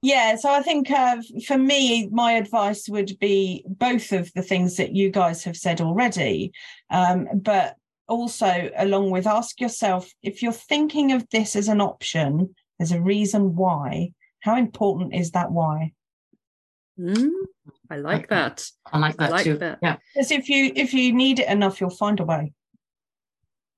Yeah, 0.01 0.35
so 0.35 0.51
I 0.51 0.61
think 0.61 0.91
uh, 0.91 1.17
for 1.47 1.57
me, 1.57 2.09
my 2.11 2.33
advice 2.33 2.87
would 2.89 3.17
be 3.19 3.63
both 3.67 4.11
of 4.11 4.31
the 4.33 4.41
things 4.41 4.77
that 4.77 4.95
you 4.95 5.09
guys 5.09 5.43
have 5.43 5.57
said 5.57 5.81
already, 5.81 6.51
um, 6.91 7.27
but 7.33 7.75
also 8.07 8.69
along 8.77 9.11
with 9.11 9.25
ask 9.25 9.59
yourself 9.59 10.11
if 10.21 10.43
you're 10.43 10.51
thinking 10.51 11.11
of 11.11 11.27
this 11.29 11.55
as 11.55 11.67
an 11.67 11.81
option, 11.81 12.53
there's 12.77 12.91
a 12.91 13.01
reason 13.01 13.55
why 13.55 14.11
how 14.45 14.57
important 14.57 15.15
is 15.15 15.31
that 15.31 15.51
why? 15.51 15.93
Mm, 16.99 17.31
I 17.89 17.97
like 17.97 18.29
that. 18.29 18.63
I 18.85 18.99
like 18.99 19.17
that 19.17 19.29
I 19.29 19.31
like 19.31 19.43
too. 19.43 19.57
That. 19.57 19.79
Yeah. 19.81 19.97
Because 20.13 20.29
if 20.29 20.47
you 20.49 20.71
if 20.75 20.93
you 20.93 21.11
need 21.13 21.39
it 21.39 21.49
enough, 21.49 21.81
you'll 21.81 21.89
find 21.89 22.19
a 22.19 22.23
way. 22.23 22.53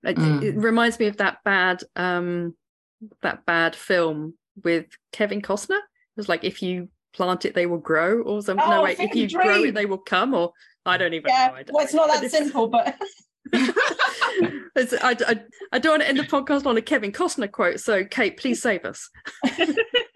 It, 0.03 0.18
mm. 0.18 0.44
it 0.44 0.57
reminds 0.57 0.99
me 0.99 1.07
of 1.07 1.18
that 1.18 1.38
bad 1.45 1.84
um 1.95 2.53
that 3.22 3.45
bad 3.45 3.77
film 3.77 4.34
with 4.61 4.88
Kevin 5.14 5.41
Costner. 5.41 5.77
It 5.77 6.18
was 6.18 6.27
like 6.27 6.44
if 6.44 6.61
you 6.61 6.89
plant 7.14 7.45
it, 7.45 7.56
they 7.56 7.65
will 7.65 7.77
grow, 7.77 8.22
or 8.23 8.41
something. 8.41 8.65
Oh, 8.65 8.69
no, 8.69 8.84
wait, 8.84 8.99
if 8.99 9.15
you 9.15 9.30
dream. 9.30 9.48
grow 9.48 9.64
it, 9.64 9.73
they 9.73 9.85
will 9.85 9.98
come. 9.98 10.34
Or 10.34 10.52
I 10.85 10.98
don't 10.98 11.14
even 11.14 11.30
yeah, 11.30 11.48
know. 11.48 11.64
Don't 11.64 11.73
well, 11.73 11.85
it's 11.85 11.94
not 11.94 12.10
that 12.10 12.30
simple, 12.31 12.68
but. 12.68 12.94
I, 14.76 15.15
I, 15.26 15.39
I 15.72 15.80
don't 15.80 15.94
want 15.94 16.02
to 16.03 16.10
end 16.10 16.19
the 16.19 16.23
podcast 16.23 16.65
on 16.65 16.76
a 16.77 16.81
Kevin 16.81 17.11
Costner 17.14 17.52
quote. 17.52 17.80
So, 17.80 18.03
Kate, 18.03 18.38
please 18.38 18.61
save 18.61 18.84
us. 18.84 19.10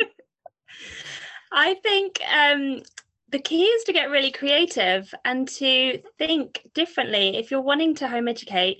I 1.51 1.75
think 1.75 2.19
um, 2.33 2.81
the 3.29 3.39
key 3.39 3.63
is 3.63 3.83
to 3.85 3.93
get 3.93 4.09
really 4.09 4.31
creative 4.31 5.13
and 5.25 5.47
to 5.49 6.01
think 6.17 6.67
differently. 6.73 7.37
If 7.37 7.51
you're 7.51 7.61
wanting 7.61 7.95
to 7.95 8.07
home 8.07 8.27
educate, 8.27 8.79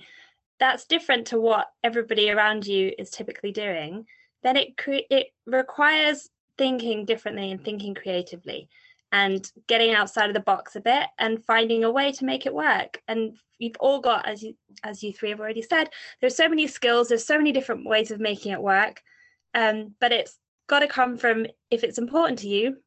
that's 0.60 0.85
different 0.85 1.27
to 1.27 1.39
what 1.39 1.68
everybody 1.84 2.30
around 2.30 2.68
you 2.68 2.93
is 2.98 3.10
typically 3.10 3.52
doing. 3.52 4.06
Then 4.43 4.57
it 4.57 4.77
cre- 4.77 5.07
it 5.10 5.27
requires 5.45 6.30
thinking 6.57 7.06
differently 7.06 7.52
and 7.52 7.64
thinking 7.64 7.95
creatively 7.95 8.69
and 9.11 9.52
getting 9.68 9.93
outside 9.93 10.30
of 10.30 10.34
the 10.34 10.39
box 10.39 10.76
a 10.76 10.81
bit 10.81 11.07
and 11.19 11.43
finding 11.43 11.84
a 11.84 11.91
way 11.91 12.11
to 12.11 12.26
make 12.26 12.45
it 12.45 12.53
work 12.53 13.02
and 13.07 13.35
you've 13.60 13.76
all 13.80 13.99
got 13.99 14.27
as 14.27 14.41
you 14.41 14.56
as 14.84 15.03
you 15.03 15.11
three 15.11 15.30
have 15.30 15.39
already 15.39 15.61
said 15.61 15.89
there's 16.19 16.35
so 16.35 16.48
many 16.48 16.68
skills 16.68 17.10
there's 17.10 17.26
so 17.26 17.38
many 17.38 17.52
different 17.52 17.85
ways 17.85 18.11
of 18.11 18.19
making 18.19 18.52
it 18.52 18.61
work 18.61 19.02
um, 19.53 19.93
but 19.99 20.11
it's 20.11 20.38
got 20.72 20.80
to 20.80 20.88
come 20.88 21.18
from 21.18 21.45
if 21.69 21.84
it's 21.84 21.98
important 21.98 22.39
to 22.39 22.48
you 22.48 22.77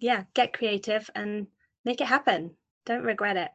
yeah 0.00 0.24
get 0.34 0.52
creative 0.52 1.08
and 1.14 1.46
make 1.84 2.00
it 2.00 2.08
happen 2.08 2.50
don't 2.84 3.04
regret 3.04 3.36
it 3.36 3.50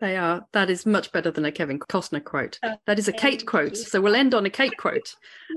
they 0.00 0.16
are. 0.16 0.44
That 0.52 0.68
is 0.68 0.84
much 0.84 1.12
better 1.12 1.30
than 1.30 1.44
a 1.44 1.52
Kevin 1.52 1.78
Costner 1.78 2.24
quote. 2.24 2.58
Oh, 2.64 2.74
that 2.88 2.98
is 2.98 3.06
a 3.06 3.12
Kate 3.12 3.46
quote. 3.46 3.76
You. 3.76 3.84
So 3.84 4.00
we'll 4.00 4.16
end 4.16 4.34
on 4.34 4.44
a 4.44 4.50
Kate 4.50 4.76
quote. 4.76 5.14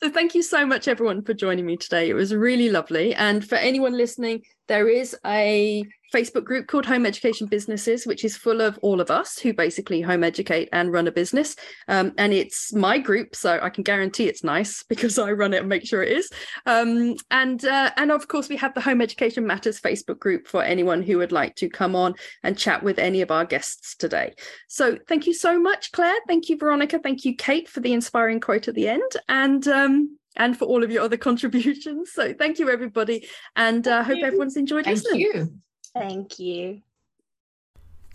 so 0.00 0.10
thank 0.10 0.36
you 0.36 0.44
so 0.44 0.64
much, 0.64 0.86
everyone, 0.86 1.22
for 1.24 1.34
joining 1.34 1.66
me 1.66 1.76
today. 1.76 2.08
It 2.08 2.14
was 2.14 2.32
really 2.32 2.70
lovely. 2.70 3.16
And 3.16 3.44
for 3.44 3.56
anyone 3.56 3.94
listening, 3.94 4.42
there 4.68 4.88
is 4.88 5.16
a 5.26 5.82
Facebook 6.14 6.44
group 6.44 6.66
called 6.66 6.86
Home 6.86 7.04
Education 7.04 7.46
Businesses, 7.46 8.06
which 8.06 8.24
is 8.24 8.36
full 8.36 8.60
of 8.60 8.78
all 8.82 9.00
of 9.00 9.10
us 9.10 9.38
who 9.38 9.52
basically 9.52 10.00
home 10.00 10.24
educate 10.24 10.68
and 10.72 10.92
run 10.92 11.06
a 11.06 11.12
business. 11.12 11.56
Um, 11.86 12.12
and 12.16 12.32
it's 12.32 12.74
my 12.74 12.98
group, 12.98 13.36
so 13.36 13.58
I 13.62 13.70
can 13.70 13.84
guarantee 13.84 14.24
it's 14.24 14.44
nice 14.44 14.82
because 14.88 15.18
I 15.18 15.32
run 15.32 15.54
it 15.54 15.60
and 15.60 15.68
make 15.68 15.86
sure 15.86 16.02
it 16.02 16.12
is. 16.12 16.30
Um, 16.66 17.16
and 17.30 17.64
uh, 17.64 17.90
and 17.96 18.10
of 18.10 18.28
course, 18.28 18.48
we 18.48 18.56
have 18.56 18.74
the 18.74 18.80
Home 18.80 19.00
Education 19.00 19.46
Matters 19.46 19.80
Facebook 19.80 20.18
group 20.18 20.46
for 20.46 20.62
anyone 20.62 21.02
who 21.02 21.18
would 21.18 21.32
like 21.32 21.54
to 21.56 21.68
come 21.68 21.94
on 21.94 22.14
and 22.42 22.56
chat 22.56 22.82
with 22.82 22.98
any 22.98 23.20
of 23.20 23.30
our 23.30 23.44
guests 23.44 23.96
today. 23.96 24.34
So 24.68 24.98
thank 25.08 25.26
you 25.26 25.34
so 25.34 25.60
much, 25.60 25.92
Claire. 25.92 26.18
Thank 26.26 26.48
you, 26.48 26.56
Veronica. 26.56 26.98
Thank 26.98 27.24
you, 27.24 27.36
Kate, 27.36 27.68
for 27.68 27.80
the 27.80 27.92
inspiring 27.92 28.40
quote 28.40 28.68
at 28.68 28.74
the 28.74 28.88
end. 28.88 29.12
And 29.28 29.66
um, 29.68 30.18
and 30.36 30.56
for 30.56 30.64
all 30.64 30.82
of 30.82 30.90
your 30.90 31.02
other 31.02 31.16
contributions. 31.28 32.12
So 32.12 32.32
thank 32.32 32.58
you, 32.58 32.70
everybody, 32.70 33.28
and 33.56 33.86
uh, 33.86 34.02
hope 34.04 34.22
everyone's 34.22 34.56
enjoyed 34.56 34.84
thank 34.84 34.98
listening. 34.98 35.20
You. 35.20 35.60
Thank 35.94 36.38
you. 36.38 36.82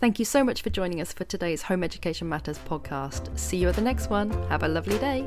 Thank 0.00 0.18
you 0.18 0.24
so 0.24 0.44
much 0.44 0.62
for 0.62 0.70
joining 0.70 1.00
us 1.00 1.12
for 1.12 1.24
today's 1.24 1.62
Home 1.62 1.82
Education 1.82 2.28
Matters 2.28 2.58
podcast. 2.58 3.38
See 3.38 3.56
you 3.56 3.68
at 3.68 3.76
the 3.76 3.82
next 3.82 4.10
one. 4.10 4.30
Have 4.48 4.62
a 4.62 4.68
lovely 4.68 4.98
day. 4.98 5.24